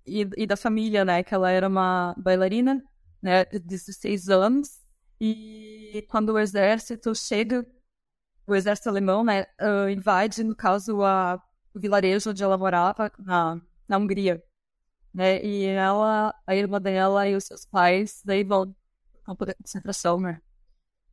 e, 0.06 0.28
e, 0.38 0.46
da 0.46 0.58
família, 0.58 1.06
né? 1.06 1.24
Que 1.24 1.34
ela 1.34 1.50
era 1.50 1.68
uma 1.68 2.14
bailarina, 2.18 2.84
né? 3.22 3.46
De 3.46 3.60
16 3.60 4.30
anos. 4.30 4.82
E 5.20 6.06
quando 6.10 6.34
o 6.34 6.40
exército 6.40 7.16
chega, 7.16 7.66
o 8.46 8.56
exército 8.56 8.90
alemão, 8.90 9.24
né? 9.24 9.44
Uh, 9.62 9.90
invade, 9.90 10.44
no 10.44 10.56
caso, 10.56 11.04
a, 11.04 11.42
o 11.74 11.80
vilarejo 11.80 12.32
onde 12.32 12.44
ela 12.44 12.58
morava, 12.58 13.12
na, 13.20 13.62
na 13.88 13.98
Hungria. 13.98 14.44
Né? 15.14 15.44
E 15.44 15.66
ela, 15.66 16.34
a 16.46 16.56
irmã 16.56 16.82
dela 16.82 17.28
e 17.28 17.36
os 17.36 17.46
seus 17.46 17.66
pais, 17.66 18.22
daí 18.26 18.44
vão 18.44 18.76
campo 19.24 19.46
de 19.46 19.54
concentração, 19.56 20.20
né? 20.20 20.42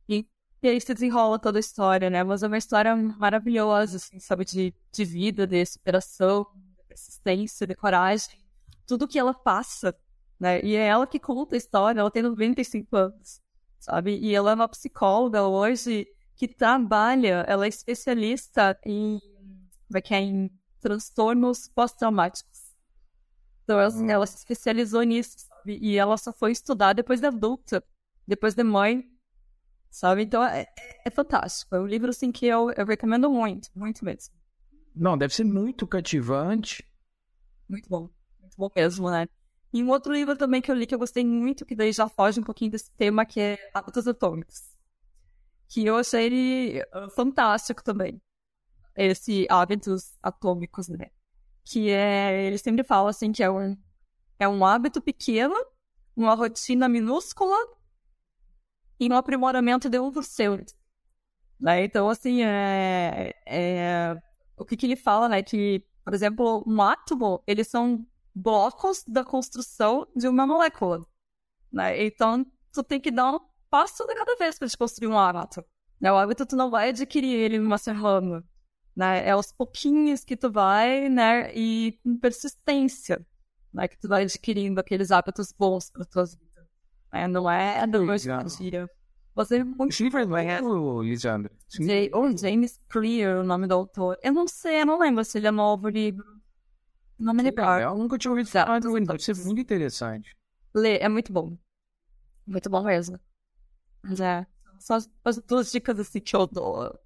E, 0.07 0.27
e 0.61 0.67
aí 0.69 0.79
se 0.79 0.93
desenrola 0.93 1.39
toda 1.39 1.57
a 1.57 1.61
história, 1.61 2.09
né? 2.09 2.23
Mas 2.23 2.43
é 2.43 2.47
uma 2.47 2.57
história 2.57 2.95
maravilhosa, 2.95 3.97
assim, 3.97 4.19
sabe? 4.19 4.45
De, 4.45 4.73
de 4.91 5.05
vida, 5.05 5.47
de 5.47 5.65
superação, 5.65 6.45
de 6.55 6.83
persistência, 6.87 7.65
de 7.65 7.75
coragem. 7.75 8.37
Tudo 8.85 9.07
que 9.07 9.19
ela 9.19 9.33
passa, 9.33 9.95
né? 10.39 10.61
E 10.63 10.75
é 10.75 10.87
ela 10.87 11.07
que 11.07 11.19
conta 11.19 11.55
a 11.55 11.57
história, 11.57 11.99
ela 11.99 12.11
tem 12.11 12.23
95 12.23 12.95
anos, 12.95 13.41
sabe? 13.79 14.17
E 14.17 14.33
ela 14.35 14.51
é 14.51 14.55
uma 14.55 14.67
psicóloga 14.67 15.43
hoje 15.43 16.07
que 16.35 16.47
trabalha, 16.47 17.45
ela 17.47 17.65
é 17.65 17.69
especialista 17.69 18.77
em, 18.85 19.19
como 19.87 19.97
é 19.97 20.01
que 20.01 20.13
é, 20.13 20.19
em 20.19 20.49
transtornos 20.79 21.69
pós-traumáticos. 21.69 22.71
Então 23.63 23.79
ela, 23.79 23.93
hum. 23.93 24.09
ela 24.09 24.25
se 24.25 24.37
especializou 24.37 25.03
nisso, 25.03 25.35
sabe? 25.37 25.77
E 25.79 25.97
ela 25.97 26.17
só 26.17 26.33
foi 26.33 26.51
estudar 26.51 26.93
depois 26.93 27.21
de 27.21 27.27
adulta 27.27 27.83
depois 28.31 28.55
de 28.55 28.63
mãe, 28.63 29.03
sabe? 29.89 30.23
Então 30.23 30.41
é, 30.41 30.61
é, 30.61 31.01
é, 31.05 31.09
fantástico. 31.11 31.75
É 31.75 31.79
um 31.79 31.85
livro 31.85 32.09
assim 32.09 32.31
que 32.31 32.45
eu, 32.45 32.71
eu 32.71 32.85
recomendo 32.85 33.29
muito, 33.29 33.69
muito 33.75 34.05
mesmo. 34.05 34.33
Não, 34.95 35.17
deve 35.17 35.35
ser 35.35 35.43
muito 35.43 35.85
cativante. 35.85 36.83
Muito 37.67 37.89
bom, 37.89 38.09
muito 38.39 38.57
bom 38.57 38.71
mesmo, 38.73 39.11
né? 39.11 39.27
E 39.73 39.83
um 39.83 39.89
outro 39.89 40.13
livro 40.13 40.37
também 40.37 40.61
que 40.61 40.71
eu 40.71 40.75
li 40.75 40.85
que 40.85 40.95
eu 40.95 40.99
gostei 40.99 41.25
muito, 41.25 41.65
que 41.65 41.75
daí 41.75 41.91
já 41.91 42.07
foge 42.07 42.39
um 42.39 42.43
pouquinho 42.43 42.71
desse 42.71 42.91
tema, 42.91 43.25
que 43.25 43.39
é 43.39 43.69
Hábitos 43.73 44.07
Atômicos. 44.07 44.75
Que 45.67 45.85
eu 45.85 45.97
achei 45.97 46.25
ele 46.25 46.81
uh, 46.81 47.09
fantástico 47.11 47.83
também. 47.83 48.21
Esse 48.95 49.45
Hábitos 49.49 50.17
Atômicos, 50.23 50.87
né? 50.89 51.09
Que 51.63 51.89
é, 51.89 52.45
ele 52.45 52.57
sempre 52.57 52.83
fala 52.83 53.09
assim 53.09 53.31
que 53.31 53.43
é 53.43 53.49
um, 53.49 53.77
é 54.39 54.47
um 54.47 54.65
hábito 54.65 55.01
pequeno, 55.01 55.55
uma 56.15 56.33
rotina 56.33 56.89
minúscula 56.89 57.57
e 59.01 59.09
no 59.09 59.15
aprimoramento 59.15 59.89
de 59.89 59.97
1%. 59.97 60.75
Né? 61.59 61.83
Então, 61.85 62.07
assim, 62.07 62.43
é, 62.43 63.33
é, 63.47 64.15
o 64.55 64.63
que, 64.63 64.77
que 64.77 64.85
ele 64.85 64.95
fala, 64.95 65.27
né? 65.27 65.41
Que, 65.41 65.83
por 66.05 66.13
exemplo, 66.13 66.63
um 66.67 66.79
átomo, 66.79 67.43
eles 67.47 67.67
são 67.67 68.05
blocos 68.33 69.03
da 69.07 69.23
construção 69.23 70.07
de 70.15 70.27
uma 70.27 70.45
molécula. 70.45 71.03
Né? 71.73 72.05
Então, 72.05 72.45
tu 72.71 72.83
tem 72.83 73.01
que 73.01 73.09
dar 73.09 73.33
um 73.33 73.39
passo 73.71 74.05
de 74.05 74.13
cada 74.13 74.35
vez 74.35 74.59
para 74.59 74.69
te 74.69 74.77
construir 74.77 75.07
um 75.07 75.17
hábito. 75.17 75.65
Né? 75.99 76.11
O 76.11 76.17
hábito 76.17 76.45
tu 76.45 76.55
não 76.55 76.69
vai 76.69 76.89
adquirir 76.89 77.33
ele 77.33 77.57
numa 77.57 77.79
semana. 77.79 78.43
Né? 78.95 79.27
É 79.27 79.31
aos 79.31 79.51
pouquinhos 79.51 80.23
que 80.23 80.37
tu 80.37 80.51
vai, 80.51 81.09
né? 81.09 81.51
E 81.55 81.97
com 82.03 82.19
persistência, 82.19 83.25
né? 83.73 83.87
Que 83.87 83.97
tu 83.97 84.07
vai 84.07 84.23
adquirindo 84.23 84.79
aqueles 84.79 85.09
hábitos 85.11 85.51
bons 85.51 85.89
para 85.89 86.05
tua 86.05 86.25
vida. 86.25 86.50
É, 87.11 87.27
não 87.27 87.49
é 87.49 87.85
noite 87.85 88.27
pro 88.27 88.57
dia. 88.57 88.89
Você 89.33 89.57
é 89.57 89.63
muito. 89.63 89.89
Esse 89.89 90.03
livro 90.03 90.19
é 90.19 90.61
o 90.61 91.01
Lisandro? 91.01 91.51
Oh, 92.13 92.37
James 92.37 92.79
Clear, 92.89 93.39
o 93.39 93.43
nome 93.43 93.67
do 93.67 93.73
autor. 93.73 94.17
Eu 94.21 94.33
não 94.33 94.47
sei, 94.47 94.81
eu 94.81 94.85
não 94.85 94.99
lembro 94.99 95.23
se 95.23 95.37
ele 95.37 95.47
é 95.47 95.51
novo 95.51 95.87
livro. 95.89 96.25
Não 97.17 97.33
me 97.33 97.43
lembro. 97.43 97.63
Eu 97.63 97.95
nunca 97.95 98.17
tinha 98.17 98.31
ouvido 98.31 98.49
falar 98.49 98.79
do 98.79 98.93
Deve 98.99 99.19
ser 99.19 99.35
muito 99.45 99.61
interessante. 99.61 100.35
Lê, 100.73 100.97
é 100.97 101.07
muito 101.07 101.31
bom. 101.31 101.57
Muito 102.45 102.69
bom 102.69 102.83
mesmo. 102.83 103.19
Mas 104.03 104.19
é. 104.19 104.45
Só 104.79 104.97
as 105.23 105.37
duas 105.47 105.71
dicas 105.71 105.99
assim 105.99 106.19
que 106.19 106.35
eu 106.35 106.47
dou. 106.47 106.99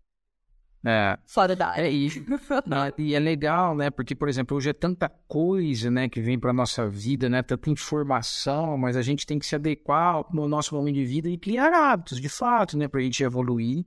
É. 0.85 1.17
Fora 1.25 1.55
da 1.55 1.69
área. 1.69 1.87
É 1.87 1.89
isso. 1.89 2.23
e 2.99 3.15
é 3.15 3.19
legal, 3.19 3.75
né? 3.75 3.89
Porque, 3.89 4.13
por 4.13 4.29
exemplo, 4.29 4.55
hoje 4.55 4.69
é 4.69 4.73
tanta 4.73 5.09
coisa, 5.27 5.89
né, 5.89 6.07
que 6.07 6.21
vem 6.21 6.37
para 6.37 6.53
nossa 6.53 6.87
vida, 6.87 7.27
né? 7.27 7.41
Tanta 7.41 7.71
informação, 7.71 8.77
mas 8.77 8.95
a 8.95 9.01
gente 9.01 9.25
tem 9.25 9.39
que 9.39 9.47
se 9.47 9.55
adequar 9.55 10.23
no 10.31 10.47
nosso 10.47 10.75
momento 10.75 10.95
de 10.95 11.05
vida 11.05 11.27
e 11.27 11.37
criar 11.37 11.73
hábitos, 11.73 12.21
de 12.21 12.29
fato, 12.29 12.77
né, 12.77 12.87
pra 12.87 13.01
gente 13.01 13.23
evoluir. 13.23 13.83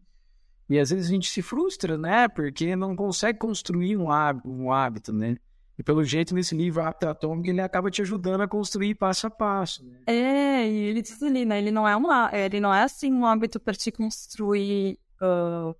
E 0.69 0.79
às 0.79 0.91
vezes 0.91 1.07
a 1.07 1.11
gente 1.11 1.31
se 1.31 1.41
frustra, 1.41 1.97
né? 1.97 2.27
Porque 2.27 2.75
não 2.75 2.97
consegue 2.97 3.39
construir 3.39 3.97
um 3.97 4.11
hábito, 4.11 4.51
um 4.51 4.73
hábito 4.73 5.13
né? 5.13 5.37
E 5.79 5.83
pelo 5.85 6.03
jeito, 6.03 6.35
nesse 6.35 6.57
livro 6.57 6.83
Hábito 6.83 7.07
Atômico, 7.07 7.49
ele 7.49 7.61
acaba 7.61 7.89
te 7.89 8.03
ajudando 8.03 8.41
a 8.41 8.49
construir 8.49 8.97
passo 8.97 9.29
a 9.29 9.31
passo. 9.31 9.87
Né? 9.87 10.01
É, 10.09 10.69
e 10.69 10.77
ele 10.89 11.01
diz 11.01 11.23
ali, 11.23 11.45
né? 11.45 11.59
Ele 11.59 11.71
não 11.71 11.87
é, 11.87 11.95
uma, 11.95 12.29
ele 12.33 12.59
não 12.59 12.75
é 12.75 12.83
assim 12.83 13.13
um 13.13 13.25
hábito 13.25 13.61
para 13.61 13.75
te 13.75 13.93
construir. 13.93 14.99
Uh 15.23 15.73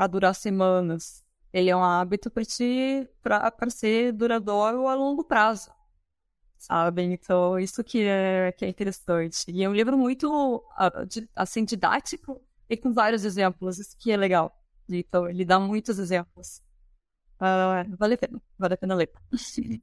para 0.00 0.06
durar 0.06 0.34
semanas. 0.34 1.22
Ele 1.52 1.68
é 1.68 1.76
um 1.76 1.84
hábito 1.84 2.30
para 2.30 2.42
te 2.42 3.06
para 3.22 3.68
ser 3.68 4.14
duradouro 4.14 4.88
a 4.88 4.94
longo 4.94 5.22
prazo. 5.22 5.70
Sabe? 6.56 7.02
Então, 7.02 7.58
isso 7.58 7.84
que 7.84 8.04
é, 8.04 8.50
que 8.52 8.64
é 8.64 8.68
interessante. 8.68 9.50
E 9.50 9.62
é 9.62 9.68
um 9.68 9.74
livro 9.74 9.98
muito 9.98 10.64
assim 11.36 11.66
didático 11.66 12.40
e 12.66 12.78
com 12.78 12.94
vários 12.94 13.26
exemplos, 13.26 13.78
isso 13.78 13.94
que 13.98 14.10
é 14.10 14.16
legal. 14.16 14.58
Então, 14.88 15.28
ele 15.28 15.44
dá 15.44 15.60
muitos 15.60 15.98
exemplos. 15.98 16.62
Uh, 17.36 17.94
vale 17.98 18.14
a 18.14 18.18
pena, 18.18 18.42
vale 18.58 18.74
a 18.74 18.78
pena 18.78 18.94
ler. 18.94 19.12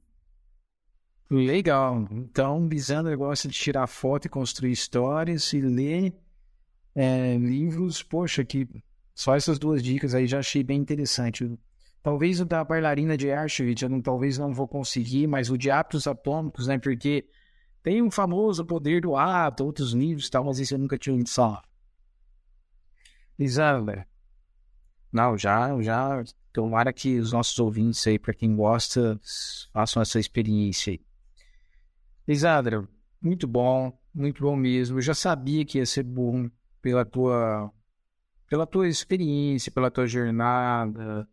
Legal. 1.30 2.08
Então, 2.10 2.66
Lisandra 2.66 3.14
gosta 3.14 3.46
de 3.46 3.54
tirar 3.54 3.86
foto 3.86 4.24
e 4.24 4.30
construir 4.30 4.72
histórias 4.72 5.52
e 5.52 5.60
ler 5.60 6.14
é, 6.94 7.36
livros, 7.36 8.02
poxa, 8.02 8.42
que 8.44 8.66
só 9.18 9.34
essas 9.34 9.58
duas 9.58 9.82
dicas 9.82 10.14
aí 10.14 10.28
já 10.28 10.38
achei 10.38 10.62
bem 10.62 10.78
interessante. 10.78 11.52
Talvez 12.04 12.38
o 12.38 12.44
da 12.44 12.62
bailarina 12.62 13.16
de 13.16 13.32
Auschwitz 13.32 13.82
eu 13.82 13.88
não, 13.88 14.00
talvez 14.00 14.38
não 14.38 14.54
vou 14.54 14.68
conseguir, 14.68 15.26
mas 15.26 15.50
o 15.50 15.58
de 15.58 15.72
hábitos 15.72 16.06
atômicos, 16.06 16.68
né? 16.68 16.78
Porque 16.78 17.28
tem 17.82 18.00
um 18.00 18.12
famoso 18.12 18.64
poder 18.64 19.00
do 19.00 19.16
hábito, 19.16 19.64
outros 19.64 19.92
livros 19.92 20.28
e 20.28 20.30
tal, 20.30 20.44
mas 20.44 20.60
isso 20.60 20.72
eu 20.72 20.78
nunca 20.78 20.96
tinha 20.96 21.12
ouvido. 21.12 21.28
Lisandra, 23.36 24.06
não, 25.12 25.36
já, 25.36 25.82
já, 25.82 26.22
tomara 26.52 26.92
que 26.92 27.18
os 27.18 27.32
nossos 27.32 27.58
ouvintes 27.58 28.06
aí, 28.06 28.20
para 28.20 28.32
quem 28.32 28.54
gosta, 28.54 29.20
façam 29.72 30.00
essa 30.00 30.20
experiência 30.20 30.92
aí. 30.92 31.00
Lisandra, 32.26 32.88
muito 33.20 33.48
bom, 33.48 33.92
muito 34.14 34.44
bom 34.44 34.54
mesmo. 34.54 34.98
Eu 34.98 35.02
já 35.02 35.12
sabia 35.12 35.64
que 35.64 35.78
ia 35.78 35.86
ser 35.86 36.04
bom 36.04 36.48
pela 36.80 37.04
tua 37.04 37.72
pela 38.48 38.66
tua 38.66 38.88
experiência, 38.88 39.70
pela 39.70 39.90
tua 39.90 40.06
jornada. 40.06 41.28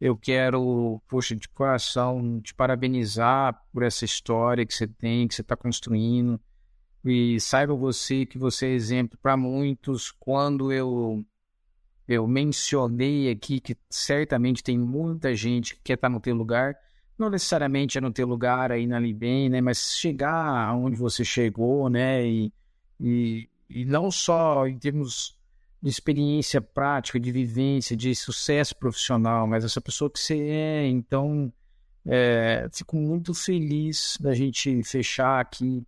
Eu 0.00 0.16
quero, 0.16 1.00
poxa, 1.08 1.34
de 1.34 1.48
coração, 1.48 2.40
te 2.40 2.54
parabenizar 2.54 3.62
por 3.72 3.82
essa 3.82 4.04
história 4.04 4.66
que 4.66 4.74
você 4.74 4.86
tem, 4.86 5.26
que 5.28 5.34
você 5.34 5.42
está 5.42 5.56
construindo. 5.56 6.40
E 7.04 7.38
saiba 7.40 7.74
você 7.74 8.26
que 8.26 8.38
você 8.38 8.66
é 8.66 8.70
exemplo 8.70 9.18
para 9.22 9.36
muitos. 9.36 10.10
Quando 10.10 10.72
eu, 10.72 11.24
eu 12.08 12.26
mencionei 12.26 13.30
aqui 13.30 13.60
que 13.60 13.76
certamente 13.88 14.62
tem 14.62 14.78
muita 14.78 15.34
gente 15.34 15.74
que 15.76 15.80
quer 15.84 15.94
estar 15.94 16.08
tá 16.08 16.14
no 16.14 16.20
teu 16.20 16.34
lugar, 16.34 16.76
não 17.18 17.30
necessariamente 17.30 17.96
é 17.96 18.00
no 18.00 18.12
teu 18.12 18.26
lugar 18.26 18.70
aí 18.72 18.86
na 18.86 18.98
Libem, 18.98 19.48
né? 19.48 19.60
Mas 19.60 19.96
chegar 19.96 20.68
aonde 20.68 20.96
você 20.96 21.24
chegou, 21.24 21.88
né? 21.88 22.26
E, 22.26 22.52
e, 23.00 23.48
e 23.70 23.84
não 23.84 24.10
só 24.10 24.66
em 24.66 24.78
termos 24.78 25.38
de 25.82 25.88
experiência 25.90 26.60
prática, 26.60 27.20
de 27.20 27.30
vivência, 27.30 27.96
de 27.96 28.14
sucesso 28.14 28.74
profissional, 28.76 29.46
mas 29.46 29.64
essa 29.64 29.80
pessoa 29.80 30.10
que 30.10 30.18
você 30.18 30.38
é. 30.38 30.86
Então, 30.86 31.52
é, 32.04 32.68
fico 32.72 32.96
muito 32.96 33.34
feliz 33.34 34.16
da 34.20 34.34
gente 34.34 34.82
fechar 34.82 35.40
aqui 35.40 35.86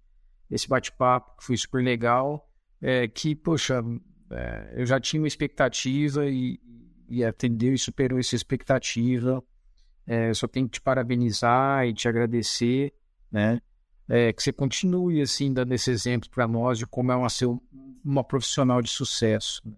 esse 0.51 0.69
bate-papo, 0.69 1.37
que 1.39 1.45
foi 1.45 1.57
super 1.57 1.83
legal. 1.83 2.49
É, 2.81 3.09
que, 3.09 3.35
poxa, 3.35 3.83
é, 4.31 4.75
eu 4.77 4.87
já 4.87 5.01
tinha 5.01 5.21
uma 5.21 5.29
expectativa 5.29 6.27
e, 6.27 6.61
e 7.09 7.25
atendeu 7.25 7.73
e 7.75 7.79
superou 7.79 8.19
essa 8.19 8.37
expectativa. 8.37 9.43
É, 10.07 10.33
só 10.33 10.47
tenho 10.47 10.67
que 10.67 10.75
te 10.75 10.81
parabenizar 10.81 11.87
e 11.87 11.93
te 11.93 12.09
agradecer, 12.09 12.95
né? 13.31 13.61
É, 14.09 14.33
que 14.33 14.43
você 14.43 14.53
continue 14.53 15.21
assim 15.21 15.53
dando 15.53 15.73
esse 15.73 15.91
exemplo 15.91 16.31
para 16.31 16.49
nós 16.49 16.79
de 16.79 16.87
como 16.87 17.13
é 17.13 17.17
uma, 17.17 17.29
ser 17.29 17.47
uma 18.05 18.25
profissional 18.25 18.81
de 18.81 18.89
sucesso. 18.89 19.63
Né? 19.67 19.75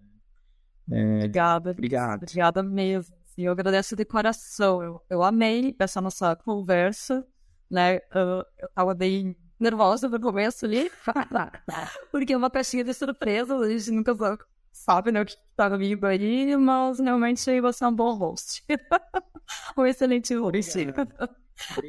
É, 0.91 1.15
obrigada. 1.17 1.71
Obrigado. 1.71 2.23
Obrigada 2.23 2.63
mesmo. 2.63 3.15
E 3.37 3.43
eu 3.43 3.51
agradeço 3.51 3.95
de 3.95 4.05
coração. 4.05 4.81
Eu, 4.81 5.01
eu 5.09 5.23
amei 5.23 5.75
essa 5.79 5.99
nossa 6.01 6.35
conversa, 6.35 7.25
né? 7.69 7.97
Eu, 8.13 8.45
eu 8.57 8.69
tava 8.73 8.93
bem 8.93 9.35
nervosa 9.59 10.09
no 10.09 10.19
começo 10.19 10.65
ali, 10.65 10.91
porque 12.11 12.33
é 12.33 12.37
uma 12.37 12.49
caixinha 12.49 12.83
de 12.83 12.93
surpresa, 12.93 13.55
a 13.55 13.69
gente 13.69 13.91
nunca 13.91 14.15
sabe 14.71 15.11
né, 15.11 15.21
o 15.21 15.25
que 15.25 15.37
tá 15.55 15.69
vindo 15.69 16.05
aí, 16.05 16.57
mas 16.57 16.99
realmente 16.99 17.61
você 17.61 17.83
é 17.83 17.87
um 17.87 17.95
bom 17.95 18.15
host. 18.15 18.63
um 19.77 19.85
excelente 19.85 20.33
host. 20.35 20.87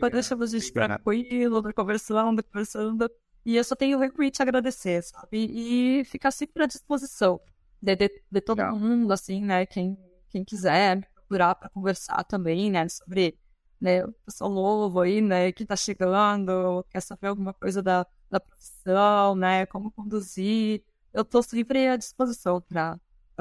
Pode 0.01 0.13
deixar 0.13 0.41
a 0.41 0.47
gente 0.47 0.73
tranquilo, 0.73 1.63
conversando, 1.75 2.43
conversando. 2.43 3.11
E 3.45 3.57
eu 3.57 3.65
só 3.65 3.75
tenho 3.75 3.99
realmente 3.99 4.37
te 4.37 4.43
agradecer, 4.43 5.03
sabe? 5.03 5.47
E 5.51 6.05
ficar 6.05 6.31
sempre 6.31 6.63
à 6.63 6.67
disposição 6.67 7.41
de, 7.81 7.97
de, 7.97 8.23
de 8.31 8.41
todo 8.41 8.59
Não. 8.59 8.79
mundo, 8.79 9.13
assim, 9.13 9.45
né? 9.45 9.67
Quem, 9.67 9.99
quem 10.31 10.45
quiser 10.45 10.97
me 10.97 11.07
procurar 11.15 11.55
para 11.57 11.69
conversar 11.69 12.23
também, 12.25 12.71
né? 12.71 12.89
Sobre 12.89 13.37
né, 13.81 14.05
o 14.05 14.13
pessoal 14.25 14.51
novo 14.51 15.01
aí, 15.01 15.21
né? 15.21 15.51
Que 15.51 15.67
tá 15.67 15.75
chegando, 15.75 16.85
quer 16.89 17.01
saber 17.01 17.27
alguma 17.27 17.53
coisa 17.53 17.83
da, 17.83 18.07
da 18.31 18.39
profissão, 18.39 19.35
né? 19.35 19.67
Como 19.67 19.91
conduzir. 19.91 20.85
Eu 21.13 21.25
tô 21.25 21.43
sempre 21.43 21.89
à 21.89 21.97
disposição 21.97 22.61
para 22.61 23.01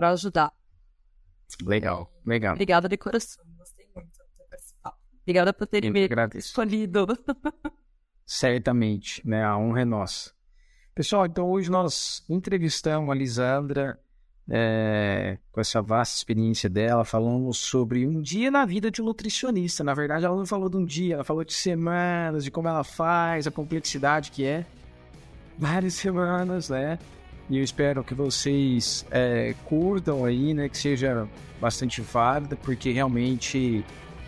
ajudar. 0.09 0.51
Legal, 1.63 2.11
legal. 2.25 2.53
Obrigada 2.53 2.89
de 2.89 2.97
coração. 2.97 3.43
Obrigada 5.23 5.53
por 5.53 5.67
ter 5.67 5.89
me 5.89 6.09
escolhido. 6.35 7.07
Certamente, 8.25 9.27
né? 9.27 9.43
A 9.43 9.57
honra 9.57 9.81
é 9.81 9.85
nossa. 9.85 10.31
Pessoal, 10.93 11.25
então 11.25 11.49
hoje 11.49 11.69
nós 11.69 12.23
entrevistamos 12.29 13.09
a 13.09 13.13
Lisandra 13.13 13.99
é, 14.49 15.37
com 15.51 15.61
essa 15.61 15.81
vasta 15.81 16.17
experiência 16.17 16.69
dela, 16.69 17.05
falamos 17.05 17.57
sobre 17.57 18.05
um 18.05 18.21
dia 18.21 18.51
na 18.51 18.65
vida 18.65 18.91
de 18.91 19.01
um 19.01 19.05
nutricionista. 19.05 19.83
Na 19.83 19.93
verdade, 19.93 20.25
ela 20.25 20.35
não 20.35 20.45
falou 20.45 20.69
de 20.69 20.77
um 20.77 20.83
dia, 20.83 21.15
ela 21.15 21.23
falou 21.23 21.43
de 21.43 21.53
semanas, 21.53 22.43
de 22.43 22.51
como 22.51 22.67
ela 22.67 22.83
faz, 22.83 23.47
a 23.47 23.51
complexidade 23.51 24.31
que 24.31 24.45
é. 24.45 24.65
Várias 25.57 25.93
semanas, 25.93 26.69
né? 26.69 26.99
E 27.49 27.57
eu 27.57 27.63
espero 27.63 28.03
que 28.03 28.13
vocês 28.13 29.05
é, 29.11 29.53
curtam 29.65 30.25
aí, 30.25 30.53
né? 30.53 30.67
Que 30.67 30.77
seja 30.77 31.27
bastante 31.59 32.01
válida, 32.01 32.55
porque 32.55 32.91
realmente 32.91 33.85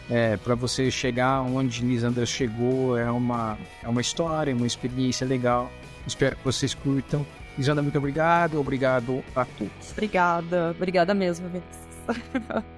é, 0.09 0.37
para 0.37 0.55
você 0.55 0.91
chegar 0.91 1.41
onde 1.41 1.83
Lisandra 1.83 2.25
chegou 2.25 2.97
é 2.97 3.09
uma, 3.09 3.57
é 3.81 3.87
uma 3.87 4.01
história, 4.01 4.55
uma 4.55 4.67
experiência 4.67 5.25
legal. 5.25 5.71
Espero 6.05 6.35
que 6.35 6.43
vocês 6.43 6.73
curtam. 6.73 7.25
Lisandra, 7.57 7.81
muito 7.81 7.97
obrigado. 7.97 8.59
Obrigado 8.59 9.23
a 9.35 9.45
todos. 9.45 9.91
Obrigada. 9.91 10.71
Obrigada 10.71 11.13
mesmo, 11.13 11.47
Vinícius. 11.47 12.63